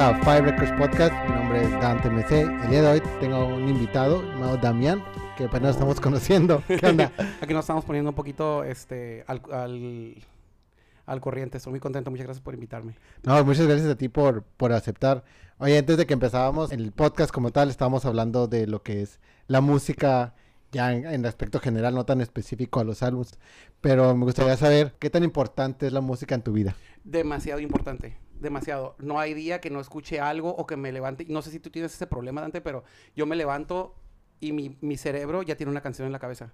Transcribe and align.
A 0.00 0.14
Five 0.20 0.42
Records 0.42 0.70
Podcast. 0.78 1.12
Mi 1.28 1.34
nombre 1.34 1.64
es 1.64 1.72
Dante 1.72 2.08
MC. 2.08 2.42
El 2.42 2.70
día 2.70 2.82
de 2.82 2.88
hoy 2.88 3.02
tengo 3.18 3.46
un 3.48 3.68
invitado 3.68 4.22
llamado 4.22 4.56
Damián, 4.56 5.02
que 5.36 5.46
apenas 5.46 5.70
estamos 5.74 6.00
conociendo. 6.00 6.62
¿Qué 6.68 6.86
onda? 6.86 7.10
Aquí 7.40 7.52
nos 7.52 7.64
estamos 7.64 7.84
poniendo 7.84 8.10
un 8.10 8.14
poquito 8.14 8.62
este, 8.62 9.24
al, 9.26 9.42
al, 9.50 10.14
al 11.04 11.20
corriente. 11.20 11.56
Estoy 11.58 11.72
muy 11.72 11.80
contento. 11.80 12.12
Muchas 12.12 12.26
gracias 12.26 12.44
por 12.44 12.54
invitarme. 12.54 12.94
No, 13.24 13.44
muchas 13.44 13.66
gracias 13.66 13.90
a 13.90 13.96
ti 13.96 14.08
por, 14.08 14.44
por 14.44 14.72
aceptar. 14.72 15.24
Oye, 15.58 15.76
antes 15.76 15.96
de 15.96 16.06
que 16.06 16.14
empezábamos 16.14 16.70
el 16.70 16.92
podcast 16.92 17.32
como 17.32 17.50
tal, 17.50 17.68
estábamos 17.68 18.04
hablando 18.04 18.46
de 18.46 18.68
lo 18.68 18.84
que 18.84 19.02
es 19.02 19.18
la 19.48 19.60
música 19.60 20.36
ya 20.70 20.92
en, 20.92 21.06
en 21.06 21.26
aspecto 21.26 21.58
general, 21.58 21.96
no 21.96 22.04
tan 22.04 22.20
específico 22.20 22.78
a 22.78 22.84
los 22.84 23.02
álbumes. 23.02 23.36
Pero 23.80 24.14
me 24.14 24.26
gustaría 24.26 24.56
saber 24.56 24.94
qué 25.00 25.10
tan 25.10 25.24
importante 25.24 25.88
es 25.88 25.92
la 25.92 26.02
música 26.02 26.36
en 26.36 26.42
tu 26.42 26.52
vida. 26.52 26.76
Demasiado 27.02 27.58
importante. 27.58 28.27
Demasiado. 28.40 28.94
No 28.98 29.18
hay 29.18 29.34
día 29.34 29.60
que 29.60 29.70
no 29.70 29.80
escuche 29.80 30.20
algo 30.20 30.50
o 30.54 30.66
que 30.66 30.76
me 30.76 30.92
levante. 30.92 31.24
No 31.28 31.42
sé 31.42 31.50
si 31.50 31.60
tú 31.60 31.70
tienes 31.70 31.94
ese 31.94 32.06
problema, 32.06 32.40
Dante, 32.40 32.60
pero 32.60 32.84
yo 33.16 33.26
me 33.26 33.36
levanto 33.36 33.94
y 34.40 34.52
mi, 34.52 34.76
mi 34.80 34.96
cerebro 34.96 35.42
ya 35.42 35.56
tiene 35.56 35.70
una 35.70 35.80
canción 35.80 36.06
en 36.06 36.12
la 36.12 36.18
cabeza. 36.18 36.52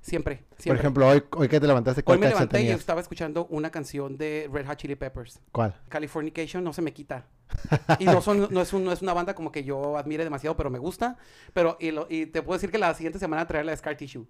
Siempre, 0.00 0.42
Por 0.66 0.76
ejemplo, 0.76 1.06
hoy, 1.08 1.22
hoy 1.36 1.48
que 1.48 1.60
te 1.60 1.66
levantaste, 1.68 2.00
Hoy 2.00 2.02
¿cuál 2.02 2.18
me 2.18 2.22
canción 2.26 2.40
levanté 2.40 2.58
y 2.58 2.62
tenías? 2.62 2.80
estaba 2.80 3.00
escuchando 3.00 3.46
una 3.50 3.70
canción 3.70 4.16
de 4.18 4.50
Red 4.52 4.66
Hot 4.66 4.76
Chili 4.76 4.96
Peppers. 4.96 5.40
¿Cuál? 5.52 5.76
Californication 5.88 6.64
no 6.64 6.72
se 6.72 6.82
me 6.82 6.92
quita. 6.92 7.26
Y 8.00 8.06
no, 8.06 8.20
son, 8.20 8.48
no, 8.50 8.60
es 8.62 8.72
un- 8.72 8.82
no 8.84 8.90
es 8.90 9.00
una 9.00 9.12
banda 9.14 9.34
como 9.36 9.52
que 9.52 9.62
yo 9.62 9.96
admire 9.96 10.24
demasiado, 10.24 10.56
pero 10.56 10.70
me 10.70 10.80
gusta. 10.80 11.18
Pero, 11.54 11.76
y, 11.78 11.92
lo- 11.92 12.08
y 12.10 12.26
te 12.26 12.42
puedo 12.42 12.56
decir 12.58 12.72
que 12.72 12.78
la 12.78 12.92
siguiente 12.94 13.20
semana 13.20 13.46
traer 13.46 13.64
la 13.64 13.70
de 13.70 13.76
Scar 13.76 13.96
Tissue. 13.96 14.26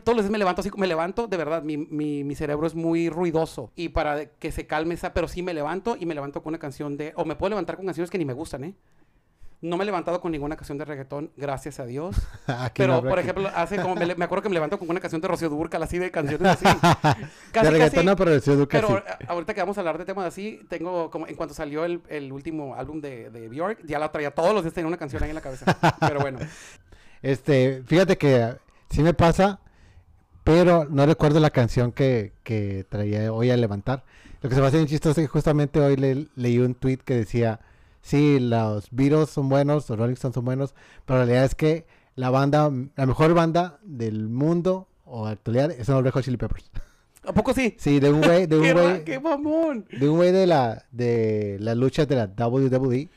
Todos 0.00 0.16
los 0.16 0.24
días 0.24 0.32
me 0.32 0.38
levanto 0.38 0.60
así, 0.60 0.70
me 0.76 0.86
levanto, 0.86 1.26
de 1.26 1.36
verdad, 1.36 1.62
mi, 1.62 1.76
mi, 1.76 2.24
mi 2.24 2.34
cerebro 2.34 2.66
es 2.66 2.74
muy 2.74 3.08
ruidoso. 3.08 3.70
Y 3.76 3.90
para 3.90 4.26
que 4.26 4.52
se 4.52 4.66
calme 4.66 4.94
esa, 4.94 5.12
pero 5.12 5.28
sí 5.28 5.42
me 5.42 5.54
levanto 5.54 5.96
y 5.98 6.06
me 6.06 6.14
levanto 6.14 6.42
con 6.42 6.50
una 6.52 6.58
canción 6.58 6.96
de, 6.96 7.12
o 7.16 7.24
me 7.24 7.36
puedo 7.36 7.50
levantar 7.50 7.76
con 7.76 7.84
canciones 7.86 8.10
que 8.10 8.18
ni 8.18 8.24
me 8.24 8.32
gustan, 8.32 8.64
¿eh? 8.64 8.74
No 9.64 9.76
me 9.76 9.84
he 9.84 9.86
levantado 9.86 10.20
con 10.20 10.32
ninguna 10.32 10.56
canción 10.56 10.76
de 10.76 10.84
reggaetón, 10.84 11.30
gracias 11.36 11.78
a 11.78 11.86
Dios. 11.86 12.16
No 12.48 12.56
Pero, 12.74 13.00
por 13.00 13.14
que- 13.14 13.20
ejemplo, 13.20 13.48
hace 13.54 13.80
como 13.80 13.94
me, 13.94 14.04
acuerdo 14.24 14.42
que 14.42 14.48
me 14.48 14.54
levanto 14.54 14.76
con 14.76 14.90
una 14.90 14.98
canción 14.98 15.20
de 15.20 15.28
Rocío 15.28 15.48
Dúrcal, 15.48 15.80
así 15.84 15.98
de 15.98 16.10
canciones 16.10 16.48
así. 16.60 16.64
de 17.52 17.70
reggaetón 17.70 18.04
no, 18.06 18.16
pero 18.16 18.32
de 18.32 18.40
Ciudad 18.40 18.58
Duque 18.58 18.76
Pero 18.80 18.96
sí. 19.06 19.24
ahorita 19.28 19.54
que 19.54 19.60
vamos 19.60 19.76
a 19.78 19.80
hablar 19.82 19.98
de 19.98 20.04
temas 20.04 20.26
así, 20.26 20.60
tengo 20.68 21.10
como 21.10 21.28
en 21.28 21.36
cuanto 21.36 21.54
salió 21.54 21.84
el, 21.84 22.00
el 22.08 22.32
último 22.32 22.74
álbum 22.74 23.00
de, 23.00 23.30
de 23.30 23.48
Bjork, 23.48 23.86
ya 23.86 24.00
la 24.00 24.10
traía 24.10 24.32
todos 24.32 24.52
los 24.52 24.64
días 24.64 24.74
tenía 24.74 24.88
una 24.88 24.96
canción 24.96 25.22
ahí 25.22 25.28
en 25.28 25.36
la 25.36 25.40
cabeza. 25.42 25.76
Pero 26.00 26.18
bueno, 26.18 26.40
Este, 27.22 27.84
fíjate 27.86 28.18
que 28.18 28.56
sí 28.90 29.00
me 29.02 29.14
pasa, 29.14 29.60
pero 30.44 30.86
no 30.90 31.06
recuerdo 31.06 31.40
la 31.40 31.50
canción 31.50 31.92
que, 31.92 32.32
que 32.42 32.84
traía 32.88 33.32
hoy 33.32 33.50
a 33.50 33.56
levantar. 33.56 34.04
Lo 34.42 34.48
que 34.48 34.54
se 34.54 34.60
me 34.60 34.66
hace 34.66 34.76
bien 34.78 34.88
chistoso 34.88 35.20
es 35.20 35.26
que 35.26 35.32
justamente 35.32 35.78
hoy 35.80 35.96
le- 35.96 36.26
leí 36.36 36.58
un 36.58 36.74
tweet 36.74 36.98
que 37.04 37.14
decía, 37.14 37.60
sí, 38.00 38.38
los 38.40 38.88
Beatles 38.90 39.30
son 39.30 39.48
buenos, 39.48 39.88
los 39.88 39.98
Rolling 39.98 40.14
Stones 40.14 40.34
son 40.34 40.44
buenos, 40.44 40.74
pero 41.06 41.20
la 41.20 41.24
realidad 41.26 41.44
es 41.44 41.54
que 41.54 41.86
la 42.16 42.30
banda, 42.30 42.70
la 42.96 43.06
mejor 43.06 43.34
banda 43.34 43.78
del 43.82 44.28
mundo 44.28 44.88
o 45.04 45.26
actualidad 45.26 45.70
es 45.70 45.88
los 45.88 46.02
Red 46.02 46.10
Hot 46.12 46.24
Chili 46.24 46.36
Peppers. 46.36 46.70
¿a 47.24 47.32
poco 47.32 47.54
sí? 47.54 47.76
Sí, 47.78 48.00
de 48.00 48.10
un 48.10 48.20
güey, 48.20 48.46
de 48.46 48.56
un 48.58 48.62
¡Qué, 48.64 48.74
ra- 48.74 48.82
güey, 48.82 49.04
qué 49.04 49.20
mamón! 49.20 49.86
de 49.92 50.08
un 50.08 50.16
güey 50.16 50.32
de 50.32 50.44
la, 50.48 50.86
de 50.90 51.56
las 51.60 51.76
luchas 51.76 52.08
de 52.08 52.16
la 52.16 52.26
WWE. 52.48 53.08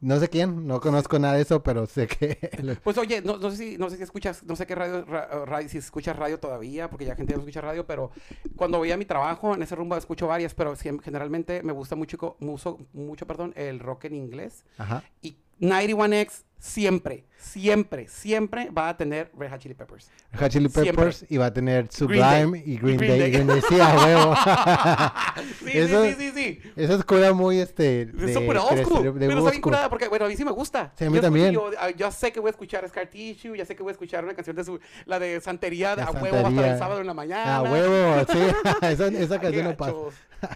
No 0.00 0.20
sé 0.20 0.28
quién, 0.28 0.64
no 0.66 0.80
conozco 0.80 1.18
nada 1.18 1.34
de 1.34 1.42
eso, 1.42 1.60
pero 1.62 1.84
sé 1.86 2.06
que... 2.06 2.38
Pues 2.84 2.96
oye, 2.98 3.20
no, 3.20 3.36
no 3.36 3.50
sé 3.50 3.56
si, 3.56 3.78
no 3.78 3.90
sé 3.90 3.96
si 3.96 4.04
escuchas, 4.04 4.44
no 4.44 4.54
sé 4.54 4.64
qué 4.64 4.76
radio, 4.76 5.04
ra- 5.04 5.44
radio, 5.44 5.68
si 5.68 5.78
escuchas 5.78 6.14
radio 6.16 6.38
todavía, 6.38 6.88
porque 6.88 7.04
ya 7.04 7.16
gente 7.16 7.34
no 7.34 7.40
escucha 7.40 7.60
radio, 7.60 7.84
pero 7.84 8.12
cuando 8.54 8.78
voy 8.78 8.92
a 8.92 8.96
mi 8.96 9.04
trabajo, 9.06 9.54
en 9.54 9.62
ese 9.62 9.74
rumbo 9.74 9.96
escucho 9.96 10.28
varias, 10.28 10.54
pero 10.54 10.76
generalmente 10.76 11.62
me 11.64 11.72
gusta 11.72 11.96
mucho, 11.96 12.36
mucho, 12.38 12.78
mucho, 12.92 13.26
perdón, 13.26 13.52
el 13.56 13.80
rock 13.80 14.04
en 14.04 14.14
inglés. 14.14 14.64
Ajá. 14.76 15.02
Y 15.20 15.36
91X 15.60 16.44
siempre, 16.60 17.24
siempre, 17.36 18.08
siempre 18.08 18.68
va 18.70 18.88
a 18.88 18.96
tener 18.96 19.30
Red 19.38 19.50
Hot 19.50 19.60
Chili 19.60 19.74
Peppers. 19.74 20.10
Red 20.32 20.40
Hot 20.40 20.50
Chili 20.50 20.68
Siempre. 20.68 20.92
Peppers 20.92 21.24
y 21.28 21.36
va 21.36 21.46
a 21.46 21.52
tener. 21.52 21.86
Sublime 21.90 22.62
y 22.66 22.76
Green, 22.78 22.94
Y 22.94 22.96
Green 22.96 22.98
Day. 22.98 23.18
Day. 23.20 23.30
Green 23.30 23.46
Day, 23.46 23.60
sí, 23.68 23.76
a 23.80 23.96
huevo. 23.96 24.34
sí, 25.64 25.78
Eso- 25.78 26.04
sí, 26.04 26.14
sí, 26.18 26.32
sí, 26.34 26.60
es 26.76 27.04
cura 27.04 27.32
muy, 27.32 27.58
este, 27.60 28.06
de, 28.06 28.26
Es 28.26 28.34
súper 28.34 28.56
old 28.58 28.74
de- 28.76 28.84
school, 28.84 29.04
de 29.04 29.12
pero 29.28 29.38
está 29.38 29.50
bien 29.50 29.62
curada 29.62 29.88
porque, 29.88 30.08
bueno, 30.08 30.24
a 30.24 30.28
mí 30.28 30.36
sí 30.36 30.44
me 30.44 30.50
gusta. 30.50 30.92
Sí, 30.98 31.04
a 31.04 31.10
mí 31.10 31.14
Yo 31.14 31.20
escucho- 31.20 31.26
también. 31.26 31.52
Yo, 31.52 31.70
ah, 31.78 31.90
yo 31.90 32.10
sé 32.10 32.32
que 32.32 32.40
voy 32.40 32.48
a 32.48 32.50
escuchar 32.50 32.88
Scar 32.88 33.06
Tissue, 33.06 33.56
ya 33.56 33.64
sé 33.64 33.76
que 33.76 33.82
voy 33.84 33.90
a 33.90 33.92
escuchar 33.92 34.24
una 34.24 34.34
canción 34.34 34.56
de 34.56 34.64
su, 34.64 34.80
la 35.06 35.18
de 35.20 35.40
Santería, 35.40 35.90
de 35.94 36.02
La 36.02 36.08
a 36.08 36.10
huevo 36.10 36.26
hasta 36.36 36.42
Santería. 36.42 36.72
el 36.72 36.78
sábado 36.78 37.00
en 37.00 37.06
la 37.06 37.14
mañana. 37.14 37.56
A 37.58 37.62
huevo, 37.62 38.26
sí. 38.32 38.38
esa, 38.82 39.06
esa 39.06 39.40
canción 39.40 39.64
no 39.64 39.76
pasa. 39.76 39.94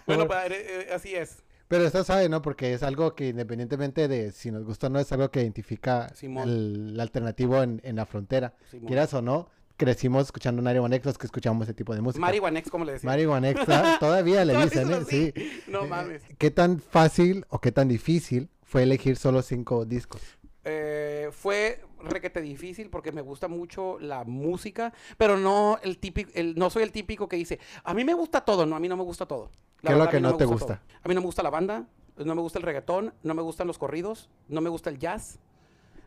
Bueno, 0.05 0.27
padre, 0.27 0.57
eh, 0.59 0.89
así 0.93 1.15
es. 1.15 1.43
Pero 1.73 1.87
está 1.87 2.03
sabe, 2.03 2.29
¿no? 2.29 2.39
Porque 2.43 2.71
es 2.75 2.83
algo 2.83 3.15
que 3.15 3.29
independientemente 3.29 4.07
de 4.07 4.31
si 4.31 4.51
nos 4.51 4.63
gusta 4.63 4.85
o 4.85 4.89
no, 4.91 4.99
es 4.99 5.11
algo 5.11 5.31
que 5.31 5.41
identifica 5.41 6.13
el, 6.21 6.91
el 6.93 6.99
alternativo 6.99 7.63
en, 7.63 7.81
en 7.83 7.95
la 7.95 8.05
frontera. 8.05 8.53
Simón. 8.69 8.85
Quieras 8.85 9.11
o 9.15 9.23
no, 9.23 9.49
crecimos 9.75 10.25
escuchando 10.25 10.61
Nari 10.61 10.77
One 10.77 10.95
X, 10.97 11.05
los 11.07 11.17
que 11.17 11.25
escuchamos 11.25 11.63
ese 11.63 11.73
tipo 11.73 11.95
de 11.95 12.01
música. 12.01 12.21
Mari 12.21 12.37
Guanex, 12.37 12.69
¿cómo 12.69 12.85
le 12.85 12.91
decía? 12.91 13.09
Mari 13.09 13.25
One 13.25 13.49
X, 13.49 13.63
ah, 13.69 13.97
todavía 13.99 14.45
le 14.45 14.55
dicen, 14.63 14.91
¿eh? 14.91 14.99
Sí. 15.09 15.33
No 15.65 15.85
Eh, 15.85 15.87
mames. 15.87 16.21
¿Qué 16.37 16.51
tan 16.51 16.79
fácil 16.79 17.43
o 17.49 17.59
qué 17.59 17.71
tan 17.71 17.87
difícil 17.87 18.49
fue 18.61 18.83
elegir 18.83 19.17
solo 19.17 19.41
cinco 19.41 19.83
discos? 19.83 20.21
Eh, 20.65 21.29
fue 21.31 21.81
requete 22.03 22.39
difícil 22.41 22.91
porque 22.91 23.11
me 23.11 23.21
gusta 23.21 23.47
mucho 23.47 23.97
la 23.99 24.25
música, 24.25 24.93
pero 25.17 25.37
no 25.37 25.79
el 25.81 25.97
típico, 25.97 26.29
el, 26.35 26.53
no 26.53 26.69
soy 26.69 26.83
el 26.83 26.91
típico 26.91 27.27
que 27.27 27.35
dice, 27.35 27.59
a 27.83 27.95
mí 27.95 28.03
me 28.03 28.13
gusta 28.13 28.41
todo, 28.41 28.67
no, 28.67 28.75
a 28.75 28.79
mí 28.79 28.87
no 28.87 28.95
me 28.95 29.03
gusta 29.03 29.25
todo. 29.25 29.49
La 29.83 29.89
¿Qué 29.89 29.93
es 29.93 29.99
lo 29.99 30.09
que 30.09 30.21
no 30.21 30.31
me 30.31 30.37
te 30.37 30.45
gusta 30.45 30.75
gusta? 30.75 30.81
A 31.03 31.07
mí 31.09 31.13
no 31.13 31.19
me 31.19 31.25
gusta 31.25 31.43
la 31.43 31.49
banda, 31.49 31.85
no 32.17 32.35
me 32.35 32.41
gusta 32.41 32.57
el 32.57 32.63
reggaetón, 32.63 33.13
no 33.21 33.33
me 33.33 33.41
gustan 33.41 33.67
los 33.67 33.77
corridos, 33.77 34.29
no 34.47 34.61
me 34.61 34.69
gusta 34.69 34.89
el 34.89 34.97
jazz. 34.97 35.39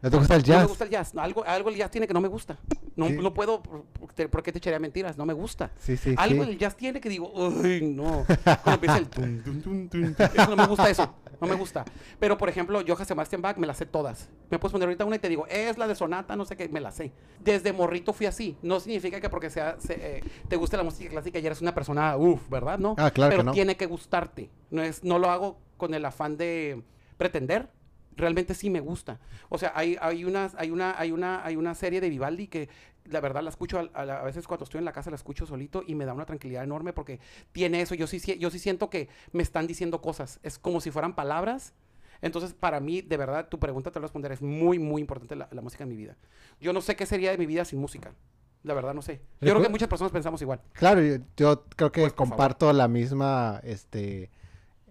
¿No 0.06 0.11
te 0.11 0.17
gusta 0.19 0.34
el 0.37 0.43
No 0.43 0.47
me 0.49 0.55
jazz? 0.55 0.69
gusta 0.69 0.84
el 0.84 0.91
jazz. 0.91 1.15
No, 1.15 1.22
algo, 1.22 1.44
algo 1.44 1.69
el 1.69 1.77
jazz 1.77 1.91
tiene 1.91 2.06
que 2.06 2.15
no 2.15 2.21
me 2.21 2.28
gusta. 2.28 2.56
No, 2.97 3.09
Sí. 3.09 3.12
no 3.15 3.34
puedo, 3.34 3.62
por- 3.62 3.84
por- 3.84 4.31
¿por 4.31 4.43
qué 4.43 4.53
te 4.53 4.59
echaría 4.59 4.78
mentiras? 4.78 5.19
No 5.19 5.27
me 5.27 5.33
gusta. 5.34 5.71
Sí, 5.78 5.97
sí, 5.97 6.15
Algo 6.17 6.44
el 6.44 6.56
jazz 6.59 6.77
tiene 6.77 7.00
que 7.00 7.09
digo, 7.09 7.31
uy, 7.34 7.83
no. 7.83 8.25
Cuando 8.65 8.72
empieza 8.75 8.99
el 8.99 9.09
tum, 9.09 9.43
tum, 9.43 9.61
tum, 9.62 9.89
tum, 9.89 10.15
tum. 10.15 10.27
Eso 10.34 10.50
no 10.50 10.56
me 10.56 10.66
gusta 10.66 10.89
eso. 10.89 11.15
No 11.41 11.47
me 11.47 11.55
gusta. 11.55 11.84
Pero, 12.19 12.39
por 12.39 12.49
ejemplo, 12.49 12.81
Johann 12.87 13.05
Sebastian 13.05 13.43
Bach 13.43 13.59
me 13.59 13.66
las 13.66 13.77
sé 13.77 13.84
todas. 13.84 14.31
Me 14.49 14.59
puedes 14.59 14.72
poner 14.72 14.89
ahorita 14.89 15.05
una 15.05 15.16
y 15.16 15.19
te 15.19 15.28
digo, 15.28 15.47
es 15.49 15.77
la 15.77 15.87
de 15.87 15.95
sonata, 15.95 16.34
no 16.37 16.47
sé 16.47 16.56
qué, 16.56 16.69
me 16.71 16.81
la 16.81 16.91
sé. 16.93 17.12
Desde 17.45 17.75
morrito 17.75 18.15
fui 18.15 18.25
así. 18.25 18.56
No 18.62 18.81
significa 18.81 19.21
que 19.21 19.28
porque 19.28 19.50
sea, 19.50 19.77
se- 19.78 20.19
eh, 20.19 20.25
te 20.49 20.56
guste 20.56 20.78
la 20.78 20.83
música 20.83 21.11
clásica 21.11 21.39
ya 21.39 21.49
eres 21.49 21.61
una 21.61 21.75
persona, 21.75 22.16
uff, 22.16 22.49
¿verdad? 22.49 22.78
No. 22.78 22.95
Ah, 22.97 23.11
claro 23.11 23.31
que 23.31 23.37
Pero 23.37 23.45
no. 23.45 23.53
tiene 23.53 23.77
que 23.77 23.84
gustarte. 23.84 24.49
No, 24.71 24.83
es, 24.83 25.05
no 25.05 25.19
lo 25.19 25.31
hago 25.31 25.59
con 25.77 25.93
el 25.93 26.05
afán 26.06 26.39
de 26.39 26.83
pretender. 27.19 27.69
Realmente 28.16 28.54
sí 28.54 28.71
me 28.71 28.81
gusta. 28.81 29.21
O 29.49 29.59
sea, 29.59 29.72
hay, 29.75 29.97
hay, 30.00 30.25
unas, 30.25 30.54
hay, 30.56 30.71
una, 30.71 30.99
hay, 30.99 31.12
una, 31.12 31.44
hay 31.44 31.56
una 31.56 31.75
serie 31.75 32.00
de 32.00 32.09
Vivaldi 32.09 32.49
que 32.49 32.69
la 33.04 33.21
verdad 33.21 33.43
la 33.43 33.50
escucho 33.50 33.78
a, 33.94 34.04
la- 34.04 34.21
a 34.21 34.25
veces 34.25 34.47
cuando 34.47 34.65
estoy 34.65 34.78
en 34.78 34.84
la 34.87 34.93
casa 34.93 35.10
la 35.10 35.16
escucho 35.16 35.47
solito 35.47 35.82
y 35.87 35.94
me 35.94 36.06
da 36.06 36.15
una 36.15 36.25
tranquilidad 36.27 36.65
enorme 36.65 36.93
porque 36.93 37.21
tiene 37.53 37.81
eso. 37.82 37.94
Yo 37.94 38.06
sí, 38.06 38.19
yo 38.38 38.50
sí 38.50 38.59
siento 38.59 38.88
que 38.91 39.09
me 39.32 39.43
están 39.43 39.66
diciendo 39.66 40.00
cosas. 40.00 40.41
Es 40.43 40.59
como 40.59 40.81
si 40.81 40.91
fueran 40.91 41.15
palabras. 41.15 41.75
Entonces, 42.22 42.54
para 42.54 42.81
mí, 42.81 43.03
de 43.03 43.16
verdad, 43.19 43.49
tu 43.50 43.59
pregunta 43.59 43.91
te 43.91 43.99
voy 43.99 44.04
a 44.04 44.06
responder. 44.06 44.33
Es 44.33 44.41
muy, 44.41 44.78
muy 44.78 45.03
importante 45.03 45.37
la, 45.37 45.48
la 45.53 45.60
música 45.60 45.84
en 45.84 45.91
mi 45.91 45.97
vida. 45.97 46.16
Yo 46.60 46.72
no 46.72 46.81
sé 46.81 46.97
qué 46.97 47.04
sería 47.04 47.31
de 47.31 47.37
mi 47.38 47.44
vida 47.44 47.66
sin 47.66 47.78
música. 47.78 48.15
La 48.62 48.72
verdad, 48.72 48.95
no 48.95 49.03
sé. 49.03 49.21
Yo 49.42 49.53
creo 49.53 49.62
que 49.62 49.69
muchas 49.69 49.89
personas 49.89 50.10
pensamos 50.10 50.41
igual. 50.41 50.60
Claro, 50.72 51.03
yo, 51.03 51.16
yo 51.36 51.65
creo 51.77 51.92
que 51.92 52.01
Pues, 52.01 52.15
favor. 52.15 52.30
comparto 52.30 52.72
la 52.72 52.89
misma 52.89 53.60
este, 53.62 54.30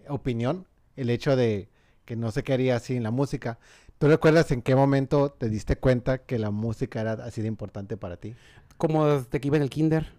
opinión. 0.08 0.68
El 0.96 1.10
hecho 1.10 1.36
de 1.36 1.68
que 2.06 2.16
no 2.16 2.32
sé 2.32 2.44
qué 2.44 2.54
haría 2.54 2.80
sin 2.80 3.04
la 3.04 3.12
música. 3.12 3.60
¿Tú 4.00 4.08
recuerdas 4.08 4.52
en 4.52 4.62
qué 4.62 4.76
momento 4.76 5.32
te 5.32 5.50
diste 5.50 5.78
cuenta 5.78 6.20
que 6.26 6.40
la 6.40 6.52
música 6.52 7.02
era 7.02 7.14
así 7.14 7.42
de 7.42 7.48
importante 7.48 7.98
para 7.98 8.18
ti? 8.18 8.38
Como 8.78 9.06
desde 9.08 9.40
que 9.40 9.48
iba 9.48 9.58
en 9.58 9.64
el 9.64 9.70
kinder. 9.70 10.14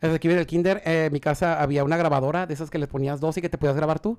Desde 0.00 0.20
que 0.20 0.28
iba 0.28 0.34
en 0.34 0.40
el 0.40 0.46
kinder, 0.46 0.82
eh, 0.84 1.06
en 1.06 1.12
mi 1.12 1.20
casa 1.20 1.62
había 1.62 1.84
una 1.84 1.96
grabadora 1.96 2.46
de 2.46 2.54
esas 2.54 2.70
que 2.70 2.78
le 2.78 2.86
ponías 2.86 3.20
dos 3.20 3.36
y 3.38 3.40
que 3.42 3.48
te 3.48 3.58
podías 3.58 3.76
grabar 3.76 4.00
tú. 4.00 4.18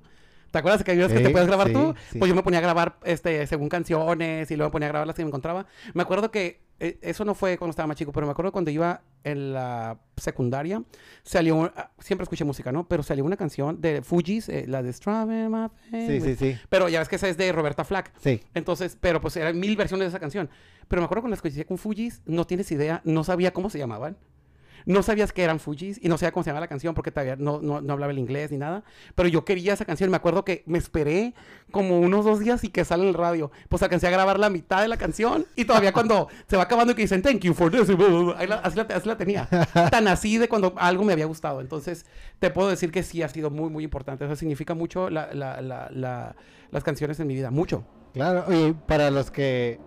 ¿Te 0.50 0.58
acuerdas 0.58 0.82
que 0.82 0.90
había 0.90 1.02
unas 1.04 1.12
que 1.12 1.20
te 1.20 1.30
Sí, 1.30 1.30
podías 1.30 1.46
grabar 1.48 1.70
sí, 1.70 1.72
tú? 1.72 1.94
sí. 2.02 2.18
Pues 2.18 2.28
yo 2.28 2.34
me 2.34 2.42
ponía 2.42 2.58
a 2.58 2.62
grabar 2.62 2.98
este, 3.04 3.46
según 3.46 3.68
canciones 3.68 4.50
y 4.50 4.56
luego 4.56 4.70
me 4.70 4.72
ponía 4.72 4.88
a 4.88 4.90
grabar 4.90 5.06
las 5.06 5.16
que 5.16 5.22
me 5.22 5.28
encontraba. 5.28 5.66
Me 5.94 6.02
acuerdo 6.02 6.30
que 6.30 6.60
eh, 6.78 6.98
eso 7.00 7.24
no 7.24 7.34
fue 7.34 7.56
cuando 7.56 7.70
estaba 7.70 7.86
más 7.86 7.96
chico, 7.96 8.12
pero 8.12 8.26
me 8.26 8.32
acuerdo 8.32 8.52
cuando 8.52 8.70
iba 8.70 9.02
en 9.24 9.52
la 9.52 9.98
secundaria, 10.16 10.82
salió, 11.22 11.72
ah, 11.74 11.90
siempre 11.98 12.24
escuché 12.24 12.44
música, 12.44 12.70
¿no? 12.70 12.86
Pero 12.86 13.02
salió 13.02 13.24
una 13.24 13.36
canción 13.36 13.80
de 13.80 14.02
Fugees, 14.02 14.48
eh, 14.48 14.66
la 14.68 14.82
de 14.82 14.92
Strawberry 14.92 15.48
My 15.48 15.68
Sí, 15.90 16.20
sí, 16.20 16.36
sí. 16.36 16.58
Pero 16.68 16.88
ya 16.88 16.98
ves 16.98 17.08
que 17.08 17.16
esa 17.16 17.28
es 17.28 17.36
de 17.36 17.50
Roberta 17.52 17.84
Flack. 17.84 18.12
Sí. 18.20 18.42
Entonces, 18.54 18.96
pero 19.00 19.20
pues 19.20 19.36
eran 19.36 19.58
mil 19.58 19.76
versiones 19.76 20.06
de 20.06 20.08
esa 20.10 20.20
canción. 20.20 20.50
Pero 20.88 21.02
me 21.02 21.06
acuerdo 21.06 21.22
cuando 21.22 21.34
la 21.34 21.36
escuché 21.36 21.64
con 21.64 21.78
Fujis, 21.78 22.22
no 22.26 22.46
tienes 22.46 22.70
idea, 22.70 23.00
no 23.04 23.24
sabía 23.24 23.52
cómo 23.52 23.70
se 23.70 23.78
llamaban. 23.78 24.16
No 24.86 25.02
sabías 25.02 25.32
que 25.32 25.42
eran 25.42 25.60
Fujis 25.60 25.98
y 26.02 26.08
no 26.08 26.16
sabía 26.16 26.32
cómo 26.32 26.44
se 26.44 26.50
llamaba 26.50 26.62
la 26.64 26.68
canción 26.68 26.94
porque 26.94 27.10
todavía 27.10 27.36
no, 27.36 27.60
no, 27.60 27.80
no 27.80 27.92
hablaba 27.92 28.12
el 28.12 28.18
inglés 28.18 28.50
ni 28.52 28.56
nada. 28.58 28.82
Pero 29.14 29.28
yo 29.28 29.44
quería 29.44 29.74
esa 29.74 29.84
canción. 29.84 30.08
Me 30.10 30.16
acuerdo 30.16 30.44
que 30.44 30.62
me 30.66 30.78
esperé 30.78 31.34
como 31.72 32.00
unos 32.00 32.24
dos 32.24 32.38
días 32.40 32.64
y 32.64 32.68
que 32.70 32.84
sale 32.84 33.02
en 33.02 33.08
el 33.10 33.14
radio. 33.14 33.50
Pues 33.68 33.82
alcancé 33.82 34.06
a 34.06 34.10
grabar 34.10 34.38
la 34.38 34.48
mitad 34.48 34.80
de 34.82 34.88
la 34.88 34.96
canción 34.96 35.44
y 35.56 35.64
todavía 35.64 35.92
cuando 35.92 36.28
se 36.48 36.56
va 36.56 36.62
acabando 36.62 36.92
y 36.92 36.96
que 36.96 37.02
dicen 37.02 37.20
thank 37.20 37.40
you 37.40 37.52
for 37.52 37.70
this, 37.70 37.88
ahí 38.36 38.46
la- 38.46 38.56
así, 38.62 38.76
la, 38.76 38.82
así 38.84 39.08
la 39.08 39.16
tenía. 39.16 39.48
Tan 39.90 40.08
así 40.08 40.38
de 40.38 40.48
cuando 40.48 40.72
algo 40.78 41.04
me 41.04 41.12
había 41.12 41.26
gustado. 41.26 41.60
Entonces 41.60 42.06
te 42.38 42.50
puedo 42.50 42.68
decir 42.68 42.90
que 42.92 43.02
sí 43.02 43.22
ha 43.22 43.28
sido 43.28 43.50
muy, 43.50 43.68
muy 43.70 43.84
importante. 43.84 44.24
Eso 44.24 44.36
significa 44.36 44.74
mucho 44.74 45.10
la- 45.10 45.34
la- 45.34 45.60
la- 45.60 45.90
la- 45.90 46.36
las 46.70 46.84
canciones 46.84 47.18
en 47.20 47.26
mi 47.26 47.34
vida. 47.34 47.50
Mucho. 47.50 47.84
Claro, 48.14 48.44
y 48.52 48.72
para 48.72 49.10
los 49.10 49.30
que 49.30 49.78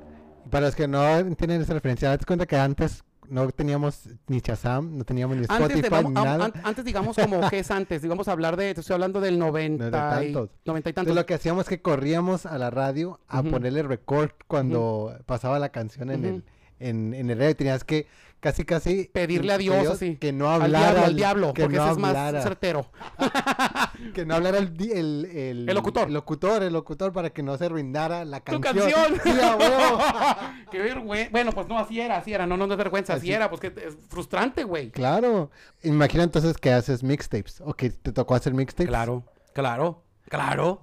para 0.51 0.66
los 0.66 0.75
que 0.75 0.88
no 0.88 1.01
tienen 1.36 1.62
esa 1.62 1.74
referencia, 1.74 2.10
date 2.10 2.25
cuenta 2.25 2.46
que 2.46 2.57
antes 2.57 3.04
no 3.29 3.49
teníamos 3.51 4.09
ni 4.27 4.39
Shazam, 4.39 4.97
no 4.97 5.03
teníamos 5.03 5.37
ni 5.37 5.43
Antes, 5.47 5.59
Spotify, 5.77 5.81
de, 5.81 5.89
vamos- 5.89 6.11
ni 6.13 6.19
a- 6.19 6.23
nada. 6.23 6.45
an- 6.45 6.53
antes 6.63 6.85
digamos 6.85 7.15
como 7.17 7.49
que 7.49 7.59
es 7.59 7.71
antes, 7.71 8.01
digamos 8.01 8.27
hablar 8.27 8.57
de, 8.57 8.71
estoy 8.71 8.93
hablando 8.93 9.21
del 9.21 9.37
90 9.39 9.87
y, 9.87 9.91
tantos. 9.91 10.49
90 10.65 10.89
y 10.89 10.91
Entonces 10.91 10.93
tantos. 10.93 11.15
lo 11.15 11.25
que 11.25 11.33
hacíamos 11.35 11.65
es 11.65 11.69
que 11.69 11.81
corríamos 11.81 12.45
a 12.45 12.57
la 12.57 12.69
radio 12.69 13.19
a 13.27 13.43
ponerle 13.43 13.83
record 13.83 14.31
cuando 14.47 15.15
pasaba 15.25 15.59
la 15.59 15.69
canción 15.69 16.11
en 16.11 16.25
el 16.25 16.43
en, 16.81 17.13
en 17.13 17.29
el 17.29 17.37
radio. 17.37 17.55
Tenías 17.55 17.83
que 17.83 18.07
casi 18.39 18.63
casi 18.65 19.09
Pedirle 19.13 19.53
a 19.53 19.57
Dios, 19.57 19.88
así. 19.88 20.15
que 20.18 20.31
no 20.31 20.50
al 20.50 20.63
hablara 20.63 20.86
diablo, 20.91 21.06
al 21.06 21.15
diablo, 21.15 21.53
que 21.53 21.62
porque 21.63 21.77
no 21.77 21.83
ese 21.83 21.91
es 21.94 21.97
más 21.97 22.44
certero. 22.44 22.89
que 24.13 24.25
no 24.25 24.36
hablara 24.36 24.57
el, 24.57 24.74
el, 24.91 25.25
el, 25.25 25.69
El 25.69 25.75
locutor. 25.75 26.07
el 26.07 26.13
locutor, 26.13 26.63
el 26.63 26.74
locutor 26.74 27.12
para 27.12 27.30
que 27.31 27.44
no 27.44 27.57
se 27.57 27.65
arruinara 27.65 28.25
la 28.25 28.39
¡Tu 28.41 28.59
canción. 28.62 28.91
canción! 28.91 29.19
Sí, 29.24 29.41
a 29.41 29.56
huevo. 29.56 30.00
Qué 30.71 30.80
vergüenza. 30.80 31.30
Bueno, 31.31 31.51
pues 31.51 31.68
no, 31.68 31.77
así 31.77 32.00
era, 32.00 32.18
así 32.18 32.33
era. 32.33 32.45
No, 32.47 32.57
no, 32.57 32.65
no 32.68 32.74
es 32.74 32.77
vergüenza, 32.77 33.13
así, 33.13 33.27
Así. 33.27 33.33
era. 33.33 33.50
Pues 33.50 33.62
que 33.62 33.68
es 33.68 33.97
frustrante, 34.09 34.63
güey. 34.63 34.91
Claro. 34.91 35.51
Imagina 35.83 36.24
entonces 36.24 36.57
que 36.57 36.71
haces 36.71 37.03
mixtapes 37.03 37.62
o 37.65 37.74
que 37.74 37.89
te 37.89 38.12
tocó 38.12 38.36
hacer 38.36 38.53
mixtapes. 38.53 38.88
Claro, 38.88 39.24
claro, 39.53 40.03
claro. 40.29 40.79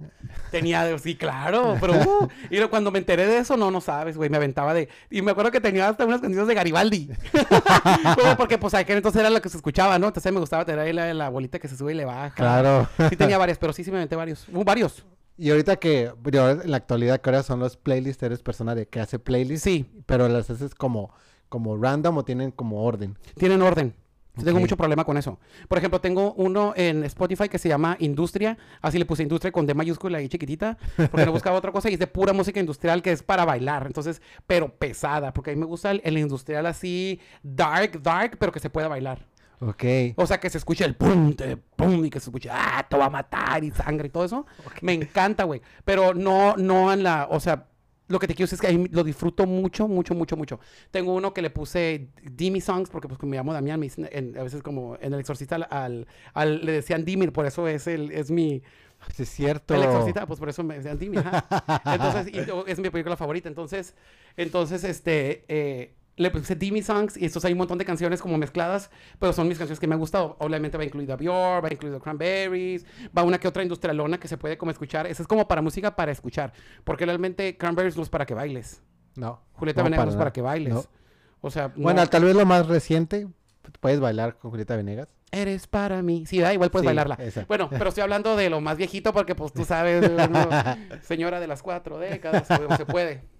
Tenía, 0.51 0.97
sí, 0.99 1.15
claro, 1.15 1.75
pero 1.81 1.93
uh, 1.93 2.27
y 2.49 2.59
cuando 2.67 2.91
me 2.91 2.99
enteré 2.99 3.25
de 3.25 3.39
eso, 3.39 3.57
no, 3.57 3.71
no 3.71 3.81
sabes, 3.81 4.15
güey, 4.15 4.29
me 4.29 4.37
aventaba 4.37 4.73
de, 4.73 4.87
y 5.09 5.21
me 5.21 5.31
acuerdo 5.31 5.51
que 5.51 5.59
tenía 5.59 5.89
hasta 5.89 6.05
unas 6.05 6.21
canciones 6.21 6.47
de 6.47 6.53
Garibaldi, 6.53 7.09
Como 8.15 8.37
porque 8.37 8.57
pues 8.57 8.73
aquel 8.73 8.97
entonces 8.97 9.19
era 9.19 9.29
lo 9.29 9.41
que 9.41 9.49
se 9.49 9.57
escuchaba, 9.57 9.97
¿no? 9.99 10.07
Entonces 10.07 10.31
me 10.31 10.39
gustaba 10.39 10.65
tener 10.65 10.79
ahí 10.79 10.93
la, 10.93 11.13
la 11.13 11.29
bolita 11.29 11.59
que 11.59 11.67
se 11.67 11.75
sube 11.75 11.93
y 11.93 11.95
le 11.95 12.05
baja. 12.05 12.35
Claro. 12.35 12.87
Sí 13.09 13.15
tenía 13.15 13.37
varias, 13.37 13.57
pero 13.57 13.73
sí, 13.73 13.83
sí 13.83 13.91
me 13.91 13.97
aventé 13.97 14.15
varios, 14.15 14.47
uh, 14.53 14.63
varios. 14.63 15.03
Y 15.37 15.51
ahorita 15.51 15.75
que, 15.75 16.11
en 16.25 16.71
la 16.71 16.77
actualidad, 16.77 17.21
que 17.21 17.29
ahora 17.29 17.43
son 17.43 17.59
los 17.59 17.77
playlists, 17.77 18.23
eres 18.23 18.41
persona 18.41 18.73
de 18.73 18.87
que 18.87 18.99
hace 18.99 19.19
playlists, 19.19 19.63
Sí, 19.63 19.85
pero 20.07 20.27
las 20.27 20.49
haces 20.49 20.73
como, 20.73 21.13
como 21.47 21.77
random 21.77 22.17
o 22.17 22.25
tienen 22.25 22.51
como 22.51 22.83
orden. 22.83 23.17
tienen 23.37 23.61
orden. 23.61 23.93
Tengo 24.43 24.59
mucho 24.59 24.77
problema 24.77 25.03
con 25.03 25.17
eso. 25.17 25.39
Por 25.67 25.77
ejemplo, 25.77 26.01
tengo 26.01 26.33
uno 26.33 26.73
en 26.75 27.03
Spotify 27.03 27.49
que 27.49 27.57
se 27.59 27.69
llama 27.69 27.97
Industria. 27.99 28.57
Así 28.81 28.97
le 28.97 29.05
puse 29.05 29.23
Industria 29.23 29.51
con 29.51 29.65
D 29.65 29.73
mayúscula 29.73 30.21
y 30.21 30.29
chiquitita. 30.29 30.77
Porque 30.95 31.25
no 31.25 31.31
buscaba 31.31 31.57
otra 31.57 31.71
cosa. 31.71 31.89
Y 31.89 31.93
es 31.93 31.99
de 31.99 32.07
pura 32.07 32.33
música 32.33 32.59
industrial 32.59 33.01
que 33.01 33.11
es 33.11 33.23
para 33.23 33.45
bailar. 33.45 33.85
Entonces, 33.87 34.21
pero 34.45 34.69
pesada. 34.69 35.33
Porque 35.33 35.51
a 35.51 35.53
mí 35.53 35.59
me 35.59 35.65
gusta 35.65 35.91
el, 35.91 36.01
el 36.03 36.17
industrial 36.17 36.65
así, 36.65 37.19
dark, 37.43 38.01
dark, 38.01 38.37
pero 38.39 38.51
que 38.51 38.59
se 38.59 38.69
pueda 38.69 38.87
bailar. 38.87 39.25
Ok. 39.59 39.83
O 40.15 40.27
sea, 40.27 40.39
que 40.39 40.49
se 40.49 40.59
escuche 40.59 40.85
el 40.85 40.95
pum, 40.95 41.33
te, 41.33 41.57
pum, 41.57 42.05
y 42.05 42.09
que 42.09 42.19
se 42.19 42.29
escuche, 42.29 42.49
ah, 42.51 42.85
te 42.87 42.95
va 42.95 43.05
a 43.05 43.09
matar, 43.09 43.63
y 43.63 43.71
sangre 43.71 44.07
y 44.07 44.11
todo 44.11 44.25
eso. 44.25 44.45
Me 44.81 44.93
encanta, 44.93 45.45
güey. 45.45 45.61
Pero 45.83 46.13
no, 46.13 46.55
no 46.57 46.93
en 46.93 47.03
la, 47.03 47.27
o 47.29 47.39
sea, 47.39 47.65
lo 48.07 48.19
que 48.19 48.27
te 48.27 48.33
quiero 48.35 48.45
decir 48.45 48.55
es 48.55 48.61
que 48.61 48.67
ahí 48.67 48.87
lo 48.91 49.03
disfruto 49.03 49.45
mucho, 49.45 49.87
mucho, 49.87 50.15
mucho, 50.15 50.37
mucho. 50.37 50.59
Tengo 50.91 51.13
uno 51.13 51.33
que 51.33 51.41
le 51.41 51.49
puse 51.49 52.07
Dimi 52.23 52.61
Songs, 52.61 52.89
porque 52.89 53.07
pues 53.07 53.21
me 53.23 53.35
llamo 53.37 53.53
Damián, 53.53 53.79
me 53.79 53.85
dicen 53.87 54.07
en- 54.11 54.37
a 54.37 54.43
veces 54.43 54.61
como 54.63 54.95
en 55.01 55.13
El 55.13 55.19
Exorcista 55.19 55.55
al, 55.55 55.67
al- 55.69 56.07
al- 56.33 56.65
le 56.65 56.71
decían 56.71 57.03
Dimi, 57.05 57.27
por 57.27 57.45
eso 57.45 57.67
es, 57.67 57.87
el, 57.87 58.11
es 58.11 58.31
mi, 58.31 58.61
Sí, 59.15 59.23
es 59.23 59.29
cierto. 59.29 59.75
el 59.75 59.83
Exorcista, 59.83 60.25
pues 60.25 60.39
por 60.39 60.49
eso 60.49 60.63
me 60.63 60.75
decían 60.77 60.97
Dimi, 60.97 61.17
ajá. 61.17 61.81
Entonces, 61.93 62.33
y, 62.33 62.39
es 62.71 62.79
mi 62.79 62.89
película 62.89 63.15
favorita. 63.15 63.47
Entonces, 63.49 63.93
entonces, 64.37 64.83
este, 64.83 65.43
eh, 65.47 65.93
le 66.17 66.31
puse 66.31 66.55
Dimi 66.55 66.81
Songs 66.81 67.15
y 67.15 67.25
estos 67.25 67.45
hay 67.45 67.53
un 67.53 67.59
montón 67.59 67.77
de 67.77 67.85
canciones 67.85 68.21
como 68.21 68.37
mezcladas, 68.37 68.89
pero 69.19 69.31
son 69.33 69.47
mis 69.47 69.57
canciones 69.57 69.79
que 69.79 69.87
me 69.87 69.93
han 69.93 69.99
gustado. 69.99 70.35
Obviamente 70.39 70.77
va 70.77 70.83
incluido 70.83 71.13
Avior, 71.13 71.63
va 71.63 71.71
incluido 71.71 71.99
Cranberries, 71.99 72.85
va 73.17 73.23
una 73.23 73.39
que 73.39 73.47
otra 73.47 73.63
industrialona 73.63 74.19
que 74.19 74.27
se 74.27 74.37
puede 74.37 74.57
como 74.57 74.71
escuchar. 74.71 75.07
Esa 75.07 75.21
es 75.21 75.27
como 75.27 75.47
para 75.47 75.61
música 75.61 75.95
para 75.95 76.11
escuchar, 76.11 76.53
porque 76.83 77.05
realmente 77.05 77.55
Cranberries 77.55 77.95
no 77.95 78.03
es 78.03 78.09
para 78.09 78.25
que 78.25 78.33
bailes. 78.33 78.81
No. 79.15 79.41
Julieta 79.53 79.81
no, 79.81 79.85
Venegas 79.85 80.05
no 80.07 80.11
es 80.11 80.17
para 80.17 80.33
que 80.33 80.41
bailes. 80.41 80.73
No. 80.73 80.83
O 81.41 81.51
sea, 81.51 81.69
no. 81.75 81.83
Bueno, 81.83 82.05
tal 82.07 82.23
vez 82.23 82.35
lo 82.35 82.45
más 82.45 82.67
reciente, 82.67 83.27
puedes 83.79 83.99
bailar 83.99 84.37
con 84.37 84.51
Julieta 84.51 84.75
Venegas. 84.75 85.07
Eres 85.31 85.67
para 85.67 86.01
mí. 86.01 86.25
Sí, 86.25 86.39
da 86.39 86.53
igual 86.53 86.71
puedes 86.71 86.83
Sí, 86.83 86.87
bailarla. 86.87 87.15
esa. 87.19 87.45
Bueno, 87.45 87.69
pero 87.69 87.89
estoy 87.89 88.01
hablando 88.01 88.35
de 88.35 88.49
lo 88.49 88.61
más 88.61 88.77
viejito 88.77 89.13
porque 89.13 89.35
pues 89.35 89.53
tú 89.53 89.65
sabes, 89.65 90.09
señora 91.03 91.39
de 91.39 91.47
las 91.47 91.61
cuatro 91.61 91.99
décadas, 91.99 92.47
se 92.47 92.85
puede. 92.85 93.36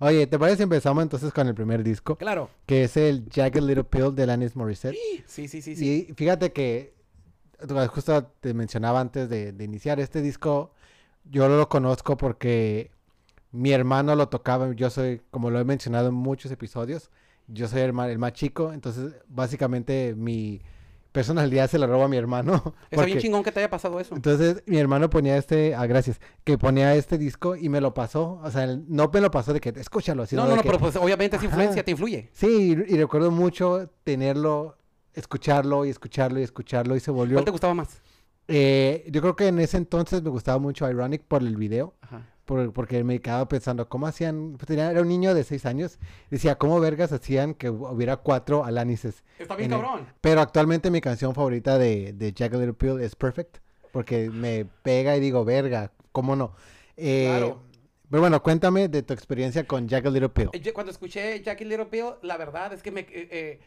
Oye, 0.00 0.26
¿te 0.26 0.38
parece 0.38 0.58
si 0.58 0.62
empezamos 0.64 1.02
entonces 1.02 1.32
con 1.32 1.46
el 1.46 1.54
primer 1.54 1.82
disco? 1.84 2.16
Claro. 2.16 2.48
Que 2.66 2.84
es 2.84 2.96
el 2.96 3.26
Jagged 3.32 3.62
Little 3.62 3.84
Pill 3.84 4.14
de 4.14 4.22
Alanis 4.24 4.56
Morissette. 4.56 4.96
Sí, 5.26 5.46
sí, 5.46 5.62
sí, 5.62 5.76
sí. 5.76 6.06
Y 6.10 6.14
fíjate 6.14 6.52
que 6.52 6.94
justo 7.88 8.24
te 8.40 8.54
mencionaba 8.54 9.00
antes 9.00 9.28
de, 9.28 9.52
de 9.52 9.64
iniciar 9.64 10.00
este 10.00 10.22
disco, 10.22 10.72
yo 11.24 11.48
lo 11.48 11.68
conozco 11.68 12.16
porque 12.16 12.90
mi 13.52 13.72
hermano 13.72 14.16
lo 14.16 14.28
tocaba, 14.28 14.72
yo 14.72 14.90
soy, 14.90 15.20
como 15.30 15.50
lo 15.50 15.60
he 15.60 15.64
mencionado 15.64 16.08
en 16.08 16.14
muchos 16.14 16.50
episodios, 16.50 17.10
yo 17.46 17.68
soy 17.68 17.82
el, 17.82 17.92
ma- 17.92 18.08
el 18.08 18.18
más 18.18 18.32
chico, 18.32 18.72
entonces 18.72 19.14
básicamente 19.28 20.14
mi 20.16 20.62
personalidad 21.12 21.68
se 21.70 21.78
la 21.78 21.86
roba 21.86 22.04
a 22.04 22.08
mi 22.08 22.16
hermano. 22.16 22.54
Está 22.90 23.04
bien 23.04 23.16
porque- 23.16 23.18
chingón 23.18 23.42
que 23.42 23.52
te 23.52 23.60
haya 23.60 23.70
pasado 23.70 23.98
eso. 24.00 24.14
entonces 24.14 24.62
mi 24.66 24.78
hermano 24.78 25.10
ponía 25.10 25.36
este, 25.36 25.74
ah, 25.74 25.86
gracias, 25.86 26.20
que 26.44 26.56
ponía 26.58 26.94
este 26.94 27.18
disco 27.18 27.56
y 27.56 27.68
me 27.68 27.80
lo 27.80 27.94
pasó, 27.94 28.40
o 28.42 28.50
sea, 28.50 28.66
no 28.66 29.10
me 29.12 29.20
lo 29.20 29.30
pasó 29.30 29.52
de 29.52 29.60
que 29.60 29.70
escúchalo, 29.76 30.26
sino 30.26 30.42
No, 30.42 30.48
no, 30.48 30.50
de 30.50 30.56
no, 30.56 30.62
que- 30.62 30.68
pero 30.68 30.78
pues 30.80 30.96
obviamente 30.96 31.36
Ajá. 31.36 31.44
influencia 31.46 31.84
te 31.84 31.90
influye. 31.90 32.30
Sí, 32.32 32.76
y, 32.88 32.94
y 32.94 32.96
recuerdo 32.98 33.30
mucho 33.30 33.90
tenerlo, 34.04 34.76
escucharlo 35.14 35.84
y 35.84 35.90
escucharlo 35.90 36.38
y 36.40 36.42
escucharlo 36.44 36.94
y 36.96 37.00
se 37.00 37.10
volvió... 37.10 37.36
¿Cuál 37.36 37.44
te 37.44 37.50
gustaba 37.50 37.74
más? 37.74 38.00
Eh, 38.48 39.06
yo 39.10 39.20
creo 39.20 39.36
que 39.36 39.46
en 39.48 39.60
ese 39.60 39.76
entonces 39.76 40.22
me 40.22 40.30
gustaba 40.30 40.58
mucho 40.58 40.88
Ironic 40.90 41.22
por 41.22 41.42
el 41.42 41.56
video, 41.56 41.94
Ajá. 42.00 42.26
Por- 42.50 42.72
porque 42.72 43.04
me 43.04 43.20
quedaba 43.20 43.46
pensando, 43.46 43.88
¿cómo 43.88 44.08
hacían? 44.08 44.56
Pues 44.58 44.66
tenía- 44.66 44.90
era 44.90 45.00
un 45.02 45.06
niño 45.08 45.34
de 45.34 45.44
seis 45.44 45.64
años, 45.66 46.00
decía, 46.30 46.56
¿cómo 46.56 46.80
vergas 46.80 47.12
hacían 47.12 47.54
que 47.54 47.70
hu- 47.70 47.92
hubiera 47.94 48.16
cuatro 48.16 48.64
Alanises? 48.64 49.22
Está 49.38 49.54
bien 49.54 49.70
En 49.72 49.78
el- 49.78 49.84
cabrón. 49.86 50.06
Pero 50.20 50.40
actualmente 50.40 50.90
mi 50.90 51.00
canción 51.00 51.32
favorita 51.32 51.78
de, 51.78 52.12
de 52.12 52.34
Jagged 52.36 52.58
Little 52.58 52.72
Pill 52.74 53.00
es 53.00 53.14
Perfect, 53.14 53.58
porque 53.92 54.30
me 54.30 54.64
pega 54.82 55.16
y 55.16 55.20
digo, 55.20 55.44
verga, 55.44 55.92
¿cómo 56.10 56.34
no? 56.34 56.54
Eh, 56.96 57.26
Claro. 57.28 57.62
Pero 58.10 58.22
bueno, 58.22 58.42
cuéntame 58.42 58.88
de 58.88 59.04
tu 59.04 59.14
experiencia 59.14 59.62
con 59.68 59.88
Jagged 59.88 60.10
Little 60.10 60.30
Pill. 60.30 60.48
Eh, 60.52 60.58
yo 60.58 60.74
cuando 60.74 60.90
escuché 60.90 61.40
Jackie 61.44 61.64
Little 61.64 61.86
Pill, 61.86 62.06
la 62.22 62.36
verdad 62.36 62.72
es 62.72 62.82
que 62.82 62.90
me... 62.90 63.02
eh, 63.02 63.06
eh, 63.12 63.60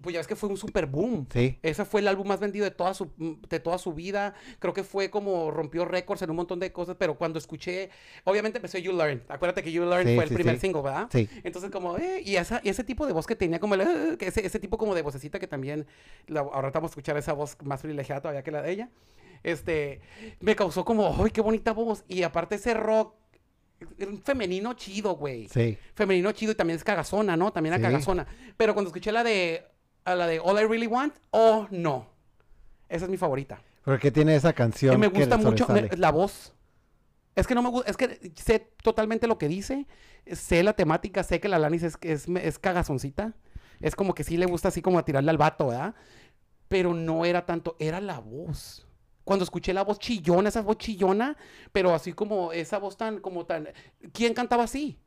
pues 0.00 0.12
ya 0.12 0.20
ves 0.20 0.26
que 0.26 0.36
fue 0.36 0.48
un 0.48 0.56
super 0.56 0.86
boom. 0.86 1.26
Sí, 1.32 1.58
Ese 1.62 1.84
fue 1.84 2.00
el 2.00 2.08
álbum 2.08 2.28
más 2.28 2.38
vendido 2.38 2.64
de 2.64 2.70
toda 2.70 2.92
su, 2.94 3.10
de 3.48 3.60
toda 3.60 3.78
su 3.78 3.92
vida. 3.92 4.34
Creo 4.58 4.72
que 4.74 4.84
fue 4.84 5.10
como 5.10 5.50
rompió 5.50 5.84
récords 5.84 6.22
en 6.22 6.30
un 6.30 6.36
montón 6.36 6.60
de 6.60 6.70
cosas, 6.72 6.96
pero 6.98 7.16
cuando 7.16 7.38
escuché, 7.38 7.90
obviamente 8.24 8.58
empezó 8.58 8.78
You 8.78 8.92
Learn. 8.92 9.22
Acuérdate 9.28 9.62
que 9.62 9.72
You 9.72 9.84
Learn 9.84 10.06
Sí, 10.06 10.14
fue 10.14 10.24
el 10.24 10.28
sí, 10.28 10.34
primer 10.34 10.54
sí. 10.56 10.60
single, 10.60 10.82
¿verdad? 10.82 11.08
sí. 11.10 11.28
Entonces 11.44 11.70
como, 11.70 11.96
eh, 11.98 12.22
y, 12.24 12.36
esa, 12.36 12.60
y 12.62 12.68
ese 12.68 12.84
tipo 12.84 13.06
de 13.06 13.12
voz 13.12 13.26
que 13.26 13.36
tenía, 13.36 13.58
como 13.58 13.74
el, 13.74 13.80
eh, 13.80 14.16
ese, 14.20 14.44
ese 14.46 14.58
tipo 14.60 14.76
como 14.78 14.94
de 14.94 15.02
vocecita 15.02 15.38
que 15.38 15.46
también, 15.46 15.86
la- 16.26 16.40
ahora 16.40 16.68
estamos 16.68 16.90
a 16.90 16.92
escuchar 16.92 17.16
esa 17.16 17.32
voz 17.32 17.56
más 17.64 17.80
privilegiada 17.80 18.20
todavía 18.20 18.42
que 18.42 18.50
la 18.50 18.62
de 18.62 18.70
ella, 18.72 18.90
este, 19.42 20.00
me 20.40 20.54
causó 20.56 20.84
como, 20.84 21.14
¡ay, 21.24 21.30
qué 21.30 21.40
bonita 21.40 21.72
voz! 21.72 22.04
Y 22.08 22.22
aparte 22.22 22.56
ese 22.56 22.74
rock, 22.74 23.14
un 24.06 24.22
femenino 24.22 24.72
chido, 24.74 25.16
güey. 25.16 25.48
Sí, 25.48 25.76
Femenino 25.94 26.32
chido 26.32 26.52
y 26.52 26.54
también 26.54 26.76
es 26.76 26.84
cagazona, 26.84 27.36
¿no? 27.36 27.52
También 27.52 27.74
era 27.74 27.78
Sí. 27.86 27.92
cagazona. 27.92 28.26
Pero 28.56 28.72
cuando 28.74 28.88
escuché 28.88 29.12
la 29.12 29.22
de, 29.22 29.66
a 30.06 30.14
la 30.14 30.26
de 30.26 30.40
All 30.40 30.58
I 30.58 30.66
Really 30.66 30.86
Want, 30.86 31.14
oh, 31.30 31.66
no. 31.70 32.06
Esa 32.88 33.04
es 33.04 33.10
mi 33.10 33.16
favorita. 33.16 33.60
porque 33.84 34.10
tiene 34.10 34.34
esa 34.36 34.52
canción 34.52 34.94
Y 34.94 34.98
me 34.98 35.10
que 35.12 35.18
gusta 35.18 35.36
mucho 35.36 35.66
me- 35.68 35.88
la 35.96 36.10
voz. 36.10 36.54
Es 37.34 37.46
que 37.46 37.54
no 37.54 37.62
me 37.62 37.68
gusta, 37.68 37.90
es 37.90 37.96
que 37.98 38.32
sé 38.36 38.72
totalmente 38.82 39.26
lo 39.26 39.36
que 39.36 39.46
dice, 39.48 39.86
sé 40.32 40.62
la 40.62 40.72
temática, 40.72 41.22
sé 41.22 41.38
que 41.40 41.48
la 41.48 41.58
Lanis 41.58 41.82
es, 41.82 41.98
es, 42.00 42.26
es 42.28 42.58
cagazoncita. 42.58 43.34
Es 43.80 43.94
como 43.94 44.14
que 44.14 44.24
sí 44.24 44.38
le 44.38 44.46
gusta 44.46 44.68
así 44.68 44.80
como 44.80 44.98
a 44.98 45.04
tirarle 45.04 45.30
al 45.30 45.36
vato, 45.36 45.66
¿verdad? 45.66 45.94
Pero 46.68 46.94
no 46.94 47.24
era 47.26 47.44
tanto, 47.44 47.76
era 47.78 48.00
la 48.00 48.20
voz. 48.20 48.86
Cuando 49.24 49.44
escuché 49.44 49.74
la 49.74 49.82
voz 49.84 49.98
chillona, 49.98 50.48
esa 50.48 50.62
voz 50.62 50.78
chillona, 50.78 51.36
pero 51.72 51.94
así 51.94 52.12
como 52.12 52.52
esa 52.52 52.78
voz 52.78 52.96
tan, 52.96 53.18
como 53.20 53.44
tan... 53.44 53.68
¿Quién 54.12 54.32
cantaba 54.34 54.64
así? 54.64 54.98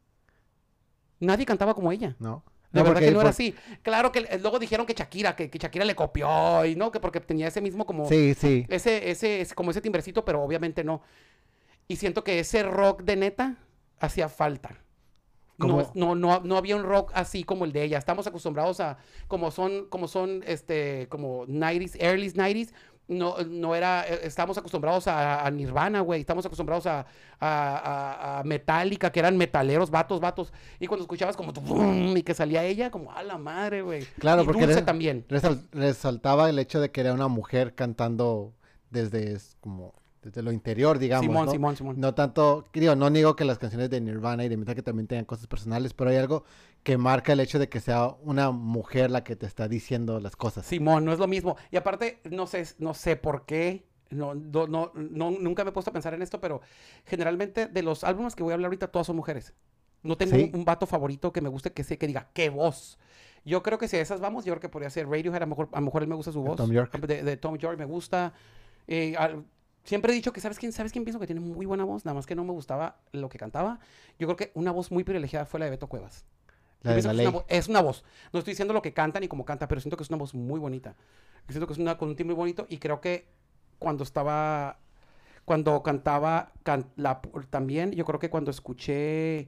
Nadie 1.19 1.45
cantaba 1.45 1.73
como 1.73 1.91
ella. 1.91 2.15
¿No? 2.19 2.43
La 2.71 2.81
verdad 2.83 2.93
porque- 2.95 3.05
que 3.07 3.11
no 3.11 3.21
era 3.21 3.29
así. 3.31 3.55
Claro 3.81 4.11
que 4.11 4.19
eh, 4.19 4.37
luego 4.41 4.59
dijeron 4.59 4.85
que 4.85 4.93
Shakira, 4.93 5.35
que, 5.35 5.49
que 5.49 5.57
Shakira 5.57 5.85
le 5.85 5.95
copió 5.95 6.65
y 6.65 6.75
no, 6.75 6.91
que 6.91 6.99
porque 6.99 7.19
tenía 7.19 7.47
ese 7.47 7.61
mismo 7.61 7.85
como 7.85 8.07
Sí, 8.07 8.33
sí. 8.35 8.65
ese, 8.69 9.09
ese, 9.09 9.41
ese- 9.41 9.55
como 9.55 9.71
ese 9.71 9.81
timbrecito, 9.81 10.23
pero 10.23 10.41
obviamente 10.43 10.83
no. 10.83 11.01
Y 11.87 11.95
siento 11.95 12.23
que 12.23 12.39
ese 12.39 12.61
rock 12.63 13.01
de 13.03 13.15
neta 13.15 13.55
hacía 13.99 14.29
falta. 14.29 14.77
No, 15.57 15.91
no, 15.93 16.15
no, 16.15 16.39
no 16.39 16.55
había 16.57 16.77
un 16.77 16.83
rock 16.83 17.11
así 17.15 17.43
como 17.43 17.65
el 17.65 17.73
de 17.73 17.83
ella. 17.83 17.97
Estamos 17.97 18.25
acostumbrados 18.27 18.79
a, 18.79 18.97
como 19.27 19.51
son, 19.51 19.87
como 19.89 20.07
son, 20.07 20.41
este, 20.47 21.07
como 21.09 21.45
90s, 21.47 21.97
early 21.99 22.29
90s, 22.31 22.71
no, 23.09 23.35
no 23.49 23.75
era, 23.75 24.07
eh, 24.07 24.21
estamos 24.23 24.57
acostumbrados 24.57 25.07
a, 25.07 25.45
a 25.45 25.51
Nirvana, 25.51 25.99
güey. 26.01 26.21
Estamos 26.21 26.45
acostumbrados 26.45 26.85
a, 26.85 27.05
a, 27.39 28.39
a- 28.39 28.43
Metallica, 28.43 29.11
que 29.11 29.19
eran 29.19 29.35
metaleros, 29.35 29.89
vatos, 29.89 30.19
vatos. 30.19 30.53
Y 30.79 30.87
cuando 30.87 31.03
escuchabas 31.03 31.35
como, 31.35 31.51
bum, 31.51 32.15
y 32.15 32.23
que 32.23 32.33
salía 32.33 32.63
ella, 32.63 32.91
como, 32.91 33.11
a 33.11 33.23
la 33.23 33.37
madre, 33.37 33.81
güey. 33.81 34.05
Claro, 34.19 34.43
y 34.43 34.45
porque 34.45 34.65
Dulce 34.65 34.81
también. 34.83 35.25
Resal- 35.27 35.67
resaltaba 35.71 36.49
el 36.49 36.59
hecho 36.59 36.79
de 36.79 36.91
que 36.91 37.01
era 37.01 37.13
una 37.13 37.27
mujer 37.27 37.75
cantando 37.75 38.53
desde 38.91 39.33
es- 39.33 39.57
como 39.59 39.93
desde 40.21 40.41
lo 40.43 40.51
interior, 40.51 40.99
digamos. 40.99 41.25
Simón, 41.25 41.45
¿no? 41.45 41.51
Simón, 41.51 41.75
Simón. 41.77 41.95
No 41.99 42.13
tanto, 42.13 42.67
digo, 42.73 42.93
no 42.95 43.09
niego 43.09 43.35
que 43.35 43.45
las 43.45 43.57
canciones 43.57 43.89
de 43.89 44.01
Nirvana 44.01 44.43
y 44.43 44.49
de 44.49 44.57
Metallica 44.57 44.83
también 44.83 45.07
tengan 45.07 45.23
cosas 45.25 45.47
personales, 45.47 45.93
pero 45.93 46.09
hay 46.09 46.17
algo 46.17 46.43
que 46.89 46.97
marca 46.97 47.33
el 47.33 47.39
hecho 47.39 47.59
de 47.59 47.69
que 47.69 47.79
sea 47.79 48.07
una 48.23 48.49
mujer 48.49 49.11
la 49.11 49.23
que 49.23 49.35
te 49.35 49.45
está 49.45 49.67
diciendo 49.67 50.19
las 50.19 50.35
cosas. 50.35 50.65
Simón, 50.65 51.05
no 51.05 51.13
es 51.13 51.19
lo 51.19 51.27
mismo. 51.27 51.55
Y 51.69 51.77
aparte, 51.77 52.19
no 52.23 52.47
sé, 52.47 52.65
no 52.79 52.95
sé 52.95 53.15
por 53.15 53.45
qué. 53.45 53.85
No, 54.09 54.33
no, 54.33 54.65
no, 54.65 54.91
no- 54.95 55.29
nunca 55.29 55.63
me 55.63 55.69
he 55.69 55.71
puesto 55.71 55.91
a 55.91 55.93
pensar 55.93 56.15
en 56.15 56.23
esto, 56.23 56.41
pero 56.41 56.61
generalmente 57.05 57.67
de 57.67 57.83
los 57.83 58.03
álbumes 58.03 58.35
que 58.35 58.41
voy 58.41 58.53
a 58.53 58.55
hablar 58.55 58.69
ahorita, 58.69 58.87
todas 58.87 59.05
son 59.05 59.17
mujeres. 59.17 59.53
No 60.01 60.17
tengo 60.17 60.35
Sí. 60.35 60.49
un, 60.51 60.61
un 60.61 60.65
vato 60.65 60.87
favorito 60.87 61.31
que 61.31 61.41
me 61.41 61.49
guste 61.49 61.71
que 61.73 61.83
sé 61.83 61.99
que 61.99 62.07
diga, 62.07 62.29
qué 62.33 62.49
voz. 62.49 62.97
Yo 63.45 63.61
creo 63.61 63.77
que 63.77 63.87
si 63.87 63.97
a 63.97 64.01
esas 64.01 64.19
vamos, 64.19 64.45
yo 64.45 64.53
creo 64.53 64.61
que 64.61 64.69
podría 64.69 64.89
ser 64.89 65.07
Radiohead. 65.07 65.35
A 65.43 65.45
lo 65.45 65.47
mejor, 65.47 65.69
a 65.71 65.79
lo 65.79 65.85
mejor 65.85 66.01
él 66.01 66.07
me 66.09 66.15
gusta 66.15 66.31
su 66.31 66.41
voz. 66.41 66.55
Tom 66.57 66.71
York. 66.71 66.91
De, 67.05 67.21
de 67.21 67.37
Tom 67.37 67.55
York 67.57 67.77
me 67.77 67.85
gusta. 67.85 68.33
Eh, 68.87 69.13
al- 69.15 69.45
siempre 69.83 70.11
he 70.11 70.15
dicho 70.15 70.33
que, 70.33 70.41
¿sabes 70.41 70.57
quién? 70.57 70.71
¿Sabes 70.71 70.91
quién 70.91 71.03
pienso 71.05 71.19
que 71.19 71.27
tiene 71.27 71.39
muy 71.41 71.67
buena 71.67 71.83
voz? 71.83 72.03
Nada 72.03 72.15
más 72.15 72.25
que 72.25 72.33
no 72.33 72.43
me 72.45 72.51
gustaba 72.51 72.99
lo 73.11 73.29
que 73.29 73.37
cantaba. 73.37 73.79
Yo 74.17 74.25
creo 74.25 74.35
que 74.37 74.51
una 74.55 74.71
voz 74.71 74.91
muy 74.91 75.03
privilegiada 75.03 75.45
fue 75.45 75.59
la 75.59 75.65
de 75.67 75.69
Beto 75.71 75.85
Cuevas. 75.85 76.25
La 76.81 76.91
Yo 76.91 76.95
de 76.95 77.01
pienso 77.01 77.07
la 77.09 77.13
que 77.13 77.17
ley. 77.17 77.25
Es 77.25 77.29
una, 77.33 77.39
vo- 77.39 77.45
es 77.49 77.67
una 77.67 77.81
voz. 77.81 78.03
No 78.33 78.39
estoy 78.39 78.53
diciendo 78.53 78.73
lo 78.73 78.81
que 78.81 78.93
canta 78.93 79.19
ni 79.19 79.27
cómo 79.27 79.45
canta, 79.45 79.67
pero 79.67 79.81
siento 79.81 79.97
que 79.97 80.03
es 80.03 80.09
una 80.09 80.17
voz 80.17 80.33
muy 80.33 80.59
bonita. 80.59 80.95
Siento 81.47 81.67
que 81.67 81.73
es 81.73 81.79
una 81.79 81.97
con 81.97 82.09
un 82.09 82.15
timbre 82.15 82.35
muy 82.35 82.39
bonito 82.41 82.65
y 82.69 82.77
creo 82.77 83.01
que 83.01 83.27
cuando 83.79 84.03
estaba, 84.03 84.79
cuando 85.45 85.81
cantaba 85.83 86.51
can- 86.63 86.89
la, 86.95 87.21
también, 87.49 87.91
yo 87.91 88.05
creo 88.05 88.19
que 88.19 88.29
cuando 88.29 88.51
escuché, 88.51 89.39
eh, 89.39 89.47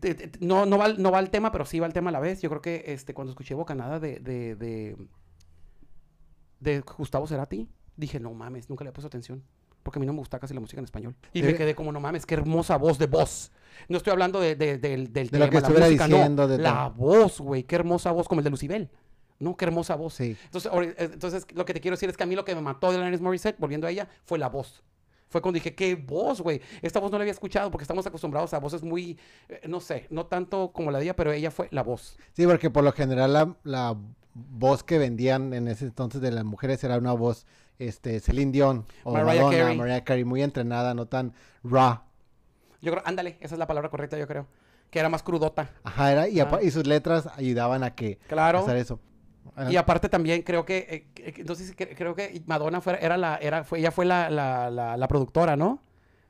te- 0.00 0.14
te- 0.14 0.44
no, 0.44 0.66
no, 0.66 0.78
va, 0.78 0.86
al- 0.86 1.00
no 1.00 1.10
va 1.12 1.18
al 1.18 1.30
tema, 1.30 1.52
pero 1.52 1.64
sí 1.64 1.78
va 1.80 1.86
al 1.86 1.92
tema 1.92 2.10
a 2.10 2.12
la 2.12 2.20
vez. 2.20 2.42
Yo 2.42 2.48
creo 2.50 2.60
que 2.62 2.84
este, 2.88 3.14
cuando 3.14 3.30
escuché 3.30 3.54
Bocanada 3.54 4.00
de, 4.00 4.18
de, 4.18 4.56
de, 4.56 4.96
de 6.60 6.80
Gustavo 6.80 7.26
Cerati, 7.26 7.68
dije, 7.96 8.18
no 8.20 8.34
mames, 8.34 8.68
nunca 8.68 8.84
le 8.84 8.90
he 8.90 8.92
puesto 8.92 9.06
atención. 9.06 9.42
Porque 9.86 9.98
a 9.98 10.00
mí 10.00 10.06
no 10.06 10.12
me 10.12 10.18
gusta 10.18 10.38
casi 10.40 10.52
la 10.52 10.58
música 10.60 10.80
en 10.80 10.84
español. 10.84 11.14
Y 11.32 11.42
me 11.42 11.50
Eh, 11.50 11.54
quedé 11.54 11.74
como, 11.76 11.92
no 11.92 12.00
mames, 12.00 12.26
qué 12.26 12.34
hermosa 12.34 12.76
voz 12.76 12.98
de 12.98 13.06
voz. 13.06 13.52
No 13.88 13.96
estoy 13.98 14.10
hablando 14.10 14.40
de, 14.40 14.56
de- 14.56 14.78
del, 14.78 15.12
del 15.12 15.28
De 15.30 15.38
lo 15.38 15.44
que 15.48 15.60
tema, 15.62 15.70
la 15.78 15.84
música, 15.86 16.08
no. 16.08 16.16
diciendo, 16.16 16.48
de 16.48 16.58
La 16.58 16.88
voz, 16.88 17.40
güey, 17.40 17.62
qué 17.62 17.76
hermosa 17.76 18.10
voz, 18.10 18.26
como 18.26 18.40
el 18.40 18.44
de 18.44 18.50
Lucibel. 18.50 18.90
No, 19.38 19.56
qué 19.56 19.64
hermosa 19.66 19.94
voz. 19.94 20.14
Sí. 20.14 20.36
Entonces, 20.46 20.72
eh, 20.74 20.94
entonces, 21.12 21.46
lo 21.54 21.64
que 21.64 21.72
te 21.74 21.80
quiero 21.80 21.94
decir 21.96 22.08
es 22.10 22.16
que 22.16 22.24
a 22.24 22.26
mí 22.26 22.34
lo 22.34 22.44
que 22.44 22.54
me 22.54 22.60
mató 22.62 22.90
de 22.90 22.96
Alanis 22.98 23.20
Morissette, 23.20 23.56
volviendo 23.60 23.86
a 23.86 23.90
ella, 23.90 24.08
fue 24.24 24.38
la 24.38 24.48
voz. 24.48 24.82
Fue 25.28 25.40
cuando 25.42 25.56
dije, 25.56 25.74
qué 25.74 25.94
voz, 25.94 26.40
güey. 26.40 26.60
Esta 26.82 27.00
voz 27.00 27.10
no 27.12 27.18
la 27.18 27.22
había 27.22 27.32
escuchado 27.32 27.70
porque 27.70 27.82
estamos 27.84 28.06
acostumbrados 28.06 28.54
a 28.54 28.58
voces 28.60 28.82
muy, 28.82 29.18
eh, 29.48 29.60
no 29.68 29.80
sé, 29.80 30.06
no 30.10 30.26
tanto 30.26 30.72
como 30.72 30.90
la 30.90 30.98
de 30.98 31.04
ella, 31.04 31.16
pero 31.16 31.32
ella 31.32 31.50
fue 31.50 31.68
la 31.70 31.82
voz. 31.82 32.16
Sí, 32.32 32.46
porque 32.46 32.70
por 32.70 32.82
lo 32.84 32.92
general 32.92 33.32
la, 33.32 33.56
la 33.64 33.96
voz 34.34 34.84
que 34.84 34.98
vendían 34.98 35.52
en 35.52 35.66
ese 35.68 35.84
entonces 35.86 36.20
de 36.20 36.30
las 36.30 36.44
mujeres 36.44 36.82
era 36.84 36.96
una 36.96 37.12
voz, 37.12 37.44
este, 37.78 38.20
Celine 38.20 38.52
Dion 38.52 38.86
o 39.04 39.12
Mariah 39.12 39.42
Madonna, 39.42 39.58
Carey. 39.58 39.76
Mariah 39.76 40.04
Carey, 40.04 40.24
muy 40.24 40.42
entrenada, 40.42 40.94
no 40.94 41.06
tan 41.06 41.32
raw. 41.64 42.00
Yo 42.82 42.92
creo, 42.92 43.02
ándale, 43.06 43.36
esa 43.40 43.54
es 43.54 43.58
la 43.58 43.66
palabra 43.66 43.88
correcta, 43.90 44.18
yo 44.18 44.26
creo. 44.26 44.46
Que 44.90 44.98
era 45.00 45.08
más 45.08 45.22
crudota. 45.22 45.70
Ajá, 45.82 46.12
era, 46.12 46.28
y, 46.28 46.38
Ah. 46.40 46.58
y 46.62 46.70
sus 46.70 46.86
letras 46.86 47.28
ayudaban 47.36 47.82
a 47.82 47.94
que 47.94 48.18
Claro. 48.28 48.60
hacer 48.60 48.76
eso. 48.76 49.00
Y 49.70 49.76
aparte 49.76 50.08
también 50.08 50.42
creo 50.42 50.64
que, 50.66 51.08
eh, 51.16 51.32
entonces 51.38 51.74
cre- 51.76 51.94
creo 51.96 52.14
que 52.14 52.42
Madonna 52.46 52.80
fue, 52.80 52.98
era 53.02 53.16
la, 53.16 53.36
era, 53.36 53.64
fue, 53.64 53.78
ella 53.78 53.90
fue 53.90 54.04
la, 54.04 54.28
la, 54.28 54.70
la, 54.70 54.96
la 54.96 55.08
productora, 55.08 55.56
¿no? 55.56 55.80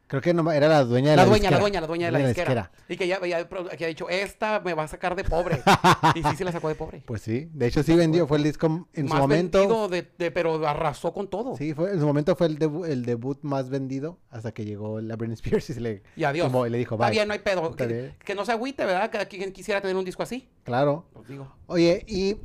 Creo 0.08 0.22
que 0.22 0.32
no, 0.32 0.52
era 0.52 0.68
la 0.68 0.84
dueña 0.84 1.10
de 1.10 1.16
La 1.16 1.22
la, 1.24 1.28
dueña, 1.28 1.50
la 1.50 1.58
dueña, 1.58 1.80
la 1.80 1.86
dueña 1.88 2.06
de 2.06 2.12
la 2.12 2.18
disquera. 2.28 2.70
Y 2.88 2.96
que 2.96 3.04
ella 3.04 3.48
pro- 3.48 3.66
que 3.68 3.84
ha 3.84 3.88
dicho, 3.88 4.08
esta 4.08 4.60
me 4.60 4.72
va 4.72 4.84
a 4.84 4.88
sacar 4.88 5.16
de 5.16 5.24
pobre. 5.24 5.60
y 6.14 6.22
sí, 6.22 6.36
se 6.36 6.44
la 6.44 6.52
sacó 6.52 6.68
de 6.68 6.76
pobre. 6.76 7.02
Pues 7.04 7.22
sí, 7.22 7.48
de 7.52 7.66
hecho 7.66 7.82
sí 7.82 7.96
vendió, 7.96 8.26
fue 8.28 8.38
el 8.38 8.44
disco 8.44 8.86
en 8.92 9.08
su 9.08 9.12
más 9.12 9.20
momento. 9.20 9.58
vendido, 9.58 9.88
de, 9.88 10.08
de- 10.16 10.30
pero 10.30 10.64
arrasó 10.68 11.12
con 11.12 11.28
todo. 11.28 11.56
Sí, 11.56 11.74
fue, 11.74 11.90
en 11.92 11.98
su 11.98 12.06
momento 12.06 12.36
fue 12.36 12.46
el, 12.46 12.56
debu- 12.58 12.86
el 12.86 13.04
debut 13.04 13.38
más 13.42 13.68
vendido 13.68 14.20
hasta 14.30 14.52
que 14.52 14.64
llegó 14.64 15.00
la 15.00 15.16
Britney 15.16 15.34
Spears 15.34 15.70
y 15.70 15.74
se 15.74 15.80
le, 15.80 16.02
Y 16.14 16.22
adiós. 16.22 16.46
como- 16.46 16.66
y 16.66 16.70
le 16.70 16.78
dijo, 16.78 16.94
Está 16.94 17.06
bye. 17.06 17.12
bien, 17.12 17.26
no 17.26 17.34
hay 17.34 17.40
pedo. 17.40 17.70
Está 17.70 17.88
Que, 17.88 18.34
no 18.36 18.44
se 18.44 18.52
agüite, 18.52 18.84
¿verdad? 18.84 19.10
Que 19.10 19.26
quien 19.26 19.52
quisiera 19.52 19.80
tener 19.80 19.96
un 19.96 20.04
disco 20.04 20.22
así. 20.22 20.48
Claro. 20.62 21.06
Pues 21.14 21.26
digo. 21.26 21.52
Oye, 21.66 22.04
¿y 22.06 22.36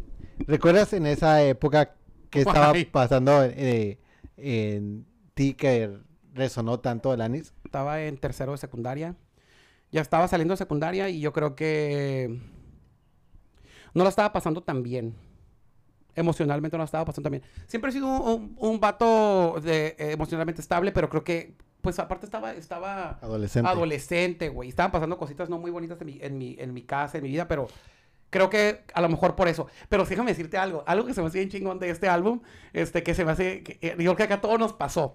recuerdas 0.47 0.93
en 0.93 1.05
esa 1.05 1.43
época 1.43 1.93
que 2.31 2.41
estaba 2.71 2.73
pasando 2.91 3.43
eh, 3.43 3.99
en 4.37 5.05
ti 5.35 5.53
que 5.53 5.95
resonó 6.33 6.79
tanto 6.79 7.13
el 7.13 7.21
anis? 7.21 7.53
Estaba 7.63 8.01
en 8.01 8.17
tercero 8.17 8.51
de 8.53 8.57
secundaria. 8.57 9.15
Ya 9.91 10.01
estaba 10.01 10.27
saliendo 10.27 10.53
de 10.53 10.57
secundaria 10.57 11.09
y 11.09 11.19
yo 11.19 11.33
creo 11.33 11.55
que 11.55 12.39
no 13.93 14.03
la 14.03 14.09
estaba 14.09 14.31
pasando 14.31 14.61
tan 14.61 14.83
bien. 14.83 15.15
Emocionalmente 16.15 16.75
no 16.77 16.81
la 16.81 16.85
estaba 16.85 17.05
pasando 17.05 17.29
tan 17.29 17.39
bien. 17.39 17.43
Siempre 17.67 17.89
he 17.89 17.93
sido 17.93 18.07
un, 18.07 18.55
un 18.57 18.79
vato 18.79 19.59
de, 19.61 19.95
eh, 19.97 20.11
emocionalmente 20.11 20.61
estable, 20.61 20.91
pero 20.91 21.09
creo 21.09 21.23
que, 21.23 21.55
pues 21.81 21.99
aparte 21.99 22.25
estaba, 22.25 22.53
estaba 22.53 23.11
Adolescente. 23.21 23.69
adolescente, 23.69 24.49
güey. 24.49 24.69
Estaban 24.69 24.91
pasando 24.91 25.17
cositas 25.17 25.49
no 25.49 25.57
muy 25.57 25.71
bonitas 25.71 25.99
en 26.01 26.07
mi, 26.07 26.19
en 26.21 26.37
mi, 26.37 26.55
en 26.59 26.73
mi 26.73 26.83
casa, 26.83 27.17
en 27.17 27.23
mi 27.23 27.29
vida, 27.29 27.47
pero 27.47 27.67
creo 28.29 28.49
que 28.49 28.83
a 28.93 29.01
lo 29.01 29.09
mejor 29.09 29.35
por 29.35 29.47
eso. 29.47 29.67
Pero 29.89 30.05
déjame 30.05 30.31
decirte 30.31 30.57
algo, 30.57 30.83
algo 30.85 31.05
que 31.05 31.13
se 31.13 31.21
me 31.21 31.27
hace 31.27 31.39
bien 31.39 31.49
chingón 31.49 31.79
de 31.79 31.89
este 31.89 32.07
álbum, 32.09 32.41
este, 32.73 33.03
que 33.03 33.13
se 33.13 33.25
me 33.25 33.31
hace, 33.31 33.63
que, 33.63 33.77
eh, 33.81 33.91
yo 33.91 33.95
creo 33.95 34.15
que 34.15 34.23
acá 34.23 34.41
todo 34.41 34.57
nos 34.57 34.73
pasó. 34.73 35.13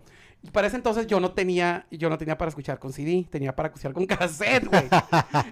Para 0.53 0.69
ese 0.69 0.77
entonces 0.77 1.09
yo 1.09 1.19
no 1.19 1.33
tenía, 1.33 1.87
yo 1.91 2.09
no 2.09 2.19
tenía 2.19 2.39
para 2.39 2.51
escuchar 2.51 2.79
con 2.79 2.93
CD, 2.93 3.27
tenía 3.29 3.57
para 3.57 3.69
escuchar 3.69 3.93
con 3.93 4.07
cassette, 4.07 4.67
güey. 4.67 4.85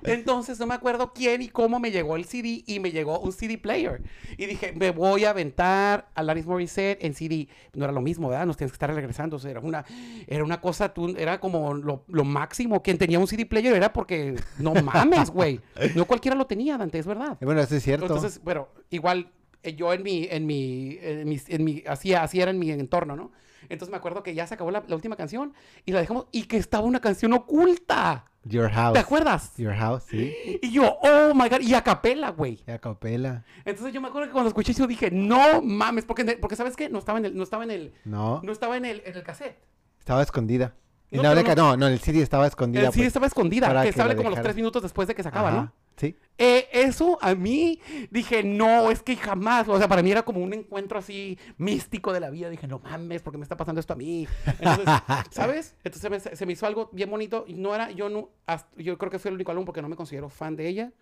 Entonces 0.05 0.59
no 0.61 0.67
me 0.67 0.75
acuerdo 0.75 1.13
quién 1.13 1.43
y 1.43 1.49
cómo 1.49 1.81
me 1.81 1.91
llegó 1.91 2.17
el 2.17 2.25
CD 2.25 2.63
y 2.67 2.81
me 2.81 2.91
llegó 2.93 3.19
un 3.19 3.33
CD 3.33 3.59
player. 3.59 4.03
Y 4.39 4.47
dije, 4.47 4.73
me 4.73 4.91
voy 4.91 5.25
a 5.25 5.31
aventar 5.31 6.09
a 6.15 6.21
Alanis 6.21 6.47
Morissette 6.47 7.03
en 7.05 7.15
CD. 7.15 7.49
No 7.75 7.85
era 7.85 7.93
lo 7.93 8.01
mismo, 8.01 8.29
¿verdad? 8.29 8.47
Nos 8.47 8.57
tienes 8.57 8.73
que 8.73 8.77
estar 8.77 8.93
regresando. 8.95 9.37
O 9.37 9.39
sea, 9.39 9.51
era 9.51 9.61
una, 9.61 9.85
era 10.27 10.45
una 10.45 10.61
cosa, 10.61 10.93
tú, 10.95 11.15
era 11.19 11.41
como 11.41 11.75
lo, 11.75 12.05
lo 12.09 12.25
máximo. 12.25 12.83
Quien 12.83 12.99
tenía 12.99 13.19
un 13.19 13.27
CD 13.27 13.47
player 13.47 13.75
era 13.75 13.93
porque, 13.93 14.37
no 14.59 14.75
mames, 14.75 15.31
güey. 15.31 15.61
No 15.97 16.05
cualquiera 16.05 16.37
lo 16.37 16.47
tenía, 16.47 16.79
Dante, 16.79 16.99
es 16.99 17.07
verdad. 17.07 17.37
Bueno, 17.41 17.61
eso 17.61 17.75
es 17.75 17.83
cierto. 17.83 18.07
Entonces, 18.07 18.41
bueno, 18.45 18.69
igual 18.91 19.31
eh, 19.63 19.75
yo 19.75 19.93
en 19.93 20.03
mi, 20.03 20.29
en 20.31 20.47
mi, 20.47 20.99
en 21.01 21.29
mi, 21.29 21.41
en 21.49 21.65
mi- 21.65 21.83
así, 21.89 22.15
así 22.15 22.41
era 22.41 22.51
en 22.53 22.59
mi 22.59 22.71
entorno, 22.71 23.17
¿no? 23.17 23.33
Entonces 23.69 23.91
me 23.91 23.97
acuerdo 23.97 24.23
que 24.23 24.35
ya 24.35 24.47
se 24.47 24.55
acabó 24.55 24.71
la, 24.71 24.83
la 24.87 24.95
última 24.95 25.17
canción 25.17 25.55
y 25.85 25.93
la 25.93 26.01
dejamos 26.01 26.27
y 26.33 26.45
que 26.45 26.57
estaba 26.57 26.85
una 26.85 27.01
canción 27.01 27.33
oculta. 27.33 28.27
Your 28.47 28.69
House. 28.71 28.93
¿Te 28.93 28.99
acuerdas? 28.99 29.53
Your 29.57 29.75
House, 29.75 30.05
sí. 30.07 30.59
Y 30.63 30.71
yo, 30.71 30.99
oh 31.03 31.33
my 31.35 31.49
god, 31.49 31.61
y 31.61 31.73
a 31.75 31.83
capela, 31.83 32.31
güey. 32.31 32.63
Y 32.67 32.71
a 32.71 32.79
capela. 32.79 33.43
Entonces 33.65 33.95
yo 33.95 34.01
me 34.03 34.09
acuerdo 34.09 34.29
que 34.29 34.33
cuando 34.33 34.49
escuché 34.49 34.73
eso 34.73 34.87
dije, 34.87 35.11
no 35.11 35.63
mames, 35.63 36.05
porque, 36.05 36.25
porque 36.41 36.55
¿sabes 36.57 36.77
qué? 36.77 36.91
No 36.91 36.99
estaba 36.99 37.19
en 37.19 37.25
el, 37.25 37.37
no 37.37 37.43
estaba 37.43 37.65
en 37.65 37.71
el, 37.71 37.95
No, 38.05 38.41
no 38.43 38.53
estaba 38.53 38.77
en 38.77 38.85
el, 38.85 39.03
en 39.07 39.15
el 39.17 39.23
cassette. 39.23 39.57
estaba 39.99 40.23
escondida. 40.23 40.75
En 41.11 41.19
No, 41.19 41.23
la 41.23 41.31
pero 41.31 41.43
beca- 41.43 41.57
no- 41.57 41.71
no, 41.71 41.77
no, 41.79 41.87
en 41.87 41.93
el 41.95 42.01
CD 42.01 42.21
estaba 42.21 42.47
escondida. 42.47 42.83
El 42.83 42.89
CD 42.93 42.99
pues. 43.03 43.07
estaba 43.09 43.27
escondida, 43.27 43.83
que 43.83 43.89
que 43.91 43.97
sale 43.97 44.11
la 44.11 44.17
como 44.17 44.31
los 44.31 44.43
tres 44.43 44.57
minutos 44.57 44.83
después 44.83 45.09
de 45.09 45.15
que 45.15 45.23
se 45.23 45.29
acaba, 45.31 45.49
Ajá, 45.49 45.57
¿no? 45.57 45.73
Sí. 45.97 46.17
Eh, 46.37 46.67
eso 46.73 47.17
a 47.23 47.35
mí 47.37 47.79
dije, 48.11 48.43
no, 48.43 48.91
es 48.91 49.03
que 49.03 49.15
jamás, 49.17 49.69
o 49.69 49.79
sea, 49.79 49.87
para 49.87 50.03
mí 50.03 50.11
era 50.11 50.25
como 50.25 50.41
un 50.41 50.53
encuentro 50.53 50.99
así 50.99 51.39
místico 51.59 52.13
de 52.13 52.19
la 52.21 52.31
vida. 52.31 52.51
Dije, 52.51 52.67
no 52.67 52.81
mames, 52.81 53.23
¿por 53.23 53.33
qué 53.33 53.39
me 53.39 53.45
está 53.45 53.57
pasando 53.57 53.81
esto 53.81 53.93
a 53.93 53.97
mí? 53.97 54.27
Entonces, 54.59 54.85
¿sabes? 55.31 55.77
Entonces 55.85 56.03
se 56.03 56.11
me, 56.11 56.19
se 56.37 56.47
me 56.47 56.53
hizo 56.53 56.67
algo 56.67 56.91
bien 56.93 57.09
bonito. 57.11 57.45
Y 57.47 57.55
no 57.55 57.75
era, 57.75 57.91
yo 57.93 58.09
no, 58.09 58.31
hasta- 58.47 58.75
yo 58.83 58.99
creo 58.99 59.11
que 59.13 59.19
fui 59.21 59.29
el 59.29 59.35
único 59.37 59.53
álbum 59.53 59.65
porque 59.65 59.83
no 59.83 59.89
me 59.89 59.95
considero 59.97 60.29
fan 60.29 60.57
de 60.57 60.67
ella. 60.69 60.93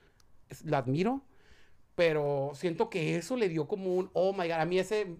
Es- 0.50 0.64
La 0.66 0.78
admiro. 0.78 1.22
Pero 1.94 2.52
siento 2.54 2.88
que 2.88 3.16
eso 3.16 3.36
le 3.36 3.50
dio 3.50 3.68
como 3.68 3.94
un, 3.94 4.08
oh 4.14 4.32
my 4.32 4.48
god, 4.48 4.52
a 4.60 4.64
mí 4.64 4.78
ese, 4.78 5.14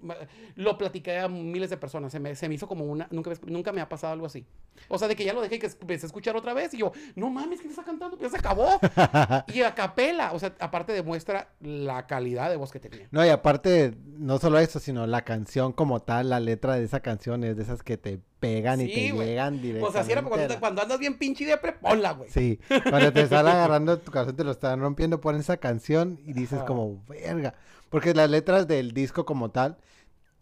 lo 0.55 0.79
platiqué 0.79 1.19
a 1.19 1.29
miles 1.29 1.69
de 1.69 1.77
personas, 1.77 2.11
se 2.13 2.19
me, 2.19 2.35
se 2.35 2.49
me 2.49 2.55
hizo 2.55 2.67
como 2.67 2.87
una, 2.87 3.09
nunca, 3.11 3.31
nunca 3.47 3.73
me 3.73 3.83
ha 3.83 3.91
pasado 3.91 4.15
algo 4.15 4.25
así. 4.25 4.47
O 4.89 4.99
sea, 4.99 5.09
de 5.09 5.17
que 5.17 5.25
ya 5.25 5.33
lo 5.33 5.41
dejé 5.41 5.57
y 5.57 5.59
que 5.59 5.67
empecé 5.67 6.07
a 6.07 6.09
escuchar 6.09 6.37
otra 6.37 6.55
vez 6.55 6.75
y 6.75 6.79
yo, 6.79 6.93
no 7.15 7.31
mames, 7.31 7.61
¿quién 7.61 7.71
está 7.71 7.83
cantando? 7.83 8.19
Ya 8.19 8.29
se 8.29 8.37
acabó. 8.37 8.69
y 9.53 9.63
a 9.63 9.75
capela, 9.75 10.33
o 10.33 10.39
sea, 10.39 10.55
aparte 10.59 10.93
demuestra 10.93 11.49
la 11.61 12.07
calidad 12.07 12.51
de 12.51 12.57
voz 12.57 12.73
que 12.73 12.81
tenía. 12.81 13.09
No, 13.11 13.25
y 13.25 13.29
aparte, 13.29 13.95
no 14.05 14.39
solo 14.39 14.59
eso, 14.59 14.79
sino 14.81 15.07
la 15.07 15.23
canción 15.23 15.73
como 15.73 16.01
tal, 16.01 16.31
la 16.31 16.41
letra 16.41 16.77
de 16.77 16.85
esa 16.85 17.01
canción 17.01 17.45
es 17.45 17.57
de 17.57 17.63
esas 17.63 17.83
que 17.83 17.97
te 17.97 18.21
pegan 18.41 18.81
y 18.81 18.89
te 18.89 19.13
llegan 19.13 19.55
O 19.55 19.59
directamente. 19.59 19.93
sea, 19.93 20.01
así 20.03 20.13
era 20.13 20.23
cuando, 20.23 20.61
cuando 20.61 20.83
andas 20.83 20.99
bien 20.99 21.17
pinche 21.17 21.45
y 21.45 21.47
de 21.47 21.59
ponla, 21.59 22.13
güey. 22.13 22.29
Sí, 22.31 22.59
cuando 22.91 23.13
te 23.13 23.23
están 23.23 23.47
agarrando 23.49 23.99
tu 23.99 24.11
corazón, 24.11 24.37
te 24.37 24.45
lo 24.45 24.51
están 24.51 24.81
rompiendo, 24.81 25.21
ponen 25.21 25.41
esa 25.41 25.59
canción 25.59 26.19
y 26.27 26.33
dices 26.33 26.59
Ajá. 26.59 26.67
como, 26.67 27.03
verga. 27.07 27.55
Porque 27.89 28.15
las 28.15 28.29
letras 28.31 28.67
del 28.67 28.93
disco 28.93 29.25
como 29.25 29.51
tal, 29.51 29.77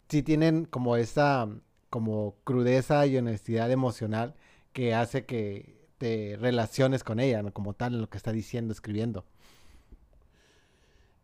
sí 0.09 0.23
tienen 0.23 0.65
como 0.65 0.97
esa, 0.97 1.47
como 1.91 2.35
crudeza 2.45 3.05
y 3.05 3.17
honestidad 3.17 3.69
emocional 3.69 4.33
que 4.73 4.95
hace 4.95 5.25
que 5.25 5.77
te 5.99 6.37
relaciones 6.39 7.03
con 7.03 7.19
ella, 7.19 7.43
¿no? 7.43 7.51
como 7.53 7.73
tal, 7.75 7.93
en 7.93 8.01
lo 8.01 8.09
que 8.09 8.17
está 8.17 8.31
diciendo, 8.31 8.71
escribiendo. 8.73 9.25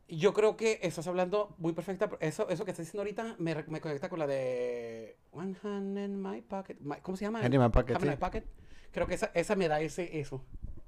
Yo 0.09 0.33
creo 0.33 0.55
que 0.55 0.79
estás 0.83 1.07
hablando 1.07 1.55
muy 1.57 1.74
perfecta. 1.74 2.09
Eso, 2.19 2.47
eso 2.50 2.63
que 2.63 2.71
estás 2.71 2.86
diciendo 2.86 3.01
ahorita 3.01 3.36
me, 3.39 3.55
me 3.67 3.81
conecta 3.81 4.07
con 4.09 4.19
la 4.19 4.27
de 4.27 5.17
One 5.31 5.55
Hand 5.63 5.97
in 5.97 6.21
My 6.21 6.41
Pocket. 6.41 6.75
My- 6.79 6.97
¿Cómo 7.01 7.17
se 7.17 7.25
llama? 7.25 7.39
Hand 7.41 7.53
in 7.53 7.62
My 7.62 7.69
Pocket, 7.69 7.95
Hand 7.95 8.03
sí. 8.03 8.09
My 8.09 8.15
Pocket. 8.17 8.43
Creo 8.91 9.07
que 9.07 9.15
esa, 9.15 9.31
esa 9.33 9.55
me 9.55 9.67
da 9.67 9.79
ese, 9.81 10.19
eso. 10.19 10.41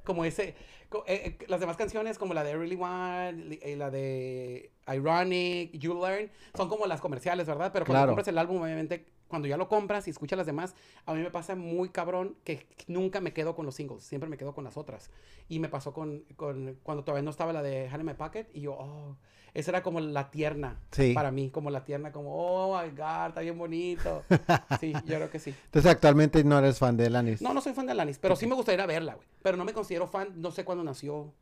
Como 0.06 0.24
ese. 0.24 0.56
co- 0.90 1.04
eh, 1.08 1.38
eh, 1.40 1.46
las 1.48 1.60
demás 1.60 1.76
canciones, 1.78 2.18
como 2.18 2.34
la 2.34 2.44
de 2.44 2.56
Really 2.56 2.76
Want, 2.76 3.54
eh, 3.62 3.76
la 3.78 3.90
de 3.90 4.72
Ironic, 4.94 5.72
You 5.78 5.96
Learn, 6.02 6.30
son 6.56 6.70
como 6.70 6.86
las 6.86 7.02
comerciales, 7.02 7.46
¿verdad? 7.48 7.72
Pero 7.74 7.86
cuando 7.86 8.00
Claro. 8.00 8.12
compras 8.12 8.28
el 8.30 8.38
álbum, 8.38 8.62
obviamente, 8.62 9.06
cuando 9.30 9.48
ya 9.48 9.56
lo 9.56 9.70
compras 9.70 10.08
y 10.08 10.10
escuchas 10.10 10.36
las 10.36 10.46
demás, 10.48 10.76
a 11.06 11.14
mí 11.14 11.22
me 11.22 11.32
pasa 11.32 11.56
muy 11.56 11.90
cabrón 11.90 12.36
que 12.44 12.68
nunca 12.88 13.22
me 13.22 13.32
quedo 13.32 13.56
con 13.56 13.66
los 13.66 13.76
singles, 13.76 14.04
siempre 14.04 14.30
me 14.30 14.38
quedo 14.38 14.54
con 14.54 14.66
las 14.66 14.76
otras. 14.76 15.10
Y 15.48 15.60
me 15.60 15.70
pasó 15.70 15.94
con, 15.94 16.26
con 16.36 16.78
cuando 16.84 17.04
todavía 17.06 17.24
no 17.24 17.30
estaba 17.32 17.54
la 17.54 17.62
de 17.62 17.88
Hand 17.88 18.02
in 18.02 18.06
My 18.08 18.14
Pocket 18.16 18.48
y 18.54 18.62
yo, 18.62 18.74
oh, 18.74 19.16
esa 19.54 19.72
era 19.72 19.82
como 19.84 20.00
la 20.00 20.30
tierna 20.30 20.80
Sí. 20.92 21.14
para 21.14 21.32
mí, 21.32 21.50
como 21.50 21.70
la 21.70 21.86
tierna, 21.86 22.12
como, 22.12 22.36
oh 22.36 22.82
my 22.82 22.90
god, 22.90 23.30
está 23.30 23.42
bien 23.42 23.58
bonito. 23.58 24.24
Sí, 24.80 24.94
yo 25.06 25.16
creo 25.16 25.30
que 25.30 25.40
sí. 25.40 25.54
Entonces 25.66 25.92
actualmente 25.92 26.44
no 26.44 26.58
eres 26.60 26.78
fan 26.80 26.98
de 26.98 27.06
Alanis. 27.08 27.42
No, 27.42 27.54
no 27.54 27.62
soy 27.62 27.74
fan 27.74 27.86
de 27.86 27.92
Alanis, 27.94 28.18
pero 28.20 28.36
sí 28.36 28.48
me 28.48 28.56
gustaría 28.56 28.86
verla, 28.86 29.16
güey. 29.16 29.28
Pero 29.42 29.58
no 29.58 29.66
me 29.66 29.74
considero 29.74 30.08
fan, 30.08 30.30
no 30.36 30.52
sé 30.52 30.66
cuándo 30.66 30.84
nació. 30.84 31.34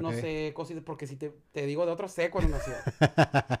No 0.00 0.08
Ok. 0.08 0.14
sé 0.16 0.52
cositas, 0.54 0.82
porque 0.84 1.06
si 1.06 1.16
te, 1.16 1.32
te 1.52 1.66
digo 1.66 1.86
de 1.86 1.92
otro, 1.92 2.08
sé 2.08 2.30
cuándo 2.30 2.50
nació. 2.56 2.74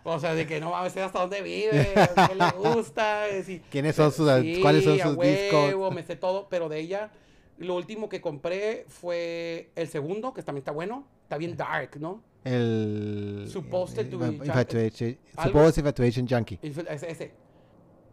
o 0.04 0.18
sea, 0.18 0.34
de 0.34 0.46
que 0.46 0.60
no 0.60 0.70
mames, 0.70 0.92
sé 0.92 1.02
hasta 1.02 1.20
dónde 1.20 1.42
vive, 1.42 1.94
qué 2.28 2.34
le 2.34 2.50
gusta. 2.50 3.28
eh, 3.28 3.42
si- 3.44 3.60
¿Quiénes 3.70 3.94
son 3.96 4.10
sus, 4.12 4.28
Sí, 4.40 4.58
cuáles 4.60 4.84
son 4.84 5.00
a 5.00 5.04
sus 5.04 5.16
huevo, 5.16 5.70
discos? 5.70 5.94
me 5.94 6.02
sé 6.02 6.16
todo, 6.16 6.48
pero 6.48 6.68
de 6.68 6.80
ella, 6.80 7.10
lo 7.58 7.76
último 7.76 8.08
que 8.08 8.20
compré 8.20 8.84
fue 8.88 9.70
el 9.76 9.88
segundo, 9.88 10.32
que 10.34 10.42
también 10.42 10.62
está 10.62 10.72
bueno. 10.72 11.06
Está 11.22 11.38
bien 11.38 11.56
dark, 11.56 11.96
¿no? 12.00 12.22
El 12.44 13.46
Supposed 13.50 14.10
to 14.10 14.18
be 14.18 14.26
junk- 14.26 14.44
Infatuation, 14.46 15.18
Supposed 15.42 15.78
Infatuation 15.78 16.28
Junkie. 16.28 16.58
Ese, 16.62 16.84
ese. 17.08 17.32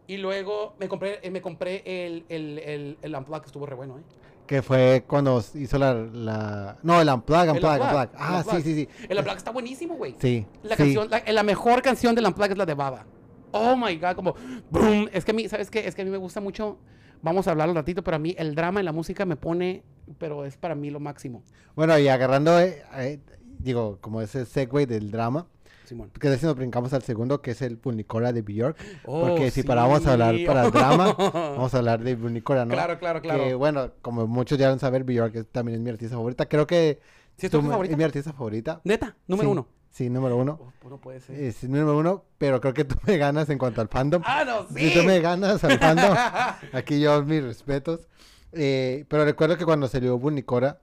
Y 0.06 0.16
luego 0.16 0.74
me 0.78 0.88
compré, 0.88 1.20
eh, 1.22 1.30
me 1.30 1.40
compré 1.40 1.82
el, 2.06 2.24
el, 2.28 2.58
el, 2.58 2.98
el 3.02 3.14
Unplugged, 3.14 3.42
que 3.42 3.46
estuvo 3.46 3.66
re 3.66 3.74
bueno, 3.74 3.98
¿eh? 3.98 4.02
Que 4.46 4.60
fue 4.60 5.04
cuando 5.06 5.42
hizo 5.54 5.78
la, 5.78 5.94
la... 5.94 6.76
No, 6.82 7.00
el 7.00 7.08
Unplug, 7.08 7.48
Unplug, 7.50 7.80
Unplug. 7.80 8.08
Ah, 8.16 8.44
sí, 8.50 8.62
sí, 8.62 8.74
sí. 8.74 8.88
El 9.08 9.18
Unplugged 9.18 9.38
está 9.38 9.50
buenísimo, 9.50 9.94
güey. 9.94 10.14
Sí, 10.20 10.44
La, 10.62 10.76
sí. 10.76 10.82
canción, 10.82 11.08
la, 11.10 11.22
la 11.26 11.42
mejor 11.42 11.80
canción 11.80 12.14
del 12.14 12.26
Unplugged 12.26 12.52
es 12.52 12.58
la 12.58 12.66
de 12.66 12.74
Baba. 12.74 13.06
Oh 13.52 13.76
my 13.76 13.96
God, 13.96 14.14
como 14.14 14.34
boom. 14.70 15.08
Es 15.12 15.24
que 15.24 15.30
a 15.30 15.34
mí, 15.34 15.48
¿sabes 15.48 15.70
qué? 15.70 15.86
Es 15.86 15.94
que 15.94 16.02
a 16.02 16.04
mí 16.04 16.10
me 16.10 16.16
gusta 16.16 16.40
mucho. 16.40 16.78
Vamos 17.22 17.46
a 17.46 17.52
hablar 17.52 17.68
un 17.68 17.76
ratito, 17.76 18.02
pero 18.02 18.16
a 18.16 18.18
mí 18.18 18.34
el 18.36 18.54
drama 18.54 18.80
en 18.80 18.86
la 18.86 18.92
música 18.92 19.24
me 19.24 19.36
pone, 19.36 19.84
pero 20.18 20.44
es 20.44 20.56
para 20.56 20.74
mí 20.74 20.90
lo 20.90 20.98
máximo. 21.00 21.44
Bueno, 21.76 21.96
y 21.98 22.08
agarrando, 22.08 22.58
eh, 22.58 22.82
eh, 22.96 23.20
digo, 23.58 23.98
como 24.00 24.20
ese 24.20 24.44
segue 24.44 24.86
del 24.86 25.10
drama, 25.12 25.46
Simón. 25.84 26.10
que 26.18 26.28
de 26.28 26.38
si 26.38 26.46
nos 26.46 26.56
brincamos 26.56 26.92
al 26.92 27.02
segundo, 27.02 27.42
que 27.42 27.52
es 27.52 27.62
el 27.62 27.76
Punicora 27.78 28.32
de 28.32 28.42
Bjork. 28.42 28.76
Oh, 29.04 29.28
Porque 29.28 29.50
si 29.50 29.62
para 29.62 29.82
vamos 29.82 30.06
a 30.06 30.12
hablar 30.12 30.34
para 30.46 30.64
el 30.66 30.70
drama, 30.70 31.12
vamos 31.18 31.74
a 31.74 31.78
hablar 31.78 32.00
de 32.02 32.16
Punicora, 32.16 32.64
¿no? 32.64 32.72
Claro, 32.74 32.98
claro, 32.98 33.20
claro. 33.20 33.44
Que, 33.44 33.54
bueno, 33.54 33.90
como 34.02 34.26
muchos 34.26 34.58
ya 34.58 34.66
deben 34.66 34.78
saber, 34.78 35.04
Bjork 35.04 35.46
también 35.52 35.76
es 35.78 35.82
mi 35.84 35.90
artista 35.90 36.14
favorita. 36.16 36.46
Creo 36.46 36.66
que 36.66 37.00
¿Sí 37.36 37.46
es 37.46 37.52
tu 37.52 37.60
favorita? 37.62 37.92
es 37.92 37.98
mi 37.98 38.04
artista 38.04 38.32
favorita. 38.32 38.80
Neta, 38.84 39.16
número 39.26 39.48
Sí, 39.48 39.52
uno. 39.52 39.66
Sí, 39.90 40.08
número 40.10 40.36
uno. 40.36 40.58
Oh, 40.60 40.72
pues 40.80 40.90
no 40.90 40.98
puede 40.98 41.20
ser. 41.20 41.38
Es 41.38 41.62
número 41.64 41.98
uno, 41.98 42.24
pero 42.38 42.60
creo 42.60 42.72
que 42.74 42.84
tú 42.84 42.96
me 43.06 43.18
ganas 43.18 43.50
en 43.50 43.58
cuanto 43.58 43.80
al 43.80 43.88
fandom. 43.88 44.22
ah, 44.24 44.44
no, 44.44 44.66
Si 44.68 44.88
sí. 44.90 44.94
tú 44.98 45.04
me 45.04 45.20
ganas 45.20 45.62
al 45.64 45.78
fandom, 45.78 46.14
aquí 46.72 47.00
yo 47.00 47.22
mis 47.24 47.42
respetos. 47.42 48.08
Eh, 48.52 49.04
pero 49.08 49.24
recuerdo 49.24 49.56
que 49.56 49.64
cuando 49.64 49.88
salió 49.88 50.18
Bunicora, 50.18 50.80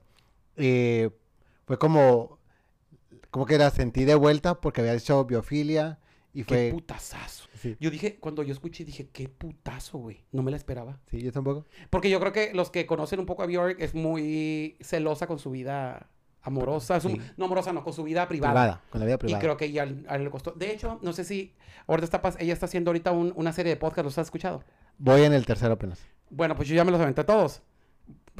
eh, 0.56 1.10
fue 1.66 1.78
como, 1.78 2.38
como 3.30 3.46
que 3.46 3.58
la 3.58 3.70
sentí 3.70 4.04
de 4.04 4.14
vuelta 4.14 4.60
porque 4.60 4.80
había 4.80 4.94
hecho 4.94 5.24
biofilia 5.24 5.98
y 6.32 6.44
Qué 6.44 6.54
fue... 6.54 6.70
putazazo. 6.72 7.48
Sí, 7.60 7.76
Yo 7.80 7.90
dije, 7.90 8.16
cuando 8.20 8.42
yo 8.42 8.52
escuché, 8.52 8.84
dije, 8.84 9.08
qué 9.12 9.28
putazo, 9.28 9.98
güey. 9.98 10.24
No 10.32 10.42
me 10.42 10.50
la 10.50 10.56
esperaba. 10.56 10.98
sí, 11.10 11.20
yo 11.20 11.30
tampoco. 11.32 11.66
Porque 11.90 12.08
yo 12.08 12.18
creo 12.20 12.32
que 12.32 12.52
los 12.54 12.70
que 12.70 12.86
conocen 12.86 13.20
un 13.20 13.26
poco 13.26 13.42
a 13.42 13.46
Bjork 13.46 13.80
es 13.80 13.94
muy 13.94 14.76
celosa 14.80 15.26
con 15.26 15.38
su 15.38 15.50
vida 15.50 16.08
amorosa. 16.42 17.00
su-. 17.00 17.18
No 17.36 17.44
amorosa, 17.44 17.72
no, 17.72 17.84
con 17.84 17.92
su 17.92 18.02
vida 18.04 18.26
privada. 18.28 18.52
Privada, 18.54 18.82
con 18.90 19.00
la 19.00 19.04
vida 19.06 19.14
Y 19.16 19.18
privada. 19.18 19.40
creo 19.42 19.56
que 19.58 19.66
ella 19.66 19.86
a 20.08 20.16
le 20.18 20.30
costó. 20.30 20.52
De 20.52 20.72
hecho, 20.72 20.98
no 21.02 21.12
sé 21.12 21.24
si 21.24 21.54
ahorita 21.86 22.04
está 22.18 22.42
ella 22.42 22.52
está 22.54 22.64
haciendo 22.66 22.90
ahorita 22.90 23.10
un- 23.12 23.32
una 23.36 23.52
serie 23.52 23.70
de 23.72 23.76
podcast, 23.76 24.04
¿los 24.04 24.16
has 24.16 24.28
escuchado? 24.28 24.64
Voy 24.98 25.22
en 25.22 25.32
el 25.34 25.44
tercero 25.44 25.74
apenas. 25.74 26.00
Bueno, 26.30 26.56
pues 26.56 26.66
yo 26.68 26.74
ya 26.74 26.84
me 26.84 26.92
los 26.92 27.00
aventé 27.00 27.24
todos. 27.24 27.62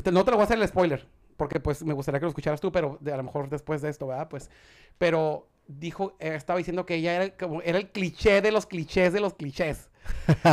Te- 0.02 0.12
No 0.12 0.24
te 0.24 0.30
lo 0.30 0.36
voy 0.38 0.42
a 0.42 0.44
hacer 0.46 0.58
el 0.58 0.66
spoiler, 0.66 1.06
porque 1.40 1.58
pues 1.58 1.82
me 1.82 1.94
gustaría 1.94 2.20
que 2.20 2.26
lo 2.26 2.28
escucharas 2.28 2.60
tú, 2.60 2.70
pero 2.70 2.98
de- 3.00 3.14
a 3.14 3.16
lo 3.16 3.22
mejor 3.22 3.48
después 3.48 3.80
de 3.80 3.88
esto, 3.88 4.06
¿verdad? 4.06 4.28
Pues, 4.28 4.50
pero 4.98 5.48
dijo, 5.66 6.14
eh, 6.18 6.34
estaba 6.34 6.58
diciendo 6.58 6.84
que 6.84 6.96
ella 6.96 7.14
era 7.14 7.24
el, 7.24 7.32
como, 7.32 7.62
era 7.62 7.78
el 7.78 7.88
cliché 7.90 8.42
de 8.42 8.52
los 8.52 8.66
clichés 8.66 9.14
de 9.14 9.20
los 9.20 9.32
clichés. 9.32 9.88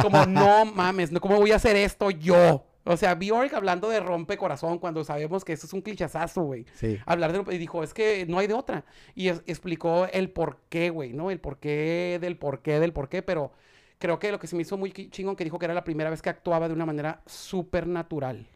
Como, 0.01 0.25
no 0.27 0.63
mames, 0.63 1.11
no, 1.11 1.19
¿cómo 1.19 1.35
voy 1.39 1.51
a 1.51 1.57
hacer 1.57 1.75
esto 1.75 2.09
yo? 2.09 2.65
O 2.85 2.95
sea, 2.95 3.15
Bjork 3.15 3.53
hablando 3.53 3.89
de 3.89 3.99
rompe 3.99 4.37
corazón 4.37 4.79
cuando 4.79 5.03
sabemos 5.03 5.43
que 5.43 5.51
eso 5.51 5.67
es 5.67 5.73
un 5.73 5.81
clichazazo, 5.81 6.43
güey. 6.43 6.65
Sí. 6.75 6.97
Hablar 7.05 7.33
de... 7.33 7.53
Y 7.53 7.57
dijo, 7.57 7.83
es 7.83 7.93
que 7.93 8.25
no 8.25 8.39
hay 8.39 8.47
de 8.47 8.53
otra. 8.53 8.85
Y 9.13 9.27
es- 9.27 9.41
explicó 9.45 10.07
el 10.13 10.29
por 10.29 10.61
qué, 10.69 10.89
güey, 10.89 11.11
¿no? 11.11 11.29
El 11.29 11.41
por 11.41 11.57
qué 11.59 12.17
del 12.21 12.37
por 12.37 12.61
qué 12.61 12.79
del 12.79 12.93
por 12.93 13.09
qué, 13.09 13.21
pero 13.21 13.51
creo 13.99 14.19
que 14.19 14.31
lo 14.31 14.39
que 14.39 14.47
se 14.47 14.55
me 14.55 14.61
hizo 14.61 14.77
muy 14.77 14.93
chingón 14.93 15.35
que 15.35 15.43
dijo 15.43 15.59
que 15.59 15.65
era 15.65 15.73
la 15.73 15.83
primera 15.83 16.09
vez 16.09 16.21
que 16.21 16.29
actuaba 16.29 16.69
de 16.69 16.73
una 16.75 16.85
manera 16.85 17.21
súper 17.25 17.87
natural. 17.87 18.47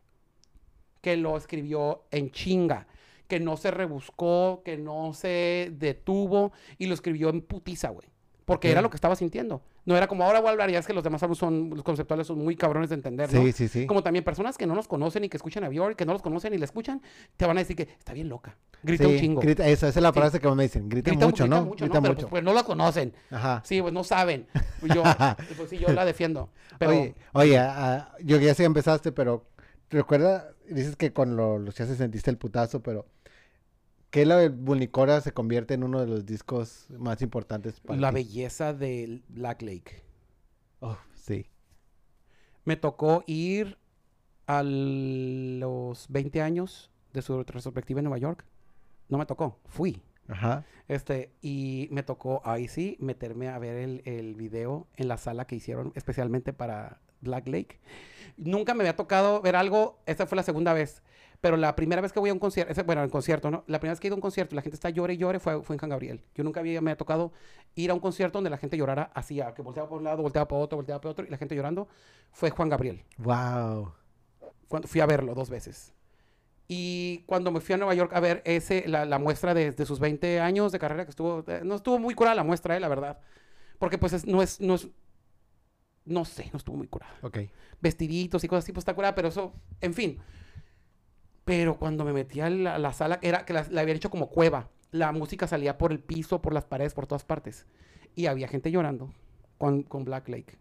Que 1.01 1.17
lo 1.17 1.35
escribió 1.37 2.03
en 2.11 2.31
chinga. 2.31 2.87
Que 3.27 3.39
no 3.39 3.57
se 3.57 3.71
rebuscó, 3.71 4.61
que 4.63 4.77
no 4.77 5.13
se 5.13 5.71
detuvo 5.77 6.51
y 6.77 6.87
lo 6.87 6.93
escribió 6.93 7.29
en 7.29 7.41
putiza, 7.41 7.89
güey. 7.89 8.07
Porque 8.45 8.69
era 8.71 8.81
lo 8.81 8.89
que 8.89 8.97
estaba 8.97 9.15
sintiendo. 9.15 9.61
No 9.85 9.95
era 9.95 10.07
como 10.07 10.23
ahora 10.25 10.39
voy 10.41 10.49
a 10.49 10.51
hablar, 10.51 10.69
ya 10.69 10.77
es 10.79 10.85
que 10.85 10.93
los 10.93 11.03
demás 11.03 11.21
son, 11.35 11.69
los 11.71 11.83
conceptuales 11.83 12.27
son 12.27 12.37
muy 12.39 12.55
cabrones 12.55 12.89
de 12.89 12.95
entender, 12.95 13.33
¿no? 13.33 13.41
Sí, 13.41 13.51
sí, 13.53 13.67
sí. 13.67 13.87
Como 13.87 14.03
también 14.03 14.23
personas 14.25 14.57
que 14.57 14.67
no 14.67 14.75
nos 14.75 14.87
conocen 14.87 15.23
y 15.23 15.29
que 15.29 15.37
escuchan 15.37 15.63
a 15.63 15.69
Bjork, 15.69 15.95
que 15.95 16.05
no 16.05 16.13
los 16.13 16.21
conocen 16.21 16.53
y 16.53 16.57
la 16.57 16.65
escuchan, 16.65 17.01
te 17.37 17.45
van 17.47 17.57
a 17.57 17.61
decir 17.61 17.75
que 17.77 17.83
está 17.83 18.13
bien 18.13 18.27
loca. 18.29 18.57
Grita 18.83 19.07
un 19.07 19.17
chingo. 19.17 19.41
grita- 19.41 19.65
esa, 19.67 19.87
esa 19.87 19.99
es 19.99 20.03
la 20.03 20.11
Sí. 20.11 20.19
frase 20.19 20.39
que 20.39 20.49
me 20.51 20.63
dicen. 20.63 20.89
Grita, 20.89 21.11
Grita 21.11 21.25
mucho, 21.25 21.43
grita 21.45 21.55
¿no? 21.55 21.65
mucho, 21.65 21.85
grita 21.85 21.97
¿no? 21.97 22.01
Pero 22.01 22.13
mucho. 22.13 22.27
pues, 22.27 22.29
pues 22.29 22.43
no 22.43 22.53
la 22.53 22.63
conocen. 22.63 23.13
Ajá. 23.31 23.61
Sí, 23.65 23.81
pues 23.81 23.93
no 23.93 24.03
saben. 24.03 24.47
Pues 24.81 24.93
yo, 24.93 25.01
pues 25.57 25.69
sí, 25.69 25.77
yo 25.77 25.87
la 25.93 26.03
defiendo. 26.05 26.49
Pero 26.77 26.91
Oye, 26.91 27.15
oye 27.33 27.57
ah, 27.57 28.11
yo 28.23 28.37
ya 28.37 28.53
sé 28.53 28.65
empezaste, 28.65 29.11
pero 29.11 29.45
recuerda, 29.91 30.53
dices 30.69 30.95
que 30.95 31.13
con 31.13 31.35
lo, 31.35 31.59
los 31.59 31.75
que 31.75 31.83
haces 31.83 31.97
sentiste 31.97 32.31
el 32.31 32.37
putazo, 32.37 32.81
pero 32.81 33.05
que 34.09 34.25
la 34.25 34.37
de 34.37 34.49
Bunicora 34.49 35.21
se 35.21 35.31
convierte 35.31 35.73
en 35.73 35.83
uno 35.83 36.01
de 36.01 36.07
los 36.07 36.25
discos 36.25 36.87
más 36.97 37.21
importantes 37.21 37.79
para 37.79 37.99
la 37.99 38.09
ti? 38.09 38.15
belleza 38.15 38.73
del 38.73 39.23
Black 39.29 39.61
Lake. 39.61 40.03
Oh, 40.79 40.97
sí. 41.13 41.45
Me 42.65 42.75
tocó 42.75 43.23
ir 43.25 43.77
a 44.47 44.63
los 44.63 46.07
20 46.09 46.41
años 46.41 46.91
de 47.13 47.21
su 47.21 47.37
retrospectiva 47.37 47.99
en 47.99 48.05
Nueva 48.05 48.17
York. 48.17 48.45
No 49.07 49.17
me 49.17 49.25
tocó, 49.25 49.59
fui. 49.65 50.01
Ajá. 50.27 50.65
Este, 50.87 51.31
y 51.41 51.87
me 51.91 52.03
tocó 52.03 52.41
ahí 52.43 52.67
sí 52.67 52.97
meterme 52.99 53.47
a 53.47 53.59
ver 53.59 53.77
el, 53.77 54.01
el 54.05 54.35
video 54.35 54.87
en 54.95 55.07
la 55.07 55.17
sala 55.17 55.45
que 55.45 55.55
hicieron 55.55 55.93
especialmente 55.95 56.53
para 56.53 56.99
Black 57.21 57.47
Lake. 57.47 57.79
Nunca 58.37 58.73
me 58.73 58.81
había 58.83 58.95
tocado 58.95 59.41
ver 59.41 59.55
algo, 59.55 59.99
esta 60.05 60.25
fue 60.25 60.35
la 60.35 60.43
segunda 60.43 60.73
vez, 60.73 61.03
pero 61.41 61.57
la 61.57 61.75
primera 61.75 62.01
vez 62.01 62.11
que 62.13 62.19
voy 62.19 62.29
a 62.29 62.33
un 62.33 62.39
concierto, 62.39 62.83
bueno, 62.83 63.03
en 63.03 63.09
concierto, 63.09 63.51
¿no? 63.51 63.63
La 63.67 63.79
primera 63.79 63.93
vez 63.93 63.99
que 63.99 64.07
he 64.07 64.09
ido 64.09 64.15
a 64.15 64.17
un 64.17 64.21
concierto 64.21 64.53
y 64.53 64.57
la 64.57 64.61
gente 64.61 64.75
está 64.75 64.89
llore 64.89 65.13
y 65.13 65.17
llore 65.17 65.39
fue, 65.39 65.61
fue 65.63 65.75
en 65.75 65.79
San 65.79 65.89
Gabriel. 65.89 66.23
Yo 66.35 66.43
nunca 66.43 66.59
había, 66.59 66.81
me 66.81 66.91
ha 66.91 66.97
tocado 66.97 67.31
ir 67.75 67.91
a 67.91 67.93
un 67.93 67.99
concierto 67.99 68.37
donde 68.37 68.49
la 68.49 68.57
gente 68.57 68.77
llorara 68.77 69.11
así, 69.13 69.41
que 69.55 69.61
volteaba 69.61 69.89
por 69.89 69.97
un 69.99 70.03
lado, 70.05 70.21
volteaba 70.21 70.47
por 70.47 70.61
otro, 70.61 70.77
volteaba 70.77 71.01
por 71.01 71.11
otro, 71.11 71.25
y 71.25 71.29
la 71.29 71.37
gente 71.37 71.55
llorando, 71.55 71.87
fue 72.31 72.49
Juan 72.51 72.69
Gabriel. 72.69 73.03
Wow. 73.17 73.93
Cuando, 74.67 74.87
fui 74.87 75.01
a 75.01 75.05
verlo 75.05 75.33
dos 75.35 75.49
veces. 75.49 75.93
Y 76.67 77.23
cuando 77.25 77.51
me 77.51 77.59
fui 77.59 77.73
a 77.75 77.77
Nueva 77.77 77.93
York 77.93 78.13
a 78.13 78.19
ver 78.21 78.41
ese, 78.45 78.87
la, 78.87 79.03
la 79.05 79.19
muestra 79.19 79.53
de, 79.53 79.71
de 79.71 79.85
sus 79.85 79.99
20 79.99 80.39
años 80.39 80.71
de 80.71 80.79
carrera, 80.79 81.03
que 81.03 81.09
estuvo, 81.09 81.43
eh, 81.47 81.61
no 81.65 81.75
estuvo 81.75 81.99
muy 81.99 82.13
curada 82.13 82.35
la 82.35 82.43
muestra, 82.45 82.77
eh, 82.77 82.79
la 82.79 82.87
verdad. 82.87 83.19
Porque 83.77 83.97
pues 83.97 84.13
es- 84.13 84.25
no 84.25 84.41
es, 84.41 84.61
no 84.61 84.75
es, 84.75 84.87
no 86.05 86.25
sé, 86.25 86.49
no 86.51 86.57
estuvo 86.57 86.77
muy 86.77 86.87
curada. 86.87 87.13
Ok. 87.21 87.39
Vestiditos 87.81 88.43
y 88.43 88.47
cosas 88.47 88.65
así, 88.65 88.71
pues 88.71 88.81
está 88.81 88.93
curada, 88.93 89.15
pero 89.15 89.29
eso, 89.29 89.53
en 89.79 89.93
fin. 89.93 90.19
Pero 91.45 91.77
cuando 91.77 92.05
me 92.05 92.13
metí 92.13 92.39
a 92.39 92.49
la, 92.49 92.77
la 92.77 92.93
sala, 92.93 93.19
era 93.21 93.45
que 93.45 93.53
la, 93.53 93.65
la 93.69 93.81
habían 93.81 93.97
hecho 93.97 94.09
como 94.09 94.29
cueva. 94.29 94.69
La 94.91 95.11
música 95.11 95.47
salía 95.47 95.77
por 95.77 95.91
el 95.91 95.99
piso, 95.99 96.41
por 96.41 96.53
las 96.53 96.65
paredes, 96.65 96.93
por 96.93 97.07
todas 97.07 97.23
partes. 97.23 97.65
Y 98.15 98.25
había 98.25 98.47
gente 98.47 98.71
llorando 98.71 99.13
con, 99.57 99.83
con 99.83 100.03
Black 100.03 100.27
Lake. 100.29 100.57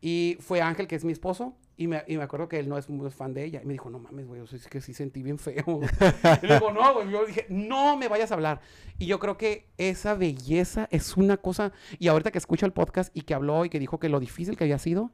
Y 0.00 0.36
fue 0.40 0.60
Ángel, 0.60 0.86
que 0.86 0.96
es 0.96 1.04
mi 1.04 1.12
esposo, 1.12 1.56
y 1.80 1.86
me, 1.86 2.02
y 2.08 2.16
me 2.16 2.24
acuerdo 2.24 2.48
que 2.48 2.58
él 2.58 2.68
no 2.68 2.76
es 2.76 2.88
muy 2.88 3.08
fan 3.12 3.32
de 3.32 3.44
ella. 3.44 3.60
Y 3.62 3.66
me 3.66 3.72
dijo, 3.72 3.88
no 3.88 4.00
mames, 4.00 4.26
güey, 4.26 4.42
es 4.42 4.66
que 4.66 4.80
sí 4.80 4.92
sentí 4.92 5.22
bien 5.22 5.38
feo. 5.38 5.62
y 6.42 6.46
le 6.46 6.54
digo, 6.54 6.72
no, 6.72 6.92
güey. 6.92 7.08
Yo 7.08 7.24
dije, 7.24 7.46
no 7.48 7.96
me 7.96 8.08
vayas 8.08 8.32
a 8.32 8.34
hablar. 8.34 8.60
Y 8.98 9.06
yo 9.06 9.20
creo 9.20 9.38
que 9.38 9.68
esa 9.78 10.14
belleza 10.14 10.88
es 10.90 11.16
una 11.16 11.36
cosa. 11.36 11.72
Y 12.00 12.08
ahorita 12.08 12.32
que 12.32 12.38
escucho 12.38 12.66
el 12.66 12.72
podcast 12.72 13.16
y 13.16 13.20
que 13.20 13.32
habló 13.32 13.64
y 13.64 13.70
que 13.70 13.78
dijo 13.78 14.00
que 14.00 14.08
lo 14.08 14.18
difícil 14.18 14.56
que 14.56 14.64
había 14.64 14.80
sido, 14.80 15.12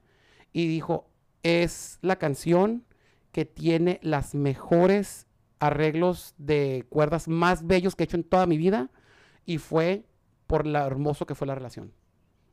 y 0.55 0.66
dijo, 0.66 1.11
es 1.42 1.98
la 2.00 2.16
canción 2.16 2.87
que 3.31 3.44
tiene 3.44 4.00
las 4.03 4.35
mejores 4.35 5.27
arreglos 5.59 6.35
de 6.38 6.87
cuerdas 6.88 7.29
más 7.29 7.66
bellos 7.66 7.94
que 7.94 8.05
he 8.05 8.07
hecho 8.07 8.16
en 8.16 8.24
toda 8.24 8.46
mi 8.46 8.57
vida 8.57 8.90
y 9.44 9.59
fue 9.59 10.07
por 10.46 10.66
lo 10.66 10.79
hermoso 10.79 11.27
que 11.27 11.35
fue 11.35 11.46
la 11.46 11.55
relación. 11.55 11.92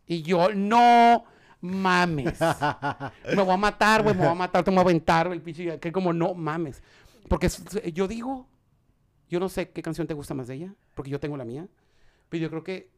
Y 0.05 0.23
yo, 0.23 0.53
no 0.53 1.23
mames. 1.61 2.39
me 3.35 3.41
voy 3.41 3.53
a 3.53 3.57
matar, 3.57 4.03
güey, 4.03 4.15
me 4.15 4.23
voy 4.23 4.31
a 4.31 4.35
matar, 4.35 4.63
te 4.63 4.71
voy 4.71 4.79
a 4.79 4.81
aventar, 4.81 5.27
el 5.31 5.41
pinche, 5.41 5.79
que 5.79 5.91
como 5.91 6.11
no 6.11 6.33
mames. 6.33 6.83
Porque 7.27 7.49
yo 7.93 8.07
digo, 8.07 8.47
yo 9.29 9.39
no 9.39 9.47
sé 9.47 9.69
qué 9.69 9.81
canción 9.81 10.07
te 10.07 10.13
gusta 10.13 10.33
más 10.33 10.47
de 10.47 10.55
ella, 10.55 10.75
porque 10.93 11.11
yo 11.11 11.19
tengo 11.19 11.37
la 11.37 11.45
mía, 11.45 11.67
pero 12.29 12.41
yo 12.41 12.49
creo 12.49 12.63
que 12.63 12.91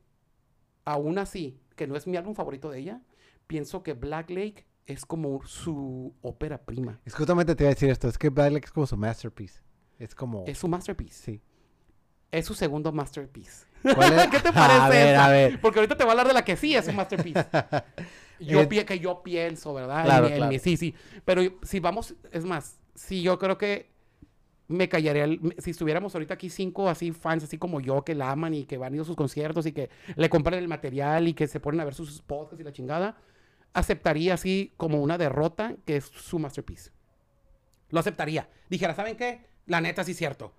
aún 0.85 1.17
así, 1.17 1.59
que 1.75 1.87
no 1.87 1.95
es 1.95 2.07
mi 2.07 2.17
álbum 2.17 2.33
favorito 2.33 2.69
de 2.69 2.79
ella, 2.79 3.01
pienso 3.47 3.83
que 3.83 3.93
Black 3.93 4.29
Lake 4.29 4.65
es 4.85 5.05
como 5.05 5.43
su 5.45 6.13
ópera 6.21 6.57
prima. 6.57 6.99
Es 7.05 7.13
justamente 7.13 7.55
te 7.55 7.63
iba 7.63 7.69
a 7.69 7.73
decir 7.73 7.89
esto, 7.89 8.07
es 8.07 8.17
que 8.17 8.29
Black 8.29 8.51
Lake 8.51 8.65
es 8.65 8.71
como 8.71 8.87
su 8.87 8.97
masterpiece. 8.97 9.61
Es 9.99 10.15
como... 10.15 10.43
Es 10.47 10.57
su 10.57 10.67
masterpiece. 10.67 11.13
Sí. 11.23 11.41
Es 12.31 12.45
su 12.47 12.55
segundo 12.55 12.91
masterpiece. 12.91 13.67
¿Qué 13.83 14.39
te 14.39 14.51
parece? 14.51 14.81
A 14.81 14.89
ver, 14.89 15.07
esa? 15.09 15.25
a 15.25 15.29
ver. 15.29 15.61
Porque 15.61 15.79
ahorita 15.79 15.95
te 15.95 16.03
voy 16.03 16.09
a 16.09 16.13
hablar 16.13 16.27
de 16.27 16.33
la 16.33 16.43
que 16.43 16.55
sí 16.55 16.75
es 16.75 16.87
un 16.87 16.95
masterpiece. 16.95 17.45
yo 18.45 18.61
Eh, 18.61 18.85
que 18.85 18.99
yo 18.99 19.21
pienso, 19.23 19.73
¿verdad? 19.73 20.03
Claro, 20.05 20.25
En 20.27 20.31
mi- 20.31 20.33
en 20.33 20.37
claro. 20.37 20.51
mi- 20.53 20.59
sí, 20.59 20.77
sí. 20.77 20.93
Pero 21.25 21.41
si 21.63 21.79
vamos, 21.79 22.15
es 22.31 22.45
más, 22.45 22.79
si 22.95 23.21
yo 23.21 23.37
creo 23.39 23.57
que 23.57 23.91
me 24.67 24.87
callaría, 24.89 25.25
el- 25.25 25.55
si 25.59 25.71
estuviéramos 25.71 26.15
ahorita 26.15 26.33
aquí 26.35 26.49
cinco 26.49 26.89
así 26.89 27.11
fans, 27.11 27.43
así 27.43 27.57
como 27.57 27.81
yo, 27.81 28.03
que 28.03 28.15
la 28.15 28.31
aman 28.31 28.53
y 28.53 28.63
que 28.65 28.77
van 28.77 28.93
a 28.93 28.95
ir 28.95 29.01
a 29.01 29.05
sus 29.05 29.15
conciertos 29.15 29.65
y 29.65 29.71
que 29.73 29.89
le 30.15 30.29
compran 30.29 30.57
el 30.59 30.67
material 30.67 31.27
y 31.27 31.33
que 31.33 31.47
se 31.47 31.59
ponen 31.59 31.81
a 31.81 31.85
ver 31.85 31.93
sus 31.93 32.21
podcasts 32.21 32.59
y 32.61 32.63
la 32.63 32.71
chingada, 32.71 33.17
aceptaría 33.73 34.33
así 34.35 34.73
como 34.77 35.01
una 35.01 35.17
derrota 35.17 35.75
que 35.85 35.97
es 35.97 36.05
su 36.05 36.39
masterpiece. 36.39 36.91
Lo 37.89 37.99
aceptaría. 37.99 38.49
Dijera, 38.69 38.95
¿saben 38.95 39.15
qué? 39.17 39.41
La 39.65 39.81
neta 39.81 40.03
sí 40.03 40.11
es 40.11 40.17
cierto. 40.17 40.53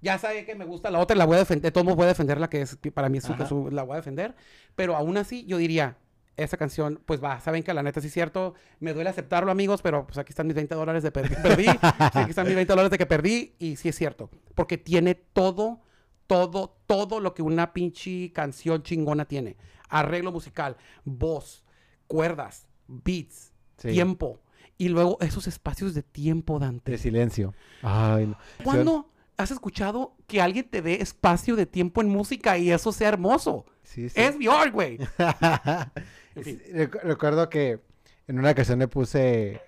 Ya 0.00 0.16
sabe 0.18 0.44
que 0.44 0.54
me 0.54 0.64
gusta 0.64 0.90
la 0.90 1.00
otra, 1.00 1.16
la 1.16 1.24
voy 1.24 1.36
a 1.36 1.40
defender. 1.40 1.62
De 1.64 1.70
todos 1.72 1.84
modos 1.84 1.96
voy 1.96 2.04
a 2.04 2.08
defender 2.08 2.38
la 2.38 2.48
que 2.48 2.62
es, 2.62 2.76
que 2.76 2.92
para 2.92 3.08
mí 3.08 3.18
es 3.18 3.24
su, 3.24 3.34
su- 3.46 3.70
la 3.70 3.82
voy 3.82 3.94
a 3.94 3.96
defender. 3.96 4.34
Pero 4.76 4.94
aún 4.96 5.16
así, 5.16 5.44
yo 5.46 5.56
diría, 5.58 5.96
esa 6.38 6.56
canción, 6.56 7.00
pues 7.04 7.22
va, 7.22 7.40
saben 7.40 7.62
que 7.62 7.74
la 7.74 7.82
neta 7.82 8.00
sí 8.00 8.06
es 8.06 8.12
cierto. 8.12 8.54
Me 8.80 8.92
duele 8.94 9.10
aceptarlo, 9.10 9.50
amigos, 9.50 9.82
pero 9.82 10.06
pues 10.06 10.16
aquí 10.18 10.30
están 10.30 10.46
mis 10.46 10.56
20 10.56 10.74
dólares 10.74 11.02
de 11.02 11.10
per- 11.10 11.28
que 11.28 11.36
perdí. 11.36 11.64
Sí, 12.12 12.18
aquí 12.20 12.30
están 12.30 12.46
mis 12.46 12.54
20 12.54 12.72
dólares 12.72 12.90
de 12.90 12.98
que 12.98 13.06
perdí. 13.06 13.54
Y 13.58 13.76
sí 13.76 13.88
es 13.88 13.96
cierto. 13.96 14.30
Porque 14.54 14.78
tiene 14.78 15.14
todo, 15.14 15.80
todo, 16.26 16.76
todo 16.86 17.20
lo 17.20 17.34
que 17.34 17.42
una 17.42 17.72
pinche 17.72 18.32
canción 18.32 18.82
chingona 18.82 19.24
tiene. 19.26 19.56
Arreglo 19.88 20.32
musical, 20.32 20.76
voz, 21.04 21.64
cuerdas, 22.06 22.66
beats, 22.86 23.52
Sí. 23.78 23.88
tiempo. 23.90 24.40
Y 24.76 24.88
luego 24.88 25.18
esos 25.20 25.46
espacios 25.46 25.94
de 25.94 26.02
tiempo, 26.02 26.58
Dante. 26.58 26.92
De 26.92 26.98
silencio. 26.98 27.54
Ay, 27.82 28.26
no. 28.26 28.38
¿Cuándo 28.62 29.10
has 29.36 29.50
escuchado 29.50 30.16
que 30.26 30.40
alguien 30.40 30.68
te 30.68 30.82
dé 30.82 31.00
espacio 31.02 31.56
de 31.56 31.66
tiempo 31.66 32.00
en 32.00 32.08
música 32.08 32.58
y 32.58 32.70
eso 32.70 32.92
sea 32.92 33.08
hermoso? 33.08 33.66
Sí, 33.82 34.08
sí. 34.08 34.20
Es 34.20 34.36
Bjork, 34.38 34.72
güey. 34.72 34.98
En 36.38 36.44
fin. 36.44 36.62
Recuerdo 37.02 37.48
que 37.48 37.80
en 38.26 38.38
una 38.38 38.50
ocasión 38.50 38.78
le 38.78 38.88
puse 38.88 39.60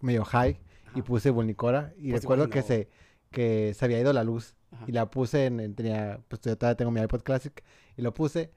medio 0.00 0.24
high 0.24 0.58
y 0.94 1.02
puse 1.02 1.30
Vulnicora 1.30 1.92
y 1.98 2.10
Pues 2.10 2.22
recuerdo 2.22 2.48
que 2.50 2.62
se 2.62 2.88
que 3.30 3.74
se 3.74 3.84
había 3.84 4.00
ido 4.00 4.12
la 4.12 4.24
luz 4.24 4.56
Ajá. 4.72 4.84
y 4.88 4.92
la 4.92 5.08
puse 5.08 5.46
en, 5.46 5.60
en- 5.60 5.74
tenía 5.76 6.18
pues 6.26 6.42
yo 6.42 6.58
todavía 6.58 6.76
tengo 6.76 6.90
mi 6.90 7.00
iPod 7.00 7.22
Classic 7.22 7.62
y 7.96 8.02
lo 8.02 8.12
puse 8.12 8.50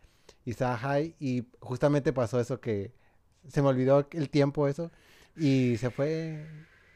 y 0.45 0.49
estaba 0.49 0.75
high 0.77 1.15
y 1.19 1.43
justamente 1.59 2.11
pasó 2.11 2.39
eso 2.39 2.59
que 2.59 2.91
se 3.47 3.61
me 3.61 3.67
olvidó 3.67 4.07
el 4.13 4.29
tiempo 4.31 4.67
eso 4.67 4.89
y 5.37 5.77
se 5.77 5.91
fue 5.91 6.43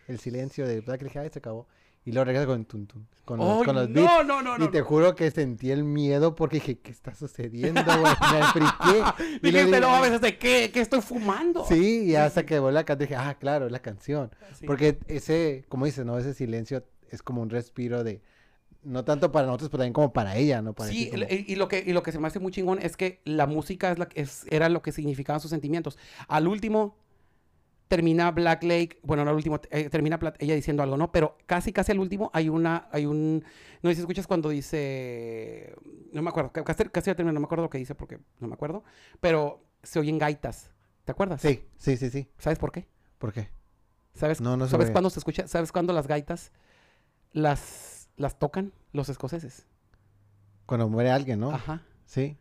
el 0.07 0.19
silencio 0.19 0.65
de 0.67 0.81
Black 0.81 1.01
High 1.13 1.29
se 1.31 1.37
acabó 1.39 1.67
y 2.07 2.11
luego 2.13 2.25
regresa 2.25 2.45
con 2.47 2.65
tun, 2.65 2.87
tun, 2.87 3.07
con 3.25 3.37
los, 3.39 3.59
Ay, 3.59 3.65
con 3.65 3.75
los 3.75 3.91
beats 3.91 4.05
no, 4.09 4.23
no, 4.23 4.41
no, 4.41 4.57
no. 4.57 4.65
y 4.65 4.69
te 4.71 4.81
juro 4.81 5.13
que 5.15 5.29
sentí 5.29 5.71
el 5.71 5.83
miedo 5.83 6.35
porque 6.35 6.55
dije, 6.57 6.79
¿qué 6.79 6.91
está 6.91 7.13
sucediendo, 7.13 7.81
güey? 7.83 8.13
Me 8.31 8.43
friqué. 8.53 9.03
Y 9.43 9.51
Dijiste, 9.51 9.79
no 9.81 9.87
dije- 9.87 10.01
mames, 10.01 10.21
¿de 10.21 10.37
qué? 10.37 10.71
¿Qué 10.73 10.79
estoy 10.79 11.01
fumando? 11.01 11.65
Sí, 11.67 12.05
y 12.05 12.15
hasta 12.15 12.45
que 12.45 12.59
volví 12.59 12.77
a 12.77 12.85
cantar 12.85 13.07
dije, 13.07 13.15
ah, 13.15 13.35
claro, 13.39 13.65
es 13.65 13.71
la 13.71 13.79
canción. 13.79 14.31
Sí. 14.57 14.65
Porque 14.65 14.99
ese, 15.07 15.65
como 15.67 15.85
dices, 15.85 16.05
¿no? 16.05 16.17
Ese 16.17 16.33
silencio 16.33 16.83
es 17.09 17.21
como 17.21 17.41
un 17.41 17.49
respiro 17.49 18.03
de, 18.05 18.21
no 18.83 19.03
tanto 19.03 19.31
para 19.33 19.45
nosotros, 19.47 19.69
pero 19.69 19.79
también 19.79 19.93
como 19.93 20.13
para 20.13 20.37
ella, 20.37 20.61
¿no? 20.61 20.71
Para 20.73 20.89
Sí, 20.89 21.09
como- 21.09 21.23
y, 21.29 21.55
lo 21.55 21.67
que, 21.67 21.83
y 21.85 21.91
lo 21.91 22.03
que 22.03 22.13
se 22.13 22.19
me 22.19 22.27
hace 22.27 22.39
muy 22.39 22.53
chingón 22.53 22.79
es 22.81 22.95
que 22.95 23.19
la 23.25 23.47
música 23.47 23.91
es 23.91 23.99
la, 23.99 24.07
es, 24.15 24.45
era 24.49 24.69
lo 24.69 24.81
que 24.81 24.93
significaban 24.93 25.41
sus 25.41 25.49
sentimientos. 25.51 25.97
Al 26.29 26.47
último 26.47 26.95
termina 27.87 28.31
Black 28.31 28.63
Lake, 28.63 28.99
bueno, 29.03 29.23
no 29.23 29.29
al 29.31 29.35
último, 29.37 29.59
eh, 29.71 29.89
termina 29.89 30.19
ella 30.39 30.55
diciendo 30.55 30.83
algo, 30.83 30.97
¿no? 30.97 31.11
Pero 31.11 31.37
casi, 31.45 31.71
casi 31.71 31.91
al 31.91 31.99
último 31.99 32.29
hay 32.33 32.49
una, 32.49 32.87
hay 32.91 33.05
un, 33.05 33.43
no 33.81 33.89
sé 33.89 33.95
si 33.95 34.01
escuchas 34.01 34.27
cuando 34.27 34.49
dice, 34.49 35.73
no 36.11 36.21
me 36.21 36.29
acuerdo, 36.29 36.51
ca- 36.51 36.63
casi, 36.63 36.83
casi 36.85 37.09
al 37.09 37.15
terminar, 37.15 37.33
no 37.33 37.39
me 37.39 37.45
acuerdo 37.45 37.63
lo 37.63 37.69
que 37.69 37.77
dice 37.77 37.95
porque 37.95 38.19
no 38.39 38.47
me 38.47 38.53
acuerdo, 38.55 38.83
pero 39.21 39.63
se 39.83 39.99
oyen 39.99 40.17
gaitas, 40.17 40.71
¿te 41.05 41.11
acuerdas? 41.11 41.41
Sí, 41.41 41.63
sí, 41.77 41.97
sí, 41.97 42.09
sí. 42.09 42.27
¿Sabes 42.37 42.59
por 42.59 42.71
qué? 42.71 42.87
¿Por 43.17 43.31
qué? 43.33 43.49
¿Sabes, 44.13 44.41
No, 44.41 44.57
no 44.57 44.67
¿sabes 44.67 44.89
cuándo 44.91 45.09
se 45.09 45.19
escucha? 45.19 45.47
¿Sabes 45.47 45.71
cuándo 45.71 45.93
las 45.93 46.07
gaitas 46.07 46.51
las, 47.31 48.09
las 48.17 48.39
tocan 48.39 48.73
los 48.91 49.09
escoceses? 49.09 49.65
Cuando 50.65 50.89
muere 50.89 51.11
alguien, 51.11 51.39
¿no? 51.39 51.51
Ajá. 51.51 51.83
Sí. 52.05 52.37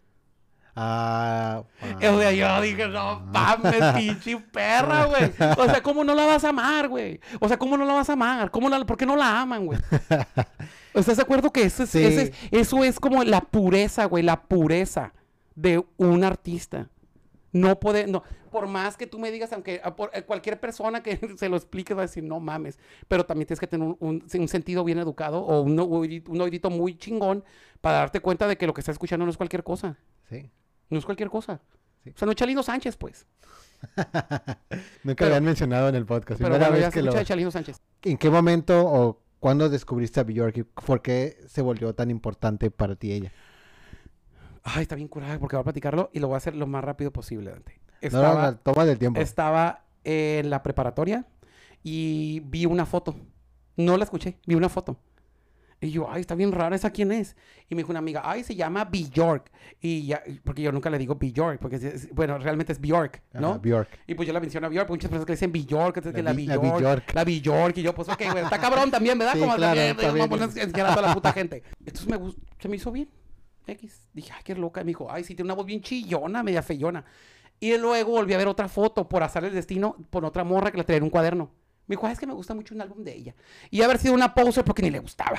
Ah, 0.78 1.62
O 1.82 2.18
sea, 2.20 2.32
yo 2.32 2.60
dije, 2.60 2.86
no 2.88 3.20
mames, 3.32 3.74
pinche 3.96 4.36
perra, 4.52 5.06
güey. 5.06 5.32
O 5.58 5.64
sea, 5.64 5.82
¿cómo 5.82 6.04
no 6.04 6.14
la 6.14 6.26
vas 6.26 6.44
a 6.44 6.50
amar, 6.50 6.88
güey? 6.88 7.18
O 7.40 7.48
sea, 7.48 7.56
¿cómo 7.58 7.76
no 7.78 7.84
la 7.86 7.94
vas 7.94 8.10
a 8.10 8.12
amar? 8.12 8.50
¿Cómo 8.50 8.68
la, 8.68 8.84
¿Por 8.84 8.96
qué 8.98 9.06
no 9.06 9.16
la 9.16 9.40
aman, 9.40 9.64
güey? 9.66 9.78
¿Estás 10.94 11.16
de 11.16 11.22
acuerdo 11.22 11.50
que 11.52 11.62
eso 11.62 11.82
es, 11.84 11.90
Sí. 11.90 12.04
ese 12.04 12.22
es- 12.22 12.32
eso 12.50 12.84
es 12.84 13.00
como 13.00 13.24
la 13.24 13.40
pureza, 13.40 14.04
güey? 14.06 14.22
La 14.22 14.42
pureza 14.42 15.12
de 15.54 15.82
un 15.96 16.24
artista. 16.24 16.88
No 17.52 17.80
puede, 17.80 18.06
no, 18.06 18.22
por 18.50 18.66
más 18.66 18.98
que 18.98 19.06
tú 19.06 19.18
me 19.18 19.30
digas, 19.30 19.50
aunque 19.54 19.80
a 19.82 19.96
por- 19.96 20.10
eh, 20.12 20.22
cualquier 20.24 20.60
persona 20.60 21.02
que 21.02 21.18
se 21.38 21.48
lo 21.48 21.56
explique 21.56 21.94
va 21.94 22.02
a 22.02 22.06
decir, 22.06 22.22
no 22.22 22.38
mames, 22.38 22.78
pero 23.08 23.24
también 23.24 23.46
tienes 23.46 23.60
que 23.60 23.66
tener 23.66 23.86
un, 23.88 23.96
un- 24.00 24.24
un 24.40 24.48
sentido 24.48 24.84
bien 24.84 24.98
educado 24.98 25.40
o 25.40 25.62
un, 25.62 25.78
un 25.80 26.40
oídito 26.42 26.68
muy 26.68 26.98
chingón 26.98 27.44
para 27.80 27.98
darte 27.98 28.20
cuenta 28.20 28.46
de 28.46 28.58
que 28.58 28.66
lo 28.66 28.74
que 28.74 28.80
estás 28.82 28.94
escuchando 28.94 29.24
no 29.24 29.30
es 29.30 29.38
cualquier 29.38 29.62
cosa. 29.64 29.96
Sí. 30.28 30.50
No 30.90 30.98
es 30.98 31.04
cualquier 31.04 31.30
cosa. 31.30 31.60
Sí. 32.04 32.10
O 32.10 32.18
sea, 32.18 32.26
no 32.26 32.32
es 32.32 32.36
Chalino 32.36 32.62
Sánchez, 32.62 32.96
pues. 32.96 33.26
Nunca 35.02 35.16
Pero- 35.16 35.26
habían 35.26 35.44
mencionado 35.44 35.88
en 35.88 35.94
el 35.94 36.06
podcast. 36.06 36.40
Pero 36.40 36.58
bueno, 36.58 36.72
vez 36.72 36.90
que 36.90 37.02
lo... 37.02 37.12
de 37.12 37.24
Chalino 37.24 37.50
Sánchez. 37.50 37.80
¿En 38.02 38.16
qué 38.16 38.30
momento 38.30 38.84
o 38.86 39.22
cuándo 39.40 39.68
descubriste 39.68 40.20
a 40.20 40.24
Bjork 40.24 40.56
y 40.58 40.62
por 40.62 41.02
qué 41.02 41.38
se 41.48 41.62
volvió 41.62 41.94
tan 41.94 42.10
importante 42.10 42.70
para 42.70 42.96
ti 42.96 43.12
ella? 43.12 43.32
Ay, 44.62 44.82
está 44.82 44.96
bien 44.96 45.08
curada 45.08 45.38
porque 45.38 45.56
voy 45.56 45.60
a 45.60 45.64
platicarlo 45.64 46.10
y 46.12 46.18
lo 46.18 46.28
voy 46.28 46.34
a 46.34 46.38
hacer 46.38 46.54
lo 46.56 46.66
más 46.66 46.82
rápido 46.82 47.12
posible, 47.12 47.50
Dante. 47.50 47.80
No, 48.10 48.22
no, 48.34 48.56
toma 48.58 48.84
del 48.84 48.98
tiempo. 48.98 49.20
estaba 49.20 49.84
en 50.04 50.50
la 50.50 50.62
preparatoria 50.62 51.26
y 51.82 52.40
vi 52.46 52.66
una 52.66 52.86
foto. 52.86 53.16
No 53.76 53.96
la 53.96 54.04
escuché, 54.04 54.38
vi 54.46 54.54
una 54.54 54.68
foto. 54.68 54.98
Y 55.86 55.92
yo, 55.92 56.10
ay, 56.10 56.20
está 56.20 56.34
bien 56.34 56.52
rara, 56.52 56.74
¿esa 56.74 56.90
quién 56.90 57.12
es? 57.12 57.36
Y 57.68 57.74
me 57.74 57.80
dijo 57.82 57.90
una 57.92 58.00
amiga, 58.00 58.22
ay, 58.24 58.42
se 58.42 58.54
llama 58.54 58.84
Bjork. 58.84 59.50
Y 59.80 60.06
ya, 60.06 60.22
porque 60.44 60.62
yo 60.62 60.72
nunca 60.72 60.90
le 60.90 60.98
digo 60.98 61.14
Bjork, 61.14 61.60
porque, 61.60 61.76
es- 61.76 62.12
bueno, 62.12 62.36
realmente 62.38 62.72
es 62.72 62.80
Bjork, 62.80 63.22
¿no? 63.34 63.50
Ajá, 63.50 63.58
Bjork. 63.58 63.88
Y 64.06 64.14
pues 64.14 64.26
yo 64.26 64.32
la 64.34 64.40
menciono 64.40 64.66
a 64.66 64.70
Bjork, 64.70 64.88
muchas 64.88 65.08
personas 65.10 65.26
que 65.26 65.32
dicen 65.32 65.52
Bjork, 65.52 65.96
La 66.04 66.32
Bjork, 66.32 66.80
Bjork. 66.80 67.14
la 67.14 67.24
Bjork, 67.24 67.76
y 67.78 67.82
yo, 67.82 67.94
pues 67.94 68.08
ok, 68.08 68.22
güey, 68.32 68.44
está 68.44 68.58
cabrón 68.58 68.90
también, 68.90 69.16
¿verdad? 69.18 69.34
Sí, 69.34 69.40
Como 69.40 69.54
claro, 69.54 69.74
también, 69.76 70.22
a 70.24 70.28
poner 70.28 70.42
a 70.42 70.62
enseñar 70.62 70.86
a 70.86 70.94
toda 70.94 71.08
la 71.08 71.14
puta 71.14 71.32
gente. 71.32 71.62
Entonces 71.80 72.08
me 72.08 72.16
gustó, 72.16 72.42
se 72.58 72.68
me 72.68 72.76
hizo 72.76 72.90
bien, 72.90 73.08
X. 73.66 74.08
Dije, 74.12 74.32
ay, 74.36 74.42
qué 74.44 74.54
loca, 74.54 74.80
y 74.80 74.84
me 74.84 74.88
dijo, 74.88 75.08
ay, 75.10 75.24
sí, 75.24 75.34
tiene 75.34 75.46
una 75.46 75.54
voz 75.54 75.66
bien 75.66 75.80
chillona, 75.82 76.42
media 76.42 76.62
feyona. 76.62 77.04
Y 77.58 77.76
luego 77.78 78.10
volví 78.12 78.34
a 78.34 78.38
ver 78.38 78.48
otra 78.48 78.68
foto, 78.68 79.08
por 79.08 79.22
azar 79.22 79.44
el 79.44 79.54
destino, 79.54 79.96
por 80.10 80.24
otra 80.24 80.44
morra 80.44 80.70
que 80.70 80.76
la 80.78 80.84
traía 80.84 80.98
en 80.98 81.04
un 81.04 81.10
cuaderno. 81.10 81.50
Me 81.88 81.94
dijo, 81.94 82.06
"Ah, 82.06 82.12
es 82.12 82.18
que 82.18 82.26
me 82.26 82.32
gusta 82.34 82.54
mucho 82.54 82.74
un 82.74 82.80
álbum 82.80 83.04
de 83.04 83.14
ella. 83.14 83.34
Y 83.70 83.82
haber 83.82 83.98
sido 83.98 84.14
una 84.14 84.34
poser 84.34 84.64
porque 84.64 84.82
ni 84.82 84.90
le 84.90 84.98
gustaba. 84.98 85.38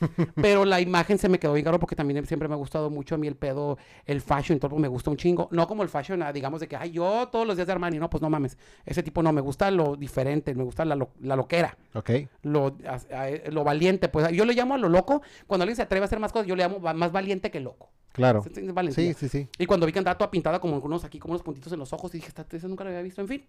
Pero 0.36 0.64
la 0.64 0.80
imagen 0.80 1.18
se 1.18 1.28
me 1.28 1.38
quedó 1.38 1.52
bien 1.54 1.64
claro 1.64 1.78
porque 1.80 1.96
también 1.96 2.24
siempre 2.26 2.48
me 2.48 2.54
ha 2.54 2.56
gustado 2.56 2.88
mucho 2.90 3.14
a 3.14 3.18
mí 3.18 3.26
el 3.26 3.34
pedo, 3.36 3.78
el 4.06 4.20
fashion, 4.20 4.58
todo 4.58 4.76
me 4.76 4.88
gusta 4.88 5.10
un 5.10 5.16
chingo. 5.16 5.48
No 5.50 5.66
como 5.66 5.82
el 5.82 5.88
fashion, 5.88 6.22
ah, 6.22 6.32
digamos, 6.32 6.60
de 6.60 6.68
que, 6.68 6.76
ay, 6.76 6.92
yo 6.92 7.28
todos 7.32 7.46
los 7.46 7.56
días 7.56 7.66
de 7.66 7.72
Armani. 7.72 7.98
No, 7.98 8.08
pues 8.08 8.22
no 8.22 8.30
mames. 8.30 8.56
Ese 8.86 9.02
tipo 9.02 9.22
no, 9.22 9.32
me 9.32 9.40
gusta 9.40 9.70
lo 9.70 9.96
diferente, 9.96 10.54
me 10.54 10.62
gusta 10.64 10.84
la, 10.84 10.94
lo- 10.94 11.10
la 11.20 11.34
loquera, 11.36 11.76
Ok. 11.94 12.10
lo, 12.42 12.76
a- 12.86 13.16
a- 13.16 13.50
lo 13.50 13.64
valiente. 13.64 14.08
Pues 14.08 14.30
yo 14.32 14.44
le 14.44 14.54
llamo 14.54 14.74
a 14.74 14.78
lo 14.78 14.88
loco. 14.88 15.22
Cuando 15.46 15.62
alguien 15.64 15.76
se 15.76 15.82
atreve 15.82 16.04
a 16.04 16.06
hacer 16.06 16.20
más 16.20 16.32
cosas, 16.32 16.46
yo 16.46 16.54
le 16.56 16.62
llamo 16.62 16.78
más 16.78 17.10
valiente 17.12 17.50
que 17.50 17.60
loco. 17.60 17.90
Claro. 18.12 18.42
Es- 18.50 18.56
es 18.58 18.74
valentía. 18.74 19.14
Sí, 19.14 19.14
sí, 19.14 19.28
sí. 19.28 19.48
Y 19.58 19.66
cuando 19.66 19.86
vi 19.86 19.92
que 19.92 19.98
andaba 19.98 20.16
toda 20.18 20.30
pintada 20.30 20.60
como 20.60 20.76
unos 20.78 21.04
aquí, 21.04 21.18
como 21.18 21.32
unos 21.32 21.42
puntitos 21.42 21.72
en 21.72 21.78
los 21.78 21.92
ojos, 21.92 22.12
y 22.14 22.18
dije, 22.18 22.28
esta 22.28 22.44
esa 22.56 22.68
nunca 22.68 22.84
la 22.84 22.90
había 22.90 23.02
visto. 23.02 23.20
En 23.20 23.28
fin, 23.28 23.44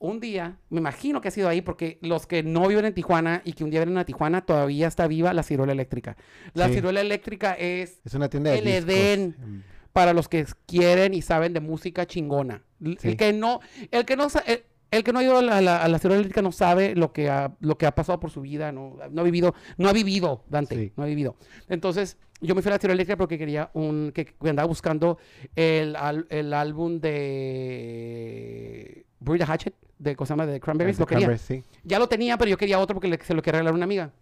un 0.00 0.18
día, 0.18 0.56
me 0.70 0.80
imagino 0.80 1.20
que 1.20 1.28
ha 1.28 1.30
sido 1.30 1.48
ahí, 1.48 1.60
porque 1.60 1.98
los 2.02 2.26
que 2.26 2.42
no 2.42 2.66
viven 2.66 2.86
en 2.86 2.94
Tijuana 2.94 3.42
y 3.44 3.52
que 3.52 3.62
un 3.64 3.70
día 3.70 3.80
vienen 3.80 3.98
a 3.98 4.04
Tijuana, 4.04 4.44
todavía 4.44 4.88
está 4.88 5.06
viva 5.06 5.32
la 5.32 5.42
ciruela 5.44 5.72
eléctrica. 5.72 6.16
La 6.54 6.66
Sí. 6.68 6.74
ciruela 6.74 7.00
eléctrica 7.00 7.52
es 7.52 8.00
Es 8.04 8.14
una 8.14 8.28
tienda 8.28 8.50
de 8.50 8.58
El 8.58 8.64
discos. 8.64 8.84
Edén. 8.88 9.36
Mm, 9.38 9.60
para 9.92 10.12
los 10.12 10.28
que 10.28 10.46
quieren 10.66 11.14
y 11.14 11.22
saben 11.22 11.52
de 11.52 11.60
música 11.60 12.06
chingona. 12.06 12.62
Sí. 12.98 13.08
El 13.10 13.16
que 13.16 13.32
no, 13.32 13.60
el 13.90 14.04
que 14.04 14.16
no, 14.16 14.28
sa- 14.30 14.42
el- 14.46 14.64
El 14.92 15.04
que 15.04 15.12
no 15.12 15.20
ha 15.20 15.22
ido 15.22 15.38
a 15.38 15.42
la, 15.42 15.58
a 15.58 15.60
la, 15.60 15.76
a 15.84 15.88
la 15.88 16.00
ciudad 16.00 16.16
eléctrica 16.16 16.42
no 16.42 16.50
sabe 16.50 16.96
lo 16.96 17.12
que 17.12 17.30
ha, 17.30 17.54
lo 17.60 17.78
que 17.78 17.86
ha 17.86 17.94
pasado 17.94 18.18
por 18.18 18.32
su 18.32 18.40
vida, 18.40 18.72
no, 18.72 18.96
no 19.12 19.20
ha 19.20 19.24
vivido, 19.24 19.54
no 19.78 19.88
ha 19.88 19.92
vivido, 19.92 20.42
Dante, 20.48 20.74
Sí. 20.74 20.92
no 20.96 21.04
ha 21.04 21.06
vivido. 21.06 21.36
Entonces, 21.68 22.16
yo 22.40 22.56
me 22.56 22.62
fui 22.62 22.70
a 22.70 22.74
la 22.74 22.80
ciudad 22.80 22.94
eléctrica 22.94 23.16
porque 23.16 23.38
quería 23.38 23.70
un, 23.74 24.10
que, 24.12 24.34
andaba 24.48 24.66
buscando 24.66 25.18
el 25.54 25.94
álbum 25.94 26.98
de 27.00 29.06
The 29.24 29.44
Hatchet, 29.44 29.74
de 29.98 30.16
cosa 30.16 30.32
llama 30.32 30.46
de 30.46 30.60
Cranberries, 30.60 30.96
De 30.96 31.02
lo 31.02 31.06
quería. 31.06 31.38
Sí. 31.38 31.62
Ya 31.84 31.98
lo 31.98 32.08
tenía, 32.08 32.38
pero 32.38 32.50
yo 32.50 32.56
quería 32.56 32.78
otro 32.78 32.94
porque 32.94 33.08
le- 33.08 33.22
se 33.22 33.34
lo 33.34 33.42
quería 33.42 33.58
regalar 33.58 33.72
a 33.74 33.76
una 33.76 33.84
amiga. 33.84 34.12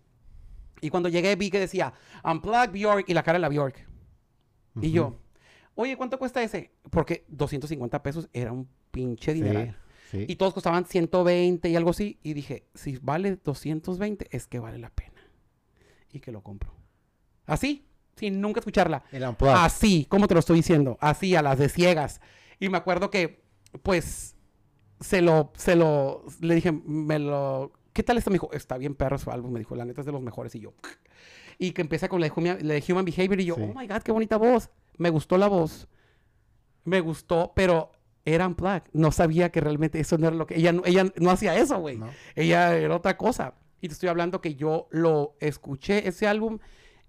Y 0.80 0.90
cuando 0.90 1.08
llegué 1.08 1.34
vi 1.37 1.50
que 1.50 1.58
decía 1.61 1.92
Unplugged 2.24 2.70
Bjork 2.72 3.08
y 3.08 3.14
la 3.14 3.22
cara 3.22 3.38
de 3.38 3.42
la 3.42 3.48
Bjork. 3.48 3.87
Y 4.80 4.92
yo, 4.92 5.16
oye, 5.74 5.96
¿cuánto 5.96 6.18
cuesta 6.18 6.42
ese? 6.42 6.72
Porque 6.90 7.24
250 7.28 8.00
pesos 8.02 8.28
era 8.32 8.52
un 8.52 8.68
pinche 8.92 9.32
dinero. 9.34 9.74
Sí, 10.11 10.18
sí. 10.18 10.24
Y 10.28 10.37
todos 10.37 10.54
costaban 10.54 10.84
120 10.84 11.68
y 11.68 11.74
algo 11.76 11.90
así. 11.90 12.18
Y 12.22 12.32
dije, 12.34 12.66
si 12.74 12.96
vale 12.98 13.37
220, 13.42 14.28
es 14.30 14.46
que 14.46 14.58
vale 14.61 14.78
la 14.78 14.90
pena. 14.90 15.20
Y 16.12 16.20
que 16.20 16.30
lo 16.32 16.42
compro. 16.42 16.72
Así, 17.46 17.87
sin 18.16 18.40
nunca 18.40 18.61
escucharla. 18.61 19.02
El. 19.11 19.24
Así, 19.64 20.06
como 20.08 20.28
te 20.28 20.34
lo 20.34 20.40
estoy 20.40 20.56
diciendo, 20.56 20.96
así, 21.00 21.34
a 21.34 21.42
las 21.42 21.58
de 21.58 21.68
ciegas. 21.68 22.20
Y 22.61 22.68
me 22.68 22.78
acuerdo 22.78 23.11
que, 23.11 23.42
pues, 23.82 24.37
se 25.00 25.22
lo, 25.22 25.52
se 25.56 25.76
lo, 25.76 26.24
le 26.40 26.54
dije, 26.54 26.72
me 26.72 27.18
lo, 27.18 27.72
¿qué 27.92 28.02
tal 28.02 28.18
está? 28.18 28.30
Me 28.30 28.34
dijo, 28.34 28.50
está 28.52 28.76
bien 28.78 28.94
perro 28.94 29.18
su 29.18 29.30
álbum, 29.30 29.52
me 29.52 29.58
dijo, 29.61 29.76
la 29.76 29.84
neta 29.84 30.00
es 30.02 30.06
de 30.06 30.12
los 30.12 30.22
mejores. 30.22 30.54
Y 30.54 30.61
yo, 30.61 30.74
y 31.58 31.72
que 31.72 31.82
empieza 31.82 32.08
con 32.08 32.20
la 32.20 32.26
de 32.28 32.32
Human, 32.34 32.58
la 32.66 32.74
de 32.74 32.84
Human 32.88 33.04
Behavior 33.04 33.40
y 33.40 33.44
yo, 33.44 33.54
Sí. 33.56 33.62
oh 33.62 33.78
my 33.78 33.87
God, 33.87 34.02
qué 34.02 34.12
bonita 34.12 34.37
voz. 34.37 34.70
Me 34.96 35.11
gustó 35.11 35.38
la 35.38 35.46
voz. 35.48 35.88
Me 36.84 37.00
gustó, 37.00 37.52
pero 37.54 37.92
era 38.24 38.46
unplugged. 38.46 38.90
No 38.92 39.12
sabía 39.12 39.50
que 39.50 39.61
realmente 39.61 40.00
eso 40.00 40.18
no 40.18 40.26
era 40.28 40.37
lo 40.37 40.46
que, 40.46 40.56
ella 40.56 40.72
no, 40.72 40.82
ella 40.84 41.04
no 41.16 41.30
hacía 41.30 41.56
eso, 41.56 41.78
güey. 41.78 41.96
¿no? 41.98 42.08
Ella 42.34 42.76
era 42.76 42.96
otra 42.96 43.16
cosa. 43.16 43.54
Y 43.80 43.88
te 43.88 43.94
estoy 43.94 44.08
hablando 44.08 44.40
que 44.40 44.54
yo 44.56 44.88
lo 44.90 45.37
escuché, 45.40 46.08
ese 46.08 46.26
álbum, 46.26 46.58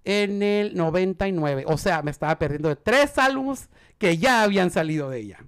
en 0.03 0.43
el 0.43 0.75
99. 0.75 1.63
O 1.67 1.77
sea, 1.77 2.03
me 2.03 2.11
estaba 2.11 2.37
perdiendo 2.37 2.69
de 2.69 2.75
tres 2.75 3.17
álbumes 3.17 3.69
que 3.97 4.17
ya 4.17 4.43
habían 4.43 4.69
salido 4.69 5.09
de 5.09 5.19
ella. 5.19 5.45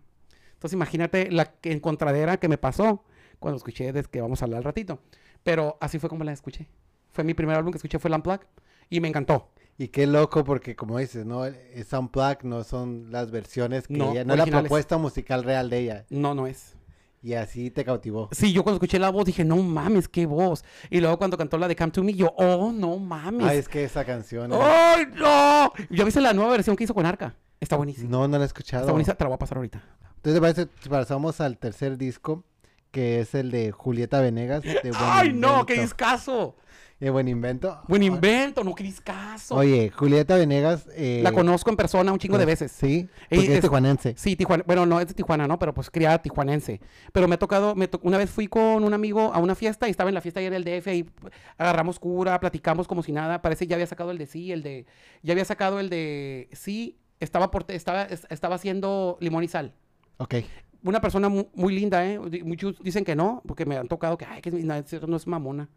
Entonces 0.62 0.74
imagínate 0.74 1.32
la 1.32 1.56
encontradera 1.63 2.38
que 2.38 2.47
me 2.47 2.60
pasó 2.60 3.04
cuando 3.39 3.58
escuché 3.58 3.91
desde 3.91 4.12
que 4.12 4.21
vamos 4.21 4.43
a 4.43 4.45
hablar 4.45 4.60
al 4.60 4.63
ratito. 4.63 5.00
Pero 5.41 5.76
así 5.82 5.97
fue 5.97 6.08
como 6.08 6.24
la 6.24 6.34
escuché. 6.34 6.67
Fue 7.10 7.24
mi 7.24 7.34
primer 7.34 7.56
álbum 7.56 7.71
que 7.71 7.78
escuché, 7.78 7.97
fue 7.97 8.12
Unplugged. 8.12 8.45
Y 8.88 9.00
me 9.00 9.08
encantó. 9.08 9.50
Y 9.80 9.88
qué 9.88 10.06
loco 10.06 10.43
porque 10.43 10.76
como 10.76 11.00
dices, 11.00 11.26
¿no? 11.26 11.45
Es 11.45 11.91
Unplugged, 11.93 12.43
no 12.43 12.63
son 12.63 13.08
las 13.12 13.32
versiones 13.32 13.88
que 13.88 13.95
No, 13.95 14.12
ella, 14.12 14.24
no 14.24 14.34
es 14.36 14.38
la 14.38 14.45
propuesta 14.45 15.00
musical 15.00 15.43
real 15.43 15.71
de 15.71 15.80
ella. 15.80 16.06
No, 16.12 16.36
no 16.36 16.45
es. 16.45 16.76
Y 17.24 17.34
así 17.34 17.71
te 17.71 17.84
cautivó. 17.84 18.30
Sí, 18.32 18.54
yo 18.54 18.62
cuando 18.62 18.76
escuché 18.76 19.00
la 19.00 19.10
voz 19.10 19.26
dije, 19.26 19.43
no 19.43 19.58
mames, 19.58 20.08
qué 20.08 20.28
voz. 20.28 20.63
Y 20.91 21.00
luego 21.02 21.17
cuando 21.17 21.38
cantó 21.39 21.58
la 21.58 21.67
de 21.67 21.76
Come 21.76 21.91
to 21.91 22.04
Me, 22.04 22.13
yo, 22.13 22.32
oh, 22.38 22.71
no 22.71 23.00
mames. 23.00 23.47
Ay, 23.47 23.58
es 23.58 23.67
que 23.67 23.84
esa 23.84 24.06
canción. 24.06 24.54
es- 24.54 24.60
¡Ay, 24.62 25.06
no! 25.15 25.71
¿Ya 25.89 26.04
viste 26.06 26.21
la 26.21 26.34
nueva 26.34 26.52
versión 26.52 26.76
que 26.76 26.84
hizo 26.84 26.93
con 26.93 27.08
Arca? 27.08 27.34
Está 27.60 27.78
buenísima. 27.78 28.10
No, 28.12 28.28
no 28.28 28.38
la 28.38 28.43
he 28.43 28.47
escuchado. 28.47 28.84
Está 28.84 28.91
buenísima, 28.91 29.15
te 29.15 29.24
la 29.24 29.30
voy 29.30 29.36
a 29.36 29.39
pasar 29.39 29.58
ahorita. 29.58 29.84
Entonces, 30.24 30.36
¿te 30.36 30.42
parece 30.42 30.68
si 30.82 30.90
pasamos 30.90 31.42
al 31.42 31.58
tercer 31.58 31.98
disco, 31.98 32.44
que 32.92 33.20
es 33.22 33.34
el 33.34 33.50
de 33.52 33.72
Julieta 33.72 34.22
Venegas. 34.22 34.62
De 34.62 34.74
Buen 34.84 34.94
¡Ay, 35.00 35.34
no! 35.34 35.66
¡Qué 35.66 35.82
discazo! 35.82 36.56
De 37.00 37.10
Buen 37.10 37.28
Invento. 37.28 37.82
Buen 37.88 38.04
invento, 38.04 38.64
no, 38.64 38.76
qué 38.76 38.84
discazo. 38.84 39.56
Oye, 39.56 39.90
Julieta 39.90 40.36
Venegas. 40.36 40.88
eh, 40.94 41.22
la 41.24 41.32
conozco 41.32 41.72
en 41.72 41.76
persona 41.76 42.12
un 42.14 42.20
chingo 42.20 42.38
de 42.38 42.46
veces. 42.46 42.72
Sí, 42.72 43.10
Ey, 43.32 43.40
porque 43.40 43.48
es 43.48 43.50
es- 43.56 43.62
tijuanense. 43.62 44.14
Sí, 44.16 44.36
Tijuana. 44.36 44.64
Bueno, 44.68 44.86
no 44.86 45.00
es 45.00 45.08
de 45.08 45.16
Tijuana, 45.16 45.48
¿no? 45.48 45.58
Pero 45.58 45.74
pues 45.74 45.90
criada 45.90 46.22
tijuanense. 46.22 46.80
Pero 47.12 47.28
me 47.28 47.34
ha 47.34 47.40
tocado, 47.40 47.74
me 47.74 47.88
to- 47.88 48.00
una 48.04 48.20
vez 48.20 48.30
fui 48.30 48.48
con 48.48 48.84
un 48.84 48.94
amigo 48.94 49.34
a 49.34 49.40
una 49.40 49.56
fiesta 49.56 49.88
y 49.88 49.92
estaba 49.92 50.12
en 50.12 50.14
la 50.14 50.22
fiesta 50.22 50.42
ahí 50.42 50.46
en 50.46 50.54
el 50.54 50.64
DF 50.64 50.94
y 50.96 51.10
agarramos 51.58 51.98
cura, 51.98 52.40
platicamos 52.40 52.88
como 52.88 53.02
si 53.02 53.12
nada. 53.12 53.42
Parece 53.42 53.66
que 53.66 53.70
ya 53.72 53.78
había 53.78 53.88
sacado 53.88 54.12
el 54.12 54.20
de 54.20 54.28
sí, 54.28 54.52
el 54.52 54.62
de. 54.62 54.86
Ya 55.24 55.32
había 55.32 55.46
sacado 55.46 55.80
el 55.80 55.90
de 55.90 56.50
sí. 56.52 57.00
Estaba, 57.20 57.50
por, 57.50 57.66
estaba, 57.70 58.04
es- 58.04 58.28
estaba 58.30 58.56
haciendo 58.58 59.18
limón 59.20 59.44
y 59.44 59.48
sal. 59.48 59.74
Ok. 60.22 60.36
Una 60.84 61.00
persona 61.02 61.30
mu- 61.30 61.48
muy, 61.54 61.74
linda, 61.76 62.06
¿eh? 62.06 62.20
Muchos 62.44 62.80
dicen 62.82 63.04
que 63.06 63.16
no, 63.16 63.42
porque 63.48 63.66
me 63.66 63.78
han 63.78 63.88
tocado 63.88 64.18
que, 64.18 64.26
ay, 64.26 64.42
que 64.42 64.52
no, 64.52 64.74
es- 64.76 65.02
no 65.08 65.16
es 65.16 65.28
mamona. 65.28 65.68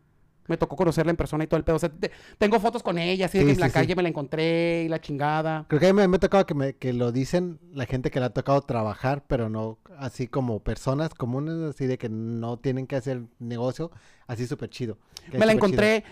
Me 0.46 0.58
tocó 0.58 0.76
conocerla 0.76 1.08
en 1.10 1.16
persona 1.16 1.44
y 1.44 1.46
todo 1.46 1.56
el 1.56 1.64
pedo. 1.64 1.76
O 1.76 1.78
sea, 1.78 1.88
te- 1.88 2.10
tengo 2.36 2.60
fotos 2.60 2.82
con 2.82 2.98
ella, 2.98 3.24
así 3.26 3.38
de 3.38 3.46
que 3.46 3.52
en 3.52 3.60
la 3.60 3.68
sí, 3.68 3.72
calle 3.72 3.96
me 3.96 4.02
la 4.02 4.10
encontré 4.10 4.82
y 4.84 4.88
la 4.88 5.00
chingada. 5.00 5.64
Creo 5.68 5.80
que 5.80 5.86
a 5.88 5.92
mí 5.94 5.96
me, 6.02 6.06
me 6.08 6.16
ha 6.16 6.20
tocado 6.20 6.44
que, 6.44 6.54
me, 6.54 6.74
que 6.74 6.92
lo 6.92 7.12
dicen 7.12 7.58
la 7.72 7.86
gente 7.86 8.10
que 8.10 8.20
le 8.20 8.26
ha 8.26 8.30
tocado 8.30 8.60
trabajar, 8.60 9.24
pero 9.26 9.48
no 9.48 9.78
así 9.98 10.26
como 10.26 10.60
personas 10.60 11.14
comunes, 11.14 11.54
así 11.74 11.86
de 11.86 11.96
que 11.96 12.10
no 12.10 12.58
tienen 12.58 12.86
que 12.86 12.96
hacer 12.96 13.22
negocio, 13.38 13.90
así 14.26 14.46
súper 14.46 14.68
chido. 14.68 14.98
Me 15.32 15.38
la 15.38 15.44
chido. 15.46 15.52
encontré, 15.52 16.04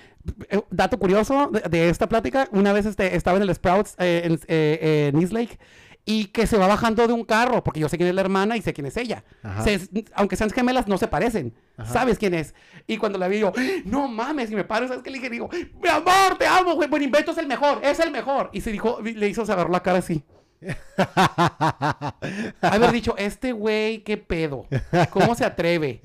eh, 0.49 0.63
dato 0.71 0.99
curioso 0.99 1.51
de, 1.53 1.61
de 1.69 1.89
esta 1.91 2.09
plática, 2.09 2.49
una 2.53 2.73
vez 2.73 2.87
este, 2.87 3.15
estaba 3.17 3.37
en 3.37 3.43
el 3.43 3.55
Sprouts 3.55 3.97
eh, 3.99 4.23
en, 4.25 4.41
eh, 4.49 5.11
en 5.13 5.21
East 5.21 5.33
Lake 5.35 5.59
y 6.05 6.27
que 6.27 6.47
se 6.49 6.59
va 6.59 6.67
bajando 6.67 7.07
de 7.07 7.13
un 7.13 7.25
carro, 7.25 7.63
porque 7.63 7.79
yo 7.81 7.89
sé 7.89 7.97
quién 7.97 8.09
es 8.09 8.15
la 8.15 8.23
hermana 8.23 8.57
y 8.57 8.63
sé 8.63 8.73
quién 8.73 8.87
es 8.87 8.97
ella. 8.97 9.23
Se- 9.63 9.89
aunque 10.15 10.35
sean 10.37 10.51
gemelas, 10.51 10.89
no 10.89 10.99
se 10.99 11.07
parecen. 11.09 11.55
Ajá. 11.77 11.93
¿Sabes 11.93 12.19
quién 12.19 12.35
es? 12.35 12.55
Y 12.87 12.97
cuando 12.97 13.19
la 13.19 13.29
vi 13.29 13.39
yo, 13.39 13.53
no 13.85 14.09
mames, 14.09 14.51
y 14.51 14.57
me 14.57 14.65
paro, 14.65 14.89
¿sabes 14.89 15.03
qué 15.03 15.11
le 15.11 15.19
dije? 15.19 15.31
Digo, 15.31 15.49
mi 15.81 15.89
amor, 15.89 16.37
te 16.39 16.47
amo, 16.47 16.75
güey, 16.75 16.89
buen 16.89 17.03
invento 17.03 17.31
es 17.31 17.39
el 17.39 17.47
mejor, 17.47 17.81
es 17.85 18.01
el 18.01 18.11
mejor. 18.11 18.51
Y 18.53 18.61
se 18.63 18.73
dijo, 18.73 18.99
le 19.01 19.29
hizo, 19.29 19.47
se 19.47 19.53
agarró 19.53 19.71
la 19.71 19.83
cara 19.83 19.99
así. 19.99 20.25
Haber 22.61 22.93
dicho, 22.93 23.15
este 23.17 23.53
güey, 23.53 24.03
qué 24.05 24.17
pedo. 24.17 24.67
¿Cómo 25.11 25.35
se 25.35 25.45
atreve? 25.45 26.01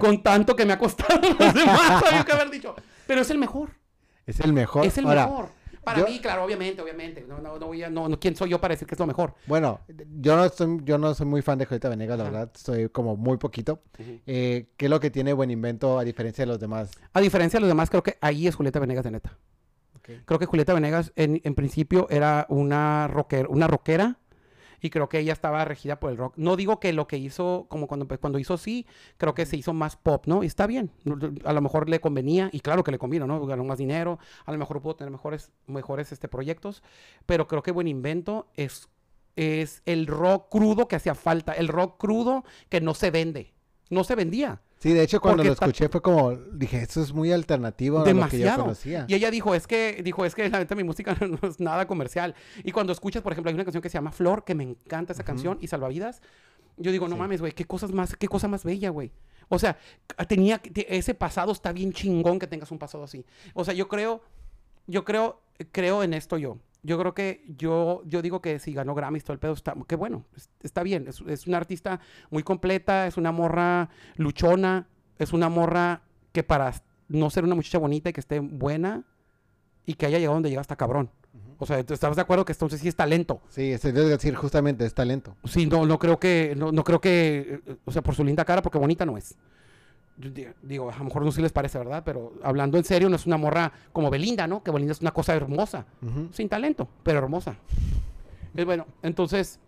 Con 0.00 0.22
tanto 0.22 0.54
que 0.56 0.64
me 0.64 0.72
ha 0.72 0.78
costado 0.78 1.20
los 1.20 1.54
demás. 1.54 2.02
Había 2.06 2.24
que 2.24 2.32
haber 2.32 2.50
dicho, 2.50 2.74
pero 3.06 3.20
es 3.22 3.30
el 3.30 3.38
mejor. 3.38 3.70
es 4.26 4.40
el 4.40 4.52
mejor. 4.52 4.86
Es 4.86 4.98
el 4.98 5.06
Ahora, 5.06 5.26
mejor. 5.26 5.48
Para 5.86 6.00
yo- 6.00 6.06
mí, 6.08 6.18
claro, 6.20 6.42
obviamente, 6.42 6.82
obviamente. 6.82 7.24
No, 7.28 7.38
no, 7.40 7.60
no 7.60 7.66
voy 7.68 7.80
a, 7.84 7.88
no, 7.88 8.08
no, 8.08 8.18
¿quién 8.18 8.34
soy 8.34 8.50
yo 8.50 8.60
para 8.60 8.74
decir 8.74 8.88
que 8.88 8.96
es 8.96 8.98
lo 8.98 9.06
mejor? 9.06 9.34
Bueno, 9.46 9.78
yo 10.18 10.36
no, 10.36 10.48
soy, 10.48 10.80
yo 10.82 10.98
no 10.98 11.14
soy 11.14 11.26
muy 11.26 11.42
fan 11.42 11.58
de 11.58 11.64
Julieta 11.64 11.88
Venegas, 11.88 12.18
la 12.18 12.24
Ajá. 12.24 12.32
verdad, 12.32 12.50
soy 12.56 12.88
como 12.88 13.16
muy 13.16 13.36
poquito. 13.36 13.82
Eh, 14.26 14.66
¿Qué 14.76 14.86
es 14.86 14.90
lo 14.90 14.98
que 14.98 15.12
tiene 15.12 15.32
Buen 15.32 15.52
Invento 15.52 15.96
a 16.00 16.02
diferencia 16.02 16.42
de 16.42 16.46
los 16.48 16.58
demás? 16.58 16.90
A 17.12 17.20
diferencia 17.20 17.58
de 17.58 17.60
los 17.60 17.68
demás, 17.68 17.88
creo 17.88 18.02
que 18.02 18.18
ahí 18.20 18.48
es 18.48 18.56
Julieta 18.56 18.80
Venegas 18.80 19.04
de 19.04 19.12
neta. 19.12 19.38
Creo 20.24 20.38
que 20.40 20.46
Julieta 20.46 20.74
Venegas 20.74 21.12
en, 21.16 21.40
en 21.44 21.54
principio 21.54 22.08
era 22.10 22.46
una 22.48 23.06
rocker, 23.08 23.46
una 23.48 23.66
rockera 23.68 24.18
y 24.86 24.90
creo 24.90 25.08
que 25.08 25.18
ella 25.18 25.32
estaba 25.32 25.64
regida 25.64 26.00
por 26.00 26.10
el 26.10 26.16
rock. 26.16 26.34
No 26.36 26.56
digo 26.56 26.80
que 26.80 26.92
lo 26.92 27.06
que 27.06 27.18
hizo, 27.18 27.66
como 27.68 27.86
cuando, 27.86 28.06
empe- 28.06 28.18
cuando 28.18 28.38
hizo 28.38 28.56
sí, 28.56 28.86
creo 29.18 29.34
que 29.34 29.44
se 29.44 29.56
hizo 29.56 29.72
más 29.74 29.96
pop, 29.96 30.26
¿no? 30.26 30.42
Y 30.42 30.46
está 30.46 30.66
bien. 30.66 30.90
A 31.44 31.52
lo 31.52 31.60
mejor 31.60 31.88
le 31.88 32.00
convenía, 32.00 32.48
y 32.52 32.60
claro 32.60 32.82
que 32.84 32.90
le 32.92 32.98
convino, 32.98 33.26
¿no? 33.26 33.44
Ganó 33.46 33.64
más 33.64 33.78
dinero, 33.78 34.18
a 34.44 34.52
lo 34.52 34.58
mejor 34.58 34.80
pudo 34.80 34.96
tener 34.96 35.10
mejores, 35.10 35.52
mejores 35.66 36.12
este, 36.12 36.28
proyectos, 36.28 36.82
pero 37.26 37.46
creo 37.46 37.62
que 37.62 37.72
Buen 37.72 37.88
Invento 37.88 38.48
es, 38.54 38.88
es 39.34 39.82
el 39.84 40.06
rock 40.06 40.48
crudo 40.50 40.88
que 40.88 40.96
hacía 40.96 41.14
falta, 41.14 41.52
el 41.52 41.68
rock 41.68 41.98
crudo 41.98 42.44
que 42.68 42.80
no 42.80 42.94
se 42.94 43.10
vende. 43.10 43.52
No 43.90 44.02
se 44.04 44.14
vendía. 44.14 44.60
Sí, 44.86 44.94
de 44.94 45.02
hecho 45.02 45.20
cuando 45.20 45.38
Porque 45.38 45.48
lo 45.48 45.52
escuché 45.54 45.88
fue 45.88 46.00
como, 46.00 46.32
dije, 46.36 46.80
esto 46.82 47.02
es 47.02 47.12
muy 47.12 47.32
alternativo 47.32 47.98
a 48.02 48.08
lo 48.12 48.28
que 48.28 48.38
yo 48.38 48.54
conocía. 48.56 49.04
Y 49.08 49.14
ella 49.14 49.30
dijo, 49.30 49.54
es 49.54 49.66
que, 49.66 50.00
dijo, 50.04 50.24
es 50.24 50.34
que 50.34 50.48
la 50.48 50.58
neta 50.60 50.74
mi 50.76 50.84
música 50.84 51.16
no 51.20 51.38
es 51.48 51.58
nada 51.58 51.86
comercial. 51.86 52.34
Y 52.62 52.70
cuando 52.72 52.92
escuchas, 52.92 53.22
por 53.22 53.32
ejemplo, 53.32 53.48
hay 53.50 53.54
una 53.54 53.64
canción 53.64 53.82
que 53.82 53.88
se 53.88 53.94
llama 53.94 54.12
Flor, 54.12 54.44
que 54.44 54.54
me 54.54 54.62
encanta 54.64 55.12
esa 55.12 55.24
canción, 55.24 55.58
y 55.60 55.66
Salvavidas, 55.66 56.22
yo 56.76 56.92
digo, 56.92 57.08
no 57.08 57.16
Sí. 57.16 57.20
mames, 57.20 57.40
güey, 57.40 57.52
qué 57.52 57.64
cosas 57.64 57.90
más, 57.90 58.14
qué 58.16 58.28
cosa 58.28 58.46
más 58.48 58.62
bella, 58.62 58.90
güey. 58.90 59.10
O 59.48 59.58
sea, 59.58 59.76
tenía, 60.28 60.58
te- 60.58 60.96
ese 60.96 61.14
pasado 61.14 61.50
está 61.52 61.72
bien 61.72 61.92
chingón 61.92 62.38
que 62.38 62.46
tengas 62.46 62.70
un 62.70 62.78
pasado 62.78 63.02
así. 63.04 63.24
O 63.54 63.64
sea, 63.64 63.74
yo 63.74 63.88
creo, 63.88 64.22
yo 64.86 65.04
creo, 65.04 65.40
creo 65.72 66.02
en 66.02 66.14
esto 66.14 66.38
yo. 66.38 66.58
Yo 66.86 66.98
creo 66.98 67.14
que 67.14 67.44
yo, 67.56 68.02
yo 68.06 68.22
digo 68.22 68.40
que 68.40 68.58
si 68.60 68.72
ganó 68.72 68.94
Grammys 68.94 69.24
todo 69.24 69.32
el 69.34 69.40
pedo, 69.40 69.52
está, 69.54 69.74
qué 69.88 69.96
bueno, 69.96 70.24
es- 70.36 70.48
está 70.62 70.82
bien. 70.82 71.06
Es, 71.08 71.20
es 71.26 71.46
una 71.46 71.56
artista 71.56 71.98
muy 72.30 72.42
completa, 72.44 73.06
es 73.06 73.16
una 73.16 73.32
morra 73.32 73.88
luchona, 74.16 74.86
es 75.18 75.32
una 75.32 75.48
morra 75.48 76.02
que 76.32 76.42
para 76.44 76.72
no 77.08 77.28
ser 77.30 77.44
una 77.44 77.54
muchacha 77.56 77.78
bonita 77.78 78.10
y 78.10 78.12
que 78.12 78.20
esté 78.20 78.38
buena 78.40 79.04
y 79.84 79.94
que 79.94 80.06
haya 80.06 80.18
llegado 80.18 80.34
donde 80.34 80.48
llega 80.50 80.60
hasta 80.60 80.76
cabrón. 80.76 81.10
O 81.58 81.66
sea, 81.66 81.82
¿tú 81.84 81.94
¿estás 81.94 82.14
de 82.14 82.22
acuerdo 82.22 82.44
que 82.44 82.52
entonces 82.52 82.80
sí 82.80 82.88
es 82.88 82.96
talento? 82.96 83.40
Sí, 83.48 83.72
es 83.72 83.82
decir, 83.82 84.34
justamente 84.34 84.84
es 84.84 84.94
talento. 84.94 85.36
Sí, 85.44 85.66
no, 85.66 85.86
no 85.86 85.98
creo 85.98 86.18
que, 86.20 86.54
no, 86.56 86.70
no 86.70 86.84
creo 86.84 87.00
que, 87.00 87.60
eh, 87.66 87.76
o 87.84 87.92
sea, 87.92 88.02
por 88.02 88.14
su 88.14 88.22
linda 88.24 88.44
cara, 88.44 88.62
porque 88.62 88.78
bonita 88.78 89.06
no 89.06 89.16
es. 89.16 89.36
Digo, 90.62 90.90
a 90.90 90.96
lo 90.96 91.04
mejor 91.04 91.24
no 91.24 91.30
sí 91.32 91.42
les 91.42 91.52
parece, 91.52 91.76
¿verdad? 91.78 92.02
Pero 92.04 92.32
hablando 92.42 92.78
en 92.78 92.84
serio, 92.84 93.08
no 93.10 93.16
es 93.16 93.26
una 93.26 93.36
morra 93.36 93.70
como 93.92 94.08
Belinda, 94.10 94.46
¿no? 94.46 94.62
Que 94.62 94.70
Belinda 94.70 94.92
es 94.92 95.00
una 95.02 95.10
cosa 95.12 95.34
hermosa, 95.34 95.84
Ujú. 96.02 96.28
sin 96.32 96.48
talento, 96.48 96.88
pero 97.02 97.18
hermosa. 97.18 97.56
Es 98.54 98.64
bueno, 98.64 98.86
entonces, 99.02 99.60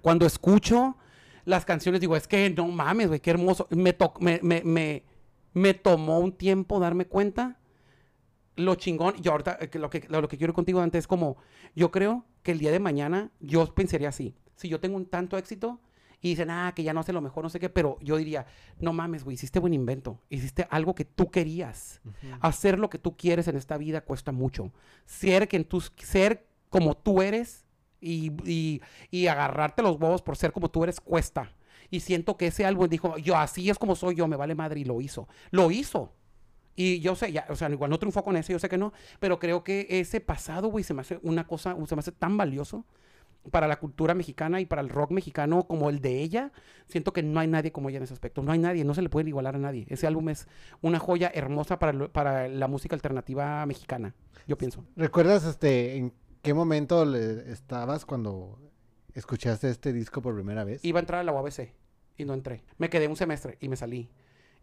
cuando 0.00 0.24
escucho 0.24 0.96
las 1.44 1.64
canciones, 1.66 2.00
digo, 2.00 2.16
es 2.16 2.26
que 2.26 2.48
no 2.50 2.66
mames, 2.68 3.08
güey, 3.08 3.20
qué 3.20 3.30
hermoso. 3.30 3.66
Me, 3.70 3.92
to- 3.92 4.14
me, 4.20 4.40
me, 4.42 4.62
me, 4.64 5.02
me 5.52 5.74
tomó 5.74 6.18
un 6.20 6.32
tiempo 6.32 6.80
darme 6.80 7.04
cuenta 7.06 7.58
lo 8.56 8.74
chingón. 8.76 9.16
Yo 9.20 9.32
ahorita, 9.32 9.58
eh, 9.60 9.70
lo, 9.78 9.90
que, 9.90 10.06
lo 10.08 10.26
que 10.28 10.38
quiero 10.38 10.54
contigo 10.54 10.80
antes 10.80 11.00
es 11.00 11.06
como, 11.06 11.36
yo 11.74 11.90
creo 11.90 12.24
que 12.42 12.52
el 12.52 12.58
día 12.58 12.70
de 12.70 12.80
mañana 12.80 13.30
yo 13.40 13.66
pensaría 13.74 14.08
así. 14.08 14.34
Si 14.56 14.68
yo 14.70 14.80
tengo 14.80 14.96
un 14.96 15.04
tanto 15.06 15.36
éxito 15.36 15.78
y 16.22 16.30
dicen, 16.30 16.50
ah, 16.50 16.72
que 16.74 16.84
ya 16.84 16.94
no 16.94 17.00
hace 17.00 17.12
lo 17.12 17.20
mejor, 17.20 17.42
no 17.42 17.50
sé 17.50 17.58
qué, 17.58 17.68
pero 17.68 17.98
yo 18.00 18.16
diría, 18.16 18.46
no 18.78 18.92
mames, 18.92 19.24
güey, 19.24 19.34
hiciste 19.34 19.58
buen 19.58 19.74
invento, 19.74 20.20
hiciste 20.30 20.68
algo 20.70 20.94
que 20.94 21.04
tú 21.04 21.32
querías. 21.32 22.00
Hacer 22.40 22.78
lo 22.78 22.88
que 22.88 22.98
tú 22.98 23.16
quieres 23.16 23.48
en 23.48 23.56
esta 23.56 23.76
vida 23.76 24.02
cuesta 24.02 24.30
mucho. 24.30 24.70
Ser, 25.04 25.48
que 25.48 25.56
en 25.56 25.64
tus, 25.64 25.92
ser 25.96 26.46
como 26.70 26.96
tú 26.96 27.22
eres 27.22 27.66
y, 28.00 28.32
y, 28.48 28.80
y 29.10 29.26
agarrarte 29.26 29.82
los 29.82 30.00
huevos 30.00 30.22
por 30.22 30.36
ser 30.36 30.52
como 30.52 30.70
tú 30.70 30.84
eres 30.84 31.00
cuesta. 31.00 31.52
Y 31.90 32.00
siento 32.00 32.36
que 32.36 32.46
ese 32.46 32.64
álbum 32.64 32.88
dijo, 32.88 33.18
yo 33.18 33.36
así 33.36 33.68
es 33.68 33.76
como 33.76 33.96
soy 33.96 34.14
yo, 34.14 34.28
me 34.28 34.36
vale 34.36 34.54
madre, 34.54 34.78
y 34.78 34.84
lo 34.84 35.00
hizo. 35.00 35.28
Lo 35.50 35.72
hizo. 35.72 36.12
Y 36.76 37.00
yo 37.00 37.16
sé, 37.16 37.32
ya, 37.32 37.46
o 37.50 37.56
sea, 37.56 37.68
igual 37.68 37.90
no 37.90 37.98
triunfó 37.98 38.22
con 38.22 38.36
ese, 38.36 38.52
yo 38.52 38.60
sé 38.60 38.68
que 38.68 38.78
no, 38.78 38.92
pero 39.18 39.40
creo 39.40 39.64
que 39.64 39.88
ese 39.90 40.20
pasado, 40.20 40.68
güey, 40.68 40.84
se 40.84 40.94
me 40.94 41.00
hace 41.00 41.18
una 41.22 41.46
cosa, 41.46 41.76
se 41.86 41.96
me 41.96 42.00
hace 42.00 42.12
tan 42.12 42.36
valioso 42.36 42.86
para 43.50 43.66
la 43.68 43.78
cultura 43.78 44.14
mexicana 44.14 44.60
y 44.60 44.66
para 44.66 44.82
el 44.82 44.88
rock 44.88 45.10
mexicano 45.10 45.64
como 45.66 45.90
el 45.90 46.00
de 46.00 46.20
ella. 46.22 46.52
Siento 46.86 47.12
que 47.12 47.22
no 47.22 47.40
hay 47.40 47.48
nadie 47.48 47.72
como 47.72 47.88
ella 47.88 47.98
en 47.98 48.04
ese 48.04 48.14
aspecto. 48.14 48.42
No 48.42 48.52
hay 48.52 48.58
nadie, 48.58 48.84
no 48.84 48.94
se 48.94 49.02
le 49.02 49.08
puede 49.08 49.28
igualar 49.28 49.56
a 49.56 49.58
nadie. 49.58 49.86
Ese 49.88 50.06
álbum 50.06 50.28
es 50.28 50.46
una 50.80 50.98
joya 50.98 51.30
hermosa 51.34 51.78
para, 51.78 51.92
lo- 51.92 52.12
para 52.12 52.48
la 52.48 52.68
música 52.68 52.94
alternativa 52.94 53.64
mexicana, 53.66 54.14
yo 54.46 54.56
pienso. 54.56 54.84
¿Recuerdas 54.96 55.44
este 55.44 55.96
en 55.96 56.12
qué 56.42 56.54
momento 56.54 57.04
le- 57.04 57.50
estabas 57.50 58.04
cuando 58.04 58.58
escuchaste 59.14 59.68
este 59.70 59.92
disco 59.92 60.22
por 60.22 60.34
primera 60.34 60.64
vez? 60.64 60.84
Iba 60.84 60.98
a 60.98 61.02
entrar 61.02 61.20
a 61.20 61.24
la 61.24 61.32
UABC 61.32 61.72
y 62.18 62.24
no 62.24 62.34
entré. 62.34 62.62
Me 62.78 62.88
quedé 62.90 63.08
un 63.08 63.16
semestre 63.16 63.56
y 63.60 63.68
me 63.68 63.76
salí. 63.76 64.08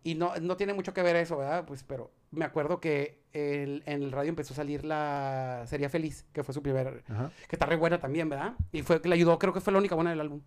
Y 0.04 0.16
no, 0.16 0.34
no 0.42 0.56
tiene 0.58 0.74
mucho 0.74 0.94
que 0.94 1.02
ver 1.04 1.16
eso, 1.18 1.38
¿verdad? 1.38 1.66
Pues, 1.66 1.84
pero 1.84 2.12
me 2.32 2.46
acuerdo 2.46 2.80
que 2.80 3.20
el- 3.34 3.84
en 3.86 4.02
el 4.04 4.12
radio 4.12 4.30
empezó 4.30 4.54
a 4.54 4.56
salir 4.58 4.86
la 4.86 5.64
Sería 5.68 5.90
Feliz, 5.90 6.26
que 6.32 6.44
fue 6.44 6.54
su 6.54 6.62
primer... 6.64 7.04
Ajá. 7.10 7.32
Que 7.50 7.56
está 7.56 7.66
re 7.66 7.76
buena 7.76 8.00
también, 8.00 8.30
¿verdad? 8.30 8.54
Y 8.72 8.82
fue 8.82 9.02
que 9.02 9.10
le 9.10 9.16
ayudó, 9.16 9.38
creo 9.38 9.54
que 9.54 9.60
fue 9.62 9.74
la 9.74 9.80
única 9.80 9.96
buena 9.96 10.12
del 10.12 10.22
álbum. 10.22 10.42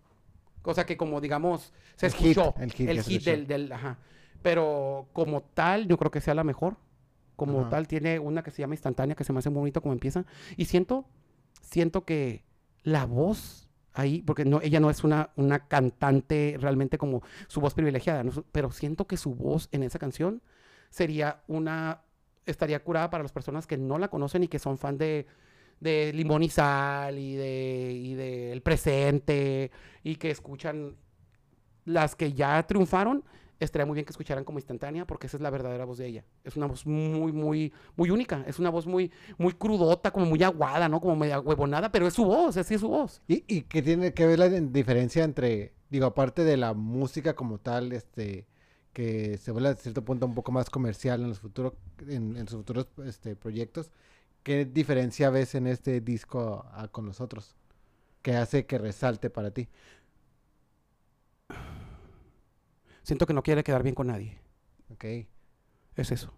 Cosa 0.63 0.87
que 0.87 0.97
como, 0.97 1.21
digamos, 1.21 1.73
se 1.97 2.07
El 2.07 2.13
hit, 2.15 2.39
escuchó. 2.39 2.55
el 2.61 2.73
hit 2.73 2.89
el 2.89 2.97
que 2.97 3.03
se 3.03 3.11
hit 3.11 3.19
escuchó. 3.21 3.31
del, 3.37 3.47
del- 3.47 3.73
Ajá. 3.73 3.99
Pero 4.43 5.09
como 5.13 5.43
tal, 5.43 5.87
yo 5.87 5.99
creo 5.99 6.11
que 6.11 6.21
sea 6.21 6.35
la 6.35 6.45
mejor. 6.45 6.77
Como 7.37 7.61
Ajá. 7.63 7.71
tal, 7.71 7.89
tiene 7.89 8.19
una 8.19 8.43
que 8.43 8.51
se 8.51 8.63
llama 8.63 8.75
Instantánea, 8.75 9.15
que 9.17 9.25
se 9.25 9.33
me 9.33 9.39
hace 9.41 9.51
muy 9.51 9.61
bonito 9.61 9.81
como 9.83 9.93
empieza. 9.93 10.25
Y 10.57 10.65
siento, 10.67 11.05
siento 11.61 12.05
que 12.05 12.45
la 12.85 13.05
voz 13.07 13.69
ahí, 13.95 14.23
porque 14.23 14.45
no, 14.45 14.61
ella 14.63 14.81
no 14.81 14.91
es 14.91 15.05
una, 15.05 15.31
una 15.37 15.67
cantante 15.69 16.57
realmente 16.61 16.99
como 16.99 17.23
su 17.47 17.61
voz 17.61 17.75
privilegiada, 17.75 18.25
pero 18.53 18.71
siento 18.71 19.07
que 19.07 19.17
su 19.17 19.35
voz 19.35 19.69
en 19.73 19.83
esa 19.83 19.99
canción 19.99 20.43
sería 20.91 21.43
una, 21.49 22.03
estaría 22.47 22.83
curada 22.83 23.11
para 23.11 23.23
las 23.23 23.33
personas 23.33 23.67
que 23.67 23.77
no 23.77 23.99
la 23.99 24.09
conocen 24.09 24.45
y 24.45 24.49
que 24.49 24.59
son 24.59 24.79
fan 24.79 24.99
de, 24.99 25.27
de 25.81 26.13
Limón 26.13 26.43
y 26.43 26.49
Sal 26.49 27.19
y 27.19 27.35
de, 27.35 27.93
y 27.93 28.15
de 28.15 28.53
El 28.53 28.63
Presente 28.63 29.71
y 30.03 30.17
que 30.17 30.31
escuchan 30.31 30.97
las 31.85 32.15
que 32.15 32.33
ya 32.33 32.63
triunfaron, 32.67 33.25
estaría 33.65 33.87
muy 33.87 33.95
bien 33.95 34.05
que 34.05 34.11
escucharan 34.13 34.45
como 34.45 34.59
instantánea 34.59 35.07
porque 35.07 35.27
esa 35.27 35.37
es 35.37 35.43
la 35.43 35.51
verdadera 35.51 35.85
voz 35.85 35.99
de 35.99 36.07
ella. 36.07 36.25
Es 36.45 36.57
una 36.57 36.67
voz 36.67 36.87
muy, 36.87 37.33
muy, 37.33 37.73
muy 37.97 38.11
única. 38.11 38.45
Es 38.47 38.59
una 38.59 38.71
voz 38.71 38.87
muy, 38.87 39.11
muy 39.39 39.53
crudota, 39.55 40.11
como 40.11 40.27
muy 40.27 40.43
aguada, 40.43 40.89
¿no? 40.89 41.01
Como 41.01 41.17
media 41.17 41.41
huevonada, 41.41 41.91
pero 41.93 42.07
es 42.07 42.15
su 42.15 42.25
voz, 42.25 42.57
así 42.57 42.75
es 42.75 42.81
su 42.81 42.89
voz. 42.89 43.23
¿Y, 43.29 43.45
y 43.47 43.63
qué 43.63 43.83
tiene 43.83 44.13
que 44.15 44.27
ver 44.27 44.39
la 44.39 44.49
di- 44.49 44.69
diferencia 44.71 45.25
entre, 45.25 45.73
digo, 45.91 46.07
aparte 46.07 46.45
de 46.45 46.57
la 46.57 46.75
música 46.75 47.35
como 47.35 47.59
tal, 47.59 47.93
este, 47.93 48.47
que 48.93 49.39
se 49.39 49.53
vuelve 49.53 49.71
a 49.71 49.75
cierto 49.75 50.05
punto 50.05 50.27
un 50.27 50.35
poco 50.35 50.53
más 50.53 50.71
comercial 50.71 51.23
en 51.23 51.29
los 51.29 51.39
futuros, 51.41 51.75
en, 52.09 52.37
en 52.37 52.49
sus 52.49 52.59
futuros 52.59 52.89
este, 53.05 53.37
proyectos, 53.37 53.93
¿qué 54.43 54.65
diferencia 54.65 55.31
ves 55.31 55.55
en 55.55 55.67
este 55.67 56.01
disco 56.01 56.67
con 56.91 57.07
los 57.07 57.21
otros? 57.21 57.57
Que 58.23 58.37
hace 58.37 58.67
que 58.67 58.79
resalte 58.79 59.31
para 59.31 59.51
ti. 59.53 59.69
Siento 63.03 63.27
que 63.27 63.35
no 63.35 63.43
quiere 63.43 63.65
quedar 63.65 63.83
bien 63.83 63.95
con 63.95 64.07
nadie. 64.07 64.39
Ok. 64.91 65.05
Es 65.97 66.11
eso. 66.11 66.33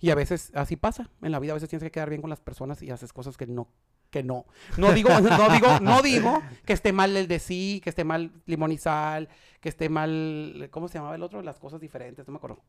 Y 0.00 0.10
a 0.10 0.14
veces 0.14 0.52
así 0.54 0.76
pasa. 0.76 1.10
En 1.22 1.32
la 1.32 1.38
vida 1.38 1.52
a 1.52 1.54
veces 1.54 1.68
tienes 1.68 1.82
que 1.82 1.90
quedar 1.90 2.08
bien 2.08 2.20
con 2.20 2.30
las 2.30 2.40
personas 2.40 2.82
y 2.82 2.90
haces 2.90 3.12
cosas 3.12 3.36
que 3.36 3.46
no, 3.46 3.68
que 4.10 4.22
no. 4.22 4.46
No 4.76 4.92
digo, 4.92 5.10
no 5.20 5.48
digo, 5.50 5.80
no 5.80 6.02
digo 6.02 6.42
que 6.64 6.72
esté 6.72 6.92
mal 6.92 7.16
el 7.16 7.28
de 7.28 7.38
sí, 7.38 7.80
que 7.82 7.90
esté 7.90 8.04
mal 8.04 8.32
limón 8.46 8.72
y 8.72 8.78
sal, 8.78 9.28
que 9.60 9.68
esté 9.68 9.88
mal, 9.88 10.68
¿cómo 10.70 10.88
se 10.88 10.98
llamaba 10.98 11.16
el 11.16 11.22
otro? 11.22 11.42
Las 11.42 11.58
cosas 11.58 11.80
diferentes, 11.80 12.26
no 12.26 12.32
me 12.32 12.36
acuerdo. 12.38 12.62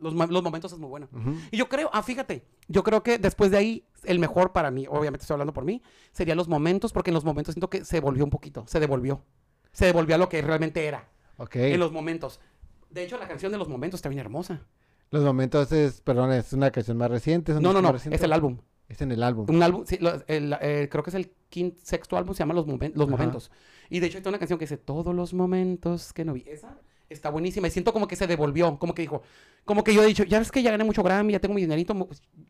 Los, 0.00 0.14
los 0.14 0.42
momentos 0.44 0.72
es 0.72 0.78
muy 0.78 0.88
bueno. 0.88 1.08
Y 1.50 1.56
yo 1.56 1.68
creo, 1.68 1.90
ah, 1.92 2.04
fíjate, 2.04 2.44
yo 2.68 2.84
creo 2.84 3.02
que 3.02 3.18
después 3.18 3.50
de 3.50 3.56
ahí, 3.56 3.84
el 4.04 4.20
mejor 4.20 4.52
para 4.52 4.70
mí, 4.70 4.86
obviamente 4.88 5.22
estoy 5.22 5.34
hablando 5.34 5.52
por 5.52 5.64
mí, 5.64 5.82
serían 6.12 6.36
los 6.36 6.46
momentos, 6.46 6.92
porque 6.92 7.10
en 7.10 7.14
los 7.14 7.24
momentos 7.24 7.54
siento 7.54 7.68
que 7.68 7.84
se 7.84 7.98
volvió 7.98 8.22
un 8.22 8.30
poquito, 8.30 8.64
se 8.68 8.78
devolvió. 8.78 9.24
Se 9.72 9.86
devolvió 9.86 10.14
a 10.14 10.18
lo 10.18 10.28
que 10.28 10.40
realmente 10.40 10.86
era, 10.86 11.08
Ok. 11.38 11.56
en 11.56 11.80
los 11.80 11.90
momentos. 11.92 12.40
De 12.90 13.02
hecho, 13.02 13.18
la 13.18 13.26
canción 13.26 13.50
de 13.52 13.58
los 13.58 13.68
momentos 13.68 13.98
está 13.98 14.08
bien 14.10 14.20
hermosa. 14.20 14.60
Los 15.10 15.24
momentos 15.24 15.72
es, 15.72 16.00
perdón, 16.02 16.32
es 16.32 16.52
una 16.52 16.70
canción 16.70 16.96
más 16.98 17.10
reciente. 17.10 17.52
¿Es 17.52 17.60
No, 17.60 17.72
no, 17.72 17.80
no, 17.80 17.92
reciente? 17.92 18.16
es 18.16 18.22
el 18.22 18.32
álbum. 18.32 18.58
Es 18.88 19.00
en 19.02 19.12
el 19.12 19.22
álbum. 19.22 19.46
Un 19.48 19.62
álbum, 19.62 19.84
sí, 19.86 19.98
lo- 20.00 20.22
el- 20.26 20.54
eh, 20.60 20.88
creo 20.90 21.02
que 21.02 21.10
es 21.10 21.14
el 21.14 21.30
quinto, 21.50 21.78
sexto 21.82 22.16
álbum, 22.16 22.34
se 22.34 22.38
llama 22.40 22.54
Los, 22.54 22.66
Momen- 22.66 22.92
los. 22.94 23.08
Momentos. 23.08 23.50
Y 23.90 24.00
de 24.00 24.06
hecho 24.06 24.18
hay 24.18 24.24
una 24.26 24.38
canción 24.38 24.58
que 24.58 24.64
dice, 24.64 24.76
todos 24.78 25.14
los 25.14 25.32
momentos 25.34 26.12
que 26.12 26.24
no 26.24 26.32
vi. 26.34 26.44
Esa 26.46 26.78
está 27.08 27.30
buenísima 27.30 27.68
y 27.68 27.70
siento 27.70 27.92
como 27.92 28.06
que 28.06 28.16
se 28.16 28.26
devolvió, 28.26 28.78
como 28.78 28.94
que 28.94 29.02
dijo, 29.02 29.22
como 29.64 29.82
que 29.84 29.94
yo 29.94 30.02
he 30.02 30.06
dicho, 30.06 30.24
ya 30.24 30.38
ves 30.38 30.50
que 30.50 30.62
ya 30.62 30.70
gané 30.70 30.84
mucho 30.84 31.02
Grammy, 31.02 31.32
ya 31.32 31.40
tengo 31.40 31.54
mi 31.54 31.60
dinerito, 31.62 31.94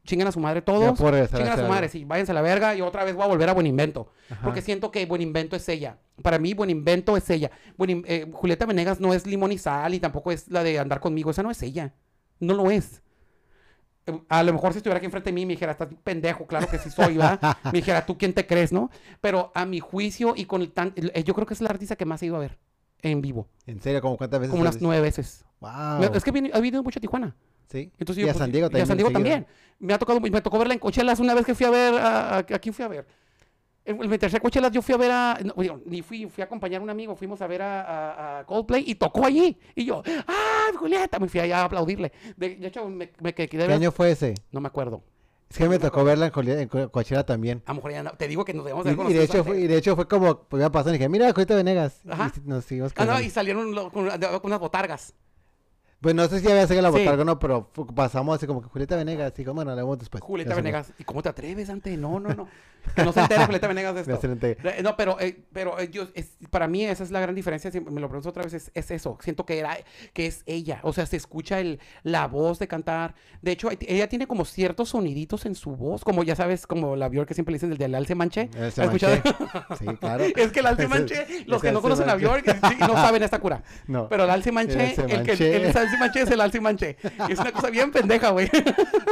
chingan 0.04 0.28
a 0.28 0.32
su 0.32 0.40
madre 0.40 0.62
todos. 0.62 0.98
Chingan 0.98 1.48
a 1.48 1.56
su 1.56 1.68
madre, 1.68 1.88
sí, 1.88 2.04
váyanse 2.04 2.32
a 2.32 2.34
la 2.34 2.42
verga 2.42 2.74
y 2.74 2.80
otra 2.80 3.04
vez 3.04 3.14
voy 3.14 3.24
a 3.24 3.28
volver 3.28 3.48
a 3.48 3.52
Buen 3.54 3.66
Invento. 3.66 4.10
Ajá. 4.30 4.42
Porque 4.42 4.62
siento 4.62 4.90
que 4.90 5.06
Buen 5.06 5.22
Invento 5.22 5.56
es 5.56 5.68
ella. 5.68 5.98
Para 6.22 6.38
mí, 6.38 6.54
Buen 6.54 6.70
Invento 6.70 7.16
es 7.16 7.28
ella. 7.30 7.50
Buen 7.76 8.04
eh, 8.06 8.26
Julieta 8.32 8.66
Venegas 8.66 9.00
no 9.00 9.14
es 9.14 9.26
limón 9.26 9.52
y 9.52 9.58
sal 9.58 9.94
y 9.94 10.00
tampoco 10.00 10.32
es 10.32 10.48
la 10.48 10.62
de 10.62 10.78
andar 10.78 11.00
conmigo. 11.00 11.30
Esa 11.30 11.42
no 11.42 11.50
es 11.50 11.62
ella. 11.62 11.94
No 12.40 12.54
lo 12.54 12.70
es. 12.70 13.02
Eh, 14.06 14.20
A 14.28 14.42
lo 14.42 14.52
mejor 14.52 14.72
si 14.72 14.78
estuviera 14.78 14.98
aquí 14.98 15.06
enfrente 15.06 15.30
de 15.30 15.34
mí 15.34 15.46
me 15.46 15.52
dijera, 15.52 15.72
estás 15.72 15.88
pendejo, 16.02 16.46
claro 16.46 16.68
que 16.68 16.78
sí 16.78 16.90
soy, 16.90 17.16
¿verdad? 17.16 17.40
me 17.64 17.72
dijera, 17.72 18.04
¿tú 18.06 18.16
quién 18.18 18.32
te 18.32 18.46
crees, 18.46 18.72
no? 18.72 18.90
Pero 19.20 19.52
a 19.54 19.64
mi 19.66 19.80
juicio 19.80 20.34
y 20.36 20.44
con 20.46 20.62
el 20.62 20.72
tan... 20.72 20.92
eh, 20.96 21.22
yo 21.24 21.34
creo 21.34 21.46
que 21.46 21.54
es 21.54 21.60
la 21.60 21.70
artista 21.70 21.96
que 21.96 22.04
más 22.04 22.22
he 22.22 22.26
ido 22.26 22.36
a 22.36 22.40
ver 22.40 22.58
en 23.02 23.20
vivo. 23.20 23.48
¿En 23.66 23.80
serio? 23.80 24.00
¿Cómo 24.00 24.16
cuántas 24.16 24.40
veces? 24.40 24.50
Como 24.50 24.62
unas 24.62 24.80
nueve 24.80 25.02
veces. 25.02 25.44
Wow. 25.60 26.12
Es 26.14 26.24
que 26.24 26.30
ha 26.30 26.60
venido 26.60 26.82
mucho 26.82 26.98
a 26.98 27.00
Tijuana. 27.00 27.34
Sí. 27.68 27.92
Entonces 27.98 28.22
y 28.22 28.26
yo, 28.26 28.30
a 28.30 28.32
pues, 28.32 28.38
San 28.38 28.50
Diego 28.52 28.66
y 28.66 28.70
también. 28.70 28.82
a 28.82 28.86
San 28.86 28.96
Diego 28.96 29.10
también. 29.10 29.46
Me 29.78 29.92
ha 29.92 29.98
tocado, 29.98 30.20
me 30.20 30.40
tocó 30.40 30.58
verla 30.58 30.74
en 30.74 30.80
Cochelas 30.80 31.20
una 31.20 31.34
vez 31.34 31.44
que 31.44 31.54
fui 31.54 31.66
a 31.66 31.70
ver 31.70 31.94
a, 31.94 32.36
a- 32.36 32.38
¿a 32.38 32.42
quién 32.58 32.72
fui 32.74 32.84
a 32.84 32.88
ver. 32.88 33.06
En 33.84 34.02
el 34.02 34.18
tercer 34.18 34.40
Cochelas 34.42 34.70
yo 34.70 34.82
fui 34.82 34.94
a 34.94 34.98
ver 34.98 35.10
a, 35.10 35.38
no, 35.44 35.54
ni 35.86 36.02
fui, 36.02 36.26
fui 36.28 36.42
a 36.42 36.44
acompañar 36.44 36.80
a 36.80 36.84
un 36.84 36.90
amigo, 36.90 37.16
fuimos 37.16 37.40
a 37.40 37.46
ver 37.46 37.62
a, 37.62 37.80
a- 37.82 38.38
a 38.40 38.46
Coldplay 38.46 38.84
y 38.86 38.94
tocó 38.96 39.24
allí. 39.24 39.58
Y 39.74 39.84
yo, 39.86 40.02
¡ah, 40.26 40.66
Julieta! 40.78 41.18
Me 41.18 41.28
fui 41.28 41.40
allá 41.40 41.60
a 41.62 41.64
aplaudirle. 41.64 42.12
De, 42.36 42.56
de 42.56 42.66
hecho, 42.68 42.86
me, 42.88 43.10
me 43.20 43.34
quedé, 43.34 43.48
¿Qué 43.48 43.62
año 43.72 43.90
fue 43.92 44.10
ese? 44.10 44.34
no 44.52 44.60
me 44.60 44.66
acuerdo. 44.68 45.02
Es 45.50 45.56
que 45.56 45.68
me 45.68 45.78
tocó 45.78 46.04
verla 46.04 46.26
en, 46.26 46.32
Joli- 46.32 46.52
en 46.52 46.68
Co- 46.68 46.90
Coachella 46.90 47.24
también. 47.24 47.62
A 47.66 47.70
lo 47.70 47.76
mejor 47.76 47.92
ya 47.92 48.02
no- 48.02 48.10
te 48.12 48.28
digo 48.28 48.44
que 48.44 48.52
nos 48.52 48.64
debemos 48.66 48.84
Y, 48.84 48.88
de 48.88 48.92
y 48.92 48.96
conocer 48.96 49.18
de 49.18 49.24
hecho 49.24 49.38
antes. 49.38 49.46
fue, 49.46 49.60
y 49.60 49.66
de 49.66 49.76
hecho 49.78 49.96
fue 49.96 50.06
como, 50.06 50.42
pues 50.42 50.60
iba 50.60 50.70
pasando 50.70 50.90
y 50.94 50.98
dije, 50.98 51.08
mira, 51.08 51.30
Julieta 51.32 51.54
Venegas. 51.56 52.00
Y 52.04 52.10
Ajá. 52.10 52.30
sí, 52.34 52.40
nos 52.44 52.64
seguimos 52.66 52.92
Ah, 52.96 53.04
no, 53.06 53.20
y 53.20 53.30
salieron 53.30 53.74
lo- 53.74 53.90
con, 53.90 54.04
de- 54.08 54.18
con 54.28 54.40
unas 54.44 54.60
botargas. 54.60 55.14
Pues 56.00 56.14
no 56.14 56.28
sé 56.28 56.38
si 56.40 56.46
había 56.48 56.66
seguido 56.66 56.82
la 56.82 56.92
Sí. 56.96 57.00
botarga 57.04 57.22
o 57.22 57.24
no, 57.24 57.38
pero 57.40 57.70
pasamos 57.94 58.36
así 58.36 58.46
como 58.46 58.62
que 58.62 58.68
Julieta 58.68 58.94
Venegas. 58.96 59.32
Y 59.36 59.44
bueno, 59.44 59.64
la 59.70 59.74
vemos 59.76 59.98
después. 59.98 60.22
Julieta 60.22 60.54
Venegas. 60.54 60.92
¿Y 60.98 61.04
cómo 61.04 61.22
te 61.22 61.28
atreves, 61.28 61.68
Dante? 61.68 61.96
No, 61.96 62.20
no, 62.20 62.28
no. 62.34 62.48
Que 62.94 63.02
no 63.04 63.12
se 63.12 63.20
entere 63.20 63.44
Julieta 63.44 63.66
Venegas 63.66 63.94
de 63.96 64.00
esto. 64.14 64.26
ente- 64.28 64.56
Eh, 64.62 64.82
No, 64.82 64.96
pero, 64.96 65.18
eh, 65.20 65.42
pero 65.52 65.78
eh, 65.80 65.90
yo, 65.90 66.06
es- 66.14 66.36
para 66.50 66.68
mí 66.68 66.84
esa 66.84 67.02
es 67.02 67.10
la 67.10 67.18
gran 67.20 67.34
diferencia, 67.34 67.70
si 67.72 67.80
me 67.80 68.00
lo 68.00 68.08
pregunto 68.08 68.28
otra 68.30 68.44
vez, 68.44 68.54
es, 68.54 68.70
es 68.74 68.90
eso, 68.92 69.18
siento 69.20 69.44
que, 69.44 69.58
era, 69.58 69.76
que 70.12 70.26
es 70.26 70.42
ella, 70.46 70.78
o 70.84 70.92
sea, 70.92 71.04
se 71.04 71.16
escucha 71.16 71.58
el, 71.60 71.80
la 72.04 72.28
voz 72.28 72.60
de 72.60 72.68
cantar, 72.68 73.14
de 73.42 73.50
hecho, 73.50 73.68
ella 73.80 74.08
tiene 74.08 74.26
como 74.28 74.44
ciertos 74.44 74.90
soniditos 74.90 75.44
en 75.46 75.54
su 75.56 75.72
voz, 75.76 76.04
como 76.04 76.22
ya 76.22 76.36
sabes, 76.36 76.66
como 76.66 76.94
la 76.96 77.08
Bjork 77.08 77.26
que 77.28 77.34
siempre 77.34 77.52
le 77.52 77.56
dicen, 77.56 77.72
el 77.72 77.78
del 77.78 77.94
alce 77.96 78.14
manche, 78.14 78.48
¿Has 78.58 78.78
escuchado? 78.78 79.16
Sí, 79.78 79.84
claro. 80.00 80.24
es 80.36 80.52
que 80.52 80.60
el 80.60 80.66
alce 80.66 80.86
manche, 80.88 81.26
los 81.46 81.60
que 81.60 81.72
no 81.72 81.82
conocen 81.82 82.08
a. 82.08 82.14
Bjork 82.14 82.44
sí, 82.46 82.76
no 82.80 82.94
saben 82.94 83.22
esta 83.24 83.40
cura, 83.40 83.62
No. 83.88 84.08
pero 84.08 84.24
el 84.24 84.30
alce 84.30 84.52
manche, 84.52 84.80
alce 84.80 85.02
el 85.02 85.22
que 85.24 85.32
el 85.56 85.72
alce 85.88 85.98
manche 85.98 86.20
es 86.22 86.30
el 86.30 86.40
alce 86.40 86.60
manche, 86.60 86.96
es 87.28 87.38
una 87.38 87.52
cosa 87.52 87.70
bien 87.70 87.90
pendeja, 87.90 88.30
güey, 88.30 88.48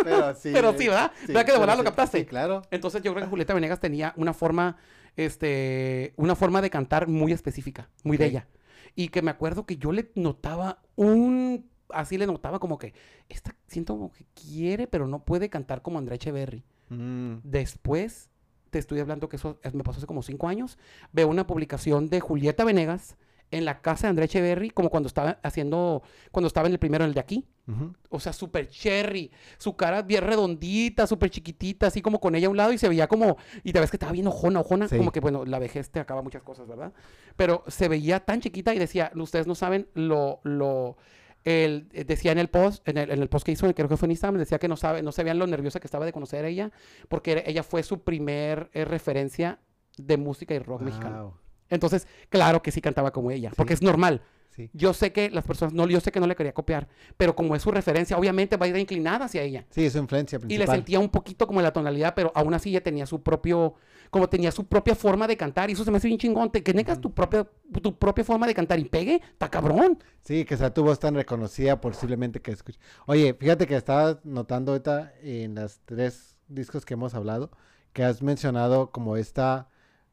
pero 0.04 0.34
sí. 0.34 0.50
pero 0.52 0.72
sí, 0.76 0.86
¿verdad? 0.88 1.12
¿Verdad 1.26 1.44
que 1.46 1.52
de 1.52 1.58
volada 1.58 1.76
lo 1.76 1.82
sí, 1.82 1.86
captaste? 1.86 2.18
Sí, 2.20 2.24
claro. 2.26 2.62
Entonces 2.70 3.02
yo 3.02 3.12
creo 3.12 3.24
que 3.24 3.30
Julieta 3.30 3.54
Venegas 3.54 3.80
tenía 3.80 4.12
una 4.16 4.32
forma, 4.34 4.76
este, 5.16 6.12
una 6.16 6.34
forma 6.36 6.60
de 6.62 6.70
cantar 6.70 7.08
muy 7.08 7.32
específica, 7.32 7.88
muy 8.04 8.16
de 8.16 8.26
ella. 8.26 8.46
Y 8.94 9.08
que 9.08 9.22
me 9.22 9.30
acuerdo 9.30 9.66
que 9.66 9.76
yo 9.76 9.92
le 9.92 10.10
notaba 10.14 10.82
un, 10.94 11.68
así 11.90 12.16
le 12.18 12.26
notaba 12.26 12.58
como 12.58 12.78
que, 12.78 12.94
esta 13.28 13.54
siento 13.66 13.94
como 13.94 14.12
que 14.12 14.24
quiere, 14.34 14.86
pero 14.86 15.06
no 15.06 15.24
puede 15.24 15.48
cantar 15.50 15.82
como 15.82 15.98
Andrea 15.98 16.16
Echeverry. 16.16 16.64
Mm, 16.88 17.36
Después, 17.42 18.30
te 18.70 18.78
estoy 18.78 19.00
hablando 19.00 19.28
que 19.28 19.36
eso 19.36 19.58
es- 19.62 19.74
me 19.74 19.82
pasó 19.84 19.98
hace 19.98 20.06
como 20.06 20.22
cinco 20.22 20.48
años, 20.48 20.78
veo 21.12 21.28
una 21.28 21.46
publicación 21.46 22.08
de 22.08 22.20
Julieta 22.20 22.64
Venegas 22.64 23.16
en 23.50 23.64
la 23.64 23.80
casa 23.80 24.06
de 24.06 24.10
Andrea 24.10 24.26
Echeverry, 24.26 24.70
como 24.70 24.90
cuando 24.90 25.06
estaba 25.06 25.38
haciendo, 25.42 26.02
cuando 26.30 26.48
estaba 26.48 26.66
en 26.66 26.72
el 26.72 26.78
primero, 26.78 27.04
en 27.04 27.08
el 27.08 27.14
de 27.14 27.20
aquí. 27.20 27.46
Ujú. 27.68 27.94
O 28.10 28.20
sea, 28.20 28.32
súper 28.32 28.68
cherry. 28.68 29.30
Su 29.58 29.76
cara 29.76 30.02
bien 30.02 30.24
redondita, 30.24 31.06
súper 31.06 31.30
chiquitita, 31.30 31.88
así 31.88 32.02
como 32.02 32.20
con 32.20 32.34
ella 32.34 32.46
a 32.46 32.50
un 32.50 32.56
lado 32.56 32.72
y 32.72 32.78
se 32.78 32.88
veía 32.88 33.08
como. 33.08 33.36
Y 33.64 33.72
te 33.72 33.80
ves 33.80 33.90
que 33.90 33.96
estaba 33.96 34.12
bien 34.12 34.26
ojona, 34.26 34.60
ojona. 34.60 34.88
Sí. 34.88 34.96
Como 34.96 35.12
que, 35.12 35.20
bueno, 35.20 35.44
la 35.44 35.58
vejez 35.58 35.90
te 35.90 36.00
acaba 36.00 36.22
muchas 36.22 36.42
cosas, 36.42 36.66
¿verdad? 36.66 36.92
Pero 37.36 37.64
se 37.68 37.88
veía 37.88 38.20
tan 38.20 38.40
chiquita 38.40 38.74
y 38.74 38.78
decía, 38.78 39.10
ustedes 39.14 39.46
no 39.46 39.54
saben 39.54 39.88
lo. 39.94 40.40
lo 40.42 40.96
el, 41.44 41.88
eh, 41.92 42.04
decía 42.04 42.32
en 42.32 42.38
el 42.38 42.48
post, 42.48 42.86
en 42.88 42.98
el, 42.98 43.10
en 43.12 43.22
el 43.22 43.28
post 43.28 43.46
que 43.46 43.52
hizo, 43.52 43.72
creo 43.72 43.88
que 43.88 43.96
fue 43.96 44.06
en 44.06 44.10
Instagram, 44.10 44.36
decía 44.36 44.58
que 44.58 44.66
no 44.66 44.76
sabe, 44.76 45.00
no 45.02 45.12
sabían 45.12 45.38
lo 45.38 45.46
nerviosa 45.46 45.78
que 45.78 45.86
estaba 45.86 46.04
de 46.04 46.12
conocer 46.12 46.44
a 46.44 46.48
ella, 46.48 46.72
porque 47.08 47.44
ella 47.46 47.62
fue 47.62 47.84
su 47.84 48.02
primer 48.02 48.68
eh, 48.72 48.84
referencia 48.84 49.60
de 49.96 50.16
música 50.16 50.54
y 50.54 50.58
rock 50.58 50.82
mexicano. 50.82 51.38
Entonces, 51.70 52.06
claro 52.28 52.62
que 52.62 52.70
sí 52.70 52.80
cantaba 52.80 53.12
como 53.12 53.30
ella, 53.30 53.50
porque 53.56 53.74
es 53.74 53.82
normal. 53.82 54.22
Sí. 54.50 54.70
Yo 54.72 54.94
sé 54.94 55.12
que 55.12 55.28
las 55.28 55.44
personas, 55.44 55.74
no, 55.74 55.86
yo 55.86 56.00
sé 56.00 56.10
que 56.10 56.18
no 56.18 56.26
le 56.26 56.34
quería 56.34 56.54
copiar, 56.54 56.88
pero 57.18 57.36
como 57.36 57.54
es 57.54 57.60
su 57.60 57.70
referencia, 57.70 58.16
obviamente 58.16 58.56
va 58.56 58.64
a 58.64 58.68
ir 58.70 58.76
inclinada 58.78 59.26
hacia 59.26 59.42
ella. 59.42 59.66
Sí, 59.68 59.84
es 59.84 59.92
su 59.92 59.98
influencia 59.98 60.36
Y 60.36 60.40
le 60.40 60.46
principal. 60.46 60.76
sentía 60.76 60.98
un 60.98 61.10
poquito 61.10 61.46
como 61.46 61.60
la 61.60 61.74
tonalidad, 61.74 62.14
pero 62.14 62.32
aún 62.34 62.54
así 62.54 62.70
ella 62.70 62.82
tenía 62.82 63.04
su 63.04 63.22
propio, 63.22 63.74
como 64.08 64.30
tenía 64.30 64.50
su 64.50 64.64
propia 64.66 64.94
forma 64.94 65.26
de 65.26 65.36
cantar. 65.36 65.68
Y 65.68 65.74
eso 65.74 65.84
se 65.84 65.90
me 65.90 65.98
hace 65.98 66.08
bien 66.08 66.18
chingón. 66.18 66.50
Te, 66.50 66.62
que 66.62 66.72
tengas 66.72 66.98
tu 67.02 67.12
propia, 67.12 67.46
tu 67.82 67.98
propia 67.98 68.24
forma 68.24 68.46
de 68.46 68.54
cantar 68.54 68.78
y 68.78 68.86
pegue, 68.86 69.16
está 69.16 69.50
cabrón. 69.50 69.98
Sí, 70.22 70.46
que 70.46 70.56
sea 70.56 70.72
tu 70.72 70.82
voz 70.82 70.98
tan 70.98 71.14
reconocida 71.16 71.78
posiblemente 71.78 72.40
que 72.40 72.52
escuche. 72.52 72.78
Oye, 73.04 73.34
fíjate 73.34 73.66
que 73.66 73.76
estaba 73.76 74.20
notando 74.24 74.72
ahorita 74.72 75.12
en 75.20 75.56
las 75.56 75.82
tres 75.84 76.38
discos 76.48 76.86
que 76.86 76.94
hemos 76.94 77.14
hablado, 77.14 77.50
que 77.92 78.04
has 78.04 78.22
mencionado 78.22 78.90
como 78.90 79.18
esta, 79.18 79.68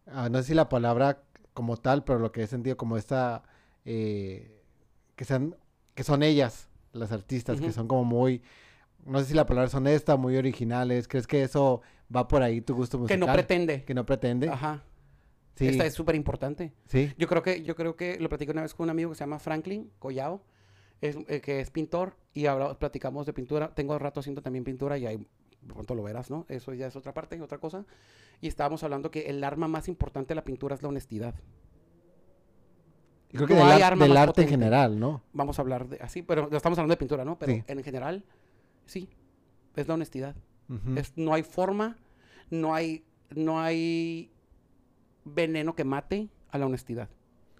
ah, 0.07 0.27
no 0.29 0.39
sé 0.39 0.49
si 0.49 0.53
la 0.53 0.67
palabra 0.67 1.23
como 1.53 1.77
tal, 1.77 2.03
pero 2.03 2.19
lo 2.19 2.31
que 2.31 2.43
he 2.43 2.47
sentido 2.47 2.77
como 2.77 2.97
esta, 2.97 3.43
eh, 3.85 4.61
que 5.15 5.25
sean, 5.25 5.55
que 5.95 6.03
son 6.03 6.23
ellas, 6.23 6.69
las 6.93 7.11
artistas, 7.11 7.59
que 7.61 7.71
son 7.71 7.87
como 7.87 8.03
muy, 8.03 8.41
no 9.05 9.19
sé 9.19 9.25
si 9.25 9.33
la 9.33 9.45
palabra 9.45 9.67
es 9.67 9.73
honesta, 9.75 10.15
muy 10.15 10.37
originales. 10.37 11.07
¿Crees 11.07 11.27
que 11.27 11.43
eso 11.43 11.81
va 12.15 12.27
por 12.27 12.41
ahí 12.43 12.61
tu 12.61 12.75
gusto 12.75 12.97
Que 12.97 13.01
musical? 13.03 13.19
no 13.19 13.31
pretende. 13.33 13.83
Que 13.83 13.93
no 13.93 14.05
pretende. 14.05 14.49
Ajá. 14.49 14.83
Sí, 15.55 15.67
Esta 15.67 15.85
es 15.85 15.93
súper 15.93 16.15
importante. 16.15 16.73
sí. 16.87 17.13
Yo 17.17 17.27
creo 17.27 17.43
que, 17.43 17.61
yo 17.63 17.75
creo 17.75 17.95
que 17.95 18.19
lo 18.19 18.27
platicé 18.29 18.51
una 18.51 18.63
vez 18.63 18.73
con 18.73 18.85
un 18.85 18.89
amigo 18.89 19.11
que 19.11 19.15
se 19.15 19.19
llama 19.23 19.37
Franklin 19.39 19.91
Collao, 19.99 20.41
es, 21.01 21.15
eh, 21.27 21.41
que 21.41 21.59
es 21.59 21.69
pintor, 21.69 22.15
y 22.33 22.47
habla- 22.47 22.79
platicamos 22.79 23.25
de 23.27 23.33
pintura. 23.33 23.73
Tengo 23.75 23.99
rato 23.99 24.19
haciendo 24.21 24.41
también 24.41 24.63
pintura 24.63 24.97
y 24.97 25.05
ahí 25.05 25.27
pronto 25.67 25.95
lo 25.95 26.03
verás, 26.03 26.29
¿no? 26.29 26.45
Eso 26.49 26.73
ya 26.73 26.87
es 26.87 26.95
otra 26.95 27.13
parte, 27.13 27.39
otra 27.41 27.57
cosa. 27.57 27.85
Y 28.41 28.47
estábamos 28.47 28.83
hablando 28.83 29.09
que 29.11 29.29
el 29.29 29.43
arma 29.43 29.67
más 29.67 29.87
importante 29.87 30.29
de 30.29 30.35
la 30.35 30.43
pintura 30.43 30.75
es 30.75 30.81
la 30.83 30.89
honestidad. 30.89 31.35
Y 33.31 33.35
creo 33.37 33.47
que 33.47 33.53
no 33.55 33.61
del, 33.61 33.69
hay 33.71 33.81
ar- 33.81 33.93
arma 33.93 34.05
del 34.05 34.17
arte 34.17 34.41
en 34.43 34.47
general, 34.49 34.99
¿no? 34.99 35.23
Vamos 35.33 35.57
a 35.57 35.61
hablar 35.63 35.87
de 35.87 35.97
así, 36.01 36.21
pero 36.21 36.49
estamos 36.51 36.77
hablando 36.77 36.93
de 36.93 36.97
pintura, 36.97 37.25
¿no? 37.25 37.39
Pero 37.39 37.53
Sí. 37.53 37.63
en 37.67 37.83
general, 37.83 38.23
sí, 38.85 39.09
es 39.75 39.87
la 39.87 39.95
honestidad. 39.95 40.35
Es, 40.95 41.13
no 41.17 41.33
hay 41.33 41.43
forma, 41.43 41.97
no 42.49 42.73
hay, 42.73 43.03
no 43.35 43.59
hay 43.59 44.31
veneno 45.25 45.75
que 45.75 45.83
mate 45.83 46.29
a 46.49 46.57
la 46.57 46.65
honestidad. 46.65 47.09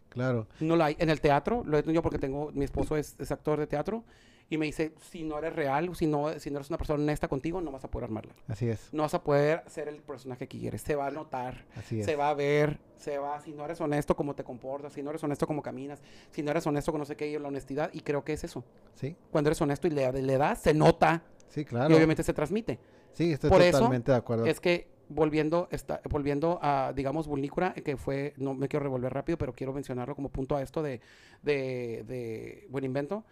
Claro. 0.09 0.47
No 0.59 0.75
la 0.75 0.85
hay. 0.85 0.95
En 0.99 1.09
el 1.09 1.21
teatro, 1.21 1.63
lo 1.65 1.77
he 1.77 1.83
tenido 1.83 2.01
porque 2.01 2.19
tengo, 2.19 2.51
mi 2.53 2.65
esposo 2.65 2.95
es, 2.97 3.15
es 3.19 3.31
actor 3.31 3.59
de 3.59 3.67
teatro, 3.67 4.03
y 4.49 4.57
me 4.57 4.65
dice, 4.65 4.93
si 5.09 5.23
no 5.23 5.37
eres 5.39 5.55
real, 5.55 5.95
si 5.95 6.05
no, 6.05 6.37
si 6.39 6.51
no 6.51 6.57
eres 6.57 6.69
una 6.69 6.77
persona 6.77 7.01
honesta 7.01 7.27
contigo, 7.27 7.61
no 7.61 7.71
vas 7.71 7.83
a 7.85 7.89
poder 7.89 8.05
armarla. 8.05 8.33
Así 8.47 8.69
es. 8.69 8.89
No 8.93 9.03
vas 9.03 9.13
a 9.13 9.23
poder 9.23 9.63
ser 9.67 9.87
el 9.87 10.01
personaje 10.01 10.47
que 10.47 10.59
quieres. 10.59 10.81
Se 10.81 10.95
va 10.95 11.07
a 11.07 11.11
notar, 11.11 11.65
Así 11.75 11.99
es. 11.99 12.05
se 12.05 12.15
va 12.15 12.29
a 12.29 12.33
ver, 12.33 12.79
se 12.95 13.17
va, 13.17 13.39
si 13.39 13.51
no 13.51 13.65
eres 13.65 13.81
honesto 13.81 14.15
como 14.15 14.35
te 14.35 14.43
comportas, 14.43 14.93
si 14.93 15.01
no 15.01 15.09
eres 15.09 15.23
honesto 15.23 15.47
como 15.47 15.61
caminas, 15.61 16.01
si 16.31 16.43
no 16.43 16.51
eres 16.51 16.67
honesto 16.67 16.91
con 16.91 16.99
no 16.99 17.05
sé 17.05 17.15
qué, 17.15 17.27
y 17.27 17.37
la 17.39 17.47
honestidad, 17.47 17.89
y 17.93 18.01
creo 18.01 18.23
que 18.23 18.33
es 18.33 18.43
eso. 18.43 18.63
Sí, 18.95 19.15
Cuando 19.31 19.49
eres 19.49 19.61
honesto 19.61 19.87
y 19.87 19.91
le, 19.91 20.11
le 20.11 20.37
das, 20.37 20.61
se 20.61 20.73
nota, 20.73 21.23
sí, 21.47 21.65
claro. 21.65 21.91
y 21.91 21.97
obviamente 21.97 22.23
se 22.23 22.33
transmite. 22.33 22.79
Sí, 23.13 23.31
estoy 23.31 23.49
Por 23.49 23.61
eso 23.61 23.77
totalmente 23.77 24.11
de 24.11 24.17
acuerdo. 24.17 24.45
Es 24.45 24.59
que 24.59 24.87
volviendo, 25.09 25.67
está, 25.71 26.01
volviendo 26.09 26.59
a, 26.61 26.93
digamos, 26.95 27.27
Vulnícora, 27.27 27.73
que 27.73 27.97
fue, 27.97 28.33
no 28.37 28.53
me 28.53 28.67
quiero 28.67 28.83
revolver 28.83 29.13
rápido, 29.13 29.37
pero 29.37 29.53
quiero 29.53 29.73
mencionarlo 29.73 30.15
como 30.15 30.29
punto 30.29 30.55
a 30.55 30.61
esto 30.61 30.81
de, 30.81 31.01
de, 31.41 32.03
de 32.07 32.67
Buen 32.69 32.83
Invento, 32.85 33.23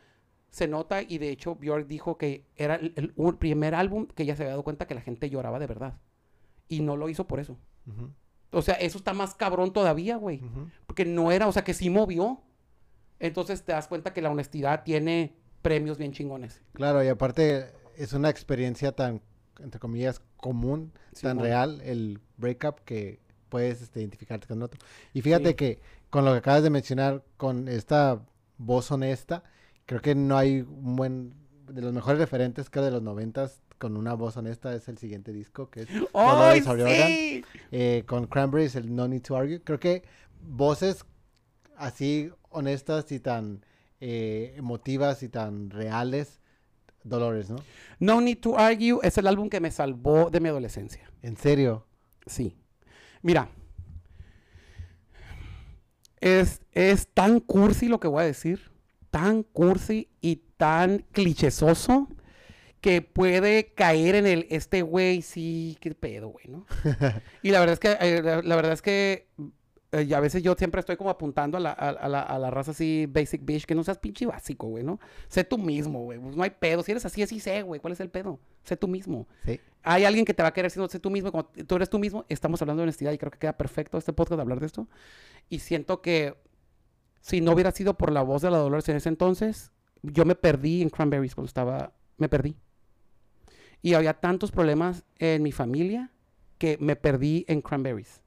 se 0.51 0.67
nota 0.67 1.01
y 1.01 1.17
de 1.17 1.29
hecho 1.29 1.55
Björk 1.55 1.87
dijo 1.87 2.17
que 2.17 2.45
era 2.55 2.75
el, 2.75 3.13
primer 3.39 3.73
álbum 3.73 4.05
que 4.07 4.23
ella 4.23 4.35
se 4.35 4.43
había 4.43 4.51
dado 4.51 4.63
cuenta 4.63 4.85
que 4.85 4.93
la 4.93 5.01
gente 5.01 5.29
lloraba 5.29 5.59
de 5.59 5.67
verdad. 5.67 5.99
Y 6.67 6.81
no 6.81 6.97
lo 6.97 7.09
hizo 7.09 7.25
por 7.25 7.39
eso. 7.39 7.57
O 8.51 8.61
sea, 8.61 8.75
eso 8.75 8.97
está 8.97 9.13
más 9.13 9.33
cabrón 9.33 9.73
todavía, 9.73 10.17
güey. 10.17 10.41
Porque 10.85 11.05
no 11.05 11.31
era, 11.31 11.47
o 11.47 11.51
sea, 11.51 11.63
que 11.63 11.73
sí 11.73 11.89
movió. 11.89 12.41
Entonces 13.19 13.63
te 13.63 13.71
das 13.71 13.87
cuenta 13.87 14.13
que 14.13 14.21
la 14.21 14.29
honestidad 14.29 14.83
tiene 14.83 15.35
premios 15.61 15.97
bien 15.97 16.11
chingones. 16.11 16.61
Claro, 16.73 17.03
y 17.03 17.07
aparte 17.07 17.71
es 17.95 18.13
una 18.13 18.29
experiencia 18.29 18.91
tan, 18.91 19.21
entre 19.59 19.79
comillas, 19.79 20.21
común, 20.37 20.91
tan 21.21 21.39
real, 21.39 21.81
el 21.81 22.19
breakup, 22.37 22.79
que 22.83 23.19
puedes 23.47 23.81
este, 23.81 24.01
identificarte 24.01 24.47
con 24.47 24.61
otro. 24.63 24.79
Y 25.13 25.21
fíjate 25.21 25.49
Sí. 25.49 25.55
que 25.55 25.79
con 26.09 26.25
lo 26.25 26.31
que 26.31 26.39
acabas 26.39 26.63
de 26.63 26.69
mencionar, 26.69 27.23
con 27.37 27.67
esta 27.67 28.25
voz 28.57 28.91
honesta, 28.91 29.43
creo 29.91 30.01
que 30.01 30.15
no 30.15 30.37
hay 30.37 30.61
un 30.61 30.95
buen, 30.95 31.33
de 31.67 31.81
los 31.81 31.91
mejores 31.91 32.17
referentes 32.17 32.69
que 32.69 32.79
de 32.79 32.91
los 32.91 33.01
noventas 33.01 33.61
con 33.77 33.97
una 33.97 34.13
voz 34.13 34.37
honesta 34.37 34.73
es 34.73 34.87
el 34.87 34.97
siguiente 34.97 35.33
disco, 35.33 35.69
que 35.69 35.81
es 35.81 35.89
¡Ay, 36.13 36.61
Dolores 36.61 37.05
sí! 37.07 37.43
eh, 37.73 38.03
con 38.07 38.25
Cranberries, 38.27 38.77
el 38.77 38.95
No 38.95 39.09
Need 39.09 39.23
to 39.23 39.35
Argue. 39.35 39.61
Creo 39.61 39.81
que 39.81 40.03
voces 40.47 41.03
así 41.75 42.31
honestas 42.51 43.11
y 43.11 43.19
tan 43.19 43.65
eh, 43.99 44.53
emotivas 44.55 45.23
y 45.23 45.27
tan 45.27 45.69
reales, 45.69 46.39
Dolores, 47.03 47.49
¿no? 47.49 47.57
No 47.99 48.21
Need 48.21 48.37
to 48.37 48.57
Argue 48.57 48.97
es 49.03 49.17
el 49.17 49.27
álbum 49.27 49.49
que 49.49 49.59
me 49.59 49.71
salvó 49.71 50.29
de 50.29 50.39
mi 50.39 50.47
adolescencia. 50.47 51.11
En 51.21 51.35
serio. 51.35 51.85
Sí. 52.25 52.55
Mira. 53.21 53.49
Es, 56.21 56.61
es 56.71 57.09
tan 57.09 57.41
cursi 57.41 57.89
lo 57.89 57.99
que 57.99 58.07
voy 58.07 58.21
a 58.21 58.25
decir. 58.27 58.70
Tan 59.11 59.43
cursi 59.43 60.09
y 60.21 60.37
tan 60.57 61.05
clichesoso 61.11 62.07
que 62.81 63.01
puede 63.03 63.73
caer 63.73 64.15
en 64.15 64.25
el 64.25 64.47
este 64.49 64.81
güey, 64.81 65.21
sí, 65.21 65.77
qué 65.81 65.93
pedo, 65.93 66.29
güey, 66.29 66.47
¿no? 66.47 66.65
y 67.43 67.51
la 67.51 67.59
verdad 67.59 67.73
es 67.73 67.79
que, 67.79 67.97
eh, 67.99 68.21
la, 68.23 68.41
la 68.41 68.55
verdad 68.55 68.71
es 68.73 68.81
que 68.81 69.27
eh, 69.91 70.03
y 70.03 70.13
a 70.13 70.19
veces 70.21 70.41
yo 70.41 70.55
siempre 70.55 70.79
estoy 70.79 70.95
como 70.95 71.09
apuntando 71.09 71.57
a 71.57 71.59
la, 71.59 71.71
a, 71.71 71.89
a 71.89 72.07
la, 72.07 72.21
a 72.21 72.39
la 72.39 72.49
raza 72.49 72.71
así, 72.71 73.07
basic 73.09 73.43
bitch, 73.43 73.65
que 73.65 73.75
no 73.75 73.83
seas 73.83 73.97
pinche 73.97 74.25
básico, 74.25 74.67
güey, 74.67 74.83
¿no? 74.85 74.99
Sé 75.27 75.43
tú 75.43 75.57
mismo, 75.57 76.03
güey. 76.03 76.17
Pues 76.17 76.35
no 76.35 76.43
hay 76.43 76.51
pedo. 76.51 76.81
Si 76.81 76.91
eres 76.91 77.05
así, 77.05 77.21
así 77.21 77.39
sé, 77.41 77.61
güey. 77.61 77.81
¿Cuál 77.81 77.93
es 77.93 77.99
el 77.99 78.09
pedo? 78.09 78.39
Sé 78.63 78.77
tú 78.77 78.87
mismo 78.87 79.27
Sí. 79.45 79.59
hay 79.83 80.05
alguien 80.05 80.23
que 80.23 80.33
te 80.33 80.43
va 80.43 80.49
a 80.49 80.53
querer 80.53 80.71
siendo 80.71 80.87
sé 80.87 80.99
tú 80.99 81.09
mismo. 81.11 81.27
y 81.27 81.31
Cuando 81.31 81.51
tú 81.67 81.75
eres 81.75 81.89
tú 81.89 81.99
mismo, 81.99 82.25
estamos 82.29 82.61
hablando 82.61 82.79
de 82.81 82.83
honestidad 82.83 83.11
y 83.11 83.17
creo 83.17 83.31
que 83.31 83.39
queda 83.39 83.57
perfecto 83.57 83.97
este 83.97 84.13
podcast 84.13 84.37
de 84.37 84.41
hablar 84.43 84.61
de 84.61 84.67
esto. 84.67 84.87
Y 85.49 85.59
siento 85.59 86.01
que 86.01 86.35
si 87.21 87.39
no 87.41 87.51
hubiera 87.53 87.71
sido 87.71 87.97
por 87.97 88.11
la 88.11 88.21
voz 88.21 88.41
de 88.41 88.51
la 88.51 88.57
Dolores 88.57 88.89
en 88.89 88.97
ese 88.97 89.09
entonces, 89.09 89.71
yo 90.03 90.25
me 90.25 90.35
perdí 90.35 90.81
en 90.81 90.89
Cranberries 90.89 91.35
cuando 91.35 91.47
estaba, 91.47 91.93
me 92.17 92.27
perdí. 92.29 92.57
Y 93.81 93.93
había 93.95 94.13
tantos 94.13 94.51
problemas 94.51 95.05
en 95.17 95.41
mi 95.43 95.51
familia 95.51 96.11
que 96.57 96.77
me 96.79 96.95
perdí 96.95 97.45
en 97.47 97.61
Cranberries. 97.61 98.21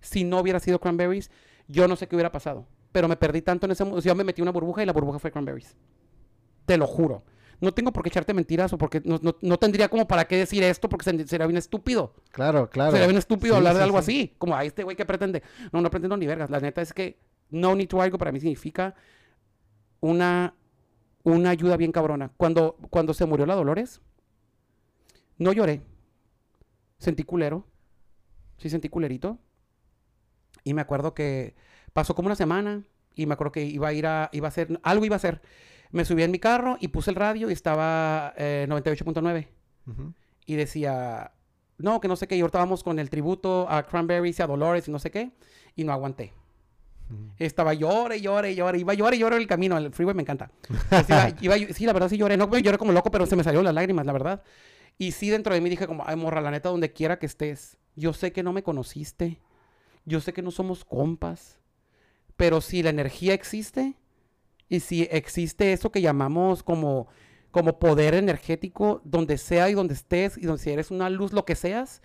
Si 0.00 0.24
no 0.24 0.40
hubiera 0.40 0.58
sido 0.58 0.80
Cranberries, 0.80 1.30
yo 1.68 1.86
no 1.86 1.94
sé 1.96 2.08
qué 2.08 2.16
hubiera 2.16 2.32
pasado. 2.32 2.66
Pero 2.90 3.08
me 3.08 3.16
perdí 3.16 3.42
tanto 3.42 3.66
en 3.66 3.72
ese 3.72 3.84
mundo. 3.84 4.00
Yo 4.00 4.14
me 4.14 4.24
metí 4.24 4.40
en 4.40 4.44
una 4.44 4.52
burbuja 4.52 4.82
y 4.82 4.86
la 4.86 4.92
burbuja 4.92 5.18
fue 5.18 5.30
Cranberries. 5.30 5.76
Te 6.66 6.76
lo 6.76 6.86
juro. 6.86 7.24
No 7.60 7.72
tengo 7.72 7.92
por 7.92 8.02
qué 8.02 8.08
echarte 8.08 8.34
mentiras 8.34 8.72
o 8.72 8.78
porque 8.78 9.00
no, 9.04 9.20
no- 9.22 9.36
no 9.40 9.56
tendría 9.58 9.88
como 9.88 10.08
para 10.08 10.26
qué 10.26 10.36
decir 10.36 10.64
esto 10.64 10.88
porque 10.88 11.04
se- 11.04 11.26
sería 11.28 11.46
bien 11.46 11.56
estúpido. 11.56 12.14
Claro, 12.32 12.68
claro. 12.68 12.90
Sería 12.90 13.06
bien 13.06 13.18
estúpido 13.18 13.54
Sí, 13.54 13.58
hablar 13.58 13.74
de 13.74 13.80
sí, 13.80 13.84
algo 13.84 14.02
sí. 14.02 14.20
así. 14.22 14.34
Como 14.38 14.56
a 14.56 14.64
este 14.64 14.82
güey 14.82 14.96
que 14.96 15.06
pretende. 15.06 15.42
No, 15.72 15.80
no 15.80 15.88
pretendo 15.90 16.16
ni 16.16 16.26
vergas. 16.26 16.50
La 16.50 16.58
neta 16.58 16.82
es 16.82 16.92
que 16.92 17.20
no 17.52 17.76
need 17.76 17.88
to 17.88 18.02
algo 18.02 18.18
para 18.18 18.32
mí 18.32 18.40
significa 18.40 18.94
una, 20.00 20.54
una 21.22 21.50
ayuda 21.50 21.76
bien 21.76 21.92
cabrona. 21.92 22.32
Cuando, 22.36 22.76
cuando 22.90 23.14
se 23.14 23.26
murió 23.26 23.46
la 23.46 23.54
Dolores, 23.54 24.00
no 25.38 25.52
lloré. 25.52 25.82
Sentí 26.98 27.22
culero. 27.22 27.66
Sí, 28.56 28.68
sentí 28.68 28.88
culerito. 28.88 29.38
Y 30.64 30.74
me 30.74 30.80
acuerdo 30.80 31.14
que 31.14 31.54
pasó 31.92 32.14
como 32.14 32.26
una 32.26 32.36
semana 32.36 32.84
y 33.14 33.26
me 33.26 33.34
acuerdo 33.34 33.52
que 33.52 33.64
iba 33.64 33.88
a 33.88 33.92
ir 33.92 34.06
a, 34.06 34.30
iba 34.32 34.46
a 34.46 34.50
hacer, 34.50 34.80
algo 34.82 35.04
iba 35.04 35.16
a 35.16 35.18
hacer. 35.18 35.42
Me 35.90 36.04
subí 36.04 36.22
en 36.22 36.30
mi 36.30 36.38
carro 36.38 36.78
y 36.80 36.88
puse 36.88 37.10
el 37.10 37.16
radio 37.16 37.50
y 37.50 37.52
estaba 37.52 38.32
eh, 38.36 38.66
98.9 38.68 39.48
Ujú. 39.86 40.14
y 40.46 40.54
decía, 40.54 41.32
no, 41.76 42.00
que 42.00 42.08
no 42.08 42.16
sé 42.16 42.26
qué, 42.26 42.36
y 42.36 42.40
ahorita 42.40 42.58
vamos 42.58 42.82
con 42.82 42.98
el 42.98 43.10
tributo 43.10 43.68
a 43.68 43.82
Cranberries 43.82 44.38
y 44.38 44.42
a 44.42 44.46
Dolores 44.46 44.88
y 44.88 44.90
no 44.90 44.98
sé 44.98 45.10
qué, 45.10 45.32
y 45.76 45.84
no 45.84 45.92
aguanté. 45.92 46.32
Estaba 47.38 47.74
llore, 47.74 48.20
llore, 48.20 48.54
llore, 48.54 48.78
iba 48.78 48.94
llore, 48.94 49.18
llore 49.18 49.36
el 49.36 49.46
camino, 49.46 49.76
el 49.76 49.92
freeway 49.92 50.14
me 50.14 50.22
encanta. 50.22 50.50
Pues 50.88 51.08
iba- 51.40 51.58
iba- 51.58 51.74
sí, 51.74 51.86
la 51.86 51.92
verdad 51.92 52.08
sí 52.08 52.16
lloré, 52.16 52.36
no 52.36 52.48
lloré 52.56 52.78
como 52.78 52.92
loco, 52.92 53.10
pero 53.10 53.26
se 53.26 53.36
me 53.36 53.44
salieron 53.44 53.64
las 53.64 53.74
lágrimas, 53.74 54.06
la 54.06 54.12
verdad. 54.12 54.42
Y 54.98 55.12
sí 55.12 55.30
dentro 55.30 55.52
de 55.54 55.60
mí 55.60 55.68
dije 55.70 55.86
como, 55.86 56.04
ay 56.06 56.16
morra, 56.16 56.40
la 56.40 56.50
neta, 56.50 56.68
donde 56.68 56.92
quiera 56.92 57.18
que 57.18 57.26
estés, 57.26 57.78
yo 57.96 58.12
sé 58.12 58.32
que 58.32 58.42
no 58.42 58.52
me 58.52 58.62
conociste, 58.62 59.40
yo 60.04 60.20
sé 60.20 60.32
que 60.32 60.42
no 60.42 60.50
somos 60.50 60.84
compas, 60.84 61.58
pero 62.36 62.60
si 62.60 62.82
la 62.82 62.90
energía 62.90 63.34
existe, 63.34 63.94
y 64.68 64.80
si 64.80 65.02
existe 65.10 65.72
eso 65.72 65.90
que 65.90 66.00
llamamos 66.00 66.62
como, 66.62 67.08
como 67.50 67.78
poder 67.78 68.14
energético, 68.14 69.00
donde 69.04 69.36
sea 69.38 69.68
y 69.68 69.74
donde 69.74 69.94
estés, 69.94 70.38
y 70.38 70.42
donde 70.42 70.62
si 70.62 70.70
eres 70.70 70.90
una 70.90 71.10
luz, 71.10 71.32
lo 71.32 71.44
que 71.44 71.54
seas, 71.54 72.00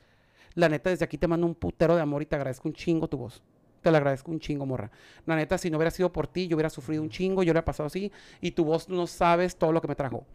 la 0.54 0.68
neta, 0.70 0.90
desde 0.90 1.06
aquí 1.06 1.18
te 1.18 1.28
mando 1.28 1.46
un 1.48 1.56
putero 1.56 1.96
de 1.96 2.02
amor 2.02 2.22
y 2.22 2.26
te 2.26 2.36
agradezco 2.36 2.68
un 2.68 2.74
chingo 2.74 3.08
tu 3.08 3.18
voz. 3.18 3.42
Te 3.82 3.92
lo 3.92 3.98
agradezco 3.98 4.32
un 4.32 4.40
chingo, 4.40 4.66
morra. 4.66 4.92
La 5.26 5.36
neta, 5.36 5.58
si 5.58 5.70
no 5.70 5.78
hubiera 5.78 5.92
sido 5.92 6.12
por 6.12 6.28
ti, 6.28 6.48
yo 6.48 6.56
hubiera 6.56 6.70
sufrido 6.70 7.02
un 7.02 7.10
chingo, 7.10 7.44
yo 7.44 7.52
hubiera 7.52 7.66
pasado 7.66 7.88
así, 7.88 8.12
y 8.42 8.52
tu 8.52 8.66
voz 8.66 8.90
no 8.90 9.08
sabes 9.08 9.56
todo 9.56 9.72
lo 9.72 9.82
que 9.82 9.88
me 9.88 9.96
trajo. 9.96 10.26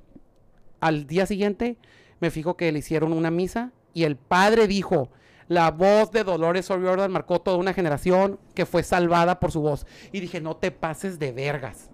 Al 0.80 1.06
día 1.06 1.26
siguiente, 1.26 1.76
me 2.20 2.30
fijo 2.30 2.56
que 2.56 2.70
le 2.72 2.78
hicieron 2.78 3.12
una 3.12 3.30
misa, 3.30 3.72
y 3.94 4.04
el 4.04 4.16
padre 4.16 4.66
dijo, 4.66 5.10
la 5.48 5.70
voz 5.70 6.10
de 6.12 6.24
Dolores 6.24 6.70
O'Riordan 6.70 7.12
marcó 7.12 7.40
toda 7.40 7.56
una 7.56 7.74
generación 7.74 8.38
que 8.54 8.64
fue 8.64 8.82
salvada 8.82 9.38
por 9.38 9.52
su 9.52 9.60
voz. 9.60 9.86
Y 10.10 10.20
dije, 10.20 10.40
no 10.40 10.56
te 10.56 10.70
pases 10.70 11.18
de 11.18 11.32
vergas. 11.32 11.90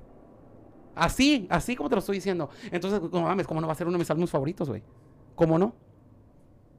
Así, 0.94 1.46
así 1.51 1.74
como 1.74 1.88
te 1.88 1.96
lo 1.96 2.01
estoy 2.01 2.16
diciendo. 2.16 2.51
Entonces, 2.70 3.01
no 3.11 3.22
mames, 3.22 3.46
¿cómo 3.46 3.61
no 3.61 3.66
va 3.66 3.72
a 3.72 3.76
ser 3.76 3.86
uno 3.86 3.94
de 3.96 4.01
mis 4.01 4.11
álbumes 4.11 4.30
favoritos, 4.30 4.68
güey? 4.68 4.82
¿Cómo 5.34 5.59
no? 5.59 5.74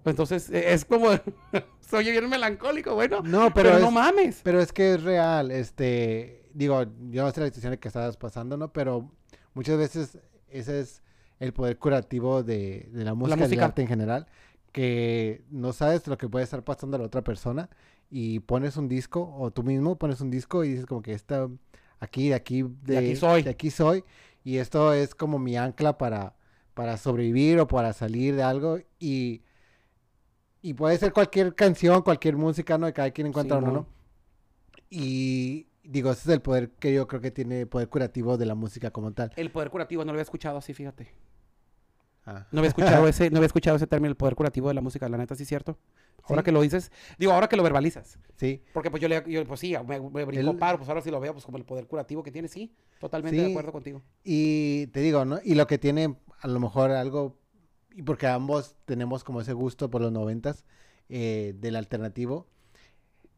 Entonces, 0.06 0.50
e, 0.50 0.74
es 0.74 0.86
como, 0.86 1.10
soy 1.80 2.10
bien 2.12 2.30
melancólico, 2.30 2.96
bueno. 2.96 3.22
No, 3.24 3.54
pero, 3.54 3.80
no 3.80 3.88
es- 3.88 3.94
mames. 3.94 4.42
Pero 4.44 4.62
es 4.62 4.72
que 4.74 4.94
es 4.94 5.04
real, 5.04 5.52
este, 5.52 6.50
digo, 6.54 6.84
yo 7.10 7.24
no 7.24 7.32
sé 7.32 7.40
la 7.42 7.48
situación 7.48 7.78
que 7.78 7.88
estabas 7.88 8.18
pasando, 8.18 8.58
¿no? 8.58 8.72
Pero 8.72 9.12
muchas 9.54 9.78
veces 9.78 10.18
ese 10.50 10.80
es 10.82 11.04
el 11.40 11.54
poder 11.54 11.78
curativo 11.78 12.44
de, 12.44 12.90
de 12.92 13.04
la 13.04 13.14
música, 13.14 13.38
música. 13.38 13.66
arte 13.66 13.82
en 13.82 13.88
general, 13.88 14.28
que 14.72 15.44
no 15.50 15.74
sabes 15.74 16.06
lo 16.08 16.18
que 16.18 16.28
puede 16.30 16.44
estar 16.44 16.64
pasando 16.64 16.96
a 16.98 17.00
la 17.00 17.06
otra 17.06 17.24
persona 17.24 17.70
y 18.10 18.40
pones 18.40 18.78
un 18.78 18.88
disco, 18.88 19.34
o 19.38 19.52
tú 19.52 19.64
mismo 19.64 19.98
pones 19.98 20.22
un 20.22 20.32
disco 20.32 20.64
y 20.64 20.70
dices 20.72 20.86
como 20.86 21.02
que 21.02 21.14
esta, 21.14 21.48
aquí, 22.00 22.30
de 22.30 22.36
aquí, 22.36 22.64
de, 22.84 22.98
aquí 22.98 23.16
soy. 23.16 23.44
de 23.44 23.50
aquí 23.52 23.70
soy, 23.72 24.04
y 24.44 24.58
esto 24.58 24.94
es 24.94 25.14
como 25.16 25.40
mi 25.40 25.58
ancla 25.58 25.98
para, 25.98 26.36
para 26.74 26.98
sobrevivir 26.98 27.60
o 27.60 27.68
para 27.68 27.94
salir 27.94 28.36
de 28.36 28.44
algo, 28.44 28.80
y, 29.00 29.44
y 30.62 30.74
puede 30.74 30.98
ser 30.98 31.14
cualquier 31.14 31.56
canción, 31.56 32.02
cualquier 32.02 32.36
música, 32.38 32.78
¿no? 32.78 32.86
De 32.86 32.94
cada 32.94 33.12
quien 33.12 33.28
encuentra 33.28 33.58
uno, 33.58 33.68
Simón. 33.68 33.88
¿no? 33.88 34.00
Y 34.90 35.68
digo, 35.84 36.12
ese 36.12 36.22
es 36.22 36.28
el 36.36 36.42
poder 36.42 36.72
que 36.72 36.94
yo 36.94 37.08
creo 37.08 37.22
que 37.22 37.32
tiene 37.32 37.62
el 37.62 37.68
poder 37.68 37.90
curativo 37.90 38.38
de 38.38 38.46
la 38.46 38.56
música 38.56 38.92
como 38.92 39.12
tal. 39.14 39.32
El 39.36 39.52
poder 39.52 39.70
curativo 39.70 40.04
no 40.04 40.08
lo 40.08 40.12
había 40.14 40.24
escuchado 40.24 40.58
así, 40.58 40.74
fíjate. 40.74 41.10
Ah. 42.26 42.46
No 42.52 42.60
había 42.60 42.70
escuchado 42.70 43.08
ese, 43.08 43.30
no 43.30 43.38
había 43.38 43.48
escuchado 43.48 43.76
ese 43.78 43.88
término, 43.88 44.10
el 44.10 44.18
poder 44.18 44.36
curativo 44.36 44.68
de 44.68 44.74
la 44.74 44.82
música, 44.82 45.08
la 45.10 45.18
neta, 45.18 45.36
sí 45.36 45.44
es 45.44 45.50
cierto. 45.50 45.78
Ahora 46.24 46.42
Sí. 46.42 46.46
que 46.46 46.52
lo 46.52 46.62
dices, 46.62 46.92
digo, 47.18 47.32
ahora 47.32 47.48
que 47.48 47.56
lo 47.56 47.64
verbalizas. 47.64 48.20
Sí, 48.36 48.62
Porque 48.74 48.92
pues 48.92 49.02
yo 49.02 49.08
le, 49.08 49.24
yo, 49.28 49.44
pues 49.48 49.60
sí, 49.62 49.74
me, 49.88 50.00
me 50.00 50.26
brinco 50.26 50.52
El- 50.52 50.58
paro, 50.58 50.78
pues 50.78 50.88
ahora 50.90 51.02
sí 51.02 51.10
lo 51.10 51.20
veo, 51.20 51.34
pues 51.34 51.46
como 51.46 51.58
el 51.58 51.66
poder 51.66 51.88
curativo 51.88 52.22
que 52.22 52.32
tiene, 52.32 52.48
sí, 52.48 52.72
totalmente 53.00 53.38
de 53.40 53.46
Sí. 53.46 53.52
acuerdo 53.52 53.72
contigo. 53.72 54.02
y 54.24 54.88
te 54.88 55.00
digo, 55.00 55.26
¿no? 55.26 55.40
Y 55.44 55.56
lo 55.56 55.66
que 55.66 55.78
tiene 55.80 56.16
a 56.42 56.48
lo 56.48 56.60
mejor 56.60 56.92
algo, 56.92 57.36
y 57.96 58.04
porque 58.04 58.28
ambos 58.28 58.76
tenemos 58.86 59.24
como 59.24 59.42
ese 59.42 59.54
gusto 59.54 59.90
por 59.90 60.02
los 60.02 60.12
noventas 60.12 60.64
eh, 61.10 61.54
del 61.60 61.76
alternativo, 61.76 62.48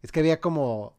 es 0.02 0.12
que 0.12 0.20
había 0.20 0.40
como, 0.40 0.96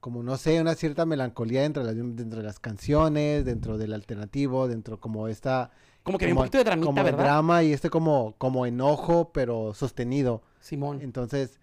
como 0.00 0.22
no 0.22 0.36
sé, 0.36 0.60
una 0.60 0.74
cierta 0.74 1.06
melancolía 1.06 1.62
dentro 1.62 1.84
de, 1.84 1.94
las, 1.94 2.16
dentro 2.16 2.38
de 2.40 2.44
las 2.46 2.60
canciones, 2.60 3.44
dentro 3.44 3.78
del 3.78 3.92
alternativo, 3.94 4.68
dentro 4.68 5.00
como 5.00 5.28
esta... 5.28 5.70
Como 6.02 6.16
que 6.18 6.24
había 6.26 6.34
un 6.34 6.36
como- 6.38 6.44
poquito 6.46 6.58
de 6.58 6.64
dramita, 6.64 6.86
como 6.86 7.02
¿verdad? 7.04 7.24
drama 7.24 7.62
y 7.62 7.72
este 7.72 7.90
como, 7.90 8.34
como 8.38 8.64
enojo, 8.66 9.32
pero 9.32 9.74
sostenido. 9.74 10.42
Simón. 10.60 11.00
Entonces, 11.02 11.58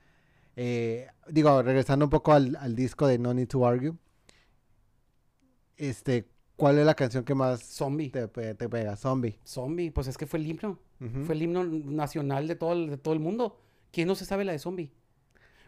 eh, 0.56 1.08
digo, 1.30 1.62
regresando 1.64 2.06
un 2.06 2.10
poco 2.12 2.34
al, 2.34 2.56
al 2.58 2.76
disco 2.76 3.08
de 3.08 3.18
No 3.18 3.34
Need 3.34 3.48
to 3.48 3.66
Argue, 3.66 3.94
este, 5.78 6.28
¿cuál 6.56 6.80
es 6.80 6.86
la 6.86 6.94
canción 6.96 7.24
que 7.24 7.36
más 7.36 7.62
Zombie. 7.64 8.10
te, 8.10 8.28
te 8.28 8.70
pega? 8.70 8.96
Zombie. 8.96 9.40
Zombie, 9.46 9.92
pues 9.92 10.08
es 10.08 10.18
que 10.18 10.26
fue 10.26 10.40
el 10.40 10.46
Fue 11.26 11.36
el 11.36 11.42
himno 11.42 11.64
nacional 11.64 12.48
de 12.48 12.56
todo 12.56 12.74
el, 12.74 12.90
de 12.90 12.98
todo 12.98 13.14
el 13.14 13.20
mundo. 13.20 13.60
¿Quién 13.92 14.08
no 14.08 14.16
se 14.16 14.26
sabe 14.26 14.46
la 14.46 14.54
de 14.54 14.60
Zombie? 14.60 14.92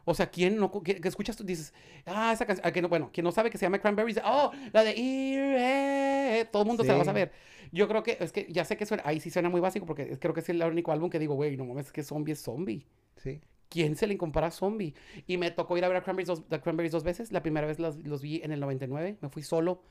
O 0.05 0.13
sea, 0.13 0.29
¿quién 0.29 0.57
no, 0.57 0.71
que, 0.83 1.01
que 1.01 1.07
escuchas 1.09 1.35
tú 1.35 1.43
dices, 1.43 1.73
ah, 2.05 2.31
esa 2.31 2.45
canción, 2.45 2.65
ah, 2.65 2.71
que 2.71 2.81
no, 2.81 2.87
bueno, 2.87 3.09
quien 3.11 3.25
no 3.25 3.31
sabe 3.33 3.49
que 3.49 3.57
se 3.57 3.65
llama 3.65 3.79
Cranberries, 3.79 4.21
oh, 4.23 4.51
la 4.71 4.83
de 4.85 4.93
Ear, 4.97 6.47
todo 6.49 6.63
el 6.63 6.67
mundo 6.67 6.83
se 6.83 6.89
la 6.89 6.95
va 6.95 7.01
a 7.01 7.03
Sí. 7.03 7.07
saber. 7.09 7.31
Yo 7.73 7.89
creo 7.89 8.03
que, 8.03 8.17
es 8.21 8.31
que 8.31 8.47
ya 8.49 8.63
sé 8.63 8.77
que 8.77 8.85
suena, 8.85 9.03
ahí 9.05 9.19
sí 9.19 9.29
suena 9.29 9.49
muy 9.49 9.59
básico, 9.59 9.85
porque 9.85 10.17
creo 10.17 10.33
que 10.33 10.39
es 10.39 10.47
el 10.47 10.63
único 10.63 10.93
álbum 10.93 11.09
que 11.09 11.19
digo, 11.19 11.35
güey, 11.35 11.57
no 11.57 11.65
mames, 11.65 11.87
es 11.87 11.91
que 11.91 12.03
Zombie 12.03 12.31
es 12.33 12.41
Zombie. 12.41 12.85
Sí. 13.17 13.41
¿Quién 13.67 13.97
se 13.97 14.07
le 14.07 14.17
compara 14.17 14.47
a 14.47 14.51
Zombie? 14.51 14.93
Y 15.27 15.35
me 15.35 15.51
tocó 15.51 15.77
ir 15.77 15.83
a 15.83 15.89
ver 15.89 15.97
a 15.97 16.01
Cranberries 16.03 16.27
dos, 16.27 16.43
a 16.51 16.61
Cranberries 16.61 16.93
dos 16.93 17.03
veces. 17.03 17.33
La 17.33 17.41
primera 17.43 17.67
vez 17.67 17.77
los, 17.79 17.97
los 17.97 18.21
vi 18.21 18.39
en 18.41 18.53
el 18.53 18.61
99. 18.61 19.17
Me 19.19 19.27
fui 19.27 19.43
solo 19.43 19.81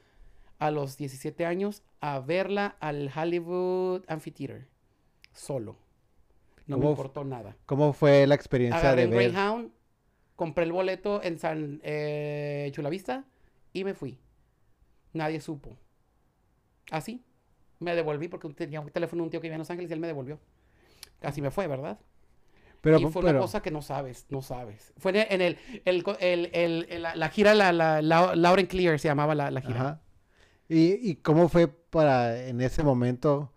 a 0.58 0.70
los 0.70 0.96
17 0.96 1.44
años 1.44 1.82
a 2.00 2.20
verla 2.20 2.76
al 2.80 3.10
Hollywood 3.14 4.02
Amphitheater. 4.08 4.66
Solo. 5.36 5.76
No 6.66 6.76
me 6.76 6.82
¿Cómo 6.82 6.90
importó 6.90 7.24
nada. 7.24 7.56
¿Cómo 7.66 7.92
fue 7.92 8.26
la 8.26 8.34
experiencia 8.34 8.80
Agarré 8.80 9.02
de 9.02 9.08
ver? 9.08 9.30
Greyhound, 9.30 9.70
compré 10.34 10.64
el 10.64 10.72
boleto 10.72 11.22
en 11.22 11.38
San 11.38 11.80
eh, 11.84 12.70
Chulavista 12.72 13.24
y 13.72 13.84
me 13.84 13.94
fui. 13.94 14.18
Nadie 15.12 15.40
supo. 15.40 15.76
Así. 16.90 17.22
Me 17.78 17.94
devolví 17.94 18.28
porque 18.28 18.48
tenía 18.50 18.80
un 18.80 18.90
teléfono 18.90 19.22
de 19.22 19.24
un 19.24 19.30
tío 19.30 19.40
que 19.40 19.46
vivía 19.48 19.56
en 19.56 19.60
Los 19.60 19.70
Ángeles 19.70 19.90
y 19.90 19.94
él 19.94 20.00
me 20.00 20.06
devolvió. 20.06 20.40
Así 21.22 21.42
me 21.42 21.50
fue, 21.50 21.66
¿verdad? 21.66 21.98
Pero, 22.80 22.98
y 22.98 23.06
fue 23.06 23.22
una 23.22 23.38
cosa 23.38 23.60
que 23.62 23.70
no 23.70 23.82
sabes, 23.82 24.26
no 24.30 24.42
sabes. 24.42 24.92
Fue 24.96 25.10
en 25.32 25.40
el, 25.40 25.58
el, 25.84 26.04
el, 26.20 26.50
el- 26.52 27.02
la, 27.02 27.16
la 27.16 27.28
gira, 27.28 27.54
la, 27.54 27.72
la, 27.72 28.00
la- 28.00 28.34
Lauren 28.36 28.66
Clear 28.66 28.98
se 28.98 29.08
llamaba 29.08 29.34
la, 29.34 29.50
la 29.50 29.60
gira. 29.60 29.80
Ajá. 29.80 30.00
¿Y, 30.68 31.10
y 31.10 31.16
cómo 31.16 31.48
fue 31.48 31.68
para 31.68 32.46
en 32.46 32.60
ese 32.60 32.82
momento 32.82 33.52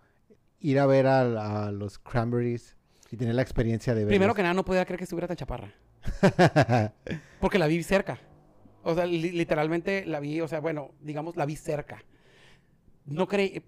ir 0.60 0.80
a 0.80 0.86
ver 0.86 1.07
a, 1.07 1.68
a 1.68 1.72
los 1.72 1.99
Cranberries 1.99 2.76
y 3.12 3.18
tener 3.18 3.36
la 3.36 3.41
experiencia 3.41 3.93
de 3.95 4.01
ver? 4.01 4.10
Primero 4.10 4.34
que 4.36 4.41
nada, 4.43 4.53
no 4.53 4.66
podía 4.66 4.86
creer 4.86 4.97
que 4.99 5.03
estuviera 5.05 5.28
tan 5.28 5.38
chaparra. 5.38 5.74
Porque 7.39 7.60
la 7.60 7.68
vi 7.68 7.82
cerca. 7.84 8.20
O 8.84 8.95
sea, 8.95 9.05
li- 9.05 9.32
literalmente 9.32 10.05
la 10.05 10.20
vi, 10.20 10.41
o 10.41 10.47
sea, 10.47 10.60
bueno, 10.60 10.91
digamos, 11.01 11.36
la 11.36 11.45
vi 11.45 11.55
cerca. 11.55 12.03
No 13.05 13.28
creí, 13.28 13.64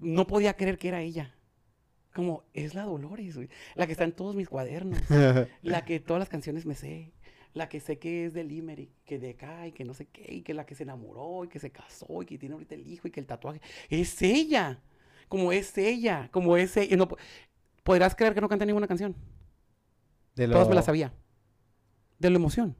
no 0.00 0.26
podía 0.26 0.54
creer 0.56 0.78
que 0.78 0.88
era 0.88 1.00
ella. 1.00 1.34
Como, 2.14 2.44
es 2.52 2.74
la 2.74 2.82
Dolores, 2.84 3.36
güey. 3.36 3.48
La 3.74 3.86
que 3.86 3.92
está 3.92 4.04
en 4.04 4.12
todos 4.12 4.36
mis 4.36 4.48
cuadernos. 4.48 4.98
La 5.62 5.84
que 5.86 5.98
todas 5.98 6.20
las 6.20 6.28
canciones 6.28 6.66
me 6.66 6.74
sé. 6.74 7.12
La 7.54 7.68
que 7.70 7.80
sé 7.80 7.98
que 7.98 8.26
es 8.26 8.34
de 8.34 8.44
Limerick, 8.44 8.90
que 9.06 9.18
de 9.18 9.30
acá 9.30 9.66
y 9.66 9.72
que 9.72 9.84
no 9.84 9.94
sé 9.94 10.06
qué, 10.06 10.26
y 10.34 10.42
que 10.42 10.52
la 10.54 10.64
que 10.66 10.74
se 10.74 10.82
enamoró 10.82 11.44
y 11.44 11.48
que 11.48 11.58
se 11.58 11.70
casó 11.70 12.22
y 12.22 12.26
que 12.26 12.38
tiene 12.38 12.54
ahorita 12.54 12.74
el 12.74 12.86
hijo 12.86 13.08
y 13.08 13.10
que 13.10 13.20
el 13.20 13.26
tatuaje. 13.26 13.60
Es 13.88 14.20
ella. 14.22 14.82
Como 15.32 15.50
es 15.50 15.78
ella. 15.78 16.28
Como 16.30 16.58
es 16.58 16.76
ella. 16.76 16.94
No 16.94 17.08
po- 17.08 17.16
Podrás 17.84 18.14
creer 18.14 18.34
que 18.34 18.42
no 18.42 18.50
canté 18.50 18.66
ninguna 18.66 18.86
canción. 18.86 19.16
de 20.36 20.46
Todas 20.46 20.66
me 20.68 20.72
lo- 20.72 20.74
las 20.76 20.84
sabía. 20.84 21.14
De 22.18 22.28
la 22.28 22.36
emoción. 22.36 22.76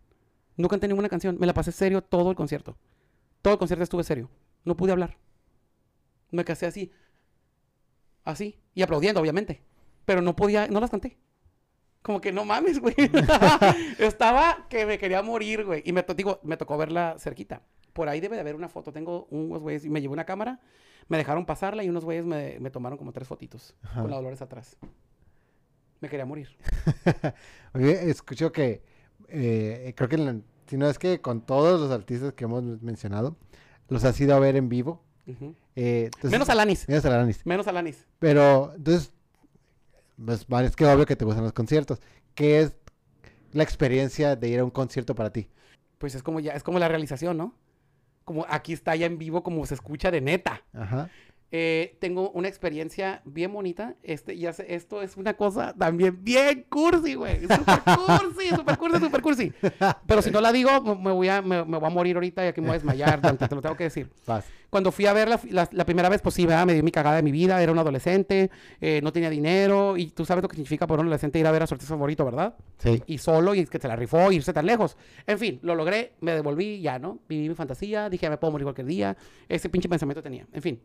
No 0.59 0.68
canté 0.68 0.86
ninguna 0.86 1.09
canción. 1.09 1.38
Me 1.40 1.46
la 1.46 1.55
pasé 1.55 1.72
serio 1.72 2.03
todo 2.03 2.28
el 2.28 2.36
concierto. 2.36 2.76
Todo 3.40 3.55
el 3.55 3.59
concierto 3.59 3.84
estuve 3.84 4.05
serio. 4.05 4.28
No 4.66 4.76
pude 4.76 4.92
hablar. 4.92 5.16
Me 6.30 6.44
casé 6.44 6.66
así. 6.66 6.92
Así. 8.22 8.59
Y 8.74 8.82
aplaudiendo, 8.82 9.18
obviamente. 9.22 9.62
Pero 10.05 10.20
no 10.20 10.36
podía, 10.36 10.66
no 10.68 10.78
las 10.78 10.90
canté. 10.90 11.16
Como 12.03 12.20
que 12.20 12.32
no 12.32 12.44
mames, 12.44 12.80
güey. 12.80 12.94
Estaba 13.98 14.66
que 14.68 14.84
me 14.84 14.98
quería 14.98 15.22
morir, 15.22 15.64
güey. 15.64 15.82
Y 15.86 15.92
me, 15.92 16.05
digo, 16.14 16.38
me 16.42 16.59
tocó 16.59 16.76
verla 16.76 17.16
cerquita. 17.18 17.62
Por 17.93 18.09
ahí 18.09 18.20
debe 18.20 18.36
de 18.36 18.40
haber 18.40 18.55
una 18.55 18.68
foto. 18.68 18.93
Tengo 18.93 19.26
unos 19.30 19.61
güeyes, 19.61 19.84
y 19.84 19.90
me 19.90 20.01
llevé 20.01 20.12
una 20.14 20.24
cámara, 20.24 20.61
me 21.09 21.16
dejaron 21.18 21.45
pasarla 21.47 21.84
y 21.84 21.88
unos 21.88 22.05
güeyes 22.05 22.24
me, 22.26 22.59
me 22.61 22.70
tomaron 22.70 22.97
como 22.99 23.12
tres 23.12 23.28
fotitos 23.28 23.74
Ajá. 23.82 24.01
con 24.03 24.11
la 24.11 24.16
Dolores 24.16 24.40
atrás. 24.43 24.76
Me 26.01 26.09
quería 26.09 26.24
morir. 26.26 26.49
Oye, 27.74 28.11
escucho 28.11 28.51
que 28.53 28.82
eh, 29.28 29.93
creo 29.97 30.09
que 30.09 30.18
la- 30.18 30.40
si 30.66 30.76
no 30.76 30.88
es 30.88 30.99
que 30.99 31.20
con 31.20 31.43
todos 31.43 31.80
los 31.80 31.90
artistas 31.90 32.32
que 32.32 32.45
hemos 32.45 32.62
mencionado 32.82 33.36
los 33.88 34.05
has 34.05 34.18
ido 34.20 34.34
a 34.34 34.38
ver 34.40 34.57
en 34.57 34.68
vivo. 34.68 35.03
Ujú. 35.26 35.55
eh, 35.76 36.05
entonces- 36.07 36.30
Menos 36.32 36.49
Alanis. 36.49 36.88
Menos 36.88 37.05
Alanis. 37.05 37.47
Menos 37.47 37.66
Alanis. 37.68 38.07
Pero 38.18 38.72
entonces, 38.74 39.12
pues 40.24 40.47
es 40.64 40.76
que 40.76 40.84
obvio 40.86 41.07
que 41.07 41.14
te 41.16 41.24
gustan 41.24 41.45
los 41.45 41.53
conciertos. 41.53 42.01
¿Qué 42.34 42.61
es 42.61 42.74
la 43.53 43.62
experiencia 43.62 44.34
de 44.34 44.49
ir 44.49 44.61
a 44.61 44.64
un 44.64 44.70
concierto 44.70 45.14
para 45.14 45.30
ti? 45.30 45.49
Pues 45.99 46.14
es 46.14 46.22
como 46.22 46.40
ya, 46.40 46.53
es 46.53 46.62
como 46.62 46.78
la 46.78 46.88
realización, 46.88 47.36
¿no? 47.36 47.55
Como 48.25 48.47
aquí 48.49 48.73
está 48.73 48.95
ya 48.97 49.07
en 49.07 49.18
vivo, 49.18 49.43
como 49.43 49.64
se 49.66 49.75
escucha 49.75 50.11
de 50.11 50.20
neta. 50.20 50.62
Ajá. 50.73 51.11
Eh, 51.55 51.96
tengo 52.00 52.30
una 52.30 52.48
experiencia 52.48 53.20
bien 53.26 53.53
bonita. 53.53 53.94
Este, 54.03 54.38
ya 54.38 54.55
sé, 54.55 54.74
esto 54.74 55.03
es 55.03 55.18
una 55.18 55.34
cosa 55.34 55.74
también 55.78 56.24
bien 56.24 56.64
cursi, 56.70 57.12
güey. 57.14 57.40
Super 57.42 57.82
cursi, 57.84 58.48
super 58.57 58.78
cursi, 58.78 58.98
super 58.98 59.20
cursi. 59.22 59.53
Pero 60.07 60.22
si 60.22 60.30
no 60.30 60.40
la 60.40 60.50
digo, 60.50 60.80
me, 60.96 61.12
voy 61.12 61.28
a, 61.28 61.42
me, 61.42 61.62
me 61.66 61.76
voy 61.78 61.86
a 61.86 61.90
morir 61.90 62.16
ahorita 62.16 62.42
y 62.44 62.48
aquí 62.48 62.61
me 62.62 62.68
voy 62.68 62.76
a 62.76 62.78
desmayar, 62.78 63.20
Dante, 63.20 63.46
te 63.46 63.55
lo 63.55 63.61
tengo 63.61 63.76
que 63.76 63.84
decir. 63.84 64.09
Vas. 64.26 64.46
Cuando 64.70 64.90
fui 64.90 65.05
a 65.05 65.12
ver 65.12 65.28
la, 65.28 65.38
la- 65.50 65.68
la 65.70 65.84
primera 65.84 66.09
vez, 66.09 66.22
pues 66.22 66.34
sí, 66.34 66.46
¿verdad? 66.46 66.64
me 66.64 66.72
dio 66.72 66.82
mi 66.82 66.90
cagada 66.90 67.16
de 67.16 67.22
mi 67.22 67.30
vida. 67.32 67.62
Era 67.62 67.70
un 67.70 67.78
adolescente, 67.78 68.50
eh, 68.80 69.00
no 69.03 69.12
tenía 69.12 69.28
dinero. 69.28 69.98
Y 69.98 70.07
tú 70.07 70.24
sabes 70.24 70.40
lo 70.42 70.48
que 70.48 70.57
significa 70.57 70.86
para 70.86 71.00
un 71.03 71.07
adolescente 71.09 71.38
ir 71.38 71.46
a 71.46 71.50
ver 71.53 71.62
a 71.62 71.66
su 71.66 71.74
artista 71.74 71.92
favorito, 71.94 72.24
¿verdad? 72.24 72.55
Sí. 72.78 73.03
y 73.07 73.18
solo 73.18 73.55
y 73.55 73.66
que 73.66 73.78
se 73.78 73.88
la 73.88 73.96
rifó 73.96 74.32
irse 74.32 74.55
tan 74.55 74.64
lejos. 74.64 74.96
En 75.26 75.38
fin, 75.38 75.59
lo 75.62 75.74
logré, 75.74 76.14
me 76.20 76.32
devolví, 76.32 76.80
ya, 76.80 76.98
¿no? 76.98 77.18
Viví 77.28 77.50
mi 77.50 77.55
fantasía, 77.55 78.09
dije, 78.09 78.30
me 78.30 78.38
puedo 78.38 78.53
morir 78.53 78.64
cualquier 78.64 78.86
día. 78.86 79.16
Ese 79.50 79.68
pinche 79.68 79.90
pensamiento 79.90 80.22
tenía. 80.22 80.46
En 80.55 80.62
fin. 80.62 80.80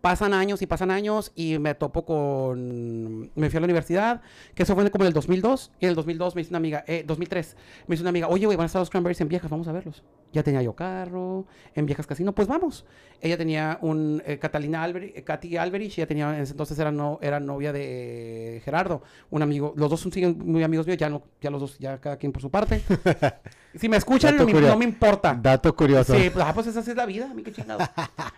Pasan 0.00 0.32
años 0.32 0.62
y 0.62 0.66
pasan 0.66 0.90
años 0.90 1.32
y 1.34 1.58
me 1.58 1.74
topo 1.74 2.04
con... 2.04 3.30
Me 3.34 3.50
fui 3.50 3.56
a 3.56 3.60
la 3.60 3.64
universidad, 3.64 4.20
que 4.54 4.62
eso 4.62 4.74
fue 4.74 4.90
como 4.90 5.04
en 5.04 5.08
el 5.08 5.12
2002. 5.12 5.72
Y 5.80 5.86
en 5.86 5.90
el 5.90 5.96
2002 5.96 6.34
me 6.34 6.40
dice 6.42 6.50
una 6.50 6.58
amiga, 6.58 6.84
eh, 6.86 7.04
2003, 7.06 7.56
me 7.86 7.94
dice 7.94 8.02
una 8.02 8.10
amiga, 8.10 8.28
oye, 8.28 8.46
güey, 8.46 8.56
van 8.56 8.64
a 8.64 8.66
estar 8.66 8.80
los 8.80 8.90
Cranberries 8.90 9.20
en 9.20 9.28
Viejas, 9.28 9.50
vamos 9.50 9.66
a 9.66 9.72
verlos. 9.72 10.02
Ya 10.32 10.42
tenía 10.42 10.62
yo 10.62 10.74
carro, 10.74 11.46
en 11.74 11.86
Viejas 11.86 12.06
Casino, 12.06 12.34
pues 12.34 12.48
vamos. 12.48 12.84
Ella 13.20 13.36
tenía 13.36 13.78
un... 13.80 14.22
eh, 14.26 14.38
Catalina 14.38 14.82
Alberich, 14.82 15.24
Katy 15.24 15.56
Alberich, 15.56 15.98
ella 15.98 16.06
tenía, 16.06 16.36
en 16.36 16.42
ese 16.42 16.52
entonces 16.52 16.78
era, 16.78 16.92
no, 16.92 17.18
era 17.22 17.40
novia 17.40 17.72
de 17.72 18.60
Gerardo, 18.64 19.02
un 19.30 19.42
amigo. 19.42 19.72
Los 19.76 19.90
dos 19.90 20.00
son 20.00 20.12
siguen 20.12 20.38
muy 20.38 20.62
amigos 20.62 20.86
míos, 20.86 20.98
ya, 20.98 21.08
no, 21.08 21.22
ya 21.40 21.50
los 21.50 21.60
dos, 21.60 21.78
ya 21.78 21.98
cada 21.98 22.16
quien 22.16 22.30
por 22.30 22.42
su 22.42 22.50
parte. 22.50 22.82
si 23.74 23.88
me 23.88 23.96
escuchan, 23.96 24.36
no 24.36 24.44
me, 24.44 24.52
curioso. 24.52 24.72
no 24.74 24.78
me 24.78 24.84
importa. 24.84 25.38
Dato 25.40 25.74
curioso. 25.74 26.14
Sí, 26.14 26.30
pues, 26.30 26.44
ah, 26.46 26.52
pues 26.52 26.66
esa 26.66 26.82
sí 26.82 26.90
es 26.90 26.96
la 26.96 27.06
vida, 27.06 27.30
a 27.30 27.34
mí 27.34 27.42
qué 27.42 27.52
chingado. 27.52 27.80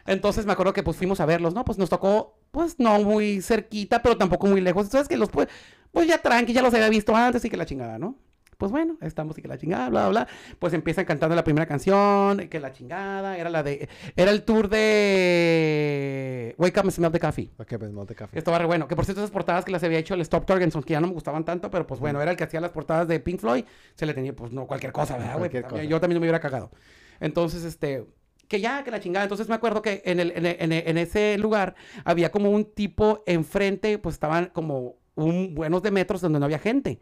Entonces 0.07 0.47
me 0.47 0.53
acuerdo 0.53 0.73
que 0.73 0.83
pues 0.83 0.97
fuimos 0.97 1.21
a 1.21 1.27
verlos, 1.27 1.55
¿no? 1.55 1.65
Pues 1.65 1.77
nos 1.77 1.91
tocó, 1.91 2.39
pues 2.51 2.79
no 2.79 3.01
muy 3.01 3.43
cerquita, 3.43 4.01
pero 4.01 4.17
tampoco 4.17 4.47
muy 4.47 4.61
lejos. 4.61 4.87
Entonces 4.87 5.09
que 5.09 5.17
los 5.17 5.29
pues, 5.29 5.49
pues 5.91 6.07
ya 6.07 6.19
tranqui, 6.19 6.53
ya 6.53 6.63
los 6.63 6.73
había 6.73 6.89
visto 6.89 7.15
antes 7.17 7.45
y 7.45 7.51
que 7.51 7.57
la 7.57 7.67
chingada, 7.67 7.99
¿no? 7.99 8.15
Pues 8.61 8.71
bueno, 8.71 8.99
estamos 9.01 9.39
y 9.39 9.41
que 9.43 9.49
la 9.49 9.57
chingada, 9.57 9.89
bla, 9.89 10.09
bla, 10.11 10.25
bla. 10.25 10.29
Pues 10.59 10.75
empiezan 10.75 11.07
cantando 11.07 11.35
la 11.35 11.43
primera 11.43 11.65
canción, 11.65 12.47
que 12.51 12.61
la 12.61 12.73
chingada, 12.73 13.39
era 13.39 13.49
la 13.49 13.63
de, 13.63 13.89
era 14.17 14.31
el 14.31 14.43
tour 14.43 14.69
de 14.69 16.55
Wake 16.59 16.77
Up 16.79 16.83
and 16.85 16.91
Smell 16.93 17.11
the 17.11 17.19
Coffee. 17.21 17.51
Ok, 17.59 17.75
pues 17.79 17.91
no 17.91 18.05
te 18.05 18.15
café. 18.15 18.39
Estaba 18.39 18.59
re 18.59 18.67
bueno. 18.67 18.87
Que 18.87 18.95
por 18.97 19.05
cierto, 19.07 19.23
esas 19.23 19.31
portadas 19.31 19.65
que 19.65 19.73
las 19.73 19.83
había 19.83 19.99
hecho 19.99 20.13
el 20.13 20.21
Stop 20.21 20.45
Torgenson, 20.45 20.83
que 20.83 20.93
ya 20.93 21.01
no 21.01 21.07
me 21.07 21.15
gustaban 21.15 21.45
tanto, 21.45 21.71
pero 21.71 21.87
pues 21.87 22.01
bueno, 22.01 22.21
era 22.21 22.31
el 22.33 22.37
que 22.37 22.45
hacía 22.45 22.61
las 22.61 22.71
portadas 22.71 23.09
de 23.09 23.19
Pink 23.19 23.41
Floyd. 23.41 23.65
Se 23.95 24.05
le 24.05 24.13
tenía, 24.15 24.35
pues 24.37 24.53
no, 24.53 24.67
cualquier 24.67 24.93
cosa, 24.93 25.17
¿verdad, 25.17 25.39
güey? 25.39 25.51
Yo 25.89 25.99
también 26.01 26.21
me 26.21 26.25
hubiera 26.27 26.41
cagado. 26.41 26.71
Entonces, 27.19 27.65
este. 27.65 28.05
Que 28.47 28.61
ya, 28.61 28.83
que 28.85 28.91
la 28.91 29.01
chingada. 29.01 29.25
Entonces 29.25 29.49
me 29.49 29.55
acuerdo 29.55 29.81
que 29.81 30.03
en, 30.05 30.21
el, 30.21 30.33
en, 30.33 30.45
el- 30.45 30.57
en 30.61 30.73
el- 30.73 30.87
en 30.89 30.99
ese 30.99 31.39
lugar 31.39 31.77
había 32.05 32.31
como 32.31 32.51
un 32.51 32.65
tipo 32.65 33.23
enfrente, 33.27 33.97
pues 33.99 34.17
estaban 34.17 34.47
como 34.53 34.97
un 35.15 35.55
buenos 35.55 35.83
de 35.83 35.91
metros 35.93 36.21
donde 36.21 36.39
no 36.41 36.45
había 36.47 36.59
gente. 36.59 37.01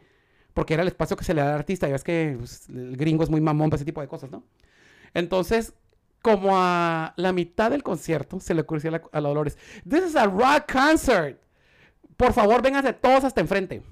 Porque 0.58 0.74
era 0.74 0.82
el 0.82 0.88
espacio 0.88 1.16
que 1.16 1.22
se 1.22 1.34
le 1.34 1.40
da 1.40 1.50
al 1.50 1.54
artista. 1.54 1.86
Ya 1.86 1.92
ves 1.92 2.02
que 2.02 2.34
pues, 2.36 2.68
el 2.68 2.96
gringo 2.96 3.22
es 3.22 3.30
muy 3.30 3.40
mamón 3.40 3.70
para 3.70 3.76
ese 3.76 3.84
tipo 3.84 4.00
de 4.00 4.08
cosas, 4.08 4.28
¿no? 4.32 4.42
Entonces, 5.14 5.72
como 6.20 6.50
a 6.58 7.14
la 7.16 7.32
mitad 7.32 7.70
del 7.70 7.84
concierto, 7.84 8.40
se 8.40 8.54
le 8.54 8.62
ocurrió 8.62 8.88
a 8.88 8.92
la, 8.98 9.02
a 9.12 9.20
la 9.20 9.28
Dolores, 9.28 9.56
This 9.88 10.06
is 10.08 10.16
a 10.16 10.26
rock 10.26 10.72
concert. 10.72 11.40
Por 12.16 12.32
favor, 12.32 12.60
vénganse 12.60 12.92
todos 12.92 13.22
hasta 13.22 13.40
enfrente. 13.40 13.84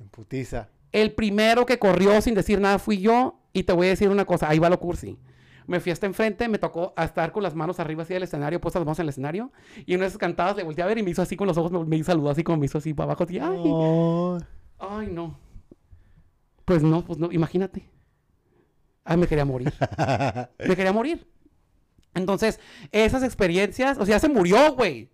En 0.00 0.08
putiza. 0.08 0.70
El 0.92 1.12
primero 1.12 1.66
que 1.66 1.78
corrió 1.78 2.18
sin 2.22 2.34
decir 2.34 2.58
nada 2.58 2.78
fui 2.78 2.98
yo. 2.98 3.38
Y 3.52 3.64
te 3.64 3.74
voy 3.74 3.88
a 3.88 3.90
decir 3.90 4.08
una 4.08 4.24
cosa, 4.24 4.48
ahí 4.48 4.58
va 4.58 4.70
lo 4.70 4.80
cursi. 4.80 5.18
Me 5.66 5.78
fui 5.78 5.92
hasta 5.92 6.06
enfrente, 6.06 6.48
me 6.48 6.56
tocó 6.58 6.94
estar 6.96 7.32
con 7.32 7.42
las 7.42 7.54
manos 7.54 7.80
arriba 7.80 8.02
así 8.04 8.14
del 8.14 8.22
escenario, 8.22 8.62
puestas 8.62 8.80
las 8.80 8.86
manos 8.86 8.98
en 9.00 9.02
el 9.02 9.08
escenario. 9.10 9.52
Y 9.84 9.92
en 9.92 10.02
esas 10.02 10.16
cantadas 10.16 10.56
le 10.56 10.62
volteé 10.62 10.82
a 10.82 10.86
ver 10.86 10.96
y 10.96 11.02
me 11.02 11.10
hizo 11.10 11.20
así 11.20 11.36
con 11.36 11.46
los 11.46 11.58
ojos, 11.58 11.70
me, 11.70 11.84
me 11.84 12.02
saludó 12.02 12.30
así 12.30 12.42
como 12.42 12.56
me 12.56 12.64
hizo 12.64 12.78
así 12.78 12.94
para 12.94 13.12
abajo. 13.12 13.24
Así, 13.24 13.38
ay, 13.38 13.74
Oh, 13.74 14.38
ay, 14.82 15.08
no. 15.08 15.38
Pues 16.64 16.82
no, 16.82 17.04
pues 17.04 17.18
no, 17.18 17.30
imagínate. 17.32 17.88
Ay, 19.04 19.16
me 19.16 19.26
quería 19.26 19.44
morir. 19.44 19.72
me 20.58 20.76
quería 20.76 20.92
morir. 20.92 21.26
Entonces, 22.14 22.60
esas 22.90 23.22
experiencias, 23.22 23.98
o 23.98 24.04
sea, 24.04 24.16
ya 24.16 24.20
se 24.20 24.28
murió, 24.28 24.74
güey. 24.74 25.10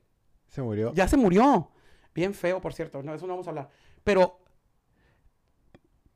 se 0.48 0.62
murió. 0.62 0.92
Ya 0.94 1.06
se 1.06 1.16
murió. 1.16 1.70
Bien 2.14 2.34
feo, 2.34 2.60
por 2.60 2.74
cierto. 2.74 3.02
No, 3.02 3.14
eso 3.14 3.26
no 3.26 3.34
vamos 3.34 3.46
a 3.46 3.50
hablar. 3.50 3.70
Pero 4.04 4.40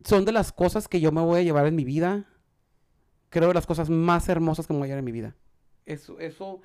son 0.05 0.24
de 0.24 0.32
las 0.32 0.53
cosas 0.53 0.88
que 0.88 1.00
yo 1.00 1.12
me 1.12 1.20
voy 1.20 1.40
a 1.40 1.42
llevar 1.42 1.66
en 1.66 1.76
mi 1.76 1.84
vida. 1.84 2.26
Creo 3.28 3.48
de 3.48 3.55
las 3.55 3.66
cosas 3.66 3.88
más 3.88 4.28
hermosas 4.28 4.66
que 4.66 4.72
me 4.72 4.80
voy 4.80 4.86
a 4.86 4.88
llevar 4.88 4.98
en 4.98 5.05
mi 5.05 5.12
vida. 5.12 5.36
Eso, 5.86 6.18
eso, 6.18 6.61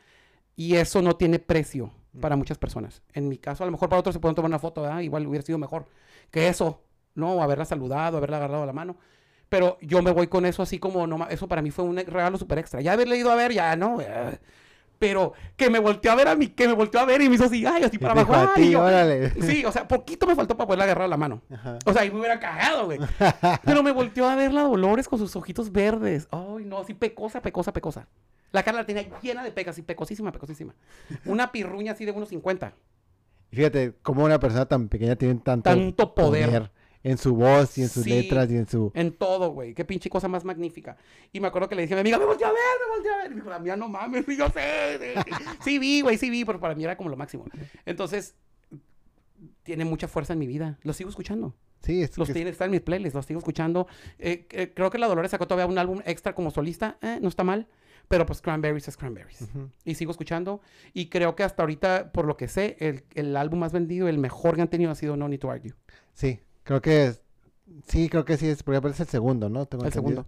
y 0.56 0.76
eso 0.76 1.02
no 1.02 1.16
tiene 1.16 1.40
precio 1.40 1.94
para 2.20 2.36
muchas 2.36 2.58
personas. 2.58 3.02
En 3.14 3.28
mi 3.28 3.38
caso, 3.38 3.64
a 3.64 3.68
lo 3.68 3.72
mejor 3.72 3.90
para 3.90 4.00
otros 4.00 4.14
se 4.14 4.20
pueden 4.20 4.36
tomar 4.36 4.50
una 4.50 4.60
foto, 4.60 4.82
¿verdad? 4.82 5.00
igual 5.02 5.28
hubiera 5.28 5.46
sido 5.46 5.58
mejor 5.58 5.86
que 6.32 6.48
eso, 6.48 6.82
¿no? 7.16 7.42
Haberla 7.42 7.66
saludado, 7.66 8.18
haberla 8.18 8.38
agarrado 8.38 8.66
la 8.66 8.74
mano. 8.74 8.98
Pero 9.50 9.78
yo 9.82 10.02
me 10.02 10.12
voy 10.12 10.28
con 10.28 10.46
eso 10.46 10.62
así 10.62 10.78
como, 10.80 11.08
no, 11.08 11.28
eso 11.30 11.48
para 11.48 11.62
mí 11.62 11.72
fue 11.72 11.86
un 11.86 11.98
regalo 11.98 12.38
súper 12.38 12.60
extra. 12.60 12.82
Ya 12.82 12.94
haberle 12.94 13.18
ido 13.18 13.32
a 13.32 13.36
ver, 13.36 13.54
ya, 13.54 13.76
¿no? 13.76 13.98
Pero 15.00 15.34
que 15.56 15.70
me 15.70 15.78
volteó 15.80 16.12
a 16.12 16.16
ver 16.16 16.28
a 16.28 16.36
mí, 16.36 16.48
que 16.48 16.68
me 16.68 16.74
volteó 16.74 17.00
a 17.00 17.06
ver 17.06 17.22
y 17.22 17.30
me 17.30 17.36
hizo 17.36 17.46
así, 17.46 17.66
ay, 17.66 17.84
así 17.84 17.98
para 18.00 18.14
abajo. 18.14 18.34
ay, 18.34 18.48
ti, 18.64 18.72
yo- 18.72 18.82
órale. 18.84 19.30
Sí, 19.42 19.64
o 19.64 19.72
sea, 19.72 19.88
poquito 19.88 20.26
me 20.26 20.34
faltó 20.36 20.58
para 20.58 20.66
poderle 20.68 20.86
agarrar 20.86 21.08
la 21.10 21.18
mano. 21.18 21.42
Ajá. 21.52 21.78
O 21.86 21.94
sea, 21.94 22.02
ahí 22.02 22.12
me 22.12 22.18
hubiera 22.20 22.40
cagado, 22.40 22.86
güey. 22.86 23.00
Pero 23.64 23.84
me 23.84 23.92
volteó 23.92 24.28
a 24.28 24.36
ver 24.36 24.52
la 24.54 24.64
Dolores 24.64 25.08
con 25.08 25.20
sus 25.20 25.36
ojitos 25.36 25.72
verdes. 25.72 26.28
Ay, 26.32 26.66
no, 26.66 26.80
así 26.80 26.94
pecosa, 26.94 27.42
pecosa, 27.42 27.72
pecosa. 27.74 28.08
La 28.52 28.64
cara 28.64 28.80
la 28.80 28.86
tenía 28.86 29.06
llena 29.22 29.44
de 29.44 29.52
pecas, 29.52 29.76
así 29.76 29.82
pecosísima, 29.84 30.32
pecosísima. 30.32 30.74
Una 31.26 31.52
pirruña 31.52 31.92
así 31.92 32.06
de 32.06 32.12
unos 32.12 32.30
50. 32.30 32.74
Fíjate 33.52 33.94
cómo 34.02 34.26
una 34.26 34.40
persona 34.40 34.66
tan 34.66 34.90
pequeña 34.90 35.16
tiene 35.16 35.36
tanto, 35.36 35.70
Tanto 35.70 36.14
poder. 36.16 36.72
En 37.10 37.18
su 37.18 37.36
voz 37.36 37.78
y 37.78 37.84
en 37.84 37.90
sus 37.90 38.04
Sí. 38.04 38.10
letras 38.10 38.50
y 38.52 38.58
en 38.58 38.68
su... 38.68 38.92
En 38.94 39.14
todo, 39.14 39.52
güey. 39.52 39.74
Qué 39.74 39.86
pinche 39.86 40.10
cosa 40.10 40.28
más 40.28 40.44
magnífica. 40.44 40.98
Y 41.32 41.40
me 41.40 41.48
acuerdo 41.48 41.70
que 41.70 41.76
le 41.76 41.84
dije 41.84 41.94
a 41.94 41.98
mi 41.98 42.02
amiga, 42.02 42.18
me 42.18 42.26
volteó 42.26 42.48
a 42.48 42.52
ver, 42.52 42.60
me 42.86 42.96
volteó 42.96 43.14
a 43.14 43.18
ver. 43.18 43.26
Y 43.28 43.30
me 43.30 43.36
dijo, 43.36 43.50
la 43.50 43.60
mía 43.60 43.76
no 43.78 43.88
mames, 43.88 44.28
y 44.28 44.38
yo 44.38 44.50
sé. 44.50 45.14
sí, 45.64 45.80
vi, 45.80 46.02
güey, 46.02 46.18
sí 46.18 46.30
vi, 46.30 46.44
pero 46.46 46.60
para 46.60 46.76
mí 46.76 46.84
era 46.84 46.98
como 46.98 47.10
lo 47.10 47.16
máximo. 47.18 47.46
Entonces, 47.86 48.36
tiene 49.64 49.86
mucha 49.86 50.08
fuerza 50.08 50.34
en 50.34 50.40
mi 50.40 50.48
vida. 50.48 50.78
Lo 50.84 50.94
sigo 50.94 51.10
escuchando. 51.10 51.56
Sí, 51.82 52.02
es 52.02 52.18
Los 52.18 52.28
que- 52.28 52.34
tiene, 52.34 52.50
está 52.50 52.66
en 52.66 52.72
mis 52.72 52.82
playlists, 52.82 53.16
los 53.16 53.26
sigo 53.26 53.40
escuchando. 53.40 53.88
Eh, 54.20 54.48
eh, 54.52 54.74
creo 54.74 54.90
que 54.90 54.98
la 54.98 55.08
Dolores 55.08 55.32
sacó 55.32 55.48
todavía 55.48 55.72
un 55.72 55.78
álbum 55.78 56.02
extra 56.06 56.34
como 56.34 56.52
solista. 56.52 56.98
Eh, 57.02 57.20
no 57.22 57.30
está 57.30 57.44
mal. 57.44 57.68
Pero 58.08 58.26
pues 58.26 58.42
Cranberries 58.42 58.88
es 58.88 58.96
Cranberries. 58.96 59.42
Ujú. 59.42 59.70
Y 59.84 59.96
sigo 59.96 60.12
escuchando. 60.12 60.62
Y 60.94 61.10
creo 61.10 61.36
que 61.36 61.44
hasta 61.44 61.62
ahorita, 61.64 62.14
por 62.14 62.26
lo 62.26 62.38
que 62.38 62.48
sé, 62.48 62.78
el, 62.80 63.04
el 63.16 63.36
álbum 63.36 63.60
más 63.60 63.74
vendido, 63.74 64.08
el 64.08 64.18
mejor 64.18 64.56
que 64.56 64.62
han 64.62 64.70
tenido 64.70 64.92
ha 64.92 64.96
sido 64.96 65.18
No 65.18 65.28
Need 65.28 65.42
to 65.42 65.52
Argue. 65.52 65.74
Sí, 66.14 66.40
creo 66.68 66.82
que 66.82 67.06
es... 67.08 67.22
Sí, 67.88 68.10
creo 68.10 68.24
que 68.26 68.38
sí, 68.38 68.48
es, 68.48 68.64
porque 68.64 68.86
es 68.90 69.00
el 69.00 69.08
segundo, 69.08 69.50
¿no? 69.50 69.66
Tengo 69.66 69.84
El 69.84 69.88
entendido. 69.88 70.24
segundo. 70.24 70.28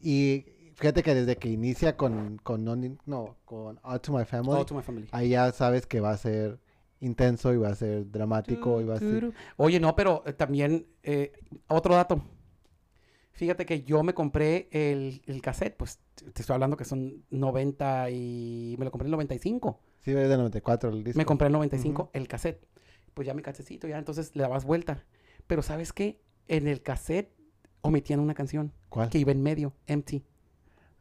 Y 0.00 0.46
fíjate 0.74 1.02
que 1.02 1.14
desde 1.14 1.36
que 1.36 1.48
inicia 1.48 1.96
con, 1.96 2.38
con 2.38 2.64
no, 2.64 2.74
no, 3.06 3.36
con 3.44 3.78
Out 3.82 4.02
to 4.02 4.12
My 4.12 4.24
Family, 4.24 4.58
All 4.58 4.66
to 4.66 4.74
My 4.74 4.82
Family. 4.82 5.08
ahí 5.12 5.30
ya 5.30 5.52
sabes 5.52 5.86
que 5.86 6.00
va 6.00 6.10
a 6.12 6.16
ser 6.16 6.58
intenso 7.00 7.52
y 7.52 7.58
va 7.58 7.68
a 7.68 7.74
ser 7.74 8.10
dramático 8.10 8.80
y 8.80 8.84
va 8.84 8.94
a 8.94 8.98
ser... 8.98 9.32
Oye, 9.56 9.78
no, 9.78 9.94
pero 9.94 10.22
eh, 10.26 10.32
también 10.32 10.86
eh, 11.02 11.32
otro 11.68 11.94
dato. 11.94 12.22
Fíjate 13.32 13.64
que 13.64 13.82
yo 13.82 14.02
me 14.02 14.12
compré 14.14 14.68
el, 14.70 15.22
el 15.26 15.40
cassette, 15.40 15.76
pues 15.76 15.98
te 16.34 16.42
estoy 16.42 16.54
hablando 16.54 16.76
que 16.76 16.84
son 16.84 17.24
90 17.30 18.10
y... 18.10 18.76
Me 18.78 18.84
lo 18.84 18.90
compré 18.90 19.06
en 19.06 19.12
95. 19.12 19.78
Sí, 20.00 20.10
es 20.10 20.16
del 20.28 20.38
94 20.38 20.90
el 20.90 21.04
disco. 21.04 21.18
Me 21.18 21.24
compré 21.24 21.46
en 21.46 21.52
95 21.52 22.02
Ujú. 22.02 22.10
el 22.14 22.28
cassette. 22.28 22.66
Pues 23.14 23.26
ya 23.26 23.34
mi 23.34 23.42
casecito, 23.42 23.86
ya 23.88 23.98
entonces 23.98 24.34
le 24.36 24.42
dabas 24.42 24.64
vuelta. 24.64 25.04
Pero 25.50 25.62
¿sabes 25.62 25.92
qué? 25.92 26.20
En 26.46 26.68
el 26.68 26.80
cassette 26.80 27.28
omitían 27.80 28.20
una 28.20 28.34
canción 28.34 28.72
¿Cuál? 28.88 29.10
que 29.10 29.18
iba 29.18 29.32
en 29.32 29.42
medio, 29.42 29.72
empty. 29.88 30.22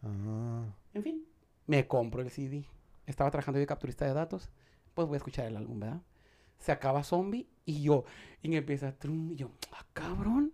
Ah, 0.02 0.64
En 0.96 1.04
fin, 1.04 1.24
me 1.68 1.86
compro 1.86 2.24
el 2.24 2.32
CD. 2.32 2.66
Estaba 3.06 3.30
trabajando 3.30 3.60
yo 3.60 3.62
de 3.62 3.68
capturista 3.68 4.06
de 4.08 4.14
datos. 4.14 4.50
Pues 4.96 5.08
voy 5.08 5.14
a 5.14 5.18
escuchar 5.18 5.46
el 5.46 5.56
álbum, 5.56 5.80
¿verdad? 5.80 6.02
Se 6.58 6.72
acaba 6.72 7.04
Zombie 7.04 7.48
y 7.64 7.84
yo. 7.84 8.06
Y 8.42 8.50
me 8.50 8.58
empieza. 8.58 8.92
trum, 8.92 9.34
y 9.34 9.36
yo, 9.36 9.52
ah, 9.72 9.86
cabrón. 9.94 10.52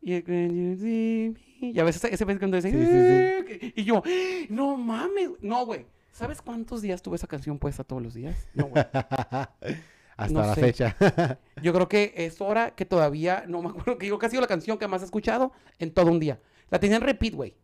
Y 0.00 0.14
a 0.14 1.84
veces 1.84 2.04
ese 2.04 2.24
vez 2.24 2.38
cuando 2.38 2.58
dice. 2.58 2.70
Sí, 2.70 2.76
sí, 2.78 3.56
"Eh", 3.66 3.72
Y 3.74 3.82
yo, 3.82 4.04
no 4.50 4.76
mames. 4.76 5.30
No, 5.40 5.66
güey. 5.66 5.84
¿Sabes 6.12 6.40
cuántos 6.40 6.80
días 6.80 7.02
tuve 7.02 7.16
esa 7.16 7.26
canción 7.26 7.58
puesta 7.58 7.82
todos 7.82 8.00
los 8.02 8.14
días? 8.14 8.46
No, 8.54 8.66
güey. 8.68 8.84
Hasta 10.20 10.32
No 10.40 10.46
la 10.46 10.54
sé. 10.54 10.60
fecha. 10.60 10.96
Yo 11.62 11.72
creo 11.72 11.88
que 11.88 12.12
es 12.16 12.40
hora 12.40 12.70
que 12.74 12.84
todavía, 12.84 13.44
no 13.48 13.62
me 13.62 13.68
acuerdo, 13.70 13.98
que 13.98 14.06
digo 14.06 14.18
que 14.18 14.26
ha 14.26 14.30
sido 14.30 14.42
la 14.42 14.48
canción 14.48 14.78
que 14.78 14.86
más 14.88 15.02
he 15.02 15.04
escuchado 15.06 15.52
en 15.78 15.92
todo 15.92 16.10
un 16.10 16.20
día. 16.20 16.40
La 16.70 16.78
tenía 16.78 16.96
en 16.96 17.02
repeat, 17.02 17.34
güey. 17.34 17.56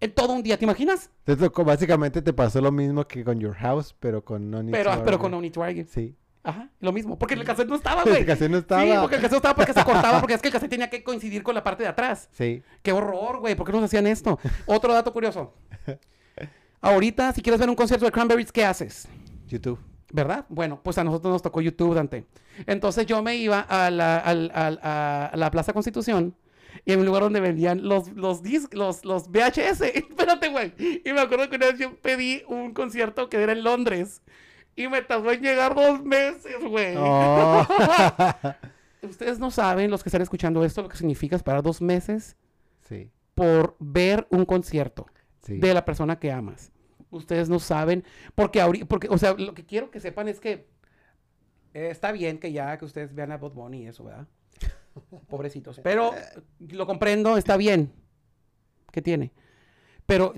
En 0.00 0.12
todo 0.14 0.32
un 0.32 0.42
día, 0.42 0.58
¿te 0.58 0.64
imaginas? 0.64 1.10
Entonces, 1.26 1.50
básicamente 1.64 2.22
te 2.22 2.32
pasó 2.32 2.60
lo 2.60 2.72
mismo 2.72 3.06
que 3.06 3.22
con 3.24 3.38
Your 3.38 3.54
House, 3.54 3.94
pero 4.00 4.24
con 4.24 4.50
No 4.50 4.62
Need 4.62 4.72
Pero, 4.72 4.96
to 4.96 5.04
pero 5.04 5.18
con 5.18 5.30
No 5.30 5.40
Need 5.40 5.56
Argue. 5.58 5.84
Sí. 5.84 6.16
Ajá, 6.44 6.70
lo 6.80 6.90
mismo. 6.92 7.16
Porque 7.16 7.34
el 7.34 7.44
cassette 7.44 7.68
no 7.68 7.76
estaba, 7.76 8.02
güey. 8.02 8.26
canción 8.26 8.50
no 8.50 8.58
estaba. 8.58 8.82
Sí, 8.82 8.90
porque 9.00 9.14
el 9.16 9.22
cassette 9.22 9.36
estaba 9.36 9.54
porque 9.54 9.72
se 9.72 9.84
cortaba, 9.84 10.18
porque 10.18 10.34
es 10.34 10.42
que 10.42 10.48
el 10.48 10.52
cassette 10.52 10.70
tenía 10.70 10.90
que 10.90 11.04
coincidir 11.04 11.44
con 11.44 11.54
la 11.54 11.62
parte 11.62 11.84
de 11.84 11.88
atrás. 11.88 12.28
Sí. 12.32 12.62
¡Qué 12.82 12.90
horror, 12.92 13.38
güey! 13.38 13.54
¿Por 13.54 13.64
qué 13.64 13.72
nos 13.72 13.84
hacían 13.84 14.06
esto? 14.08 14.40
Otro 14.66 14.92
dato 14.92 15.12
curioso. 15.12 15.54
Ahorita, 16.80 17.32
si 17.32 17.42
quieres 17.42 17.60
ver 17.60 17.68
un 17.68 17.76
concierto 17.76 18.04
de 18.06 18.10
Cranberries, 18.10 18.50
¿qué 18.50 18.64
haces? 18.64 19.06
YouTube. 19.46 19.78
¿Verdad? 20.12 20.44
Bueno, 20.50 20.80
pues 20.82 20.98
a 20.98 21.04
nosotros 21.04 21.32
nos 21.32 21.42
tocó 21.42 21.60
YouTube, 21.60 21.94
Dante. 21.94 22.26
Entonces 22.66 23.06
yo 23.06 23.22
me 23.22 23.36
iba 23.36 23.60
a 23.60 23.90
la, 23.90 24.18
a 24.18 25.36
la 25.36 25.50
Plaza 25.50 25.72
Constitución 25.72 26.34
y 26.84 26.92
en 26.92 27.00
un 27.00 27.06
lugar 27.06 27.22
donde 27.22 27.40
vendían 27.40 27.86
los, 27.86 28.08
los, 28.12 28.42
los, 28.72 29.04
los 29.04 29.28
VHS. 29.30 29.80
Espérate, 29.94 30.48
güey. 30.48 30.72
Y 31.04 31.12
me 31.12 31.20
acuerdo 31.20 31.48
que 31.48 31.56
una 31.56 31.66
vez 31.66 31.78
yo 31.78 31.96
pedí 31.96 32.42
un 32.48 32.72
concierto 32.74 33.28
que 33.28 33.42
era 33.42 33.52
en 33.52 33.64
Londres 33.64 34.22
y 34.76 34.88
me 34.88 35.02
tardó 35.02 35.32
en 35.32 35.42
llegar 35.42 35.74
dos 35.74 36.02
meses, 36.04 36.56
güey. 36.66 36.94
Oh. 36.98 37.66
Ustedes 39.02 39.38
no 39.38 39.50
saben, 39.50 39.90
los 39.90 40.02
que 40.02 40.08
están 40.08 40.22
escuchando 40.22 40.64
esto, 40.64 40.82
lo 40.82 40.88
que 40.88 40.96
significa 40.96 41.36
esperar 41.36 41.62
dos 41.62 41.80
meses 41.82 42.36
sí. 42.88 43.10
por 43.34 43.76
ver 43.80 44.26
un 44.30 44.44
concierto 44.44 45.06
Sí. 45.44 45.58
de 45.58 45.74
la 45.74 45.84
persona 45.84 46.20
que 46.20 46.30
amas. 46.30 46.70
Ustedes 47.12 47.48
no 47.48 47.60
saben. 47.60 48.02
Porque 48.34 48.60
ahorita, 48.60 48.86
porque, 48.86 49.06
o 49.08 49.16
sea, 49.18 49.34
lo 49.34 49.54
que 49.54 49.64
quiero 49.64 49.90
que 49.90 50.00
sepan 50.00 50.26
es 50.28 50.40
que 50.40 50.66
eh, 51.74 51.88
está 51.90 52.10
bien 52.10 52.38
que 52.38 52.50
ya 52.52 52.76
que 52.78 52.84
ustedes 52.84 53.14
vean 53.14 53.30
a 53.32 53.36
Bot 53.38 53.54
Bunny 53.54 53.82
y 53.84 53.86
eso, 53.86 54.02
¿verdad? 54.04 54.26
Pobrecitos. 55.28 55.80
Pero 55.84 56.12
lo 56.58 56.86
comprendo, 56.86 57.36
está 57.36 57.56
bien. 57.56 57.92
¿Qué 58.90 59.00
tiene? 59.00 59.32
Pero 60.06 60.34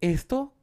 esto 0.00 0.54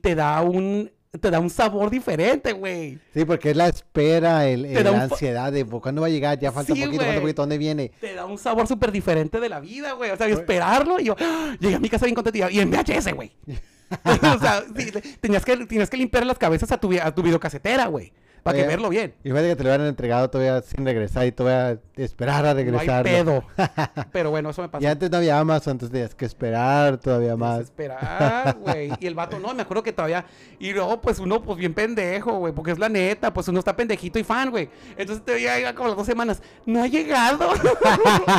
te 0.00 0.14
da 0.14 0.40
un 0.42 0.90
te 1.20 1.30
da 1.30 1.38
un 1.38 1.48
sabor 1.50 1.90
diferente, 1.90 2.52
güey. 2.52 2.98
Sí, 3.12 3.24
porque 3.24 3.50
es 3.50 3.56
la 3.56 3.68
espera, 3.68 4.48
el, 4.48 4.64
el- 4.64 4.82
la 4.82 4.90
un 4.90 4.98
ansiedad 5.00 5.52
de 5.52 5.64
"Pues, 5.64 5.80
cuándo 5.80 6.00
va 6.00 6.08
a 6.08 6.10
llegar, 6.10 6.38
ya 6.40 6.50
falta 6.50 6.74
Sí, 6.74 6.84
poquito, 6.84 7.04
falta 7.04 7.20
poquito, 7.20 7.42
¿dónde 7.42 7.56
viene? 7.58 7.92
Te 8.00 8.14
da 8.14 8.26
un 8.26 8.36
sabor 8.36 8.66
súper 8.66 8.90
diferente 8.90 9.38
de 9.38 9.48
la 9.48 9.60
vida, 9.60 9.92
güey. 9.92 10.10
O 10.10 10.16
sea, 10.16 10.26
Güey. 10.26 10.38
esperarlo 10.40 10.98
y 10.98 11.04
yo 11.04 11.14
¡ah! 11.20 11.54
llegué 11.60 11.76
a 11.76 11.78
mi 11.78 11.88
casa 11.88 12.06
bien 12.06 12.16
contento 12.16 12.48
y, 12.50 12.56
y 12.56 12.60
en 12.60 12.68
VHS, 12.70 13.12
güey. 13.14 13.30
o 14.04 14.38
sea, 14.38 14.62
sí, 14.76 14.92
tenías, 15.20 15.44
que, 15.44 15.56
tenías 15.66 15.90
que 15.90 15.96
limpiar 15.96 16.26
las 16.26 16.38
cabezas 16.38 16.72
a 16.72 16.78
tu, 16.78 16.92
a 17.00 17.14
tu 17.14 17.22
videocasetera, 17.22 17.86
güey. 17.86 18.12
Para 18.44 18.58
que 18.58 18.66
verlo 18.66 18.90
bien. 18.90 19.14
Y 19.24 19.30
fíjate 19.30 19.48
que 19.48 19.56
te 19.56 19.62
lo 19.64 19.70
hubieran 19.70 19.86
entregado 19.86 20.28
todavía 20.28 20.60
sin 20.60 20.84
regresar 20.84 21.24
y 21.26 21.32
todavía 21.32 21.80
esperar 21.96 22.44
a 22.44 22.52
No 22.52 22.58
hay 22.58 22.64
regresar. 22.66 23.02
pedo. 23.02 23.42
Pero 24.12 24.30
bueno, 24.30 24.50
eso 24.50 24.60
me 24.60 24.68
pasó. 24.68 24.84
Y 24.84 24.86
antes 24.86 25.10
no 25.10 25.16
había 25.16 25.38
Amazon, 25.38 25.72
entonces 25.72 25.92
tenías 25.92 26.14
que 26.14 26.26
esperar 26.26 26.98
todavía 26.98 27.36
más. 27.36 27.60
Desesperar, 27.60 28.58
güey. 28.60 28.92
Y 29.00 29.06
el 29.06 29.14
vato, 29.14 29.38
no, 29.38 29.54
me 29.54 29.62
acuerdo 29.62 29.82
que 29.82 29.94
todavía. 29.94 30.26
Y 30.58 30.74
luego, 30.74 31.00
pues 31.00 31.20
uno, 31.20 31.42
pues 31.42 31.56
bien 31.58 31.72
pendejo, 31.72 32.36
güey. 32.36 32.52
Porque 32.52 32.72
es 32.72 32.78
la 32.78 32.90
neta, 32.90 33.32
pues 33.32 33.48
uno 33.48 33.60
está 33.60 33.74
pendejito 33.74 34.18
y 34.18 34.24
fan, 34.24 34.50
güey. 34.50 34.68
Entonces 34.98 35.24
te 35.24 35.32
veía 35.32 35.74
como 35.74 35.88
las 35.88 35.96
dos 35.96 36.06
semanas. 36.06 36.42
No 36.66 36.82
ha 36.82 36.86
llegado. 36.86 37.48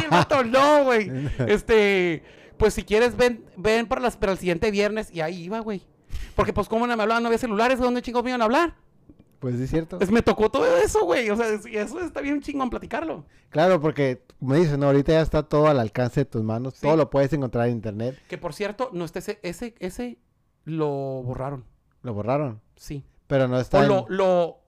y 0.02 0.04
el 0.04 0.10
vato, 0.12 0.44
no, 0.44 0.84
güey. 0.84 1.12
Este, 1.48 2.22
pues 2.58 2.74
si 2.74 2.84
quieres, 2.84 3.16
ven, 3.18 3.46
ven 3.58 3.88
para, 3.88 4.02
las, 4.02 4.18
para 4.18 4.32
el 4.34 4.38
siguiente 4.38 4.72
viernes. 4.72 5.10
Y 5.14 5.22
ahí 5.22 5.44
iba, 5.44 5.60
güey. 5.60 5.82
Porque, 6.36 6.54
pues, 6.54 6.68
¿cómo 6.68 6.88
no 6.88 6.96
me 6.96 7.04
hablaban? 7.04 7.24
No 7.24 7.28
había 7.28 7.38
celulares. 7.40 7.80
¿De 7.80 7.86
dónde 7.86 8.02
chingos 8.02 8.24
me 8.24 8.30
iban 8.32 8.42
a 8.42 8.46
hablar? 8.46 8.76
Pues 9.40 9.56
es 9.60 9.70
cierto. 9.70 9.98
Pues 9.98 10.12
me 10.12 10.22
tocó 10.22 10.50
todo 10.50 10.66
eso, 10.78 11.04
güey. 11.06 11.30
O 11.30 11.36
sea, 11.36 11.48
es- 11.50 11.66
eso 11.66 12.00
está 12.00 12.22
bien 12.22 12.42
chingón 12.42 12.70
platicarlo. 12.70 13.26
Claro, 13.50 13.80
porque, 13.80 14.24
como 14.40 14.56
dices, 14.56 14.78
no, 14.78 14.88
ahorita 14.88 15.12
ya 15.14 15.22
está 15.22 15.44
todo 15.44 15.68
al 15.68 15.80
alcance 15.80 16.22
de 16.22 16.26
tus 16.26 16.42
manos. 16.44 16.76
Sí. 16.76 16.82
Todo 16.84 16.96
lo 16.98 17.10
puedes 17.10 17.32
encontrar 17.34 17.68
en 17.68 17.74
internet. 17.76 18.18
Que 18.28 18.38
por 18.38 18.54
cierto, 18.54 18.90
no 18.94 19.06
está 19.06 19.20
ese, 19.20 19.40
ese, 19.44 19.76
ese 19.80 20.18
lo 20.64 20.88
borraron. 21.24 21.66
Lo 22.02 22.14
borraron. 22.14 22.62
Sí. 22.76 23.04
Pero 23.28 23.48
no 23.48 23.60
está. 23.60 23.80
O 23.80 23.84
en- 23.84 23.90
lo, 23.90 24.06
lo, 24.10 24.60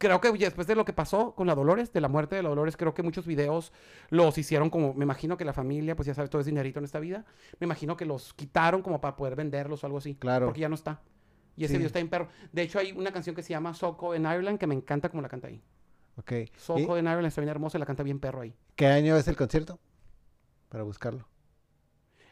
creo 0.00 0.20
que 0.20 0.32
después 0.32 0.66
de 0.66 0.74
lo 0.74 0.84
que 0.84 0.92
pasó 0.92 1.34
con 1.34 1.46
la 1.46 1.54
Dolores, 1.54 1.92
de 1.92 2.00
la 2.00 2.08
muerte 2.08 2.34
de 2.34 2.42
la 2.42 2.48
Dolores, 2.48 2.76
creo 2.76 2.94
que 2.94 3.02
muchos 3.02 3.26
videos 3.26 3.70
los 4.08 4.36
hicieron 4.38 4.70
como, 4.70 4.94
me 4.94 5.04
imagino 5.04 5.36
que 5.36 5.44
la 5.44 5.52
familia, 5.52 5.94
pues 5.94 6.06
ya 6.06 6.14
sabes, 6.14 6.30
todo 6.30 6.40
es 6.40 6.46
dinerito 6.46 6.78
en 6.80 6.86
esta 6.86 6.98
vida. 6.98 7.24
Me 7.60 7.66
imagino 7.66 7.96
que 7.96 8.06
los 8.06 8.32
quitaron 8.34 8.82
como 8.82 9.00
para 9.00 9.14
poder 9.14 9.36
venderlos 9.36 9.84
o 9.84 9.86
algo 9.86 9.98
así. 9.98 10.16
Claro. 10.16 10.46
Porque 10.46 10.60
ya 10.60 10.68
no 10.68 10.74
está. 10.74 11.00
Y 11.56 11.64
ese 11.64 11.74
Sí. 11.74 11.78
video 11.78 11.86
está 11.88 11.98
en 12.00 12.08
perro. 12.08 12.28
De 12.50 12.62
hecho, 12.62 12.78
hay 12.78 12.92
una 12.92 13.12
canción 13.12 13.36
que 13.36 13.42
se 13.42 13.50
llama 13.50 13.74
Soco 13.74 14.14
en 14.14 14.22
Ireland 14.22 14.58
que 14.58 14.66
me 14.66 14.74
encanta 14.74 15.10
como 15.10 15.20
la 15.22 15.28
canta 15.28 15.48
ahí. 15.48 15.62
Ok. 16.16 16.32
¿Y 16.32 16.50
Soco 16.56 16.96
en 16.96 17.04
Ireland 17.04 17.26
está 17.26 17.42
bien 17.42 17.50
hermosa 17.50 17.76
y 17.76 17.80
la 17.80 17.86
canta 17.86 18.02
bien 18.02 18.18
perro 18.18 18.40
ahí. 18.40 18.54
qué 18.76 18.86
año 18.86 19.16
es 19.16 19.28
el 19.28 19.36
concierto? 19.36 19.78
Para 20.70 20.82
buscarlo. 20.82 21.28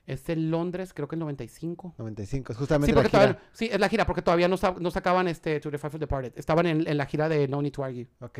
Es 0.08 0.28
en 0.30 0.50
Londres, 0.50 0.92
creo 0.94 1.06
que 1.06 1.16
el 1.16 1.20
95. 1.20 1.94
95. 1.98 2.52
Es 2.52 2.58
justamente 2.58 2.86
Sí, 2.86 2.92
la 2.92 2.96
porque 3.02 3.10
gira. 3.10 3.20
todavía, 3.34 3.48
sí, 3.52 3.68
es 3.70 3.78
la 3.78 3.88
gira, 3.90 4.06
porque 4.06 4.22
todavía 4.22 4.48
no, 4.48 4.56
no 4.80 4.90
sacaban 4.90 5.28
este 5.28 5.60
To 5.60 5.70
the 5.70 5.76
Five 5.78 5.94
of 5.96 6.00
Departed. 6.00 6.32
Estaban 6.36 6.66
en, 6.66 6.88
en 6.88 6.96
la 6.96 7.04
gira 7.06 7.28
de 7.28 7.46
No 7.46 7.60
Need 7.60 7.72
to 7.72 7.84
Argue. 7.84 8.08
Ok. 8.20 8.38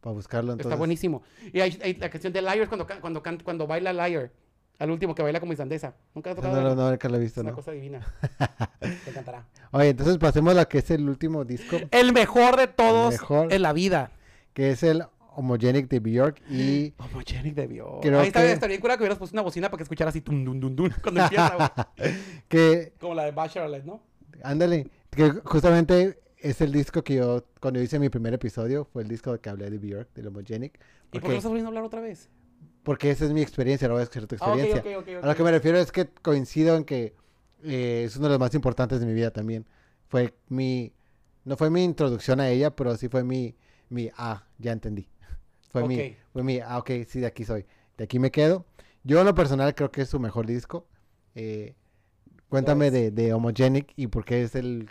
Para 0.00 0.14
buscarlo 0.14 0.52
entonces. 0.52 0.66
Está 0.70 0.76
buenísimo. 0.78 1.22
Y 1.52 1.60
hay, 1.60 1.76
hay 1.82 1.94
la 1.94 2.08
canción 2.08 2.32
de 2.32 2.40
Liar 2.40 2.68
cuando, 2.68 2.86
cuando, 3.00 3.22
cuando 3.42 3.66
baila 3.66 3.92
Liar. 3.92 4.30
Al 4.78 4.92
último 4.92 5.12
que 5.12 5.24
baila 5.24 5.40
como 5.40 5.52
islandesa. 5.52 5.96
Nunca 6.14 6.30
has 6.30 6.36
No, 6.36 6.42
tocado 6.42 6.62
no, 6.62 6.68
no, 6.68 6.74
no, 6.76 6.90
nunca 6.92 7.08
lo 7.08 7.16
he 7.16 7.20
visto, 7.20 7.40
Es 7.40 7.42
una 7.42 7.50
¿no? 7.50 7.56
cosa 7.56 7.72
divina. 7.72 8.14
Te 8.78 9.10
encantará. 9.10 9.44
Oye, 9.72 9.88
entonces 9.88 10.18
pasemos 10.18 10.54
a 10.54 10.60
lo 10.60 10.68
que 10.68 10.78
es 10.78 10.90
el 10.92 11.08
último 11.08 11.44
disco, 11.44 11.78
El 11.90 12.12
mejor 12.12 12.56
de 12.56 12.68
todos 12.68 13.10
mejor. 13.10 13.52
en 13.52 13.62
la 13.62 13.72
vida. 13.72 14.12
que 14.52 14.70
es 14.70 14.84
el 14.84 15.02
Homogenic 15.38 15.88
de 15.88 16.00
Bjork. 16.00 16.42
Y 16.50 16.92
Homogenic 16.98 17.54
de 17.54 17.68
Dios. 17.68 17.88
Creo 18.02 18.20
Ahí 18.20 18.28
está, 18.28 18.40
que- 18.42 18.52
estaría 18.52 18.80
cura 18.80 18.96
que 18.96 19.02
hubieras 19.04 19.18
puesto 19.18 19.34
una 19.34 19.42
bocina 19.42 19.68
para 19.70 19.78
que 19.78 19.82
escuchara 19.84 20.10
así 20.10 20.20
tum, 20.20 20.44
dum, 20.44 20.58
dum, 20.58 20.74
dum, 20.74 20.90
cuando 21.02 21.22
empieza, 21.22 21.72
que, 22.48 22.92
Como 23.00 23.14
la 23.14 23.24
de 23.24 23.32
Bachelorette, 23.32 23.84
¿no? 23.86 24.00
ándale, 24.42 24.88
que 25.10 25.30
justamente 25.44 26.18
es 26.38 26.60
el 26.60 26.72
disco 26.72 27.02
que 27.02 27.16
yo, 27.16 27.44
cuando 27.60 27.80
hice 27.82 27.98
mi 27.98 28.08
primer 28.08 28.34
episodio, 28.34 28.84
fue 28.92 29.02
el 29.02 29.08
disco 29.08 29.36
que 29.40 29.48
hablé 29.50 29.70
de 29.70 29.78
Bjork, 29.78 30.12
del 30.14 30.28
Homogenic. 30.28 30.78
¿Y 31.12 31.18
por 31.18 31.22
qué 31.22 31.28
no 31.28 31.34
estás 31.34 31.48
volviendo 31.50 31.68
a 31.68 31.70
hablar 31.70 31.84
otra 31.84 32.00
vez? 32.00 32.28
porque 32.84 33.10
esa 33.10 33.26
es 33.26 33.32
mi 33.32 33.42
experiencia, 33.42 33.86
no 33.86 33.94
voy 33.94 34.00
a 34.00 34.04
escuchar 34.04 34.26
tu 34.26 34.36
Ah, 34.40 34.54
experiencia. 34.54 34.80
ok, 34.80 35.02
ok, 35.02 35.08
ok. 35.18 35.24
A 35.24 35.26
lo 35.26 35.36
que 35.36 35.42
me 35.42 35.50
refiero 35.50 35.78
es 35.78 35.92
que 35.92 36.06
coincido 36.06 36.74
en 36.74 36.84
que 36.84 37.14
eh, 37.62 38.04
es 38.06 38.16
uno 38.16 38.26
de 38.26 38.30
los 38.30 38.38
más 38.40 38.54
importantes 38.54 38.98
de 39.00 39.04
mi 39.06 39.12
vida 39.12 39.30
también. 39.30 39.66
Fue 40.06 40.32
mi, 40.48 40.94
no 41.44 41.58
fue 41.58 41.68
mi 41.68 41.84
introducción 41.84 42.40
a 42.40 42.48
ella, 42.48 42.74
pero 42.74 42.96
sí 42.96 43.08
fue 43.10 43.24
mi, 43.24 43.54
mi, 43.90 44.08
ah, 44.16 44.46
ya 44.58 44.72
entendí. 44.72 45.06
Fue 45.68 45.86
mi, 45.86 45.98
Ok. 46.00 46.16
fue 46.32 46.42
mi, 46.42 46.60
ah, 46.60 46.78
ok, 46.78 46.90
sí, 47.06 47.20
de 47.20 47.26
aquí 47.26 47.44
soy. 47.44 47.64
De 47.96 48.04
aquí 48.04 48.18
me 48.18 48.30
quedo. 48.30 48.64
Yo 49.04 49.20
en 49.20 49.26
lo 49.26 49.34
personal 49.34 49.74
creo 49.74 49.90
que 49.90 50.02
es 50.02 50.08
su 50.08 50.18
mejor 50.20 50.46
disco. 50.46 50.86
Eh, 51.34 51.74
cuéntame 52.48 52.86
es. 52.86 52.92
de, 52.92 53.10
de 53.10 53.32
Homogenic 53.32 53.92
y 53.96 54.06
por 54.08 54.24
qué 54.24 54.42
es 54.42 54.54
el, 54.54 54.88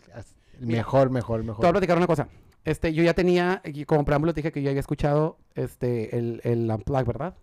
el 0.60 0.66
Mira, 0.66 0.80
mejor, 0.80 1.10
mejor, 1.10 1.42
Te 1.42 1.46
voy 1.48 1.54
a 1.56 1.58
mejor. 1.58 1.72
platicar 1.74 1.98
una 1.98 2.08
cosa. 2.08 2.28
Este, 2.66 2.94
yo 2.94 3.04
ya 3.04 3.14
tenía, 3.14 3.62
como 3.86 4.04
preámbulo 4.04 4.34
te 4.34 4.40
dije 4.42 4.52
que 4.52 4.62
yo 4.62 4.70
había 4.70 4.80
escuchado 4.82 5.38
este, 5.56 6.18
el, 6.18 6.42
el 6.44 6.70
Unplugged, 6.70 7.06
¿verdad? 7.08 7.36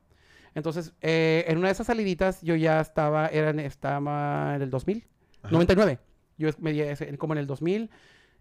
Entonces, 0.55 0.93
eh, 1.01 1.45
en 1.49 1.59
una 1.59 1.68
de 1.68 1.72
esas 1.72 1.87
saliditas 1.87 2.43
yo 2.43 2.55
ya 2.55 2.80
estaba, 2.80 3.26
era 3.28 3.51
estaba 3.62 4.55
en 4.55 4.62
el 4.62 4.70
2000, 4.70 5.05
Ajá. 5.43 5.51
99. 5.53 5.99
Yo 6.37 6.51
me 6.59 6.72
como 7.16 7.32
en 7.35 7.39
el 7.39 7.47
2000, 7.47 7.91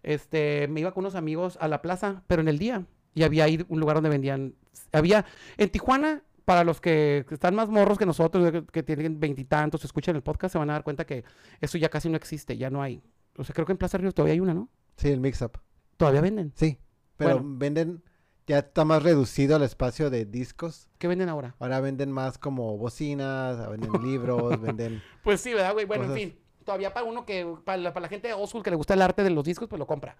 este, 0.02 0.68
me 0.68 0.80
iba 0.80 0.92
con 0.92 1.02
unos 1.04 1.14
amigos 1.14 1.56
a 1.60 1.68
la 1.68 1.80
plaza, 1.82 2.22
pero 2.26 2.42
en 2.42 2.48
el 2.48 2.58
día. 2.58 2.84
Y 3.14 3.22
había 3.22 3.44
ahí 3.44 3.64
un 3.68 3.80
lugar 3.80 3.96
donde 3.96 4.10
vendían, 4.10 4.54
había, 4.92 5.24
en 5.56 5.68
Tijuana, 5.70 6.22
para 6.44 6.62
los 6.64 6.80
que 6.80 7.24
están 7.30 7.54
más 7.54 7.68
morros 7.70 7.96
que 7.98 8.06
nosotros, 8.06 8.50
que, 8.52 8.64
que 8.66 8.82
tienen 8.82 9.18
veintitantos, 9.18 9.84
escuchan 9.84 10.14
el 10.16 10.22
podcast, 10.22 10.52
se 10.52 10.58
van 10.58 10.70
a 10.70 10.74
dar 10.74 10.84
cuenta 10.84 11.06
que 11.06 11.24
eso 11.60 11.78
ya 11.78 11.88
casi 11.88 12.08
no 12.08 12.16
existe, 12.16 12.56
ya 12.56 12.68
no 12.70 12.82
hay. 12.82 13.02
O 13.36 13.44
sea, 13.44 13.54
creo 13.54 13.66
que 13.66 13.72
en 13.72 13.78
Plaza 13.78 13.98
Ríos 13.98 14.14
todavía 14.14 14.34
hay 14.34 14.40
una, 14.40 14.54
¿no? 14.54 14.68
Sí, 14.96 15.08
el 15.10 15.20
mix-up. 15.20 15.58
Todavía 15.96 16.20
venden. 16.20 16.52
Sí, 16.54 16.78
pero 17.16 17.36
Bueno. 17.40 17.56
venden, 17.58 18.02
ya 18.46 18.58
está 18.58 18.84
más 18.84 19.02
reducido 19.02 19.56
el 19.56 19.62
espacio 19.62 20.10
de 20.10 20.24
discos. 20.26 20.88
¿Qué 20.98 21.08
venden 21.08 21.28
ahora? 21.30 21.54
Ahora 21.58 21.80
venden 21.80 22.12
más 22.12 22.36
como 22.38 22.76
bocinas, 22.76 23.68
venden 23.70 23.90
libros, 24.04 24.60
venden... 24.60 25.02
Pues 25.22 25.40
sí, 25.40 25.54
¿verdad, 25.54 25.72
güey? 25.72 25.86
Bueno, 25.86 26.04
Cosas- 26.04 26.18
en 26.20 26.30
fin. 26.30 26.38
Todavía 26.64 26.94
para 26.94 27.04
uno 27.06 27.26
que, 27.26 27.56
para 27.64 27.76
la, 27.76 27.92
para 27.92 28.04
la 28.04 28.08
gente 28.08 28.28
de 28.28 28.46
school 28.46 28.62
que 28.62 28.70
le 28.70 28.76
gusta 28.76 28.94
el 28.94 29.02
arte 29.02 29.22
de 29.22 29.28
los 29.30 29.44
discos, 29.44 29.68
pues 29.68 29.78
lo 29.78 29.86
compra. 29.86 30.16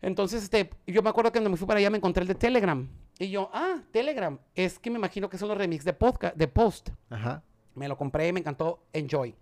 Entonces, 0.00 0.44
este, 0.44 0.70
yo 0.86 1.02
me 1.02 1.10
acuerdo 1.10 1.30
que 1.32 1.38
cuando 1.38 1.50
me 1.50 1.56
fui 1.56 1.66
para 1.66 1.78
allá 1.78 1.90
me 1.90 1.98
encontré 1.98 2.22
el 2.22 2.28
de 2.28 2.34
Telegram. 2.34 2.88
Y 3.18 3.30
yo, 3.30 3.50
ah, 3.52 3.82
Telegram. 3.90 4.38
Es 4.54 4.78
que 4.78 4.90
me 4.90 4.98
imagino 4.98 5.28
que 5.28 5.38
son 5.38 5.48
los 5.48 5.58
remix 5.58 5.84
de, 5.84 5.92
podcast, 5.92 6.36
de 6.36 6.46
Post. 6.48 6.90
Ajá. 7.10 7.42
Me 7.74 7.88
lo 7.88 7.96
compré, 7.96 8.32
me 8.32 8.40
encantó, 8.40 8.84
Enjoy. 8.92 9.34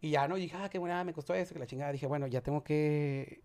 Y 0.00 0.10
ya, 0.10 0.28
¿no? 0.28 0.36
Y 0.36 0.42
dije, 0.42 0.56
ah, 0.58 0.68
qué 0.68 0.78
buena, 0.78 1.02
me 1.04 1.12
costó 1.12 1.34
eso, 1.34 1.54
que 1.54 1.58
la 1.60 1.66
chingada. 1.66 1.90
Dije, 1.92 2.06
bueno, 2.06 2.26
ya 2.26 2.40
tengo 2.42 2.62
que... 2.62 3.42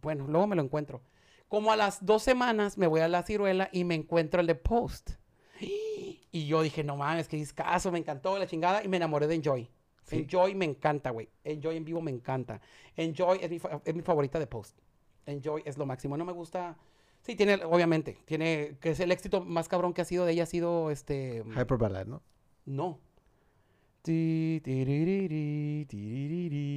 Bueno, 0.00 0.26
luego 0.28 0.46
me 0.46 0.56
lo 0.56 0.62
encuentro. 0.62 1.02
Como 1.48 1.72
a 1.72 1.76
las 1.76 2.04
dos 2.04 2.22
semanas 2.22 2.78
me 2.78 2.86
voy 2.86 3.00
a 3.00 3.08
la 3.08 3.22
ciruela 3.22 3.68
y 3.72 3.84
me 3.84 3.94
encuentro 3.94 4.40
el 4.40 4.46
de 4.46 4.54
Post. 4.54 5.12
Y 5.60 6.46
yo 6.46 6.62
dije, 6.62 6.82
no 6.82 6.96
mames, 6.96 7.28
qué 7.28 7.36
discazo, 7.36 7.92
me 7.92 7.98
encantó 7.98 8.38
la 8.38 8.46
chingada 8.46 8.82
y 8.82 8.88
me 8.88 8.96
enamoré 8.96 9.26
de 9.26 9.36
Enjoy. 9.36 9.70
Sí. 10.04 10.16
Enjoy 10.16 10.54
me 10.54 10.64
encanta, 10.64 11.10
güey. 11.10 11.28
Enjoy 11.44 11.76
en 11.76 11.84
vivo 11.84 12.00
me 12.00 12.10
encanta. 12.10 12.60
Enjoy 12.96 13.38
es 13.40 13.50
mi, 13.50 13.58
fa- 13.58 13.80
es 13.84 13.94
mi 13.94 14.02
favorita 14.02 14.38
de 14.38 14.46
Post. 14.46 14.78
Enjoy 15.26 15.62
es 15.64 15.76
lo 15.78 15.86
máximo. 15.86 16.16
No 16.16 16.24
me 16.24 16.32
gusta... 16.32 16.76
Sí, 17.22 17.34
tiene, 17.36 17.54
obviamente, 17.64 18.18
tiene, 18.26 18.76
que 18.80 18.90
es 18.90 19.00
el 19.00 19.10
éxito 19.10 19.40
más 19.40 19.66
cabrón 19.66 19.94
que 19.94 20.02
ha 20.02 20.04
sido 20.04 20.26
de 20.26 20.32
ella, 20.32 20.42
ha 20.42 20.46
sido, 20.46 20.90
este... 20.90 21.42
Hyper 21.56 21.78
Ballad, 21.78 22.04
¿no? 22.06 22.22
No. 22.66 23.00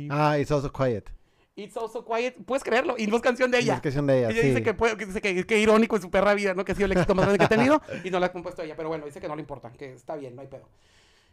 Ah, 0.10 0.38
It's 0.40 0.52
Also 0.52 0.72
Quiet. 0.72 1.10
It's 1.56 1.76
Also 1.76 2.06
Quiet. 2.06 2.36
Puedes 2.46 2.64
creerlo. 2.64 2.96
Y 2.98 3.08
no 3.08 3.16
es 3.18 3.22
canción 3.22 3.52
de 3.52 3.60
ella. 3.60 3.76
Es 3.76 3.82
canción 3.82 4.08
de 4.08 4.20
ella, 4.20 4.30
Ella 4.30 4.42
sí. 4.42 4.48
dice 4.50 4.64
que, 4.64 4.74
puede- 4.74 4.96
que 4.96 5.06
dice 5.06 5.22
que, 5.22 5.46
que 5.46 5.60
irónico 5.60 5.96
en 5.96 6.02
su 6.02 6.10
perra 6.12 6.34
vida, 6.34 6.54
¿no? 6.54 6.64
Que 6.64 6.72
ha 6.72 6.76
sido 6.76 6.86
el 6.86 6.92
éxito 6.94 7.16
más 7.16 7.26
grande 7.26 7.40
que 7.40 7.46
ha 7.46 7.50
tenido 7.50 7.82
y 8.04 8.10
no 8.12 8.20
la 8.20 8.28
ha 8.28 8.32
compuesto 8.32 8.62
ella. 8.62 8.76
Pero 8.76 8.90
bueno, 8.90 9.06
dice 9.06 9.20
que 9.20 9.28
no 9.28 9.36
le 9.36 9.42
importa, 9.42 9.72
que 9.72 9.94
está 9.94 10.16
bien, 10.16 10.36
no 10.36 10.42
hay 10.42 10.48
pedo. 10.48 10.70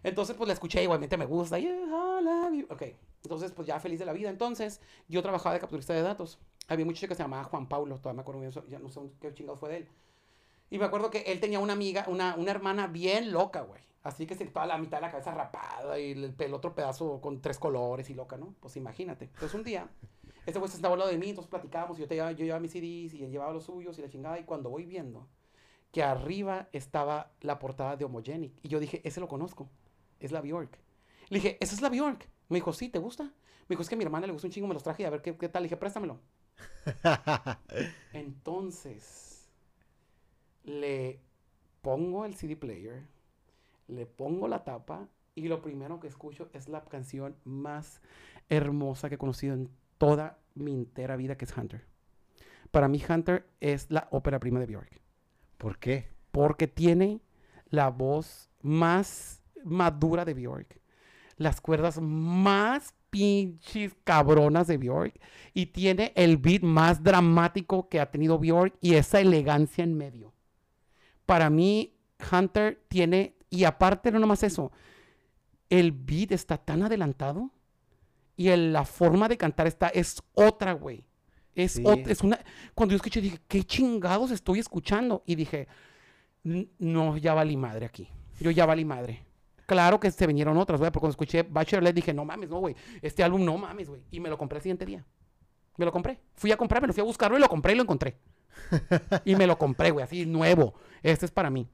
Entonces, 0.05 0.37
pues 0.37 0.47
la 0.47 0.55
escuché, 0.55 0.83
igualmente 0.83 1.17
me 1.17 1.27
gusta. 1.27 1.59
Love 1.59 2.55
you. 2.55 2.67
Ok, 2.71 2.83
entonces, 3.25 3.51
pues 3.53 3.67
ya 3.67 3.81
feliz 3.81 3.99
de 3.99 4.05
la 4.05 4.13
vida. 4.13 4.31
Entonces, 4.31 4.81
yo 5.09 5.23
trabajaba 5.23 5.55
de 5.55 5.61
capturista 5.61 5.95
de 5.95 6.03
datos. 6.03 6.39
Había 6.69 6.85
un 6.85 6.89
muchacho 6.91 7.09
que 7.09 7.15
se 7.15 7.23
llamaba 7.23 7.45
Juan 7.45 7.69
Paulo, 7.69 7.97
todavía 7.99 8.17
me 8.19 8.21
acuerdo 8.23 8.41
bien, 8.41 8.53
ya 8.69 8.79
no 8.79 8.89
sé 8.89 9.01
qué 9.21 9.35
chingados 9.35 9.59
fue 9.59 9.71
de 9.71 9.77
él. 9.79 9.89
Y 10.71 10.79
me 10.79 10.85
acuerdo 10.85 11.11
que 11.11 11.21
él 11.23 11.41
tenía 11.41 11.59
una 11.59 11.73
amiga, 11.73 12.05
una, 12.09 12.37
una 12.37 12.51
hermana 12.51 12.87
bien 12.87 13.33
loca, 13.33 13.63
güey. 13.63 13.83
Así 14.03 14.27
que 14.27 14.35
se 14.35 14.45
toda 14.45 14.67
la 14.67 14.77
mitad 14.77 14.99
de 14.99 15.03
la 15.03 15.11
cabeza 15.11 15.33
rapada 15.33 15.99
y 15.99 16.13
el, 16.13 16.35
el 16.39 16.55
otro 16.55 16.75
pedazo 16.75 17.21
con 17.23 17.41
tres 17.41 17.59
colores 17.59 18.11
y 18.11 18.15
loca, 18.15 18.37
¿no? 18.37 18.55
Pues 18.61 18.77
imagínate. 18.77 19.27
Entonces 19.27 19.55
un 19.55 19.65
día, 19.65 19.89
este 20.45 20.59
güey 20.59 20.71
se 20.71 20.77
estaba 20.77 20.93
al 20.93 20.99
lado 20.99 21.11
de 21.11 21.17
mí, 21.17 21.31
entonces 21.31 21.49
platicábamos, 21.49 21.99
y 21.99 22.03
yo, 22.03 22.09
te 22.09 22.15
llevaba, 22.15 22.33
yo 22.33 22.45
llevaba 22.45 22.61
mis 22.61 22.73
CDs 22.73 23.15
y 23.15 23.25
él 23.25 23.31
llevaba 23.31 23.53
los 23.55 23.65
suyos 23.65 23.99
y 23.99 24.03
la 24.03 24.11
chingada. 24.11 24.39
Y 24.39 24.45
cuando 24.45 24.69
voy 24.69 24.85
viendo 24.85 25.27
que 25.91 26.03
arriba 26.03 26.69
estaba 26.73 27.31
la 27.41 27.59
portada 27.59 27.97
de 27.97 28.05
Homogenic, 28.05 28.53
y 28.63 28.69
yo 28.69 28.79
dije, 28.79 29.01
ese 29.05 29.21
lo 29.21 29.29
conozco, 29.29 29.71
es 30.27 30.33
la 30.33 30.41
Bjork. 30.41 30.79
Le 31.29 31.39
dije, 31.39 31.59
¿esa 31.61 31.75
es 31.75 31.81
la 31.81 31.89
Bjork? 31.89 32.29
Me 32.49 32.59
dijo, 32.59 32.73
sí, 32.73 32.89
¿te 32.89 32.99
gusta? 32.99 33.25
Me 33.25 33.71
dijo, 33.71 33.83
es 33.83 33.89
que 33.89 33.95
a 33.95 33.99
mi 33.99 34.05
hermana 34.05 34.27
le 34.27 34.33
gustó 34.33 34.47
un 34.47 34.53
chingo, 34.53 34.69
me 34.69 34.75
los 34.75 34.83
traje 34.83 35.03
y 35.03 35.07
a 35.07 35.11
ver 35.11 35.23
qué, 35.23 35.37
qué 35.37 35.49
tal. 35.49 35.63
Le 35.63 35.69
dije, 35.69 35.77
préstamelo. 35.77 36.21
Entonces, 38.13 39.49
le 40.65 41.21
pongo 41.83 42.25
el 42.25 42.35
CD 42.35 42.57
player, 42.57 43.07
le 43.89 44.07
pongo 44.07 44.49
la 44.49 44.65
tapa 44.65 45.09
y 45.35 45.49
lo 45.49 45.63
primero 45.63 46.01
que 46.01 46.09
escucho 46.09 46.49
es 46.53 46.69
la 46.69 46.85
canción 46.85 47.37
más 47.45 48.01
hermosa 48.49 49.09
que 49.09 49.17
he 49.17 49.19
conocido 49.19 49.55
en 49.55 49.71
toda 49.99 50.39
mi 50.55 50.73
entera 50.73 51.17
vida, 51.17 51.37
que 51.37 51.45
es 51.45 51.57
Hunter. 51.57 51.87
Para 52.71 52.89
mí, 52.89 53.03
Hunter 53.09 53.47
es 53.61 53.91
la 53.91 54.09
ópera 54.11 54.41
prima 54.41 54.61
de 54.61 54.67
Bjork. 54.67 55.01
¿Por 55.59 55.79
qué? 55.79 56.11
Porque 56.31 56.67
tiene 56.67 57.21
la 57.69 57.89
voz 57.91 58.51
más 58.63 59.44
madura 59.65 60.25
de 60.25 60.35
Bjork, 60.35 60.81
las 61.37 61.61
cuerdas 61.61 62.01
más 62.01 62.95
pinches 63.11 63.95
cabronas 64.05 64.67
de 64.67 64.77
Bjork 64.77 65.19
y 65.53 65.67
tiene 65.67 66.13
el 66.17 66.37
beat 66.37 66.63
más 66.63 67.03
dramático 67.03 67.89
que 67.89 68.01
ha 68.01 68.11
tenido 68.11 68.39
Bjork 68.39 68.77
y 68.81 68.95
esa 68.95 69.21
elegancia 69.21 69.85
en 69.85 69.95
medio. 69.97 70.33
Para 71.27 71.49
mí, 71.51 71.95
Hunter 72.31 72.83
tiene, 72.89 73.35
y 73.51 73.65
aparte 73.65 74.11
no 74.11 74.19
nomás 74.19 74.43
eso, 74.43 74.73
el 75.71 75.93
beat 75.93 76.33
está 76.33 76.57
tan 76.59 76.83
adelantado 76.83 77.51
y 78.37 78.49
el- 78.49 78.73
la 78.73 78.85
forma 78.85 79.29
de 79.29 79.37
cantar 79.37 79.67
está, 79.67 79.89
es 79.89 80.23
otra, 80.35 80.73
güey. 80.73 81.05
Es, 81.55 81.73
Sí. 81.75 81.83
ot- 81.85 82.09
es 82.09 82.21
una, 82.23 82.39
cuando 82.75 82.93
yo 82.93 82.97
escuché 82.97 83.21
dije, 83.21 83.39
¿qué 83.47 83.63
chingados 83.63 84.33
estoy 84.33 84.59
escuchando? 84.59 85.23
Y 85.25 85.37
dije, 85.37 85.69
"N- 86.45 86.69
no, 86.79 87.17
ya 87.17 87.33
valí 87.33 87.57
madre 87.57 87.87
aquí. 87.87 88.09
Yo 88.41 88.51
ya 88.51 88.67
valí 88.67 88.85
madre. 88.85 89.25
Claro 89.67 89.99
que 89.99 90.11
se 90.11 90.27
vinieron 90.27 90.57
otras, 90.59 90.79
güey, 90.81 90.91
porque 90.91 91.01
cuando 91.01 91.13
escuché 91.13 91.43
Bachelorette 91.43 91.95
dije, 91.95 92.13
no 92.13 92.25
mames, 92.25 92.51
no, 92.51 92.59
güey. 92.59 92.77
Este 93.01 93.23
álbum 93.25 93.45
no 93.45 93.57
mames, 93.57 93.89
güey. 93.89 94.03
Y 94.11 94.21
me 94.21 94.29
lo 94.29 94.37
compré 94.37 94.59
el 94.59 94.63
siguiente 94.63 94.85
día. 94.85 95.05
Me 95.77 95.85
lo 95.85 95.93
compré. 95.93 96.21
Fui 96.35 96.53
a 96.53 96.57
comprarme, 96.57 96.87
lo 96.89 96.93
fui 96.93 97.01
a 97.01 97.05
buscarlo 97.05 97.37
y 97.37 97.41
lo 97.41 97.49
compré 97.49 97.73
y 97.73 97.77
lo 97.77 97.83
encontré. 97.83 98.19
y 99.25 99.35
me 99.37 99.47
lo 99.47 99.59
compré, 99.59 99.91
güey, 99.91 100.05
así 100.05 100.27
nuevo. 100.27 100.75
Este 101.03 101.27
es 101.27 101.33
para 101.33 101.51
mí. 101.51 101.69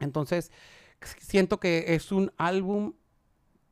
Entonces, 0.00 0.50
siento 1.20 1.60
que 1.60 1.94
es 1.94 2.12
un 2.12 2.32
álbum 2.36 2.94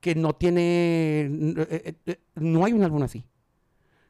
que 0.00 0.14
no 0.14 0.34
tiene. 0.34 1.22
eh, 1.22 1.66
eh, 1.70 1.94
eh, 2.06 2.20
No 2.34 2.64
hay 2.64 2.72
un 2.72 2.82
álbum 2.84 3.02
así. 3.02 3.24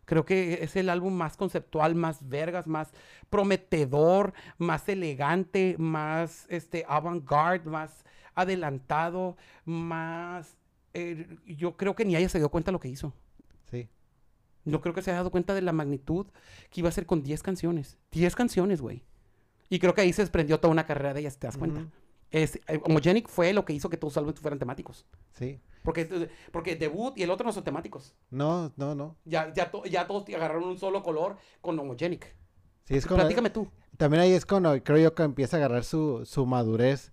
Creo 0.05 0.25
que 0.27 0.59
es 0.62 0.77
el 0.77 0.91
álbum 0.91 1.15
más 1.15 1.37
conceptual, 1.37 1.95
más 1.95 2.29
vergas, 2.29 2.67
más 2.67 2.93
prometedor, 3.31 4.35
más 4.59 4.87
elegante, 4.89 5.77
más 5.79 6.47
este, 6.51 6.85
avant-garde, 6.87 7.71
más 7.71 8.05
adelantado, 8.35 9.37
más... 9.64 10.57
eh, 10.93 11.37
yo 11.47 11.76
creo 11.76 11.95
que 11.95 12.05
ni 12.05 12.16
ella 12.16 12.28
se 12.28 12.39
dio 12.39 12.49
cuenta 12.51 12.70
de 12.70 12.72
lo 12.72 12.80
que 12.80 12.89
hizo. 12.89 13.12
Sí. 13.70 13.89
No 14.64 14.80
creo 14.80 14.95
que 14.95 15.03
se 15.03 15.11
haya 15.11 15.18
dado 15.18 15.30
cuenta 15.30 15.55
de 15.55 15.62
la 15.62 15.72
magnitud 15.72 16.26
que 16.70 16.80
iba 16.80 16.89
a 16.89 16.93
ser 16.93 17.07
con 17.07 17.22
10 17.22 17.43
canciones. 17.43 17.99
10 18.12 18.35
canciones, 18.35 18.80
güey. 18.80 19.03
Y 19.68 19.78
creo 19.78 19.95
que 19.95 20.01
ahí 20.03 20.12
se 20.12 20.22
desprendió 20.22 20.61
toda 20.61 20.72
una 20.72 20.87
carrera 20.87 21.14
de 21.14 21.20
ella, 21.20 21.30
si 21.30 21.39
te 21.39 21.47
das 21.47 21.57
cuenta. 21.57 21.80
Ujú. 21.80 21.91
Es, 22.30 22.57
eh, 22.66 22.80
Homogenic 22.85 23.28
fue 23.28 23.53
lo 23.53 23.64
que 23.64 23.72
hizo 23.72 23.89
que 23.89 23.97
todos 23.97 24.12
los 24.14 24.18
álbumes 24.18 24.41
fueran 24.41 24.59
temáticos. 24.59 25.07
Sí. 25.35 25.61
Porque, 25.82 26.28
porque 26.51 26.76
debut 26.76 27.16
y 27.18 27.22
el 27.22 27.30
otro 27.30 27.45
no 27.47 27.53
son 27.53 27.62
temáticos. 27.62 28.14
No, 28.30 28.72
no, 28.76 28.95
no. 28.95 29.16
Ya, 29.24 29.53
ya, 29.53 29.70
to- 29.70 29.85
ya 29.85 30.07
todos 30.07 30.24
agarraron 30.35 30.64
un 30.64 30.78
solo 30.78 31.03
color 31.03 31.37
con 31.61 31.78
Homogenic. 31.78 32.35
Sí, 32.85 32.97
es 32.97 33.07
como... 33.07 33.20
Platícame 33.20 33.51
tú. 33.51 33.68
También 33.97 34.22
ahí 34.22 34.32
es 34.32 34.47
cuando 34.47 34.82
creo 34.82 34.99
yo 34.99 35.14
que 35.14 35.22
empieza 35.22 35.57
a 35.57 35.61
agarrar 35.61 35.85
su, 35.85 36.22
su 36.24 36.47
madurez 36.47 37.12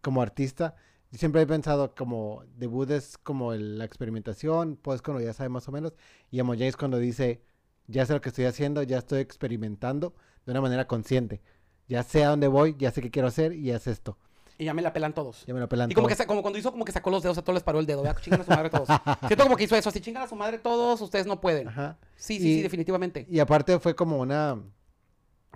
como 0.00 0.22
artista. 0.22 0.74
Yo 1.10 1.18
siempre 1.18 1.40
he 1.42 1.46
pensado 1.46 1.94
como 1.94 2.44
debut 2.56 2.90
es 2.90 3.16
como 3.18 3.52
el- 3.54 3.78
la 3.78 3.84
experimentación, 3.84 4.76
pues 4.76 5.00
cuando 5.02 5.22
ya 5.22 5.32
sabe 5.32 5.48
más 5.48 5.66
o 5.68 5.72
menos. 5.72 5.94
Y 6.30 6.38
Emo 6.38 6.54
es 6.54 6.76
cuando 6.76 6.98
dice, 6.98 7.42
ya 7.86 8.04
sé 8.04 8.12
lo 8.12 8.20
que 8.20 8.28
estoy 8.28 8.44
haciendo, 8.44 8.82
ya 8.82 8.98
estoy 8.98 9.20
experimentando 9.20 10.14
de 10.44 10.52
una 10.52 10.60
manera 10.60 10.86
consciente. 10.86 11.40
Ya 11.88 12.02
sé 12.02 12.24
a 12.24 12.28
dónde 12.28 12.48
voy, 12.48 12.76
ya 12.78 12.90
sé 12.90 13.00
qué 13.00 13.10
quiero 13.10 13.28
hacer 13.28 13.54
y 13.54 13.70
es 13.70 13.86
esto. 13.86 14.18
Y 14.58 14.64
ya 14.66 14.74
me 14.74 14.82
la 14.82 14.92
pelan 14.92 15.14
todos. 15.14 15.46
Ya 15.46 15.54
me 15.54 15.60
lo 15.60 15.68
pelan 15.68 15.90
Y 15.90 15.94
como, 15.94 16.08
que 16.08 16.14
todos. 16.14 16.18
sa- 16.18 16.26
como 16.26 16.42
cuando 16.42 16.58
hizo 16.58 16.72
como 16.72 16.84
que 16.84 16.92
sacó 16.92 17.10
los 17.10 17.22
dedos 17.22 17.38
a 17.38 17.42
todos 17.42 17.54
les 17.54 17.62
paró 17.62 17.78
el 17.80 17.86
dedo. 17.86 18.02
Vea, 18.02 18.14
chingan 18.20 18.40
a 18.40 18.44
su 18.44 18.50
madre 18.50 18.68
todos. 18.68 18.88
Siento 19.28 19.44
como 19.44 19.56
que 19.56 19.64
hizo 19.64 19.76
eso. 19.76 19.90
Si 19.90 20.00
chingan 20.00 20.24
a 20.24 20.28
su 20.28 20.34
madre 20.36 20.58
todos, 20.58 21.00
ustedes 21.00 21.26
no 21.26 21.40
pueden. 21.40 21.68
Ajá. 21.68 21.96
Sí, 22.16 22.36
sí, 22.36 22.42
sí, 22.42 22.58
Y- 22.58 22.62
definitivamente. 22.62 23.24
Y 23.30 23.38
aparte 23.38 23.78
fue 23.78 23.94
como 23.94 24.18
una, 24.18 24.60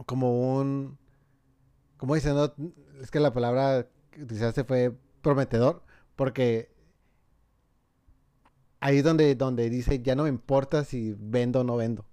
como 0.07 0.57
un, 0.57 0.97
como 1.99 2.15
dicen, 2.15 2.35
no? 2.35 2.55
es 3.03 3.11
que 3.11 3.21
la 3.21 3.33
palabra 3.33 3.89
que 4.13 4.23
utilizaste 4.23 4.65
fue 4.65 4.93
prometedor, 5.23 5.83
porque 6.17 6.71
ahí 8.81 8.99
es 8.99 9.05
donde, 9.05 9.35
donde 9.35 9.69
dice, 9.71 10.01
ya 10.03 10.15
no 10.15 10.25
me 10.25 10.29
importa 10.29 10.85
si 10.85 11.15
vendo 11.19 11.61
o 11.61 11.65
no 11.65 11.77
vendo. 11.77 12.05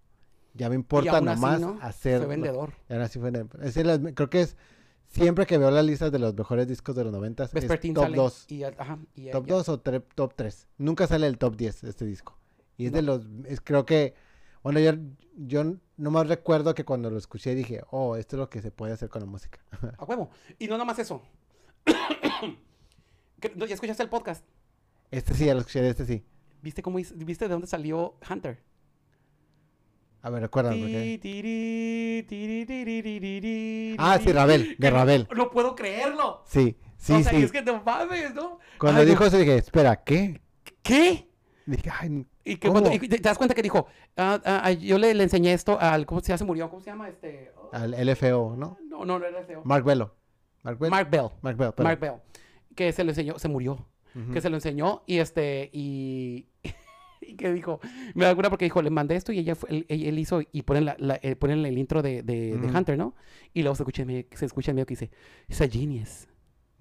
Ya 0.53 0.69
me 0.69 0.75
importa 0.75 1.21
nomás 1.21 1.61
¿no? 1.61 1.77
hacer. 1.81 2.19
Fue 2.19 2.27
vendedor. 2.27 2.73
Ahora 2.89 3.07
sí 3.07 3.19
fue 3.19 3.31
es 3.63 3.75
las- 3.77 3.99
creo 4.15 4.29
que 4.29 4.41
es, 4.41 4.57
siempre 5.07 5.45
que 5.45 5.57
veo 5.57 5.71
las 5.71 5.85
listas 5.85 6.11
de 6.11 6.19
los 6.19 6.33
mejores 6.35 6.67
discos 6.67 6.95
de 6.95 7.03
los 7.03 7.13
noventas, 7.13 7.49
es 7.49 7.53
Vespertine 7.53 7.93
top 7.93 8.03
sale 8.03 8.17
2. 8.17 8.45
Y, 8.51 8.63
ajá, 8.63 8.99
y 9.15 9.31
Top 9.31 9.45
ella- 9.45 9.55
2 9.55 9.69
o 9.69 9.83
tre- 9.83 10.03
top 10.15 10.33
3. 10.35 10.67
Nunca 10.77 11.07
sale 11.07 11.27
el 11.27 11.37
top 11.37 11.55
10 11.55 11.83
este 11.83 12.05
disco. 12.05 12.37
Y 12.77 12.87
es 12.87 12.91
de 12.93 13.01
los, 13.01 13.25
es, 13.45 13.61
creo 13.61 13.85
que, 13.85 14.13
bueno, 14.63 14.79
yo, 14.79 14.91
yo 15.37 15.75
nomás 15.97 16.27
recuerdo 16.27 16.73
que 16.73 16.85
cuando 16.85 17.09
lo 17.09 17.17
escuché 17.17 17.53
dije, 17.55 17.81
oh, 17.91 18.15
esto 18.15 18.35
es 18.35 18.39
lo 18.39 18.49
que 18.49 18.61
se 18.61 18.71
puede 18.71 18.93
hacer 18.93 19.09
con 19.09 19.21
la 19.21 19.25
música. 19.27 19.59
A 19.97 20.03
huevo. 20.05 20.29
Y 20.57 20.67
no 20.67 20.73
nada 20.75 20.85
más 20.85 20.99
eso. 20.99 21.21
¿Qué- 23.41 23.53
no, 23.55 23.65
¿Ya 23.65 23.73
escuchaste 23.75 24.03
el 24.03 24.09
podcast? 24.09 24.45
Este 25.11 25.33
sí, 25.33 25.45
ya 25.45 25.53
lo 25.53 25.61
escuché, 25.61 25.87
este 25.87 26.05
sí. 26.05 26.23
¿Viste 26.61 26.81
cómo 26.81 26.97
viste 26.97 27.45
de 27.45 27.49
dónde 27.53 27.67
salió 27.67 28.15
Hunter? 28.29 28.61
A 30.21 30.29
ver, 30.29 30.41
recuérdame. 30.41 30.77
Porque- 30.81 31.15
Ah, 33.97 34.19
sí. 34.21 34.31
Rabel, 34.33 34.75
de 34.77 34.91
no- 34.91 34.97
Rabel. 34.97 35.27
No, 35.35 35.49
puedo 35.49 35.75
creerlo. 35.75 36.43
Sí, 36.45 36.75
sí, 36.97 37.13
o 37.13 37.23
sea, 37.23 37.31
sí. 37.31 37.43
es 37.43 37.51
que 37.51 37.61
no 37.61 37.81
mames, 37.83 38.33
¿no? 38.35 38.59
Cuando 38.79 38.99
Ay, 39.01 39.05
no. 39.05 39.11
dijo 39.11 39.25
eso 39.25 39.37
dije, 39.37 39.55
espera, 39.57 40.03
¿qué? 40.03 40.41
¿Qué? 40.83 41.29
Dije, 41.65 41.89
ay, 41.99 42.25
Y 42.43 42.55
que 42.57 42.67
¿Cómo? 42.67 42.81
cuando- 42.81 42.95
y 42.95 42.99
te 43.07 43.17
te 43.17 43.21
das 43.29 43.37
cuenta 43.37 43.53
que 43.55 43.61
dijo, 43.61 43.87
ah, 44.17 44.41
ah, 44.43 44.71
yo 44.71 44.97
le, 44.97 45.13
le 45.13 45.23
enseñé 45.23 45.53
esto 45.53 45.79
al, 45.79 46.05
¿cómo 46.05 46.19
se, 46.21 46.35
se 46.37 46.43
murió? 46.43 46.69
¿Cómo 46.69 46.81
se 46.81 46.89
llama 46.89 47.07
este? 47.07 47.51
Oh, 47.57 47.69
al 47.71 47.93
LFO, 47.93 48.55
¿no? 48.57 48.77
no, 48.89 49.05
no, 49.05 49.19
no 49.19 49.25
era 49.25 49.43
feo. 49.43 49.61
Mark 49.63 49.85
Bello. 49.85 50.15
Mark 50.63 50.77
Bello. 50.79 51.31
Mark 51.41 51.57
Bell. 51.57 51.73
Mark 51.77 51.99
Bell. 51.99 52.13
Que 52.75 52.91
se 52.91 53.03
lo 53.03 53.11
enseñó, 53.11 53.37
se 53.39 53.47
murió. 53.47 53.85
Que 54.33 54.41
se 54.41 54.49
lo 54.49 54.57
enseñó 54.57 55.03
y 55.07 55.19
este, 55.19 55.69
y, 55.71 56.47
y 57.21 57.35
que 57.35 57.53
dijo, 57.53 57.79
me 58.15 58.23
da 58.25 58.31
alguna 58.31 58.49
porque 58.49 58.65
dijo, 58.65 58.81
le 58.81 58.89
mandé 58.89 59.15
esto 59.15 59.31
y 59.31 59.39
ella 59.39 59.55
fue- 59.55 59.69
él, 59.69 59.85
él 59.87 60.19
hizo, 60.19 60.41
y 60.51 60.63
ponen, 60.63 60.83
la, 60.85 60.95
la- 60.99 61.19
eh, 61.21 61.35
ponen 61.37 61.65
el 61.65 61.77
intro 61.77 62.01
de, 62.01 62.21
de. 62.23 62.53
Hunter, 62.55 62.97
¿no? 62.97 63.15
Y 63.53 63.61
luego 63.61 63.75
se 63.75 63.83
escucha, 63.83 64.03
se 64.33 64.45
escucha 64.45 64.71
en 64.71 64.75
medio 64.75 64.85
que 64.87 64.93
dice, 64.95 65.11
it's 65.47 65.61
a 65.61 65.67
genius. 65.69 66.27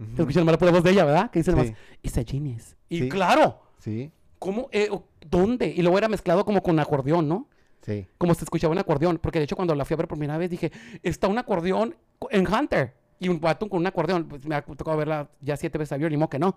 Ujú. 0.00 0.16
Se 0.16 0.22
escucha 0.22 0.40
nomás 0.40 0.52
la 0.54 0.58
pura 0.58 0.70
voz 0.72 0.82
de 0.82 0.90
ella, 0.90 1.04
¿verdad? 1.04 1.30
Que 1.30 1.40
dice 1.40 1.50
nomás, 1.52 1.68
Sí, 1.68 1.74
it's 2.02 2.18
a 2.18 2.24
genius. 2.24 2.76
Y 2.88 2.98
Sí. 3.02 3.08
claro, 3.08 3.62
sí, 3.78 4.10
¿cómo? 4.40 4.68
eh, 4.72 4.88
¿Dónde? 5.28 5.68
Y 5.68 5.82
luego 5.82 5.98
era 5.98 6.08
mezclado 6.08 6.44
como 6.44 6.62
con 6.62 6.78
acordeón, 6.80 7.28
¿no? 7.28 7.46
sí. 7.82 8.06
como 8.18 8.34
se 8.34 8.44
escuchaba 8.44 8.72
un 8.72 8.78
acordeón, 8.78 9.18
porque 9.22 9.38
de 9.38 9.44
hecho 9.44 9.54
cuando 9.56 9.74
la 9.74 9.84
fui 9.84 9.94
a 9.94 9.98
ver 9.98 10.08
por 10.08 10.18
primera 10.18 10.36
vez 10.38 10.50
dije, 10.50 10.72
está 11.04 11.28
un 11.28 11.38
acordeón 11.38 11.94
co- 12.18 12.28
en 12.32 12.52
Hunter 12.52 12.94
y 13.20 13.28
un 13.28 13.40
vato 13.40 13.68
con 13.68 13.80
un 13.80 13.86
acordeón, 13.86 14.26
pues 14.28 14.44
me 14.46 14.54
ha 14.54 14.62
tocado 14.62 14.96
verla 14.96 15.28
ya 15.40 15.56
siete 15.56 15.76
veces 15.78 15.92
a 15.92 15.98
ni 15.98 16.16
modo 16.16 16.28
que 16.30 16.38
no, 16.38 16.56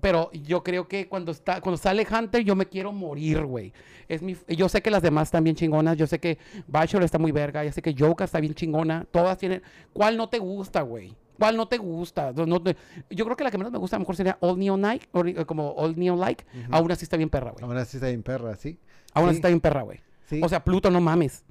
pero 0.00 0.30
yo 0.32 0.62
creo 0.62 0.86
que 0.88 1.08
cuando 1.08 1.32
está 1.32 1.60
cuando 1.60 1.76
sale 1.76 2.06
Hunter 2.10 2.42
yo 2.44 2.54
me 2.56 2.66
quiero 2.66 2.92
morir, 2.92 3.44
güey. 3.44 3.72
Es 4.08 4.22
mi 4.22 4.36
yo 4.48 4.68
sé 4.68 4.82
que 4.82 4.90
las 4.90 5.02
demás 5.02 5.28
están 5.28 5.44
bien 5.44 5.56
chingonas, 5.56 5.96
yo 5.96 6.06
sé 6.06 6.18
que 6.18 6.38
Bachelor 6.66 7.04
está 7.04 7.18
muy 7.18 7.32
verga, 7.32 7.64
yo 7.64 7.72
sé 7.72 7.82
que 7.82 7.94
Joker 7.98 8.24
está 8.24 8.40
bien 8.40 8.54
chingona, 8.54 9.06
todas 9.10 9.36
tienen 9.38 9.62
¿Cuál 9.92 10.16
no 10.16 10.28
te 10.28 10.38
gusta, 10.38 10.82
güey? 10.82 11.14
¿Cuál 11.38 11.56
no 11.56 11.66
te 11.66 11.78
gusta? 11.78 12.32
No- 12.32 12.46
no 12.46 12.62
te- 12.62 12.76
yo 13.10 13.24
creo 13.24 13.36
que 13.36 13.44
la 13.44 13.50
que 13.50 13.58
menos 13.58 13.72
me 13.72 13.78
gusta 13.78 13.96
a 13.96 13.98
lo 13.98 14.02
mejor 14.02 14.14
sería 14.16 14.36
All 14.40 14.58
Neon 14.58 14.80
Like, 14.82 15.08
eh, 15.40 15.44
como 15.46 15.70
All 15.72 15.98
Neon 15.98 16.20
Like. 16.20 16.44
Aún 16.70 16.90
así 16.92 17.04
está 17.04 17.16
bien 17.16 17.30
perra, 17.30 17.50
güey. 17.52 17.64
Aún 17.64 17.76
así 17.76 17.96
está 17.96 18.08
bien 18.08 18.22
perra, 18.22 18.56
sí. 18.56 18.78
Aún 19.14 19.26
así 19.26 19.34
Sí. 19.34 19.38
está 19.38 19.48
bien 19.48 19.60
perra, 19.60 19.82
güey. 19.82 20.00
Sí. 20.26 20.40
O 20.44 20.48
sea, 20.48 20.62
Pluto, 20.62 20.90
no 20.90 21.00
mames. 21.00 21.44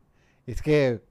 es 0.45 0.61
que... 0.61 1.01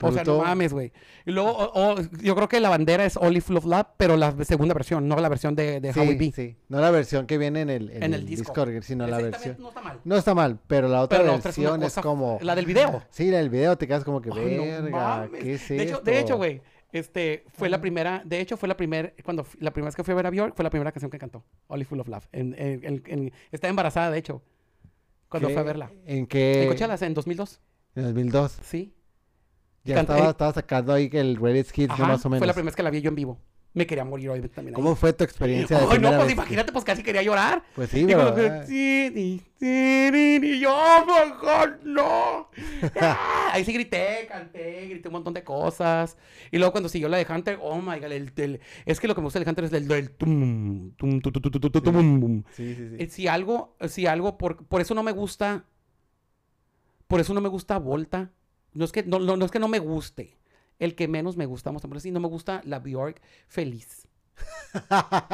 O 0.00 0.12
sea, 0.12 0.22
no 0.22 0.38
mames, 0.38 0.72
güey. 0.72 0.92
Y 1.26 1.32
luego, 1.32 1.50
o- 1.50 1.92
o- 1.94 1.96
yo 2.22 2.36
creo 2.36 2.48
que 2.48 2.60
la 2.60 2.68
bandera 2.68 3.04
es 3.04 3.16
Only 3.16 3.40
Full 3.40 3.56
of 3.56 3.64
Love, 3.64 3.86
pero 3.96 4.16
la 4.16 4.32
segunda 4.44 4.72
versión, 4.74 5.08
no 5.08 5.16
la 5.16 5.28
versión 5.28 5.56
de, 5.56 5.80
de 5.80 5.90
Howie 5.90 6.12
Sí, 6.12 6.16
B. 6.18 6.32
sí. 6.34 6.56
No 6.68 6.80
la 6.80 6.90
versión 6.92 7.26
que 7.26 7.36
viene 7.36 7.62
en 7.62 7.70
el, 7.70 7.90
en 7.90 8.02
En 8.04 8.14
el 8.14 8.20
el 8.20 8.26
disco. 8.26 8.52
disco, 8.64 8.82
sino 8.82 9.06
la 9.08 9.18
versión... 9.18 9.56
no 9.58 9.68
está 9.68 9.80
mal. 9.82 10.00
No 10.04 10.16
está 10.16 10.34
mal, 10.34 10.58
pero 10.68 10.86
la 10.88 11.02
otra 11.02 11.18
Pero 11.18 11.30
la 11.32 11.36
otra 11.36 11.50
es 11.50 11.58
una 11.58 11.70
versión 11.70 11.82
es, 11.82 11.94
como... 12.04 12.38
la 12.42 12.54
del 12.54 12.66
video. 12.66 13.02
Sí, 13.10 13.30
la 13.30 13.38
del 13.38 13.50
video 13.50 13.76
te 13.76 13.88
quedas 13.88 14.04
como 14.04 14.20
que, 14.22 14.30
Ay, 14.32 14.58
verga, 14.58 14.90
mames. 14.90 15.42
¿qué 15.42 15.54
es 15.54 15.68
de 15.68 15.82
hecho, 15.82 16.00
de 16.00 16.20
hecho, 16.20 16.36
güey, 16.36 16.62
este, 16.92 17.44
fue 17.52 17.68
la 17.68 17.80
primera, 17.80 18.22
de 18.24 18.40
hecho, 18.40 18.56
fue 18.56 18.68
la 18.68 18.76
primera, 18.76 19.12
cuando, 19.24 19.44
la 19.58 19.72
primera 19.72 19.88
vez 19.88 19.96
que 19.96 20.04
fui 20.04 20.12
a 20.12 20.14
ver 20.14 20.26
a 20.26 20.30
Bjork, 20.30 20.54
fue 20.54 20.62
la 20.62 20.70
primera 20.70 20.92
canción 20.92 21.10
que 21.10 21.18
cantó, 21.18 21.44
Only 21.66 21.84
Full 21.84 21.98
of 22.00 22.06
Love. 22.08 22.28
En, 22.32 22.54
en- 22.56 22.84
en- 22.84 23.02
en- 23.06 23.32
estaba 23.50 23.70
embarazada, 23.70 24.10
de 24.12 24.18
hecho, 24.18 24.42
cuando 25.28 25.48
¿Qué- 25.48 25.54
fue 25.54 25.60
a 25.60 25.64
verla. 25.64 25.90
¿En 26.06 26.26
qué? 26.26 26.62
En 26.62 26.68
Coachella, 26.68 26.96
en 27.04 27.14
2002, 27.14 27.60
En 27.96 28.04
2002. 28.04 28.58
sí. 28.62 28.94
Ya 29.88 29.94
Canta- 29.94 30.12
estaba, 30.14 30.28
eh, 30.28 30.30
estaba 30.32 30.52
sacando 30.52 30.92
ahí 30.92 31.08
que 31.08 31.18
el 31.18 31.36
Reddit 31.36 31.66
Hits. 31.76 31.90
Ajá, 31.92 32.06
más 32.06 32.24
o 32.24 32.28
menos. 32.28 32.40
fue 32.40 32.46
la 32.46 32.52
primera 32.52 32.66
vez 32.70 32.76
que 32.76 32.82
la 32.82 32.90
vi 32.90 33.00
yo 33.00 33.08
en 33.08 33.14
vivo. 33.14 33.38
Me 33.74 33.86
quería 33.86 34.04
morir 34.04 34.30
hoy 34.30 34.40
también. 34.48 34.68
ahí. 34.68 34.82
¿Cómo 34.82 34.96
fue 34.96 35.12
tu 35.12 35.24
experiencia 35.24 35.78
de 35.78 35.98
no, 35.98 36.10
pues 36.10 36.24
vez? 36.26 36.32
imagínate, 36.32 36.72
pues 36.72 36.84
casi 36.84 37.02
quería 37.02 37.22
llorar. 37.22 37.62
Pues 37.74 37.90
sí, 37.90 38.04
pero... 38.06 38.34
y 39.60 40.60
yo, 40.60 40.74
oh 40.74 41.04
my 41.06 41.30
God, 41.40 41.82
no. 41.84 42.50
Ah, 43.00 43.50
Ahí 43.52 43.64
sí 43.64 43.72
grité, 43.72 44.26
canté, 44.28 44.88
grité 44.88 45.08
un 45.08 45.12
montón 45.12 45.32
de 45.34 45.42
cosas. 45.44 46.16
Y 46.50 46.58
luego 46.58 46.72
cuando 46.72 46.88
siguió 46.88 47.08
la 47.08 47.18
de 47.18 47.26
Hunter, 47.28 47.58
oh 47.62 47.80
my 47.80 47.98
God, 47.98 48.12
el, 48.12 48.32
el- 48.36 48.60
es 48.84 49.00
que 49.00 49.08
lo 49.08 49.14
que 49.14 49.20
me 49.20 49.26
gusta 49.26 49.38
del 49.38 49.48
Hunter 49.48 49.64
es 49.64 49.72
el 49.72 49.86
del 49.88 50.10
tum, 50.10 50.92
tum, 50.96 51.20
tu, 51.20 51.30
tu, 51.32 51.40
tu, 51.40 51.50
tu, 51.50 51.60
tu, 51.70 51.70
tu, 51.70 51.90
Sí. 51.92 52.44
Sí, 52.52 52.74
sí, 52.74 52.88
sí. 52.90 52.96
Eh, 52.98 53.08
Si 53.10 53.26
algo, 53.28 53.76
si 53.88 54.06
algo, 54.06 54.38
por, 54.38 54.66
por 54.66 54.80
eso 54.80 54.94
no 54.94 55.02
me 55.02 55.12
gusta, 55.12 55.64
por 57.06 57.20
eso 57.20 57.32
no 57.34 57.40
me 57.40 57.48
gusta 57.48 57.78
Volta. 57.78 58.30
No 58.78 58.84
es 58.84 58.92
que 58.92 59.02
no, 59.02 59.18
no, 59.18 59.44
es 59.44 59.50
que 59.50 59.58
no 59.58 59.66
me 59.66 59.80
guste. 59.80 60.38
El 60.78 60.94
que 60.94 61.08
menos 61.08 61.36
me 61.36 61.46
gusta, 61.46 61.70
vamos 61.70 61.84
a 61.84 62.10
no 62.10 62.20
me 62.20 62.28
gusta 62.28 62.60
la 62.64 62.78
Bjork 62.78 63.20
feliz. 63.48 64.06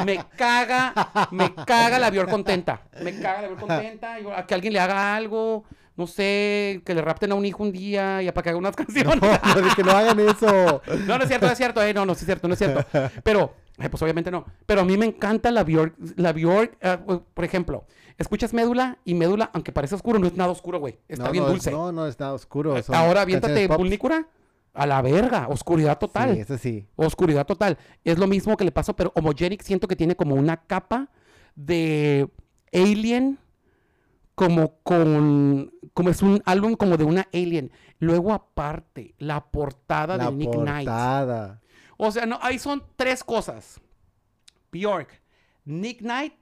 Me 0.06 0.24
caga, 0.38 1.28
me 1.30 1.54
caga 1.54 1.98
la 1.98 2.08
Bjork 2.08 2.30
contenta. 2.30 2.88
Me 3.02 3.20
caga 3.20 3.42
la 3.42 3.48
Bjork 3.48 3.60
contenta. 3.60 4.16
a 4.34 4.46
que 4.46 4.54
alguien 4.54 4.72
le 4.72 4.80
haga 4.80 5.14
algo, 5.14 5.64
no 5.96 6.06
sé, 6.06 6.82
que 6.84 6.94
le 6.94 7.02
rapten 7.02 7.32
a 7.32 7.34
un 7.34 7.44
hijo 7.44 7.62
un 7.62 7.72
día 7.72 8.22
y 8.22 8.30
para 8.32 8.42
que 8.42 8.48
haga 8.50 8.58
unas 8.58 8.76
canciones. 8.76 9.16
No, 9.20 9.60
no, 9.60 9.74
que 9.74 9.82
no 9.84 9.92
hagan 9.92 10.20
eso. 10.20 10.82
No, 11.06 11.16
no 11.18 11.22
es 11.22 11.28
cierto, 11.28 11.46
no 11.46 11.52
es 11.52 11.58
cierto, 11.58 11.82
eh, 11.82 11.94
no, 11.94 12.04
no 12.06 12.14
sí 12.14 12.20
es 12.20 12.26
cierto, 12.26 12.48
no 12.48 12.54
es 12.54 12.58
cierto. 12.58 12.84
Pero, 13.22 13.54
eh, 13.78 13.88
pues 13.88 14.02
obviamente 14.02 14.30
no. 14.30 14.44
Pero 14.66 14.80
a 14.82 14.84
mí 14.84 14.96
me 14.96 15.06
encanta 15.06 15.50
la 15.50 15.64
Bjork, 15.64 15.94
la 16.16 16.32
Bjork, 16.32 16.76
eh, 16.80 16.98
por 17.34 17.44
ejemplo, 17.44 17.84
escuchas 18.18 18.52
Médula 18.52 18.98
y 19.04 19.14
Médula, 19.14 19.50
aunque 19.52 19.72
parece 19.72 19.94
oscuro, 19.94 20.18
no 20.18 20.26
es 20.26 20.34
nada 20.36 20.50
oscuro, 20.50 20.78
güey. 20.78 20.98
Está 21.08 21.24
No, 21.24 21.30
bien 21.32 21.44
no, 21.44 21.50
dulce. 21.50 21.70
No, 21.70 21.92
no, 21.92 22.06
está 22.06 22.32
oscuro. 22.32 22.80
son 22.82 22.94
Ahora 22.94 23.22
aviéntate. 23.22 23.68
Pulnícura, 23.68 24.26
a 24.72 24.86
la 24.86 25.00
verga, 25.02 25.46
oscuridad 25.48 25.98
total. 25.98 26.34
Sí, 26.34 26.40
eso 26.40 26.58
sí. 26.58 26.88
Oscuridad 26.96 27.46
total. 27.46 27.78
Es 28.02 28.18
lo 28.18 28.26
mismo 28.26 28.56
que 28.56 28.64
le 28.64 28.72
pasó, 28.72 28.94
pero 28.96 29.12
Homogenic 29.14 29.62
siento 29.62 29.86
que 29.86 29.94
tiene 29.96 30.16
como 30.16 30.34
una 30.34 30.56
capa 30.56 31.08
de 31.54 32.28
Alien, 32.72 33.38
como 34.34 34.78
con, 34.82 35.72
como 35.94 36.10
es 36.10 36.22
un 36.22 36.42
álbum 36.44 36.74
como 36.74 36.96
de 36.96 37.04
una 37.04 37.28
Alien. 37.32 37.70
Luego 38.00 38.32
aparte, 38.32 39.14
la 39.18 39.44
portada 39.46 40.16
La 40.16 40.26
de 40.26 40.32
Nick 40.36 40.50
Knight. 40.52 40.86
portada. 40.86 41.62
O 41.96 42.10
sea, 42.10 42.26
no, 42.26 42.38
ahí 42.42 42.58
son 42.58 42.82
tres 42.96 43.22
cosas. 43.22 43.80
Bjork, 44.72 45.22
Nick 45.64 46.00
Knight 46.00 46.34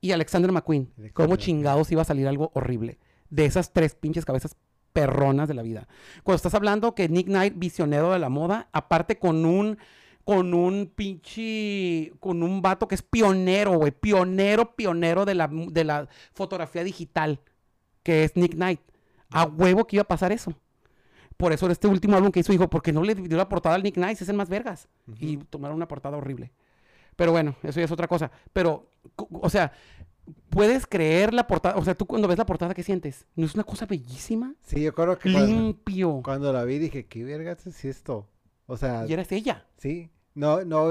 y 0.00 0.12
Alexander 0.12 0.52
McQueen. 0.52 0.84
Alexander 0.96 1.12
¿Cómo 1.12 1.36
chingados 1.36 1.90
iba 1.90 2.02
a 2.02 2.06
salir 2.06 2.28
algo 2.28 2.52
horrible? 2.54 2.98
De 3.28 3.44
esas 3.44 3.72
tres 3.72 3.96
pinches 3.96 4.24
cabezas 4.24 4.56
perronas 4.92 5.48
de 5.48 5.54
la 5.54 5.62
vida. 5.62 5.88
Cuando 6.22 6.36
estás 6.36 6.54
hablando 6.54 6.94
que 6.94 7.08
Nick 7.08 7.26
Knight, 7.26 7.54
visionero 7.56 8.12
de 8.12 8.20
la 8.20 8.28
moda, 8.28 8.68
aparte 8.72 9.18
con 9.18 9.44
un 9.44 9.78
con 10.24 10.54
un 10.54 10.92
pinche, 10.92 12.12
con 12.18 12.42
un 12.42 12.60
vato 12.60 12.88
que 12.88 12.96
es 12.96 13.02
pionero, 13.02 13.78
güey, 13.78 13.92
pionero, 13.92 14.74
pionero 14.74 15.24
de 15.24 15.34
la, 15.36 15.48
de 15.48 15.84
la 15.84 16.08
fotografía 16.32 16.82
digital, 16.82 17.40
que 18.06 18.22
es 18.22 18.36
Nick 18.36 18.54
Knight. 18.54 18.80
A 19.30 19.44
huevo 19.46 19.84
que 19.86 19.96
iba 19.96 20.02
a 20.02 20.06
pasar 20.06 20.30
eso. 20.30 20.54
Por 21.36 21.52
eso 21.52 21.68
este 21.68 21.88
último 21.88 22.16
álbum 22.16 22.30
que 22.30 22.38
hizo, 22.40 22.52
dijo, 22.52 22.70
porque 22.70 22.92
no 22.92 23.02
le 23.02 23.16
dio 23.16 23.36
la 23.36 23.48
portada 23.48 23.74
al 23.74 23.82
Nick 23.82 23.96
Knight, 23.96 24.20
es 24.22 24.28
el 24.28 24.36
más 24.36 24.48
vergas. 24.48 24.88
Y 25.18 25.38
tomaron 25.38 25.76
una 25.76 25.88
portada 25.88 26.16
horrible. 26.16 26.52
Pero 27.16 27.32
bueno, 27.32 27.56
eso 27.64 27.80
ya 27.80 27.84
es 27.86 27.90
otra 27.90 28.06
cosa. 28.06 28.30
Pero, 28.52 28.90
o 29.16 29.50
sea, 29.50 29.72
puedes 30.50 30.86
creer 30.86 31.34
la 31.34 31.48
portada, 31.48 31.76
o 31.76 31.84
sea, 31.84 31.94
tú 31.96 32.06
cuando 32.06 32.28
ves 32.28 32.38
la 32.38 32.46
portada, 32.46 32.74
¿qué 32.74 32.84
sientes? 32.84 33.26
¿No 33.34 33.44
es 33.44 33.54
una 33.54 33.64
cosa 33.64 33.86
bellísima? 33.86 34.54
Sí, 34.62 34.82
yo 34.82 34.94
creo 34.94 35.18
que 35.18 35.32
cuando, 35.32 35.46
Limpio. 35.52 36.20
cuando 36.24 36.52
la 36.52 36.64
vi 36.64 36.78
dije, 36.78 37.06
¿qué 37.06 37.24
vergas 37.24 37.66
es 37.66 37.84
esto? 37.84 38.28
O 38.66 38.76
sea, 38.76 39.04
Y 39.08 39.12
eres 39.12 39.32
ella. 39.32 39.66
sí. 39.78 40.10
No, 40.34 40.64
no, 40.66 40.90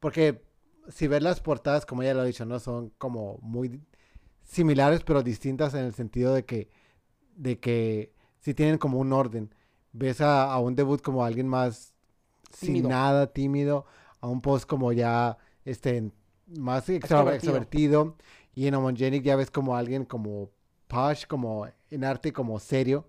porque 0.00 0.42
si 0.88 1.06
ves 1.06 1.22
las 1.22 1.40
portadas, 1.40 1.86
como 1.86 2.02
ya 2.02 2.12
lo 2.12 2.24
he 2.24 2.26
dicho, 2.26 2.44
no 2.44 2.58
son 2.58 2.90
como 2.98 3.38
muy 3.40 3.80
similares, 4.44 5.02
pero 5.04 5.22
distintas 5.22 5.74
en 5.74 5.84
el 5.84 5.94
sentido 5.94 6.34
de 6.34 6.44
que, 6.44 6.70
de 7.36 7.58
que 7.60 8.12
sí 8.40 8.54
tienen 8.54 8.78
como 8.78 8.98
un 8.98 9.12
orden. 9.12 9.54
Ves 9.92 10.20
a, 10.20 10.44
a 10.52 10.58
un 10.60 10.76
debut 10.76 11.00
como 11.02 11.24
alguien 11.24 11.48
más 11.48 11.94
Tímido. 12.58 12.88
sin 12.88 12.88
nada, 12.88 13.32
tímido, 13.32 13.86
a 14.20 14.28
un 14.28 14.40
post 14.40 14.66
como 14.68 14.92
ya, 14.92 15.38
este, 15.64 16.10
más 16.46 16.88
Extrovertido. 16.88 17.32
extrovertido, 17.34 18.16
y 18.54 18.66
en 18.66 18.74
Homogenic 18.74 19.22
ya 19.24 19.36
ves 19.36 19.50
como 19.50 19.76
alguien 19.76 20.04
como 20.04 20.50
posh, 20.88 21.26
como 21.26 21.66
en 21.90 22.04
arte 22.04 22.32
como 22.32 22.58
serio, 22.60 23.06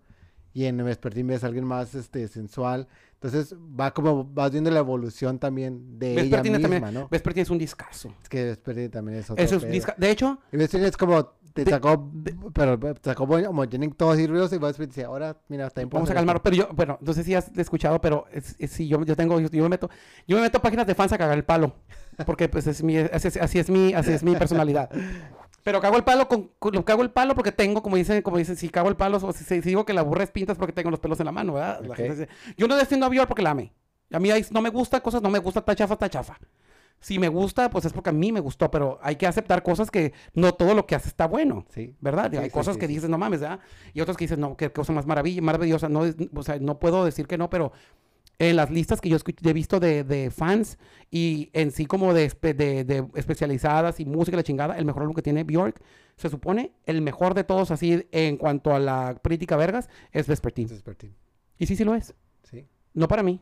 y 0.55 0.65
en 0.65 0.77
Vespertine 0.83 1.33
ves 1.33 1.43
a 1.43 1.47
alguien 1.47 1.65
más, 1.65 1.93
este, 1.93 2.27
sensual. 2.27 2.87
Entonces 3.15 3.55
va 3.79 3.91
como, 3.93 4.23
vas 4.23 4.51
viendo 4.51 4.71
la 4.71 4.79
evolución 4.79 5.37
también 5.37 5.99
de 5.99 6.13
ella 6.21 6.41
misma, 6.41 6.59
también. 6.59 6.93
¿no? 6.93 7.07
Vespertine 7.09 7.43
es 7.43 7.49
un 7.49 7.57
discazo. 7.59 8.13
Es 8.23 8.29
que 8.29 8.43
Vespertine 8.45 8.89
también 8.89 9.19
es 9.19 9.29
otro 9.29 9.43
Eso 9.43 9.57
es 9.57 9.63
disca- 9.67 9.95
De 9.97 10.09
hecho, 10.09 10.39
Y 10.51 10.57
Vespertine 10.57 10.87
es 10.89 10.97
como, 10.97 11.25
te 11.53 11.63
De- 11.65 11.71
sacó, 11.71 12.11
pero 12.53 12.77
te 12.79 13.09
sacó 13.09 13.23
Homogenic 13.23 13.95
todo 13.97 14.11
así 14.11 14.27
ruidoso, 14.27 14.55
y 14.55 14.59
Vespertine 14.59 14.87
dice, 14.87 15.03
ahora, 15.05 15.37
mira, 15.49 15.69
puedo 15.69 15.87
Vamos 15.89 15.93
a 15.93 16.03
hacer 16.03 16.07
esto". 16.07 16.13
calmarlo. 16.15 16.41
Pero 16.43 16.55
yo, 16.55 16.69
bueno, 16.73 16.97
no 17.01 17.13
sé 17.13 17.23
si 17.23 17.33
has 17.35 17.49
escuchado, 17.57 17.99
pero 17.99 18.25
es, 18.31 18.55
es- 18.59 18.71
sí, 18.71 18.87
yo, 18.87 19.03
yo 19.03 19.15
tengo, 19.15 19.39
yo, 19.39 19.49
yo 19.49 19.63
me 19.63 19.69
meto, 19.69 19.89
yo 20.27 20.35
me 20.37 20.43
meto 20.43 20.61
páginas 20.61 20.85
de 20.87 20.95
fans 20.95 21.11
a 21.13 21.17
cagar 21.17 21.37
el 21.37 21.43
palo. 21.43 21.73
Porque 22.25 22.47
pues 22.47 22.65
es 22.67 22.81
mi, 22.83 22.95
es- 22.97 23.11
así 23.37 23.59
es 23.59 23.69
mi, 23.69 23.93
así 23.93 24.11
es 24.13 24.23
mi 24.23 24.35
personalidad. 24.35 24.89
Pero 25.65 25.81
cago 25.81 25.97
el 25.97 26.03
palo 26.03 26.27
con, 26.27 26.51
con- 26.59 26.83
cago 26.83 27.01
el 27.01 27.09
palo 27.09 27.33
porque 27.33 27.51
tengo, 27.51 27.81
como 27.81 27.95
dicen, 27.95 28.21
como 28.21 28.37
dicen, 28.37 28.55
si 28.55 28.69
cago 28.69 28.87
el 28.87 28.95
palo, 28.95 29.17
o 29.17 29.33
si, 29.33 29.43
si 29.43 29.61
digo 29.61 29.83
que 29.83 29.93
la 29.93 30.03
burra 30.03 30.23
es 30.23 30.29
pinta 30.29 30.51
es 30.51 30.59
porque 30.59 30.73
tengo 30.73 30.91
los 30.91 30.99
pelos 30.99 31.19
en 31.19 31.25
la 31.25 31.31
mano, 31.31 31.53
¿verdad? 31.53 31.81
La 31.83 31.95
gente 31.95 32.11
dice, 32.13 32.29
yo 32.55 32.67
no 32.67 32.75
defiendo 32.75 33.07
a 33.07 33.09
Bjork 33.09 33.27
porque 33.27 33.41
la 33.41 33.49
ame. 33.49 33.73
A 34.11 34.19
mí 34.19 34.29
no 34.51 34.61
me 34.61 34.69
gusta 34.69 35.01
cosas, 35.01 35.23
no 35.23 35.31
me 35.31 35.39
gusta, 35.39 35.61
está 35.61 35.73
chafa, 35.75 35.95
está 35.95 36.07
chafa. 36.07 36.37
Si 36.99 37.17
me 37.17 37.29
gusta, 37.29 37.71
pues 37.71 37.83
es 37.85 37.93
porque 37.93 38.11
a 38.11 38.13
mí 38.13 38.31
me 38.31 38.41
gustó, 38.41 38.69
pero 38.69 38.99
hay 39.01 39.15
que 39.15 39.25
aceptar 39.25 39.63
cosas 39.63 39.89
que 39.89 40.13
no 40.35 40.53
todo 40.53 40.75
lo 40.75 40.85
que 40.85 40.93
hace 40.93 41.07
está 41.07 41.25
bueno. 41.25 41.65
Sí. 41.73 41.95
¿verdad? 41.99 42.29
Sí, 42.29 42.37
Hay 42.37 42.45
sí, 42.45 42.51
cosas 42.51 42.77
que 42.77 42.87
dices, 42.87 43.09
no 43.09 43.17
mames, 43.17 43.41
¿verdad? 43.41 43.59
Y 43.95 44.01
otras 44.01 44.17
que 44.17 44.25
dices, 44.25 44.37
no, 44.37 44.55
qué 44.55 44.71
cosa 44.71 44.93
más 44.93 45.07
maravilla, 45.07 45.41
maravillosa. 45.41 45.89
No, 45.89 46.03
o 46.35 46.43
sea, 46.43 46.59
no 46.59 46.77
puedo 46.77 47.03
decir 47.05 47.25
que 47.25 47.39
no, 47.39 47.49
pero 47.49 47.71
en 48.39 48.55
las 48.55 48.69
listas 48.69 49.01
que 49.01 49.09
yo 49.09 49.17
he 49.43 49.53
visto 49.53 49.79
de, 49.79 50.03
de 50.03 50.29
fans 50.29 50.77
y 51.09 51.49
en 51.53 51.71
sí 51.71 51.85
como 51.85 52.13
de, 52.13 52.31
de, 52.41 52.83
de 52.83 53.07
especializadas 53.15 53.99
y 53.99 54.05
música 54.05 54.37
la 54.37 54.43
chingada, 54.43 54.77
el 54.77 54.85
mejor 54.85 55.03
álbum 55.03 55.15
que 55.15 55.21
tiene 55.21 55.43
Bjork, 55.43 55.81
se 56.17 56.29
supone, 56.29 56.73
el 56.85 57.01
mejor 57.01 57.33
de 57.33 57.43
todos 57.43 57.71
así 57.71 58.07
en 58.11 58.37
cuanto 58.37 58.73
a 58.73 58.79
la 58.79 59.19
crítica 59.23 59.55
vergas, 59.55 59.89
es 60.11 60.27
Vespertine. 60.27 60.69
Vespertine. 60.69 61.15
Y 61.57 61.65
sí, 61.65 61.75
sí 61.75 61.83
lo 61.83 61.95
es. 61.95 62.13
Sí. 62.43 62.67
No 62.93 63.07
para 63.07 63.23
mí, 63.23 63.41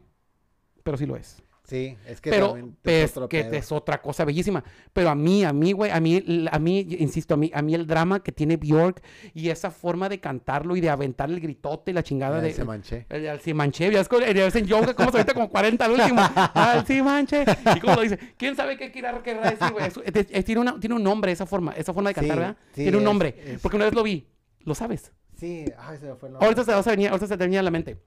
pero 0.83 0.97
sí 0.97 1.05
lo 1.05 1.15
es. 1.15 1.41
Sí, 1.65 1.97
es 2.05 2.19
que 2.19 2.29
pero 2.29 2.57
es 2.83 3.13
que 3.29 3.49
es 3.57 3.71
otra 3.71 4.01
cosa 4.01 4.25
bellísima. 4.25 4.61
Pero 4.91 5.09
a 5.09 5.15
mí, 5.15 5.45
a 5.45 5.53
mí, 5.53 5.71
güey, 5.71 5.91
a 5.91 5.99
mí, 6.01 6.45
a 6.51 6.59
mí, 6.59 6.79
insisto, 6.99 7.35
a 7.35 7.37
mí, 7.37 7.51
a 7.53 7.61
mí 7.61 7.73
el 7.73 7.87
drama 7.87 8.21
que 8.21 8.33
tiene 8.33 8.57
Bjork 8.57 9.01
y 9.33 9.47
esa 9.47 9.71
forma 9.71 10.09
de 10.09 10.19
cantarlo 10.19 10.75
y 10.75 10.81
de 10.81 10.89
aventar 10.89 11.29
el 11.29 11.39
gritote 11.39 11.91
y 11.91 11.93
la 11.93 12.03
chingada 12.03 12.41
de... 12.41 12.51
se 12.51 12.65
manché. 12.65 13.05
El, 13.07 13.25
el 13.25 13.39
sí 13.39 13.53
manché, 13.53 13.89
ya 13.91 14.01
es 14.01 14.09
como 14.09 14.23
en 14.25 14.65
yoga, 14.65 14.93
como 14.93 15.09
se 15.09 15.17
ahorita 15.17 15.33
como 15.33 15.49
40 15.49 15.85
al 15.85 15.91
último. 15.91 16.21
Al 16.53 16.85
sí 16.85 17.01
manché. 17.01 17.45
¿Y 17.75 17.79
cómo 17.79 17.95
lo 17.95 18.01
dice? 18.01 18.19
¿Quién 18.37 18.57
sabe 18.57 18.75
qué 18.77 18.91
quiera 18.91 19.23
querrá 19.23 19.49
decir, 19.49 19.71
güey? 19.71 19.87
Es- 19.87 19.97
es- 20.03 20.27
es- 20.31 20.45
tiene, 20.45 20.59
una- 20.59 20.77
tiene 20.81 20.95
un 20.95 21.03
nombre 21.03 21.31
esa 21.31 21.45
forma, 21.45 21.71
esa 21.77 21.93
forma 21.93 22.09
de 22.09 22.15
cantar, 22.15 22.35
Sí, 22.35 22.39
¿verdad? 22.39 22.57
sí, 22.75 22.81
tiene 22.83 22.97
un 22.97 23.03
nombre. 23.05 23.57
Porque 23.61 23.77
una 23.77 23.85
vez 23.85 23.93
lo 23.93 24.03
vi. 24.03 24.27
Lo 24.65 24.75
sabes. 24.75 25.13
Sí, 25.39 25.65
ay, 25.77 25.97
se 25.97 26.07
me 26.07 26.15
fue 26.15 26.27
el 26.27 26.33
nombre. 26.33 26.45
Ahorita 26.45 26.65
se, 26.65 26.71
ahorita 26.71 26.83
se 26.83 26.89
venía, 26.89 27.09
ahorita 27.11 27.27
se 27.27 27.37
te 27.37 27.43
venía 27.43 27.61
a 27.61 27.63
la 27.63 27.71
mente. 27.71 27.97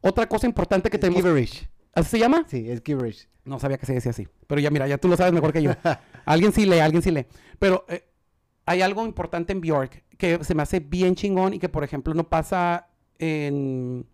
Otra 0.00 0.28
cosa 0.28 0.46
importante 0.46 0.88
que 0.90 0.98
tenemos... 0.98 1.22
Gibberish. 1.22 1.68
¿Así 1.92 2.10
se 2.10 2.18
llama? 2.18 2.44
Sí, 2.48 2.70
es 2.70 2.82
Gibberish. 2.84 3.28
No 3.44 3.58
sabía 3.58 3.78
que 3.78 3.86
se 3.86 3.94
decía 3.94 4.10
así. 4.10 4.28
Pero 4.46 4.60
ya 4.60 4.70
mira, 4.70 4.86
ya 4.86 4.98
tú 4.98 5.08
lo 5.08 5.16
sabes 5.16 5.32
mejor 5.32 5.52
que 5.52 5.62
yo. 5.62 5.72
alguien 6.24 6.52
sí 6.52 6.66
lee, 6.66 6.78
alguien 6.78 7.02
sí 7.02 7.10
lee. 7.10 7.26
Pero 7.58 7.84
eh, 7.88 8.04
hay 8.66 8.82
algo 8.82 9.04
importante 9.06 9.52
en 9.52 9.60
Bjork 9.60 10.04
que 10.16 10.44
se 10.44 10.54
me 10.54 10.62
hace 10.62 10.80
bien 10.80 11.14
chingón 11.14 11.54
y 11.54 11.58
que, 11.58 11.68
por 11.68 11.82
ejemplo, 11.82 12.12
no 12.14 12.24
pasa 12.28 12.88
en 13.18 14.06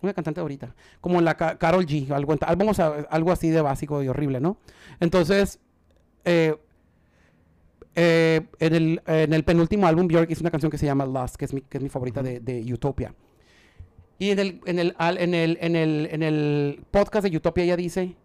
una 0.00 0.12
cantante 0.14 0.40
ahorita, 0.40 0.74
como 1.00 1.20
la 1.20 1.36
Ca- 1.36 1.58
Carol 1.58 1.86
G, 1.86 2.10
algo, 2.12 2.32
en- 2.32 2.38
vamos 2.58 2.78
a- 2.80 3.00
algo 3.10 3.32
así 3.32 3.48
de 3.50 3.60
básico 3.62 4.02
y 4.02 4.08
horrible, 4.08 4.40
¿no? 4.40 4.58
Entonces, 5.00 5.58
eh, 6.24 6.56
eh, 7.94 8.46
en, 8.60 8.74
el, 8.74 9.02
en 9.06 9.32
el 9.32 9.44
penúltimo 9.44 9.86
álbum, 9.86 10.06
Bjork 10.06 10.30
hizo 10.30 10.42
una 10.42 10.50
canción 10.50 10.70
que 10.70 10.78
se 10.78 10.86
llama 10.86 11.04
Lost, 11.06 11.36
que 11.36 11.46
es 11.46 11.52
mi, 11.54 11.62
que 11.62 11.78
es 11.78 11.82
mi 11.82 11.88
favorita 11.88 12.22
de, 12.22 12.40
de 12.40 12.72
Utopia. 12.72 13.14
Y 14.18 14.30
en 14.30 14.38
el, 14.40 14.60
en, 14.66 14.78
el, 14.78 14.94
en, 14.98 15.34
el, 15.34 15.58
en, 15.60 15.76
el, 15.76 16.08
en 16.10 16.22
el 16.22 16.84
podcast 16.90 17.26
de 17.26 17.36
Utopia 17.36 17.64
ella 17.64 17.76
dice 17.76 18.16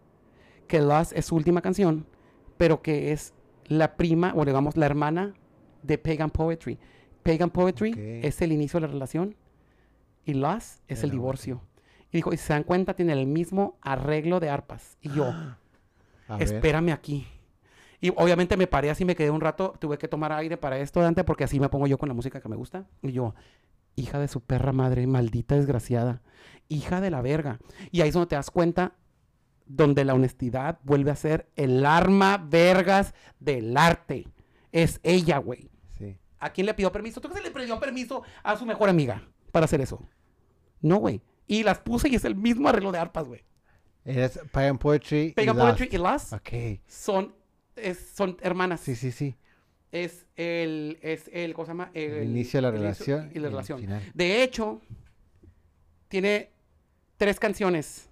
que 0.66 0.80
Lost 0.80 1.12
es 1.14 1.26
su 1.26 1.36
última 1.36 1.60
canción, 1.62 2.06
pero 2.56 2.82
que 2.82 3.12
es 3.12 3.32
la 3.66 3.96
prima, 3.96 4.32
o 4.36 4.44
digamos, 4.44 4.76
la 4.76 4.86
hermana 4.86 5.34
de 5.82 5.98
Pagan 5.98 6.30
Poetry. 6.30 6.78
Pagan 7.22 7.50
Poetry 7.50 7.92
Ok. 7.92 7.98
es 7.98 8.42
el 8.42 8.52
inicio 8.52 8.80
de 8.80 8.86
la 8.86 8.92
relación 8.92 9.36
y 10.24 10.34
Lost 10.34 10.80
es 10.88 10.98
El 10.98 11.04
el 11.04 11.10
amor. 11.10 11.22
divorcio. 11.22 11.60
Y 12.10 12.18
dijo, 12.18 12.32
y 12.32 12.36
si 12.36 12.44
se 12.46 12.52
dan 12.52 12.64
cuenta, 12.64 12.94
tiene 12.94 13.12
el 13.12 13.26
mismo 13.26 13.76
arreglo 13.80 14.40
de 14.40 14.48
arpas. 14.48 14.96
Y 15.00 15.10
yo, 15.10 15.26
ver. 16.28 16.42
espérame 16.42 16.90
aquí. 16.92 17.26
Y 18.00 18.10
obviamente 18.10 18.56
me 18.56 18.66
paré 18.66 18.90
así, 18.90 19.04
me 19.04 19.14
quedé 19.16 19.30
un 19.30 19.40
rato, 19.40 19.74
tuve 19.78 19.96
que 19.96 20.08
tomar 20.08 20.32
aire 20.32 20.56
para 20.56 20.78
esto, 20.78 21.00
Dante, 21.00 21.24
porque 21.24 21.44
así 21.44 21.58
me 21.58 21.68
pongo 21.68 21.86
yo 21.86 21.96
con 21.98 22.08
la 22.08 22.14
música 22.14 22.40
que 22.40 22.48
me 22.48 22.56
gusta. 22.56 22.84
Y 23.02 23.12
yo, 23.12 23.34
hija 23.96 24.18
de 24.18 24.28
su 24.28 24.40
perra 24.40 24.72
madre, 24.72 25.06
maldita 25.06 25.54
desgraciada, 25.56 26.22
hija 26.68 27.00
de 27.00 27.10
la 27.10 27.22
verga. 27.22 27.58
Y 27.90 28.00
ahí 28.00 28.08
es 28.08 28.14
donde 28.14 28.28
te 28.28 28.36
das 28.36 28.50
cuenta 28.50 28.94
donde 29.66 30.04
la 30.04 30.14
honestidad 30.14 30.78
vuelve 30.82 31.10
a 31.10 31.16
ser 31.16 31.48
el 31.56 31.86
arma 31.86 32.36
vergas 32.38 33.14
del 33.40 33.76
arte. 33.76 34.28
Es 34.72 35.00
ella, 35.02 35.38
güey. 35.38 35.70
Sí. 35.96 36.18
¿A 36.38 36.50
quién 36.50 36.66
le 36.66 36.74
pidió 36.74 36.92
permiso? 36.92 37.20
¿Tú 37.20 37.28
crees 37.28 37.42
que 37.42 37.48
le 37.50 37.54
pidió 37.54 37.78
permiso 37.80 38.22
a 38.42 38.56
su 38.56 38.66
mejor 38.66 38.88
amiga 38.88 39.22
para 39.52 39.64
hacer 39.64 39.80
eso? 39.80 40.06
No, 40.80 40.96
güey. 40.96 41.22
Y 41.46 41.62
las 41.62 41.78
puse 41.78 42.08
y 42.08 42.14
es 42.14 42.24
el 42.24 42.34
mismo 42.34 42.68
arreglo 42.68 42.92
de 42.92 42.98
arpas, 42.98 43.26
güey. 43.26 43.44
Es 44.04 44.38
Pagan 44.52 44.76
Poetry. 44.76 45.28
y 45.28 45.32
Pagan 45.32 45.56
Lost. 45.56 45.78
Poetry 45.78 45.96
y 45.96 45.98
Lost 45.98 46.32
Ok. 46.34 46.80
son, 46.86 47.34
es- 47.76 48.10
son 48.14 48.36
hermanas. 48.42 48.80
Sí, 48.80 48.94
sí, 48.96 49.12
sí. 49.12 49.36
Es 49.94 50.26
el, 50.34 50.98
es 51.02 51.30
el, 51.32 51.54
¿cómo 51.54 51.66
se 51.66 51.70
llama? 51.70 51.92
El, 51.94 52.24
inicio 52.24 52.58
de 52.58 52.62
la 52.62 52.70
relación. 52.72 53.30
Y 53.32 53.38
la 53.38 53.46
el 53.46 53.52
relación. 53.52 53.78
final. 53.78 54.02
De 54.12 54.42
hecho, 54.42 54.80
tiene 56.08 56.50
tres 57.16 57.38
canciones 57.38 58.10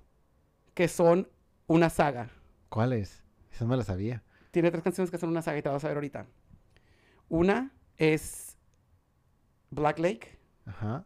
que 0.74 0.86
son 0.86 1.28
una 1.66 1.90
saga. 1.90 2.30
¿Cuál 2.68 2.92
es? 2.92 3.24
Eso 3.52 3.66
no 3.66 3.74
lo 3.74 3.82
sabía. 3.82 4.22
Tiene 4.52 4.70
tres 4.70 4.84
canciones 4.84 5.10
que 5.10 5.18
son 5.18 5.30
una 5.30 5.42
saga 5.42 5.58
y 5.58 5.62
te 5.62 5.70
vas 5.70 5.84
a 5.84 5.88
ver 5.88 5.96
ahorita. 5.96 6.24
Una 7.28 7.72
es 7.96 8.56
Black 9.70 9.98
Lake, 9.98 10.38
Ajá. 10.66 11.04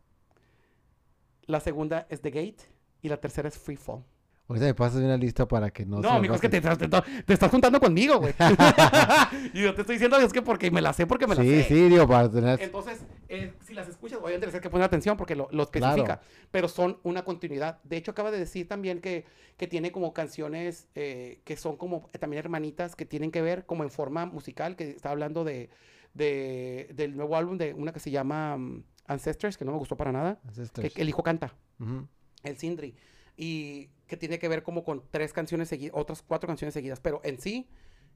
la 1.46 1.60
segunda 1.60 2.06
es 2.10 2.20
The 2.20 2.30
Gate 2.30 2.64
y 3.00 3.08
la 3.08 3.16
tercera 3.16 3.48
es 3.48 3.56
Free 3.56 3.76
Fall. 3.76 4.04
Ahorita 4.48 4.66
me 4.66 4.74
pasas 4.74 5.02
una 5.02 5.16
lista 5.16 5.46
para 5.48 5.70
que 5.70 5.84
no 5.84 6.00
No, 6.00 6.14
se 6.14 6.20
mijo, 6.20 6.34
es 6.34 6.40
que 6.40 6.48
te, 6.48 6.60
te- 6.60 6.88
te- 6.88 7.32
estás 7.32 7.50
juntando 7.50 7.80
conmigo, 7.80 8.18
güey. 8.20 8.32
y 9.52 9.62
yo 9.62 9.74
te 9.74 9.80
estoy 9.80 9.96
diciendo 9.96 10.16
es 10.18 10.32
que 10.32 10.40
porque 10.42 10.70
me 10.70 10.80
la 10.80 10.92
sé, 10.92 11.04
porque 11.06 11.26
me 11.26 11.34
la 11.34 11.42
Sí, 11.42 11.48
sé. 11.62 11.64
sí, 11.64 11.88
digo, 11.88 12.06
para 12.06 12.30
tener... 12.30 12.60
Entonces, 12.62 13.04
eh, 13.28 13.54
si 13.66 13.74
las 13.74 13.88
escuchas, 13.88 14.18
obviamente 14.18 14.46
tienes 14.46 14.62
que 14.62 14.70
poner 14.70 14.84
atención 14.86 15.16
porque 15.16 15.34
lo, 15.34 15.48
lo 15.50 15.64
especifica, 15.64 16.04
Claro. 16.04 16.20
pero 16.52 16.68
son 16.68 16.98
una 17.02 17.24
continuidad. 17.24 17.80
De 17.82 17.96
hecho, 17.96 18.12
acaba 18.12 18.30
de 18.30 18.38
decir 18.38 18.68
también 18.68 19.00
que, 19.00 19.24
que 19.56 19.66
tiene 19.66 19.90
como 19.90 20.12
canciones 20.14 20.88
eh, 20.94 21.40
que 21.44 21.56
son 21.56 21.76
como 21.76 22.08
eh, 22.12 22.18
también 22.18 22.38
hermanitas 22.38 22.94
que 22.94 23.04
tienen 23.04 23.32
que 23.32 23.42
ver 23.42 23.66
como 23.66 23.82
en 23.82 23.90
forma 23.90 24.26
musical, 24.26 24.76
que 24.76 24.90
está 24.90 25.10
hablando 25.10 25.42
de, 25.42 25.70
de- 26.14 26.90
del 26.94 27.16
nuevo 27.16 27.36
álbum 27.36 27.58
de 27.58 27.74
una 27.74 27.92
que 27.92 27.98
se 28.00 28.12
llama 28.12 28.56
mm, 28.56 28.84
Ancestors, 29.08 29.56
que 29.58 29.64
no 29.64 29.72
me 29.72 29.78
gustó 29.78 29.96
para 29.96 30.12
nada, 30.12 30.38
Ancestors. 30.46 30.92
que 30.94 31.02
el 31.02 31.08
hijo 31.08 31.24
canta, 31.24 31.52
Ujú. 31.80 32.06
el 32.44 32.56
Sindri, 32.58 32.94
y 33.36 33.90
que 34.06 34.16
tiene 34.16 34.38
que 34.38 34.48
ver 34.48 34.62
como 34.62 34.84
con 34.84 35.02
tres 35.10 35.32
canciones 35.32 35.68
seguidas, 35.68 35.96
otras 35.96 36.22
cuatro 36.22 36.46
canciones 36.46 36.74
seguidas, 36.74 37.00
pero 37.00 37.20
en 37.24 37.40
sí, 37.40 37.68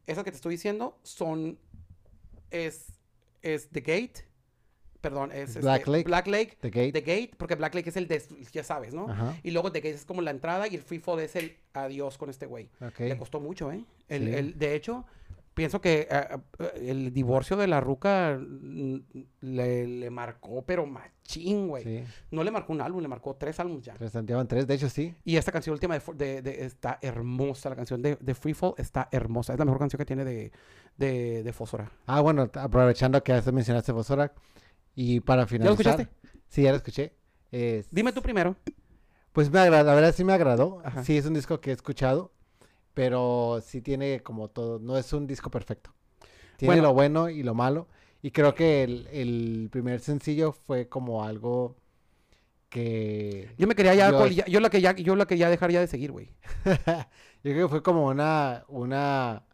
esas 0.06 0.24
que 0.24 0.30
te 0.30 0.36
estoy 0.36 0.54
diciendo 0.54 0.98
son, 1.02 1.58
es, 2.50 2.86
es 3.42 3.68
The 3.70 3.80
Gate, 3.80 4.24
perdón, 5.00 5.32
es 5.32 5.56
Black 5.60 5.80
este, 5.80 5.90
Lake. 5.90 6.04
Black 6.04 6.26
Lake, 6.26 6.58
The 6.60 6.70
Gate. 6.70 6.92
The 6.92 7.00
Gate, 7.00 7.30
porque 7.36 7.54
Black 7.54 7.74
Lake 7.74 7.88
es 7.88 7.96
el 7.96 8.06
de, 8.06 8.22
ya 8.52 8.62
sabes, 8.64 8.92
¿no? 8.94 9.08
Ajá. 9.10 9.36
Y 9.42 9.50
luego 9.50 9.72
The 9.72 9.80
Gate 9.80 9.94
es 9.94 10.04
como 10.04 10.20
la 10.22 10.30
entrada 10.30 10.68
y 10.68 10.74
el 10.74 10.82
Free 10.82 10.98
Fall 10.98 11.20
es 11.20 11.36
el 11.36 11.56
adiós 11.72 12.18
con 12.18 12.30
este 12.30 12.46
güey. 12.46 12.68
Ok. 12.80 13.00
Le 13.00 13.16
costó 13.18 13.40
mucho, 13.40 13.72
¿eh? 13.72 13.84
El, 14.08 14.26
Sí. 14.28 14.34
el- 14.34 14.58
de 14.58 14.74
hecho, 14.74 15.04
pienso 15.54 15.80
que 15.80 16.08
eh, 16.10 16.26
eh, 16.58 16.70
el 16.88 17.12
divorcio 17.12 17.56
de 17.56 17.66
la 17.66 17.80
ruca 17.80 18.38
le, 19.40 19.86
le 19.86 20.10
marcó, 20.10 20.62
pero 20.64 20.86
machín, 20.86 21.68
güey. 21.68 21.84
Sí. 21.84 22.04
No 22.30 22.42
le 22.44 22.50
marcó 22.50 22.72
un 22.72 22.80
álbum, 22.80 23.00
le 23.02 23.08
marcó 23.08 23.34
tres 23.36 23.58
álbumes 23.60 23.84
ya. 23.84 23.94
Tres, 23.94 24.12
llevan 24.26 24.48
tres, 24.48 24.66
de 24.66 24.74
hecho 24.74 24.88
sí. 24.88 25.14
Y 25.24 25.36
esta 25.36 25.52
canción 25.52 25.72
última 25.74 25.98
de, 25.98 26.14
de- 26.14 26.42
de- 26.42 26.64
está 26.64 26.98
hermosa. 27.02 27.68
La 27.70 27.76
canción 27.76 28.02
de, 28.02 28.16
de 28.20 28.34
Free 28.34 28.54
Fall 28.54 28.74
está 28.78 29.08
hermosa. 29.12 29.52
Es 29.52 29.58
la 29.58 29.64
mejor 29.64 29.80
canción 29.80 29.98
que 29.98 30.04
tiene 30.06 30.24
de, 30.24 30.52
de, 30.96 31.42
de 31.42 31.52
Fósfora. 31.52 31.90
Ah, 32.06 32.20
bueno, 32.20 32.50
aprovechando 32.54 33.22
que 33.22 33.32
ya 33.40 33.52
mencionaste 33.52 33.92
Fosora. 33.92 34.32
Y 34.94 35.20
para 35.20 35.42
¿Ya 35.42 35.44
lo 35.44 35.48
finalizar. 35.48 35.72
escuchaste? 36.00 36.08
Sí, 36.48 36.62
ya 36.62 36.70
lo 36.70 36.76
escuché. 36.76 37.12
Es- 37.52 37.88
Dime 37.90 38.12
tú 38.12 38.22
primero. 38.22 38.56
Pues 39.32 39.50
me 39.50 39.60
agrada, 39.60 39.84
la 39.84 39.94
verdad 39.94 40.12
sí 40.14 40.24
me 40.24 40.32
agradó. 40.32 40.82
Ajá. 40.84 41.04
Sí, 41.04 41.16
es 41.16 41.24
un 41.26 41.34
disco 41.34 41.60
que 41.60 41.70
he 41.70 41.72
escuchado. 41.72 42.32
Pero 42.94 43.60
sí 43.64 43.80
tiene 43.80 44.20
como 44.22 44.48
todo. 44.48 44.78
No 44.78 44.96
es 44.98 45.12
un 45.12 45.26
disco 45.26 45.50
perfecto. 45.50 45.92
Tiene 46.56 46.74
Bueno. 46.74 46.82
lo 46.88 46.94
bueno 46.94 47.28
y 47.28 47.42
lo 47.42 47.54
malo. 47.54 47.88
Y 48.22 48.32
creo 48.32 48.54
que 48.54 48.82
el, 48.84 49.06
el 49.12 49.68
primer 49.70 50.00
sencillo 50.00 50.52
fue 50.52 50.88
como 50.88 51.24
algo 51.24 51.76
que. 52.68 53.50
Yo 53.58 53.66
me 53.66 53.74
quería 53.74 53.94
ya, 53.94 54.10
Yo- 54.10 54.26
ya- 54.26 54.46
yo 54.46 54.60
la 54.60 54.68
que 54.70 54.80
ya, 54.80 54.94
yo 54.94 55.16
la 55.16 55.26
quería 55.26 55.48
dejar 55.48 55.70
ya 55.70 55.80
de 55.80 55.86
seguir, 55.86 56.12
güey. 56.12 56.30
Yo 57.42 57.52
creo 57.52 57.66
que 57.68 57.70
fue 57.70 57.82
como 57.82 58.06
una, 58.08 58.64
una, 58.68 59.44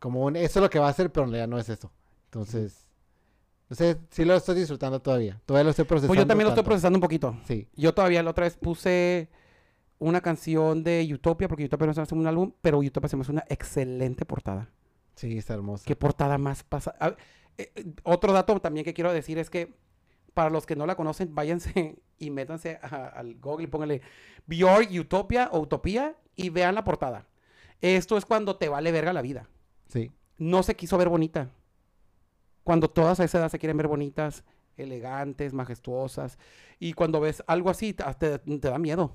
como 0.00 0.24
un, 0.24 0.34
eso 0.34 0.58
es 0.58 0.62
lo 0.62 0.68
que 0.70 0.80
va 0.80 0.88
a 0.88 0.90
hacer, 0.90 1.12
pero 1.12 1.24
en 1.26 1.30
realidad 1.30 1.46
no 1.48 1.58
es 1.60 1.68
eso. 1.68 1.92
Entonces, 2.24 2.88
no 3.68 3.76
sé, 3.76 3.98
sí 4.10 4.24
lo 4.24 4.34
estoy 4.34 4.56
disfrutando 4.56 5.00
todavía. 5.00 5.40
Todavía 5.46 5.64
lo 5.64 5.70
estoy 5.70 5.84
procesando. 5.84 6.08
Pues 6.08 6.18
yo 6.18 6.26
también 6.26 6.46
lo 6.46 6.50
estoy 6.50 6.62
tanto. 6.62 6.68
procesando 6.70 6.96
un 6.96 7.00
poquito. 7.02 7.36
Sí, 7.46 7.68
Yo 7.76 7.94
todavía 7.94 8.20
la 8.24 8.30
otra 8.30 8.44
vez 8.46 8.56
puse 8.56 9.28
una 10.04 10.20
canción 10.20 10.82
de 10.84 11.08
Utopia, 11.12 11.48
porque 11.48 11.64
Utopia 11.64 11.86
no 11.86 11.94
se 11.94 12.00
hace 12.00 12.14
un 12.14 12.26
álbum, 12.26 12.52
pero 12.62 12.78
Utopia 12.78 13.08
se 13.08 13.16
me 13.16 13.22
hace 13.22 13.32
una 13.32 13.44
excelente 13.48 14.24
portada. 14.24 14.70
sí, 15.14 15.38
está 15.38 15.54
hermoso. 15.54 15.84
¿Qué 15.86 15.96
portada 15.96 16.38
más 16.38 16.62
pasa? 16.64 16.94
A- 17.00 17.16
eh, 17.56 17.70
eh, 17.76 17.84
otro 18.02 18.32
dato 18.32 18.58
también 18.60 18.84
que 18.84 18.94
quiero 18.94 19.12
decir 19.12 19.38
es 19.38 19.48
que 19.50 19.74
para 20.34 20.50
los 20.50 20.66
que 20.66 20.74
no 20.76 20.86
la 20.86 20.96
conocen, 20.96 21.34
váyanse 21.34 21.96
y 22.18 22.30
métanse 22.30 22.78
a- 22.82 23.06
al 23.06 23.36
Google 23.36 23.64
y 23.64 23.68
pónganle 23.68 24.02
Bjork 24.46 24.90
Utopia 24.98 25.48
o 25.52 25.60
Utopía 25.60 26.16
y 26.36 26.50
vean 26.50 26.74
la 26.74 26.82
portada. 26.84 27.26
Esto 27.80 28.16
es 28.16 28.24
cuando 28.24 28.56
te 28.56 28.68
vale 28.68 28.90
verga 28.92 29.12
la 29.12 29.22
vida. 29.22 29.48
Sí, 29.88 30.10
No 30.38 30.62
se 30.64 30.74
quiso 30.74 30.98
ver 30.98 31.08
bonita. 31.08 31.50
Cuando 32.64 32.88
todas 32.90 33.20
a 33.20 33.24
esa 33.24 33.38
edad 33.38 33.50
se 33.50 33.58
quieren 33.58 33.76
ver 33.76 33.86
bonitas, 33.88 34.42
elegantes, 34.76 35.52
majestuosas. 35.52 36.38
Y 36.80 36.94
cuando 36.94 37.20
ves 37.20 37.44
algo 37.46 37.70
así, 37.70 37.92
te 37.94 38.38
da 38.70 38.78
miedo. 38.78 39.12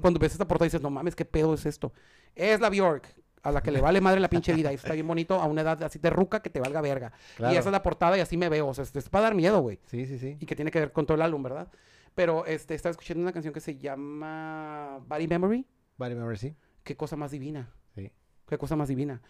Cuando 0.00 0.18
ves 0.18 0.32
esta 0.32 0.48
portada 0.48 0.64
dices, 0.64 0.80
no 0.80 0.88
mames, 0.88 1.14
¿qué 1.14 1.26
pedo 1.26 1.52
es 1.52 1.66
esto? 1.66 1.92
Es 2.34 2.58
la 2.58 2.70
Bjork, 2.70 3.14
a 3.42 3.52
la 3.52 3.62
que 3.62 3.70
le 3.70 3.80
vale 3.80 4.00
madre 4.00 4.20
la 4.20 4.30
pinche 4.30 4.54
vida. 4.54 4.72
Y 4.72 4.76
está 4.76 4.94
bien 4.94 5.06
bonito 5.06 5.34
a 5.34 5.46
una 5.46 5.60
edad 5.60 5.82
así 5.82 5.98
de 5.98 6.10
ruca 6.10 6.40
que 6.40 6.50
te 6.50 6.60
valga 6.60 6.80
verga. 6.80 7.12
claro. 7.36 7.54
Y 7.54 7.56
esa 7.56 7.68
es 7.68 7.72
la 7.72 7.82
portada 7.82 8.16
y 8.16 8.20
así 8.20 8.36
me 8.36 8.48
veo. 8.48 8.68
O 8.68 8.74
sea, 8.74 8.84
es, 8.84 9.08
para 9.08 9.24
dar 9.24 9.34
miedo, 9.34 9.60
güey. 9.60 9.78
Sí, 9.84 10.06
sí, 10.06 10.18
sí. 10.18 10.36
Y 10.40 10.46
que 10.46 10.56
tiene 10.56 10.70
que 10.70 10.80
ver 10.80 10.92
con 10.92 11.04
todo 11.06 11.16
el 11.16 11.22
álbum, 11.22 11.42
¿verdad? 11.42 11.68
Pero 12.14 12.46
este, 12.46 12.74
estaba 12.74 12.90
escuchando 12.90 13.22
una 13.22 13.32
canción 13.32 13.52
que 13.52 13.60
se 13.60 13.76
llama 13.76 15.00
Body 15.06 15.28
Memory. 15.28 15.66
Body 15.98 16.14
Memory, 16.14 16.36
sí. 16.36 16.56
Qué 16.82 16.96
cosa 16.96 17.16
más 17.16 17.30
divina. 17.30 17.70
Sí. 17.94 18.10
Qué 18.46 18.58
cosa 18.58 18.74
más 18.74 18.88
divina. 18.88 19.20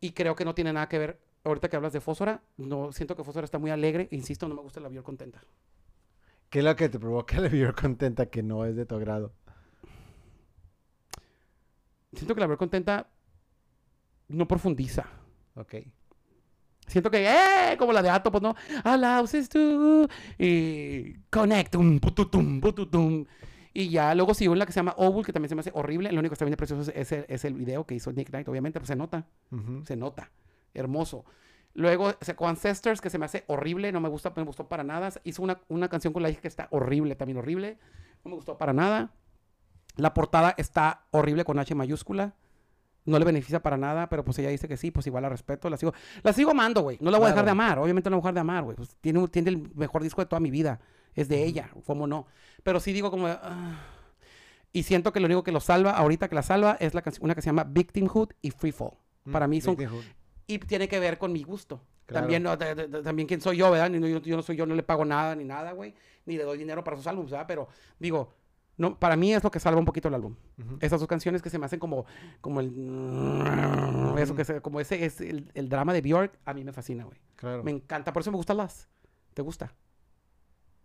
Y 0.00 0.12
creo 0.12 0.34
que 0.34 0.44
no 0.44 0.54
tiene 0.54 0.72
nada 0.72 0.88
que 0.88 0.98
ver. 0.98 1.20
Ahorita 1.44 1.68
que 1.68 1.76
hablas 1.76 1.92
de 1.92 2.00
Fósfora, 2.00 2.40
no 2.56 2.92
siento 2.92 3.16
que 3.16 3.24
Fósfora 3.24 3.44
está 3.44 3.58
muy 3.58 3.70
alegre. 3.70 4.08
Insisto, 4.12 4.48
no 4.48 4.54
me 4.54 4.62
gusta 4.62 4.80
la 4.80 4.88
Bjork 4.88 5.04
contenta. 5.04 5.42
¿Qué 6.52 6.58
es 6.58 6.64
lo 6.66 6.76
que 6.76 6.90
te 6.90 6.98
provoca 6.98 7.40
la 7.40 7.48
vivir 7.48 7.72
contenta 7.72 8.26
que 8.26 8.42
no 8.42 8.66
es 8.66 8.76
de 8.76 8.84
tu 8.84 8.94
agrado? 8.94 9.32
Siento 12.14 12.34
que 12.34 12.40
la 12.40 12.46
Bjork 12.46 12.58
contenta 12.58 13.08
no 14.28 14.46
profundiza. 14.46 15.06
Ok. 15.54 15.74
Siento 16.86 17.10
que, 17.10 17.26
¡eh! 17.26 17.76
Como 17.78 17.92
la 17.92 18.02
de 18.02 18.10
Ato, 18.10 18.30
pues 18.30 18.42
no. 18.42 18.54
Allows 18.84 19.48
tú. 19.48 20.08
Y 20.38 21.14
connectum, 21.30 22.00
pututum, 22.00 22.60
pututum. 22.60 23.24
Y 23.72 23.88
ya 23.88 24.14
luego 24.14 24.34
siguió 24.34 24.54
la 24.54 24.66
que 24.66 24.72
se 24.72 24.80
llama 24.80 24.94
Obul, 24.98 25.24
que 25.24 25.32
también 25.32 25.48
se 25.48 25.54
me 25.54 25.60
hace 25.60 25.70
horrible. 25.74 26.12
Lo 26.12 26.18
único 26.18 26.30
que 26.32 26.34
está 26.34 26.44
bien 26.44 26.56
precioso 26.56 26.90
es, 26.94 27.12
el, 27.12 27.24
es 27.28 27.44
el 27.44 27.54
video 27.54 27.86
que 27.86 27.94
hizo 27.94 28.12
Nick 28.12 28.28
Knight, 28.28 28.46
obviamente, 28.48 28.78
pues 28.78 28.88
se 28.88 28.96
nota, 28.96 29.26
Ujú. 29.50 29.84
se 29.86 29.96
nota. 29.96 30.30
Hermoso. 30.74 31.24
Luego 31.74 32.12
sacó 32.20 32.48
Ancestors, 32.48 33.00
que 33.00 33.08
se 33.08 33.18
me 33.18 33.24
hace 33.24 33.44
horrible, 33.46 33.90
no 33.92 34.00
me 34.00 34.10
gusta, 34.10 34.30
no 34.36 34.42
me 34.42 34.46
gustó 34.46 34.68
para 34.68 34.84
nada. 34.84 35.10
Hizo 35.24 35.42
una, 35.42 35.58
una 35.68 35.88
canción 35.88 36.12
con 36.12 36.22
la 36.22 36.28
hija 36.28 36.42
que 36.42 36.48
está 36.48 36.68
horrible, 36.70 37.14
también 37.16 37.38
horrible. 37.38 37.78
No 38.24 38.30
me 38.30 38.36
gustó 38.36 38.58
para 38.58 38.74
nada. 38.74 39.14
La 39.96 40.14
portada 40.14 40.54
está 40.56 41.04
horrible 41.10 41.44
con 41.44 41.58
H 41.58 41.74
mayúscula. 41.74 42.34
No 43.04 43.18
le 43.18 43.24
beneficia 43.24 43.60
para 43.60 43.76
nada, 43.76 44.08
pero 44.08 44.24
pues 44.24 44.38
ella 44.38 44.48
dice 44.50 44.68
que 44.68 44.76
sí, 44.76 44.92
pues 44.92 45.06
igual 45.08 45.22
la 45.24 45.28
respeto, 45.28 45.68
la 45.68 45.76
sigo, 45.76 45.92
la 46.22 46.32
sigo 46.32 46.52
amando, 46.52 46.82
güey. 46.82 46.98
No 47.00 47.10
la 47.10 47.18
voy 47.18 47.26
a 47.26 47.30
dejar 47.30 47.44
de 47.44 47.50
amar, 47.50 47.78
obviamente 47.80 48.08
no 48.08 48.16
la 48.16 48.20
voy 48.20 48.28
a 48.28 48.30
dejar 48.30 48.34
de 48.34 48.40
amar, 48.40 48.62
güey. 48.62 48.76
Pues 48.76 48.96
tiene, 49.00 49.26
tiene 49.26 49.50
el 49.50 49.74
mejor 49.74 50.04
disco 50.04 50.20
de 50.22 50.26
toda 50.26 50.38
mi 50.38 50.50
vida. 50.52 50.78
Es 51.14 51.28
de 51.28 51.42
ella, 51.44 51.70
cómo 51.84 52.06
no. 52.06 52.26
Pero 52.62 52.78
sí 52.78 52.92
digo 52.92 53.10
como... 53.10 53.26
ah. 53.26 53.76
Y 54.72 54.84
siento 54.84 55.12
que 55.12 55.18
lo 55.20 55.26
único 55.26 55.42
que 55.42 55.52
lo 55.52 55.60
salva, 55.60 55.90
ahorita 55.90 56.28
que 56.28 56.34
la 56.36 56.42
salva, 56.42 56.76
es 56.80 56.94
la 56.94 57.02
canción, 57.02 57.24
una 57.24 57.34
que 57.34 57.42
se 57.42 57.46
llama 57.46 57.64
Victimhood 57.64 58.30
y 58.40 58.52
Free 58.52 58.72
Fall. 58.72 58.92
Para 59.30 59.46
mí 59.48 59.60
son... 59.60 59.76
Victimhood. 59.76 60.04
Y 60.46 60.58
tiene 60.60 60.88
que 60.88 60.98
ver 61.00 61.18
con 61.18 61.32
mi 61.32 61.42
gusto. 61.42 61.82
Claro. 62.06 62.22
También, 62.22 62.42
no, 62.42 62.56
de- 62.56 62.74
de- 62.74 62.88
de- 62.88 63.02
también 63.02 63.26
quién 63.28 63.40
soy 63.40 63.56
yo, 63.58 63.70
¿verdad? 63.70 63.90
Yo, 63.90 64.18
yo 64.20 64.36
no 64.36 64.42
soy 64.42 64.56
yo, 64.56 64.64
no 64.64 64.74
le 64.74 64.82
pago 64.82 65.04
nada 65.04 65.34
ni 65.34 65.44
nada, 65.44 65.72
güey. 65.72 65.94
Ni 66.24 66.36
le 66.36 66.44
doy 66.44 66.56
dinero 66.56 66.82
para 66.84 66.96
sus 66.96 67.06
álbumes, 67.06 67.30
¿verdad? 67.32 67.46
Pero 67.48 67.68
digo, 67.98 68.32
no, 68.76 68.98
para 68.98 69.16
mí 69.16 69.32
es 69.34 69.44
lo 69.44 69.50
que 69.50 69.60
salva 69.60 69.78
un 69.78 69.84
poquito 69.84 70.08
el 70.08 70.14
álbum. 70.14 70.34
Esas 70.80 70.98
dos 71.00 71.08
canciones 71.08 71.42
que 71.42 71.50
se 71.50 71.58
me 71.58 71.66
hacen 71.66 71.78
como, 71.78 72.06
como 72.40 72.60
el... 72.60 72.72
Eso 74.18 74.34
que 74.34 74.44
se, 74.44 74.60
como 74.60 74.80
ese 74.80 75.04
es 75.04 75.20
el, 75.20 75.50
el 75.54 75.68
drama 75.68 75.92
de 75.92 76.00
Bjork, 76.00 76.38
a 76.44 76.54
mí 76.54 76.64
me 76.64 76.72
fascina, 76.72 77.04
güey. 77.04 77.18
Claro. 77.36 77.62
Me 77.64 77.70
encanta, 77.70 78.12
por 78.12 78.20
eso 78.22 78.30
me 78.30 78.36
gusta 78.36 78.54
Las. 78.54 78.88
¿Te 79.34 79.42
gusta? 79.42 79.74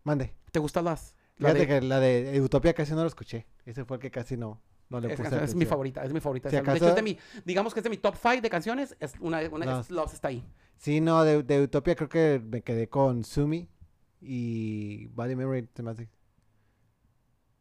Mande. 0.03 0.33
¿Te 0.51 0.59
gusta 0.59 0.81
Las? 0.81 1.15
La 1.37 1.49
Fíjate 1.49 1.59
de- 1.59 1.67
que 1.81 1.85
la 1.85 1.99
de 1.99 2.41
Utopia 2.41 2.73
casi 2.73 2.93
no 2.93 3.01
lo 3.01 3.07
escuché. 3.07 3.45
Ese 3.65 3.85
fue 3.85 3.97
el 3.97 4.01
que 4.01 4.09
casi 4.09 4.37
no, 4.37 4.61
no 4.89 4.99
le 4.99 5.13
es, 5.13 5.19
puse 5.19 5.43
es 5.43 5.53
mi 5.55 5.65
favorita, 5.65 6.03
es 6.03 6.11
mi 6.13 6.19
favorita. 6.19 6.49
Si 6.49 6.55
esa. 6.55 6.63
de 6.63 6.77
hecho, 6.77 6.85
acaso- 6.85 6.89
es 6.89 6.95
de 6.95 7.01
mi, 7.03 7.17
digamos 7.45 7.73
que 7.73 7.79
es 7.81 7.83
de 7.83 7.89
mi 7.89 7.97
top 7.97 8.15
5 8.19 8.41
de 8.41 8.49
canciones. 8.49 8.95
Es 8.99 9.13
una, 9.19 9.41
una 9.51 9.65
Lost. 9.65 9.89
es- 9.91 9.95
Lost 9.95 10.13
está 10.15 10.29
ahí. 10.29 10.43
Sí, 10.77 11.01
no, 11.01 11.23
de, 11.23 11.43
de 11.43 11.63
Utopia 11.63 11.95
creo 11.95 12.09
que 12.09 12.41
me 12.43 12.61
quedé 12.61 12.87
con 12.89 13.23
Sumi 13.23 13.69
y 14.21 15.07
Body 15.07 15.35
Memory. 15.35 15.67
Hace. 15.87 16.09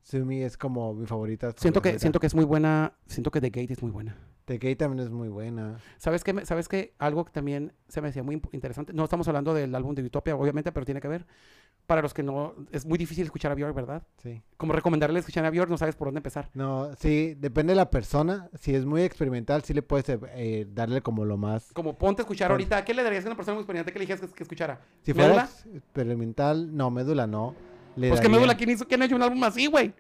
Sumi 0.09 0.43
es 0.43 0.57
como 0.57 0.95
mi 0.95 1.05
favorita. 1.05 1.53
Siento 1.57 1.83
que, 1.83 1.99
siento 1.99 2.21
que 2.21 2.29
es 2.29 2.35
muy 2.37 2.45
buena. 2.45 2.93
Siento 3.07 3.33
que 3.33 3.41
The 3.41 3.51
Gate 3.51 3.73
es 3.73 3.83
muy 3.83 3.91
buena. 3.91 4.17
The 4.45 4.55
Gate 4.59 4.77
también 4.77 5.05
es 5.05 5.11
muy 5.11 5.29
buena. 5.29 5.79
¿Sabes 5.97 6.23
qué? 6.23 6.33
me- 6.33 6.47
¿Sabes 6.47 6.69
qué? 6.69 6.95
Algo 6.99 7.25
que 7.25 7.33
también 7.33 7.73
se 7.89 8.01
me 8.01 8.07
decía 8.07 8.23
muy 8.23 8.41
interesante. 8.53 8.93
No 8.93 9.03
estamos 9.03 9.27
hablando 9.27 9.53
del 9.53 9.75
álbum 9.75 9.97
de 9.97 10.05
Utopia, 10.05 10.37
obviamente, 10.37 10.71
pero 10.71 10.87
tiene 10.87 11.01
que 11.01 11.09
ver. 11.09 11.27
Para 11.89 12.03
los 12.03 12.15
que 12.15 12.23
no... 12.23 12.55
Es 12.71 12.87
muy 12.87 12.99
difícil 12.99 13.25
escuchar 13.25 13.51
a 13.51 13.57
Björk, 13.57 13.75
¿verdad? 13.75 14.05
Sí. 14.23 14.41
Como 14.57 14.73
recomendarle 14.73 15.19
escuchar 15.19 15.45
a 15.45 15.51
Björk, 15.51 15.69
no 15.71 15.77
sabes 15.79 15.97
por 15.97 16.07
dónde 16.07 16.21
empezar. 16.21 16.51
No, 16.55 16.95
sí, 17.01 17.35
depende 17.37 17.73
de 17.73 17.77
la 17.77 17.91
persona. 17.91 18.49
Si 18.55 18.73
es 18.77 18.85
muy 18.85 19.03
experimental, 19.03 19.63
sí 19.65 19.75
le 19.75 19.83
puedes 19.83 20.07
eh, 20.09 20.69
darle 20.73 21.01
como 21.03 21.25
lo 21.25 21.37
más. 21.37 21.73
Como 21.73 21.99
ponte 21.99 22.23
a 22.23 22.25
escuchar 22.25 22.47
Pon- 22.47 22.53
ahorita. 22.55 22.85
¿Qué 22.85 22.95
le 22.95 23.03
darías 23.03 23.25
a 23.25 23.29
una 23.29 23.37
persona 23.37 23.55
muy 23.57 23.63
experimental 23.63 23.93
que 23.93 23.99
le 23.99 24.05
dijeras 24.05 24.21
que, 24.21 24.33
que 24.37 24.43
escuchara? 24.45 24.81
Si 25.03 25.13
fuera 25.13 25.49
experimental, 25.75 26.77
no, 26.77 26.93
médula 26.93 27.27
no. 27.27 27.55
Le 27.97 28.09
Pues 28.09 28.21
que 28.21 28.27
daría- 28.27 28.39
Médula, 28.39 28.57
¿quién, 28.57 28.71
hizo, 28.71 28.87
¿quién 28.87 29.03
ha 29.03 29.07
hecho 29.07 29.17
un 29.17 29.23
álbum 29.23 29.43
así, 29.45 29.67
güey? 29.67 29.93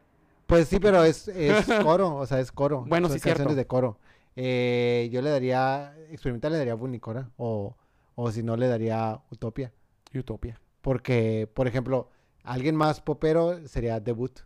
Pues 0.46 0.68
sí, 0.68 0.78
pero 0.78 1.02
es, 1.02 1.26
es 1.28 1.66
coro, 1.82 2.14
o 2.16 2.26
sea, 2.26 2.40
es 2.40 2.52
coro. 2.52 2.84
Bueno, 2.86 3.08
Son 3.08 3.16
sí, 3.18 3.22
cierto. 3.22 3.54
de 3.54 3.66
coro. 3.66 3.98
Eh, 4.36 5.08
yo 5.12 5.22
le 5.22 5.30
daría, 5.30 5.94
experimental 6.10 6.52
le 6.52 6.58
daría 6.58 6.74
Bunicora, 6.74 7.30
o, 7.36 7.76
o 8.14 8.30
si 8.30 8.42
no 8.42 8.56
le 8.56 8.68
daría 8.68 9.20
Utopia. 9.30 9.72
Utopia. 10.14 10.60
Porque, 10.82 11.50
por 11.52 11.66
ejemplo, 11.66 12.10
alguien 12.44 12.76
más 12.76 13.00
popero 13.00 13.66
sería 13.66 13.98
Debut. 13.98 14.38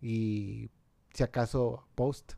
Y 0.00 0.70
si 1.12 1.22
acaso 1.22 1.86
Post. 1.94 2.34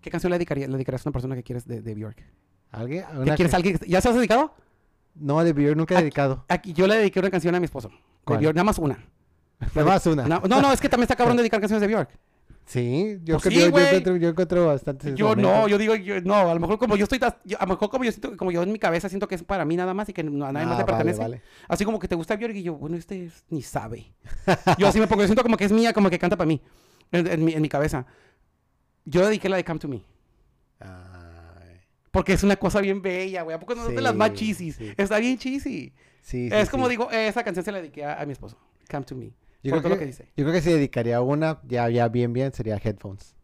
¿Qué 0.00 0.10
canción 0.10 0.30
le, 0.30 0.36
dedicaría, 0.38 0.66
le 0.66 0.72
dedicarías 0.74 1.04
a 1.04 1.08
una 1.08 1.12
persona 1.12 1.34
que 1.34 1.42
quieres 1.42 1.66
de, 1.66 1.82
de 1.82 1.94
Björk? 1.94 2.22
¿Alguien? 2.70 3.04
¿Qué 3.24 3.34
quieres 3.34 3.52
alguien? 3.54 3.78
¿Ya 3.86 4.00
se 4.00 4.08
has 4.08 4.14
dedicado? 4.14 4.54
No, 5.14 5.42
de 5.44 5.52
Björk 5.52 5.76
nunca 5.76 5.94
he 5.94 5.98
Aquí- 5.98 6.02
dedicado. 6.04 6.44
Aquí, 6.48 6.72
yo 6.72 6.86
le 6.86 6.96
dediqué 6.96 7.18
una 7.20 7.30
canción 7.30 7.54
a 7.54 7.58
mi 7.60 7.64
esposo. 7.64 7.90
De. 8.24 8.38
Björk, 8.38 8.54
nada 8.54 8.64
más 8.64 8.78
una. 8.78 9.04
Nada 9.74 9.84
más 9.88 10.06
una. 10.06 10.26
Na- 10.26 10.42
No, 10.48 10.60
no, 10.60 10.72
es 10.72 10.80
que 10.80 10.88
también 10.88 11.04
está 11.04 11.16
cabrón 11.16 11.36
dedicar 11.38 11.60
canciones 11.60 11.80
de 11.80 11.86
Björk. 11.94 12.10
Sí, 12.66 13.18
yo, 13.24 13.34
Pues 13.34 13.42
creo- 13.44 13.52
sí, 13.52 13.56
yo- 13.58 13.60
yo, 13.62 13.66
encuentro, 13.66 14.16
yo 14.16 14.28
encuentro 14.28 14.66
bastantes 14.68 15.14
Yo 15.16 15.34
no, 15.34 15.66
yo 15.66 15.76
digo, 15.76 15.96
yo- 15.96 16.20
no, 16.20 16.36
a 16.50 16.54
lo 16.54 16.60
mejor 16.60 16.78
como 16.78 16.94
yo 16.96 17.02
estoy, 17.04 17.18
yo- 17.44 17.58
a 17.58 17.64
lo 17.66 17.72
mejor 17.74 17.90
como 17.90 18.04
yo 18.04 18.12
siento, 18.12 18.36
como 18.36 18.52
yo 18.52 18.62
en 18.62 18.70
mi 18.70 18.78
cabeza 18.78 19.08
siento 19.08 19.26
que 19.26 19.34
es 19.34 19.42
para 19.42 19.64
mí 19.64 19.76
nada 19.76 19.92
más 19.92 20.08
y 20.08 20.12
que 20.12 20.22
no- 20.22 20.46
a 20.46 20.52
nadie 20.52 20.66
más 20.66 20.76
Ah, 20.76 20.78
le 20.78 20.84
vale, 20.84 20.92
pertenece. 20.96 21.18
vale. 21.20 21.42
Así 21.68 21.84
como 21.84 21.98
que 21.98 22.06
te 22.06 22.14
gusta 22.14 22.36
Björk 22.36 22.54
y 22.54 22.62
yo, 22.62 22.74
bueno, 22.74 22.96
este 22.96 23.24
es- 23.26 23.44
ni 23.48 23.62
sabe. 23.62 24.12
Yo 24.78 24.86
así 24.86 25.00
me 25.00 25.08
pongo, 25.08 25.22
yo 25.22 25.26
siento 25.28 25.42
como 25.42 25.56
que 25.56 25.64
es 25.64 25.72
mía, 25.72 25.92
como 25.92 26.08
que 26.10 26.18
canta 26.18 26.36
para 26.36 26.46
mí, 26.46 26.60
en, 27.10 27.26
en 27.26 27.44
mi, 27.44 27.52
en 27.54 27.62
mi 27.62 27.68
cabeza. 27.68 28.06
Yo 29.04 29.26
dediqué 29.26 29.48
la 29.48 29.56
de 29.56 29.64
Come 29.64 29.80
to 29.80 29.88
Me. 29.88 30.02
Ay, 30.78 31.80
Porque 32.10 32.32
es 32.34 32.42
una 32.42 32.56
cosa 32.56 32.80
bien 32.80 33.02
bella, 33.02 33.42
güey. 33.42 33.56
¿A 33.56 33.60
poco 33.60 33.74
no 33.74 33.88
es 33.88 33.94
de 33.94 34.00
las 34.00 34.14
más 34.14 34.30
Sí, 34.30 34.36
cheesy? 34.54 34.72
sí. 34.72 34.92
Está 34.96 35.18
bien 35.18 35.38
cheesy. 35.38 35.92
sí, 36.22 36.48
sí, 36.48 36.48
es 36.52 36.70
como 36.70 36.84
sí. 36.86 36.90
digo, 36.90 37.10
esa 37.10 37.42
canción 37.42 37.64
se 37.64 37.72
la 37.72 37.78
dediqué 37.78 38.04
a, 38.04 38.20
a 38.20 38.26
mi 38.26 38.32
esposo. 38.32 38.56
Come 38.90 39.04
to 39.04 39.16
Me. 39.16 39.32
Yo 39.62 39.70
creo, 39.72 39.82
que, 39.82 39.88
lo 39.90 39.98
que 39.98 40.06
dice. 40.06 40.24
yo 40.36 40.44
creo 40.44 40.52
que 40.52 40.62
si 40.62 40.72
dedicaría 40.72 41.20
una, 41.20 41.60
ya, 41.64 41.88
ya 41.90 42.08
bien, 42.08 42.32
bien, 42.32 42.52
sería 42.52 42.76
Headphones. 42.82 43.34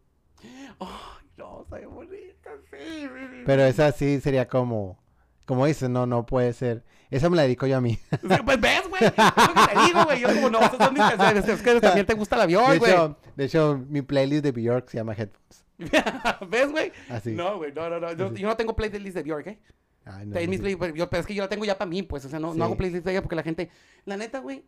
Ay, 0.79 1.27
no, 1.37 1.65
bien 1.71 1.93
bonita, 1.93 2.49
sí. 2.71 3.07
Pero 3.45 3.63
esa 3.65 3.91
sí 3.91 4.19
sería 4.19 4.47
como, 4.47 4.97
como 5.45 5.65
dices, 5.65 5.89
no, 5.89 6.05
no 6.05 6.25
puede 6.25 6.53
ser. 6.53 6.83
Esa 7.09 7.29
me 7.29 7.37
la 7.37 7.43
dedico 7.43 7.67
yo 7.67 7.77
a 7.77 7.81
mí. 7.81 7.97
Sí, 8.11 8.27
Pues 8.43 8.59
ves, 8.59 8.81
güey. 8.89 9.01
Te 9.01 9.85
digo, 9.85 10.03
güey. 10.05 10.19
Yo 10.19 10.27
como, 10.27 10.49
no, 10.49 10.59
esas 10.59 10.77
son 10.77 10.93
mis 10.93 11.03
canciones. 11.03 11.47
Es 11.47 11.61
que 11.61 11.79
también 11.79 12.05
te 12.05 12.13
gusta 12.15 12.35
la 12.35 12.45
De 12.47 12.53
Björk, 12.55 12.79
güey. 12.79 12.93
de 13.35 13.45
hecho, 13.45 13.77
mi 13.87 14.01
playlist 14.01 14.43
de 14.43 14.51
Bjork 14.51 14.89
se 14.89 14.97
llama 14.97 15.13
Headphones. 15.13 15.63
¿Ves, 16.49 16.71
güey? 16.71 16.91
Así. 17.09 17.31
No, 17.33 17.57
güey, 17.57 17.71
no, 17.73 17.89
no, 17.89 17.99
no. 17.99 18.11
Yo, 18.13 18.47
no 18.47 18.57
tengo 18.57 18.75
playlist 18.75 19.15
de 19.15 19.23
Björk, 19.23 19.47
¿eh? 19.47 19.59
Ay, 20.05 20.25
no, 20.25 20.39
mis 20.49 20.59
play- 20.61 20.75
pero 20.77 20.95
yo- 20.95 21.09
pero 21.09 21.21
es 21.21 21.27
que 21.27 21.33
yo 21.35 21.43
la 21.43 21.49
tengo 21.49 21.63
ya 21.65 21.77
para 21.77 21.89
mí, 21.89 22.01
pues. 22.03 22.25
O 22.25 22.29
sea, 22.29 22.39
no, 22.39 22.51
Sí. 22.53 22.57
no 22.59 22.65
hago 22.65 22.75
playlist 22.77 23.05
de 23.05 23.11
ella 23.11 23.21
porque 23.21 23.35
la 23.35 23.43
gente... 23.43 23.69
La 24.05 24.17
neta, 24.17 24.39
güey, 24.39 24.63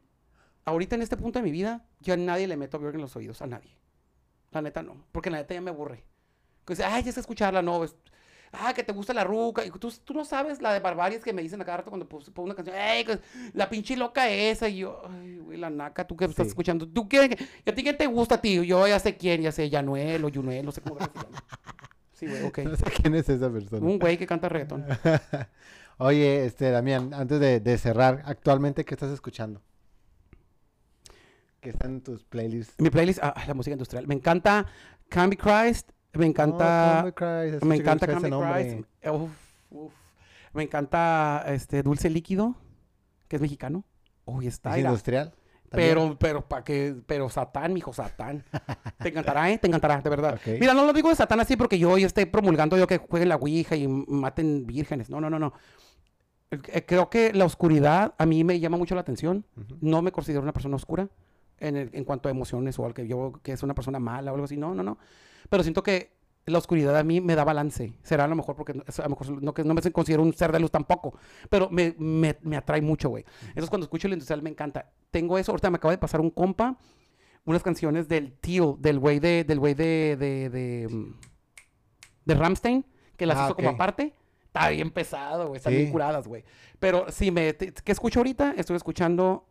ahorita 0.69 0.95
en 0.95 1.01
este 1.01 1.17
punto 1.17 1.39
de 1.39 1.43
mi 1.43 1.51
vida, 1.51 1.85
yo 1.99 2.13
a 2.13 2.17
nadie 2.17 2.47
le 2.47 2.57
meto 2.57 2.79
Björk 2.79 2.95
en 2.95 3.01
los 3.01 3.15
oídos. 3.15 3.41
A 3.41 3.47
nadie. 3.47 3.71
La 4.51 4.61
neta, 4.61 4.81
no. 4.81 5.05
Porque 5.11 5.29
la 5.29 5.37
neta 5.37 5.53
ya 5.53 5.61
me 5.61 5.69
aburre. 5.69 6.03
Que 6.65 6.73
dice, 6.73 6.83
ay, 6.83 7.03
ya 7.03 7.11
sé 7.11 7.19
escucharla, 7.19 7.61
no. 7.61 7.83
es- 7.83 7.95
Ah, 8.51 8.73
que 8.73 8.83
te 8.83 8.91
gusta 8.93 9.13
la 9.13 9.23
ruca. 9.23 9.63
Y 9.63 9.69
tú, 9.69 9.93
tú 10.03 10.11
no 10.15 10.25
sabes 10.25 10.59
la 10.59 10.73
de 10.73 10.79
barbarias 10.79 11.23
que 11.23 11.33
me 11.33 11.43
dicen 11.43 11.61
a 11.61 11.65
cada 11.65 11.77
rato 11.77 11.91
cuando 11.91 12.07
pongo 12.09 12.43
una 12.45 12.55
canción. 12.55 12.75
¡Ey, 12.75 13.05
que- 13.05 13.19
la 13.53 13.69
pinche 13.69 13.95
loca 13.95 14.27
esa! 14.27 14.67
Y 14.67 14.77
yo, 14.77 15.03
ay, 15.07 15.37
güey, 15.37 15.57
la 15.59 15.69
naca, 15.69 16.07
tú 16.07 16.17
que 16.17 16.25
estás 16.25 16.45
Sí. 16.47 16.49
escuchando. 16.49 16.87
¿Tú 16.87 17.07
qué? 17.07 17.37
¿Y 17.63 17.69
a 17.69 17.75
ti 17.75 17.83
quién 17.83 17.95
te 17.97 18.07
gusta, 18.07 18.41
tío? 18.41 18.63
Yo 18.63 18.87
ya 18.87 18.97
sé 18.97 19.15
quién, 19.17 19.43
ya 19.43 19.51
sé, 19.51 19.69
Yanuel 19.69 20.25
o 20.25 20.29
Yunuel, 20.29 20.65
no 20.65 20.71
sé 20.71 20.81
cómo 20.81 20.95
se 20.99 21.05
llama. 21.05 21.43
Sí, 22.13 22.25
güey, 22.27 22.43
ok. 22.43 22.57
No 22.73 22.75
sé 22.75 22.85
quién 22.85 23.13
es 23.13 23.29
esa 23.29 23.51
persona. 23.51 23.85
Un 23.85 23.99
güey 23.99 24.17
que 24.17 24.25
canta 24.25 24.49
reggaetón. 24.49 24.83
Oye, 25.99 26.45
este, 26.45 26.71
Damián, 26.71 27.13
antes 27.13 27.39
de, 27.39 27.59
de 27.59 27.77
cerrar, 27.77 28.23
actualmente, 28.25 28.83
¿qué 28.85 28.95
estás 28.95 29.11
escuchando? 29.11 29.61
¿Qué 31.61 31.69
están 31.71 31.91
en 31.95 32.01
tus 32.01 32.23
playlists? 32.23 32.75
Mi 32.79 32.89
playlist, 32.89 33.19
ah, 33.21 33.33
la 33.47 33.53
música 33.53 33.73
industrial. 33.73 34.07
Me 34.07 34.15
encanta 34.15 34.65
Candy 35.09 35.35
Christ, 35.35 35.91
me 36.13 36.25
encanta, 36.25 37.03
Oh, 37.03 37.07
escucho 37.07 37.65
me 37.65 37.75
que 37.75 37.81
encanta 37.81 38.07
Candy. 38.07 38.29
Christ. 38.29 38.87
Uf, 39.09 39.31
uf. 39.71 39.93
Me 40.53 40.63
encanta 40.63 41.43
este 41.47 41.83
Dulce 41.83 42.09
Líquido, 42.09 42.55
que 43.27 43.35
es 43.35 43.41
mexicano. 43.41 43.83
Uy, 44.25 44.47
está. 44.47 44.77
¿Es 44.77 44.85
industrial? 44.85 45.33
también? 45.69 45.89
Pero, 45.91 46.17
pero, 46.17 46.47
¿para 46.47 46.63
qué? 46.63 46.95
Pero 47.05 47.29
Satán, 47.29 47.73
mijo, 47.73 47.93
Satán. 47.93 48.43
Te 48.99 49.09
encantará, 49.09 49.51
¿eh? 49.51 49.57
Te 49.59 49.67
encantará, 49.67 50.01
de 50.01 50.09
verdad. 50.09 50.39
Mira, 50.59 50.73
no 50.73 50.85
lo 50.85 50.93
digo 50.93 51.09
de 51.09 51.15
Satán 51.15 51.39
así 51.41 51.55
porque 51.55 51.77
yo, 51.77 51.97
yo 51.97 52.07
esté 52.07 52.25
promulgando 52.25 52.77
yo 52.77 52.87
que 52.87 52.97
jueguen 52.97 53.29
la 53.29 53.35
Ouija 53.35 53.75
y 53.75 53.87
maten 53.87 54.65
vírgenes. 54.65 55.09
No, 55.09 55.21
no, 55.21 55.29
no, 55.29 55.37
no. 55.37 55.53
Eh, 56.49 56.85
Creo 56.87 57.09
que 57.11 57.33
la 57.33 57.45
oscuridad 57.45 58.15
a 58.17 58.25
mí 58.25 58.43
me 58.43 58.59
llama 58.59 58.77
mucho 58.77 58.95
la 58.95 59.01
atención. 59.01 59.45
No 59.81 60.01
me 60.01 60.11
considero 60.11 60.41
una 60.41 60.53
persona 60.53 60.75
oscura 60.75 61.07
en, 61.59 61.75
el- 61.77 61.89
en 61.93 62.03
cuanto 62.03 62.29
a 62.29 62.31
emociones 62.31 62.77
o 62.79 62.85
al 62.85 62.93
que 62.93 63.07
yo 63.07 63.33
que 63.43 63.51
es 63.53 63.63
una 63.63 63.73
persona 63.75 63.99
mala 63.99 64.31
o 64.31 64.35
algo 64.35 64.45
así. 64.45 64.57
No, 64.57 64.73
no, 64.75 64.83
no. 64.83 64.97
Pero 65.49 65.63
siento 65.63 65.83
que 65.83 66.17
la 66.45 66.57
oscuridad 66.57 66.97
a 66.97 67.03
mí 67.03 67.21
me 67.21 67.35
da 67.35 67.43
balance. 67.43 67.93
Será 68.01 68.23
a 68.25 68.27
lo 68.27 68.35
mejor 68.35 68.55
porque 68.55 68.71
a 68.71 69.03
lo 69.03 69.09
mejor 69.09 69.43
no, 69.43 69.53
que 69.53 69.63
no 69.63 69.73
me 69.73 69.81
considero 69.91 70.23
un 70.23 70.33
ser 70.33 70.51
de 70.51 70.59
luz 70.59 70.71
tampoco. 70.71 71.13
Pero 71.49 71.69
me, 71.69 71.95
me, 71.99 72.37
me 72.41 72.57
atrae 72.57 72.81
mucho, 72.81 73.09
güey. 73.09 73.23
Entonces 73.49 73.69
cuando 73.69 73.85
escucho 73.85 74.07
el 74.07 74.13
industrial 74.13 74.41
me 74.41 74.49
encanta. 74.49 74.91
Tengo 75.11 75.37
eso. 75.37 75.51
Ahorita 75.51 75.69
me 75.69 75.75
acaba 75.77 75.91
de 75.91 75.97
pasar 75.99 76.21
un 76.21 76.29
compa. 76.31 76.77
Unas 77.45 77.63
canciones 77.63 78.07
del 78.07 78.33
tío, 78.33 78.77
del 78.79 78.99
güey 78.99 79.19
de, 79.19 79.43
del 79.43 79.59
güey 79.59 79.73
de, 79.73 80.17
de, 80.19 80.49
de, 80.49 81.13
de 82.25 82.33
Ramstein, 82.35 82.85
que 83.17 83.25
las 83.25 83.37
Ah, 83.37 83.45
hizo 83.45 83.55
como 83.55 83.69
ok. 83.69 83.75
aparte. 83.75 84.13
Está 84.45 84.69
bien 84.69 84.91
pesado, 84.91 85.47
güey. 85.47 85.57
Están 85.57 85.73
Sí. 85.73 85.77
bien 85.79 85.91
curadas, 85.91 86.27
güey. 86.27 86.43
Pero 86.79 87.05
si 87.11 87.31
me... 87.31 87.53
te- 87.53 87.71
¿Qué 87.73 87.91
escucho 87.91 88.19
ahorita? 88.19 88.53
Estoy 88.57 88.75
escuchando 88.75 89.47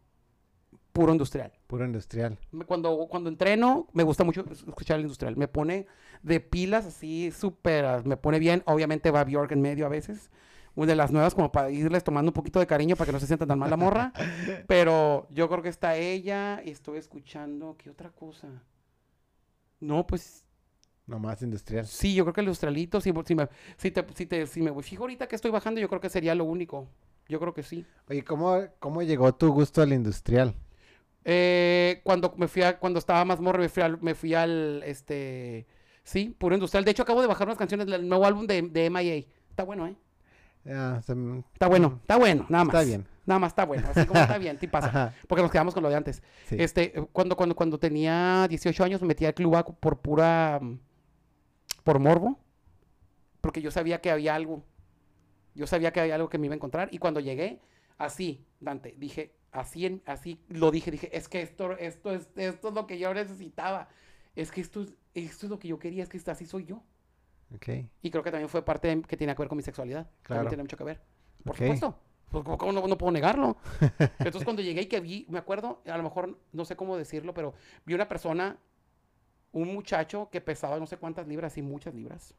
puro 0.93 1.13
industrial. 1.13 1.53
Puro 1.67 1.85
industrial. 1.85 2.39
Cuando, 2.67 3.07
cuando 3.09 3.29
entreno, 3.29 3.87
me 3.93 4.03
gusta 4.03 4.25
mucho 4.25 4.45
es- 4.51 4.63
escuchar 4.67 4.97
el 4.97 5.03
industrial. 5.03 5.37
Me 5.37 5.49
pone 5.49 5.87
de 6.23 6.41
pilas 6.41 6.87
así, 6.87 7.31
súper, 7.31 7.85
ah, 7.85 8.03
me 8.05 8.17
pone 8.17 8.39
bien. 8.39 8.63
Obviamente 8.67 9.11
va 9.11 9.25
Bjork 9.25 9.53
en 9.53 9.61
medio 9.61 9.87
a 9.87 9.89
veces. 9.89 10.31
Una 10.75 10.87
de 10.89 10.97
las 10.97 11.11
nuevas 11.11 11.35
como 11.35 11.51
para 11.51 11.71
irles 11.71 12.05
tomando 12.05 12.31
un 12.31 12.35
poquito 12.35 12.61
de 12.61 12.67
cariño 12.67 12.95
para 12.97 13.07
que 13.07 13.13
no 13.13 13.21
se 13.21 13.27
sientan 13.27 13.49
tan 13.49 13.59
mal 13.59 13.71
la 13.71 13.77
morra. 13.77 14.13
Pero 14.69 15.27
yo 15.31 15.49
creo 15.49 15.63
que 15.63 15.69
está 15.69 15.97
ella 15.97 16.63
y 16.65 16.71
estoy 16.71 16.99
escuchando, 16.99 17.75
¿qué 17.79 17.91
otra 17.91 18.11
cosa? 18.11 18.49
No, 19.81 20.07
pues 20.07 20.45
Nomás 21.07 21.41
industrial. 21.43 21.87
sí, 21.87 22.15
yo 22.15 22.25
creo 22.25 22.35
que 22.35 22.41
el 22.43 22.47
industrialito, 22.47 23.01
si, 23.01 23.13
si, 23.25 23.35
me, 23.35 23.49
si, 23.77 23.91
te, 23.91 24.05
si, 24.15 24.27
te, 24.27 24.47
si 24.47 24.61
me 24.63 24.83
fijo 24.83 25.05
ahorita 25.05 25.27
que 25.27 25.37
estoy 25.37 25.51
bajando, 25.51 25.81
yo 25.81 25.89
creo 25.89 26.01
que 26.01 26.11
sería 26.11 26.35
lo 26.35 26.45
único. 26.45 26.87
Yo 27.29 27.41
creo 27.41 27.55
que 27.55 27.63
sí. 27.63 27.87
Oye, 28.09 28.23
¿cómo, 28.25 28.59
¿cómo 28.79 29.03
llegó 29.03 29.35
tu 29.35 29.53
gusto 29.53 29.81
al 29.83 29.93
industrial? 29.93 30.55
Eh, 31.31 32.01
cuando 32.05 32.33
me 32.39 32.49
fui 32.49 32.63
a, 32.63 32.79
cuando 32.79 32.99
estaba 32.99 33.23
más 33.27 33.39
morro, 33.39 33.59
me 33.59 33.69
fui 33.69 33.83
al, 33.83 34.01
me 34.01 34.15
fui 34.15 34.33
al, 34.33 34.83
este, 34.87 35.67
sí, 36.03 36.35
puro 36.39 36.55
industrial. 36.55 36.87
De 36.87 36.91
hecho, 36.91 37.03
acabo 37.03 37.21
de 37.21 37.27
bajar 37.27 37.47
unas 37.47 37.59
canciones 37.59 37.87
del 37.87 38.09
nuevo 38.09 38.25
álbum 38.25 38.47
de, 38.47 38.63
de 38.63 38.89
MIA. 38.89 39.27
Está 39.51 39.63
bueno, 39.65 39.87
¿eh? 39.87 39.95
Ah, 40.67 41.03
se 41.05 41.13
Está 41.53 41.67
bueno, 41.67 41.99
está 42.01 42.17
bueno, 42.17 42.47
nada 42.49 42.65
más. 42.65 42.75
Está 42.75 42.87
bien. 42.87 43.07
Nada 43.27 43.41
más 43.41 43.53
está 43.53 43.67
bueno, 43.67 43.87
así 43.95 44.07
como 44.07 44.21
está 44.21 44.39
bien, 44.39 44.59
sí 44.59 44.67
pasa. 44.69 44.87
Ajá, 44.89 45.15
Porque 45.27 45.43
nos 45.43 45.51
quedamos 45.51 45.75
con 45.75 45.83
lo 45.83 45.91
de 45.91 45.97
antes. 45.97 46.23
sí. 46.47 46.57
Este, 46.59 46.93
cuando, 47.13 47.37
cuando, 47.37 47.55
cuando 47.55 47.79
tenía 47.79 48.47
18 48.49 48.85
años 48.85 49.03
me 49.03 49.09
metí 49.09 49.27
al 49.27 49.35
club 49.35 49.77
por 49.81 50.01
pura, 50.01 50.59
mm, 50.63 50.79
por 51.85 51.99
morbo, 51.99 52.39
porque 53.43 53.61
yo 53.61 53.71
sabía 53.71 54.01
que 54.01 54.11
había 54.11 54.35
algo, 54.35 54.65
yo 55.55 55.67
sabía 55.67 55.93
que 55.93 56.01
había 56.01 56.15
algo 56.15 56.31
que 56.31 56.39
me 56.39 56.47
iba 56.47 56.55
a 56.55 56.57
encontrar 56.57 56.89
y 56.91 56.97
cuando 56.97 57.21
llegué, 57.21 57.61
así, 57.99 58.47
Dante, 58.61 58.95
dije, 58.97 59.35
así, 59.53 59.87
en- 59.87 60.03
así 60.07 60.41
lo 60.49 60.71
dije, 60.71 60.91
dije, 60.91 61.17
es 61.17 61.29
que 61.29 61.43
esto, 61.43 61.73
esto 61.79 62.13
es, 62.13 62.29
esto 62.37 62.69
es 62.69 62.75
lo 62.75 62.87
que 62.87 62.99
yo 62.99 63.13
necesitaba, 63.15 63.89
es 64.37 64.51
que 64.51 64.61
esto 64.61 64.83
es, 64.83 64.93
esto 65.15 65.47
es 65.47 65.51
lo 65.51 65.59
que 65.59 65.69
yo 65.69 65.79
quería, 65.79 66.03
es 66.03 66.09
que 66.09 66.19
así 66.31 66.47
soy 66.47 66.65
yo. 66.65 66.83
Ok. 67.55 67.69
Y 68.03 68.11
creo 68.11 68.23
que 68.23 68.31
también 68.31 68.49
fue 68.49 68.65
parte 68.65 68.89
de- 68.95 69.03
que 69.03 69.17
tiene 69.17 69.35
que 69.35 69.39
ver 69.43 69.49
con 69.49 69.57
mi 69.57 69.63
sexualidad, 69.63 70.07
Claro. 70.23 70.41
también 70.41 70.49
tiene 70.51 70.63
mucho 70.65 70.77
que 70.77 70.85
ver, 70.85 71.01
por 71.45 71.57
supuesto. 71.57 71.99
Pues, 72.31 72.45
¿cómo, 72.45 72.59
cómo 72.59 72.73
no, 72.73 72.87
no 72.87 72.99
puedo 72.99 73.11
negarlo? 73.11 73.57
Entonces, 74.19 74.45
cuando 74.45 74.61
llegué 74.61 74.83
y 74.83 74.87
que 74.87 75.01
vi, 75.01 75.25
me 75.31 75.39
acuerdo, 75.39 75.81
a 75.87 75.97
lo 75.97 76.03
mejor 76.03 76.39
no 76.53 76.65
sé 76.67 76.77
cómo 76.77 76.97
decirlo, 76.99 77.33
pero 77.33 77.55
vi 77.87 77.95
una 77.95 78.07
persona, 78.07 78.59
un 79.53 79.73
muchacho 79.73 80.29
que 80.31 80.43
pesaba 80.43 80.79
no 80.79 80.87
sé 80.87 80.99
cuántas 80.99 81.27
libras, 81.27 81.57
y 81.57 81.63
muchas 81.63 81.95
libras, 81.95 82.35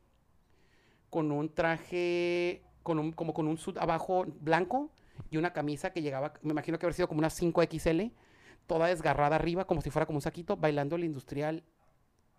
con 1.10 1.32
un 1.32 1.50
traje, 1.54 2.62
con 2.84 3.00
un, 3.00 3.12
como 3.14 3.34
con 3.34 3.48
un 3.48 3.58
sud 3.58 3.80
abajo 3.80 4.26
blanco 4.42 4.92
y 5.32 5.38
una 5.38 5.54
camisa 5.54 5.92
que 5.92 6.02
llegaba, 6.02 6.34
me 6.42 6.52
imagino 6.52 6.78
que 6.80 6.86
haber 6.86 6.94
sido 6.94 7.08
como 7.08 7.20
una 7.20 7.30
5XL, 7.30 8.12
toda 8.68 8.88
desgarrada 8.88 9.36
arriba, 9.36 9.66
como 9.66 9.82
si 9.82 9.90
fuera 9.90 10.06
como 10.06 10.18
un 10.18 10.22
saquito, 10.22 10.56
bailando 10.58 10.96
el 10.96 11.04
industrial 11.04 11.64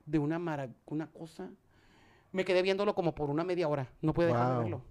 de 0.07 0.19
una, 0.19 0.39
una 0.87 1.11
cosa. 1.11 1.51
Me 2.33 2.45
quedé 2.45 2.63
viéndolo 2.63 2.95
como 2.95 3.15
por 3.15 3.31
una 3.31 3.45
media 3.45 3.69
hora. 3.69 3.89
No 4.01 4.15
pude 4.15 4.27
dejar 4.27 4.53
de 4.53 4.59
verlo. 4.59 4.83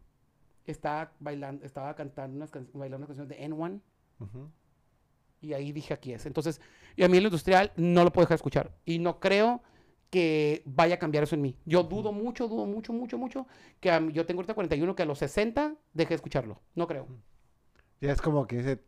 Estaba 0.66 1.12
bailando, 1.20 1.66
estaba 1.66 1.96
cantando 1.96 2.36
unas, 2.36 2.52
can- 2.52 2.70
bailando 2.74 3.06
unas 3.06 3.08
canciones 3.18 3.30
de 3.30 3.48
N1 3.48 3.82
Ujú. 4.20 4.52
y 5.42 5.54
ahí 5.54 5.72
dije 5.72 5.94
aquí 5.94 6.14
es. 6.14 6.26
Entonces, 6.26 6.60
y 6.96 7.04
a 7.04 7.08
mí 7.10 7.18
el 7.18 7.24
industrial 7.24 7.72
no 7.78 8.04
lo 8.04 8.12
puedo 8.12 8.26
dejar 8.26 8.36
de 8.36 8.40
escuchar. 8.42 8.72
Y 8.86 9.00
no 9.00 9.20
creo 9.20 9.64
que 10.10 10.62
vaya 10.66 10.96
a 10.96 11.00
cambiar 11.00 11.24
eso 11.24 11.36
en 11.36 11.42
mí. 11.42 11.56
Yo 11.66 11.84
dudo 11.84 12.12
mucho, 12.12 12.48
dudo 12.48 12.66
mucho, 12.66 12.92
mucho, 12.94 13.18
mucho 13.18 13.48
que 13.80 13.90
a 13.92 14.00
mí- 14.00 14.12
yo 14.12 14.26
tengo 14.26 14.40
ahorita 14.40 14.54
41, 14.54 14.96
que 14.96 15.04
a 15.04 15.06
los 15.06 15.20
60 15.20 15.76
deje 15.94 16.10
de 16.10 16.16
escucharlo. 16.16 16.60
No 16.76 16.88
creo. 16.88 17.08
Ya 18.02 18.12
es 18.12 18.22
como 18.22 18.48
que 18.48 18.58
dice 18.58 18.80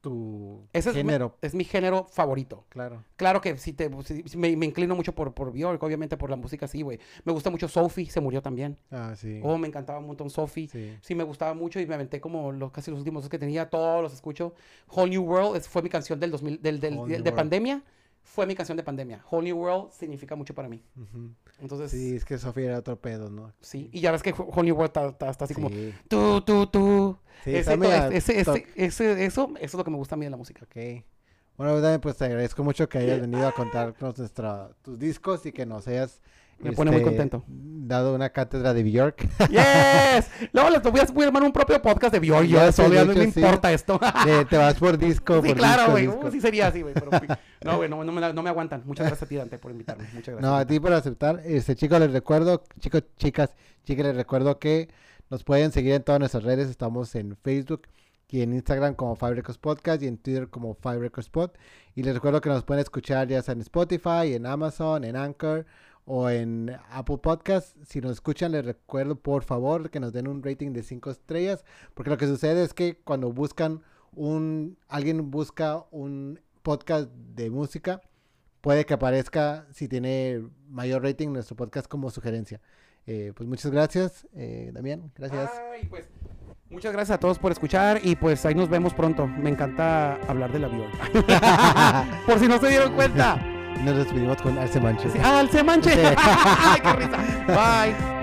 tu 0.00 0.60
Ese 0.72 0.90
es 0.90 0.94
mi- 0.94 1.00
género. 1.02 1.36
Es 1.42 1.54
mi 1.54 1.64
género 1.64 2.06
favorito. 2.12 2.64
Claro. 2.68 3.02
Claro 3.16 3.40
que 3.40 3.56
sí, 3.58 3.72
te, 3.72 3.90
sí- 4.04 4.22
me, 4.36 4.56
me 4.56 4.66
inclino 4.66 4.94
mucho 4.94 5.14
por, 5.14 5.34
por 5.34 5.52
Bjork, 5.52 5.82
obviamente 5.82 6.16
por 6.16 6.30
la 6.30 6.36
música, 6.36 6.68
sí, 6.68 6.82
güey. 6.82 7.00
Me 7.24 7.32
gusta 7.32 7.50
mucho 7.50 7.66
Sophie, 7.66 8.06
se 8.08 8.20
murió 8.20 8.40
también. 8.40 8.78
Ah, 8.90 9.14
sí. 9.16 9.40
Oh, 9.42 9.58
me 9.58 9.66
encantaba 9.66 9.98
un 9.98 10.06
montón 10.06 10.30
Sophie. 10.30 10.68
Sí. 10.68 10.96
Sí, 11.00 11.14
me 11.14 11.24
gustaba 11.24 11.54
mucho 11.54 11.80
y 11.80 11.86
me 11.86 11.94
aventé 11.94 12.20
como 12.20 12.52
los, 12.52 12.70
casi 12.70 12.90
los 12.90 12.98
últimos 13.00 13.24
dos 13.24 13.30
que 13.30 13.38
tenía, 13.38 13.68
todos 13.68 14.00
los 14.02 14.12
escucho. 14.12 14.54
Whole 14.94 15.10
New 15.10 15.22
World 15.24 15.56
es- 15.56 15.68
fue 15.68 15.82
mi 15.82 15.88
canción 15.88 16.20
del 16.20 16.30
2000, 16.30 16.62
del, 16.62 16.78
del- 16.80 17.04
de, 17.08 17.18
de 17.22 17.32
pandemia. 17.32 17.82
Fue 18.26 18.44
mi 18.44 18.54
canción 18.54 18.76
de 18.76 18.82
pandemia. 18.82 19.24
Whole 19.30 19.44
New 19.44 19.56
World 19.56 19.92
significa 19.92 20.34
mucho 20.34 20.52
para 20.52 20.68
mí. 20.68 20.82
Ujú. 20.96 21.30
Entonces, 21.60 21.90
sí. 21.92 22.10
Sí, 22.10 22.16
es 22.16 22.24
que 22.24 22.36
Sofía 22.38 22.64
era 22.66 22.78
otro 22.80 23.00
pedo, 23.00 23.30
¿no? 23.30 23.52
Y 23.72 24.00
ya 24.00 24.10
ves 24.12 24.22
que 24.22 24.32
Whole 24.32 24.64
New 24.64 24.74
World 24.74 24.88
está, 24.90 25.06
está- 25.08 25.30
está 25.30 25.44
así 25.46 25.54
como 25.54 25.68
Sí. 25.70 25.94
tú, 26.08 26.40
tú, 26.42 26.66
tú. 26.66 27.16
Sí, 27.44 27.54
ese, 27.54 27.74
ese, 28.12 28.40
ese, 28.40 28.66
ese- 28.74 29.24
eso, 29.24 29.44
eso 29.56 29.56
es 29.60 29.74
lo 29.74 29.84
que 29.84 29.90
me 29.90 29.96
gusta 29.96 30.16
a 30.16 30.18
mí 30.18 30.24
de 30.26 30.30
la 30.30 30.36
música. 30.36 30.64
Ok. 30.64 31.04
Bueno, 31.56 32.00
pues 32.02 32.16
te 32.18 32.24
agradezco 32.26 32.62
mucho 32.64 32.88
que 32.88 32.98
hayas 32.98 33.20
venido 33.20 33.46
a 33.46 33.52
contarnos 33.52 34.18
nuestra, 34.18 34.70
tus 34.82 34.98
discos 34.98 35.46
y 35.46 35.52
que 35.52 35.64
nos 35.64 35.86
hayas 35.88 36.20
Me 36.58 36.72
pone 36.72 36.90
muy 36.90 37.00
este, 37.00 37.10
contento. 37.10 37.44
dado 37.48 38.14
una 38.14 38.30
cátedra 38.30 38.72
de 38.72 38.82
Bjork. 38.82 39.28
¡Yes! 39.50 40.30
Luego 40.52 40.70
les 40.70 40.82
voy 40.82 41.00
a, 41.00 41.04
voy 41.04 41.24
a 41.24 41.26
armar 41.26 41.42
un 41.42 41.52
propio 41.52 41.80
podcast 41.82 42.12
de 42.14 42.20
Bjork. 42.20 42.46
Yo 42.46 42.58
ya 42.58 42.70
de 42.70 43.04
no 43.04 43.14
me 43.14 43.30
sí. 43.30 43.40
importa 43.40 43.72
esto. 43.72 44.00
De- 44.24 44.44
te 44.46 44.56
vas 44.56 44.74
por 44.74 44.96
disco, 44.96 45.42
sí, 45.42 45.48
por 45.48 45.56
claro, 45.58 45.92
güey. 45.92 46.08
Uh, 46.08 46.30
sí 46.30 46.40
sería 46.40 46.68
así, 46.68 46.82
güey. 46.82 46.94
no, 47.64 47.76
güey, 47.76 47.88
no, 47.88 48.02
no 48.02 48.32
no 48.32 48.42
me 48.42 48.48
aguantan. 48.48 48.82
Muchas 48.86 49.06
gracias 49.06 49.24
a 49.24 49.28
ti, 49.28 49.36
Dante, 49.36 49.58
por 49.58 49.70
invitarme. 49.70 50.04
Muchas 50.14 50.34
gracias. 50.34 50.42
No, 50.42 50.56
a 50.56 50.66
ti 50.66 50.80
por 50.80 50.92
aceptar. 50.92 51.42
Este, 51.44 51.76
chicos, 51.76 52.00
les 52.00 52.12
recuerdo, 52.12 52.64
chicos, 52.80 53.04
chicas, 53.18 53.50
chicas, 53.84 54.06
les 54.06 54.16
recuerdo 54.16 54.58
que 54.58 54.88
nos 55.28 55.44
pueden 55.44 55.72
seguir 55.72 55.92
en 55.92 56.02
todas 56.02 56.18
nuestras 56.18 56.42
redes. 56.44 56.70
Estamos 56.70 57.14
en 57.14 57.36
Facebook 57.36 57.82
y 58.28 58.40
en 58.42 58.54
Instagram 58.54 58.94
como 58.94 59.14
Five 59.14 59.34
Records 59.34 59.58
Podcast 59.58 60.02
y 60.02 60.06
en 60.06 60.16
Twitter 60.16 60.48
como 60.48 60.74
Five 60.74 60.98
Records 61.00 61.28
Pod. 61.28 61.50
Y 61.94 62.02
les 62.02 62.14
recuerdo 62.14 62.40
que 62.40 62.48
nos 62.48 62.64
pueden 62.64 62.82
escuchar 62.82 63.28
ya 63.28 63.42
sea 63.42 63.52
en 63.52 63.60
Spotify, 63.60 64.34
en 64.34 64.46
Amazon, 64.46 65.04
en 65.04 65.16
Anchor 65.16 65.66
o 66.06 66.30
en 66.30 66.74
Apple 66.90 67.18
Podcast. 67.18 67.76
Si 67.84 68.00
nos 68.00 68.12
escuchan, 68.12 68.52
les 68.52 68.64
recuerdo 68.64 69.16
por 69.16 69.42
favor 69.42 69.90
que 69.90 70.00
nos 70.00 70.12
den 70.12 70.28
un 70.28 70.42
rating 70.42 70.72
de 70.72 70.82
5 70.82 71.10
estrellas. 71.10 71.64
Porque 71.92 72.10
lo 72.10 72.16
que 72.16 72.26
sucede 72.26 72.62
es 72.62 72.72
que 72.72 72.96
cuando 72.96 73.32
buscan 73.32 73.82
un, 74.12 74.78
alguien 74.88 75.30
busca 75.30 75.84
un 75.90 76.40
podcast 76.62 77.10
de 77.10 77.50
música, 77.50 78.00
puede 78.60 78.86
que 78.86 78.94
aparezca 78.94 79.66
si 79.72 79.88
tiene 79.88 80.48
mayor 80.68 81.02
rating 81.02 81.28
nuestro 81.32 81.56
podcast 81.56 81.88
como 81.88 82.08
sugerencia. 82.10 82.60
Eh, 83.06 83.32
pues 83.36 83.48
muchas 83.48 83.70
gracias, 83.70 84.26
eh, 84.34 84.70
Damián. 84.72 85.12
Gracias. 85.14 85.50
Ay, 85.72 85.86
pues, 85.88 86.08
muchas 86.70 86.92
gracias 86.92 87.16
a 87.16 87.20
todos 87.20 87.38
por 87.38 87.52
escuchar 87.52 88.00
y 88.02 88.16
pues 88.16 88.44
ahí 88.46 88.54
nos 88.54 88.68
vemos 88.68 88.94
pronto. 88.94 89.26
Me 89.26 89.50
encanta 89.50 90.14
hablar 90.28 90.52
de 90.52 90.60
la 90.60 90.68
Bjork. 90.68 92.26
por 92.26 92.38
si 92.38 92.48
no 92.48 92.58
se 92.58 92.68
dieron 92.68 92.94
cuenta. 92.94 93.55
Nos 93.84 93.96
despedimos 93.96 94.40
con 94.42 94.58
Arce 94.58 94.80
Manches. 94.80 95.12
¡Ah, 95.22 95.44
manche! 95.64 95.92
Sí. 95.92 96.00
¡Ay, 96.16 96.80
qué 96.80 96.92
risa! 96.92 97.18
Bye. 97.48 98.15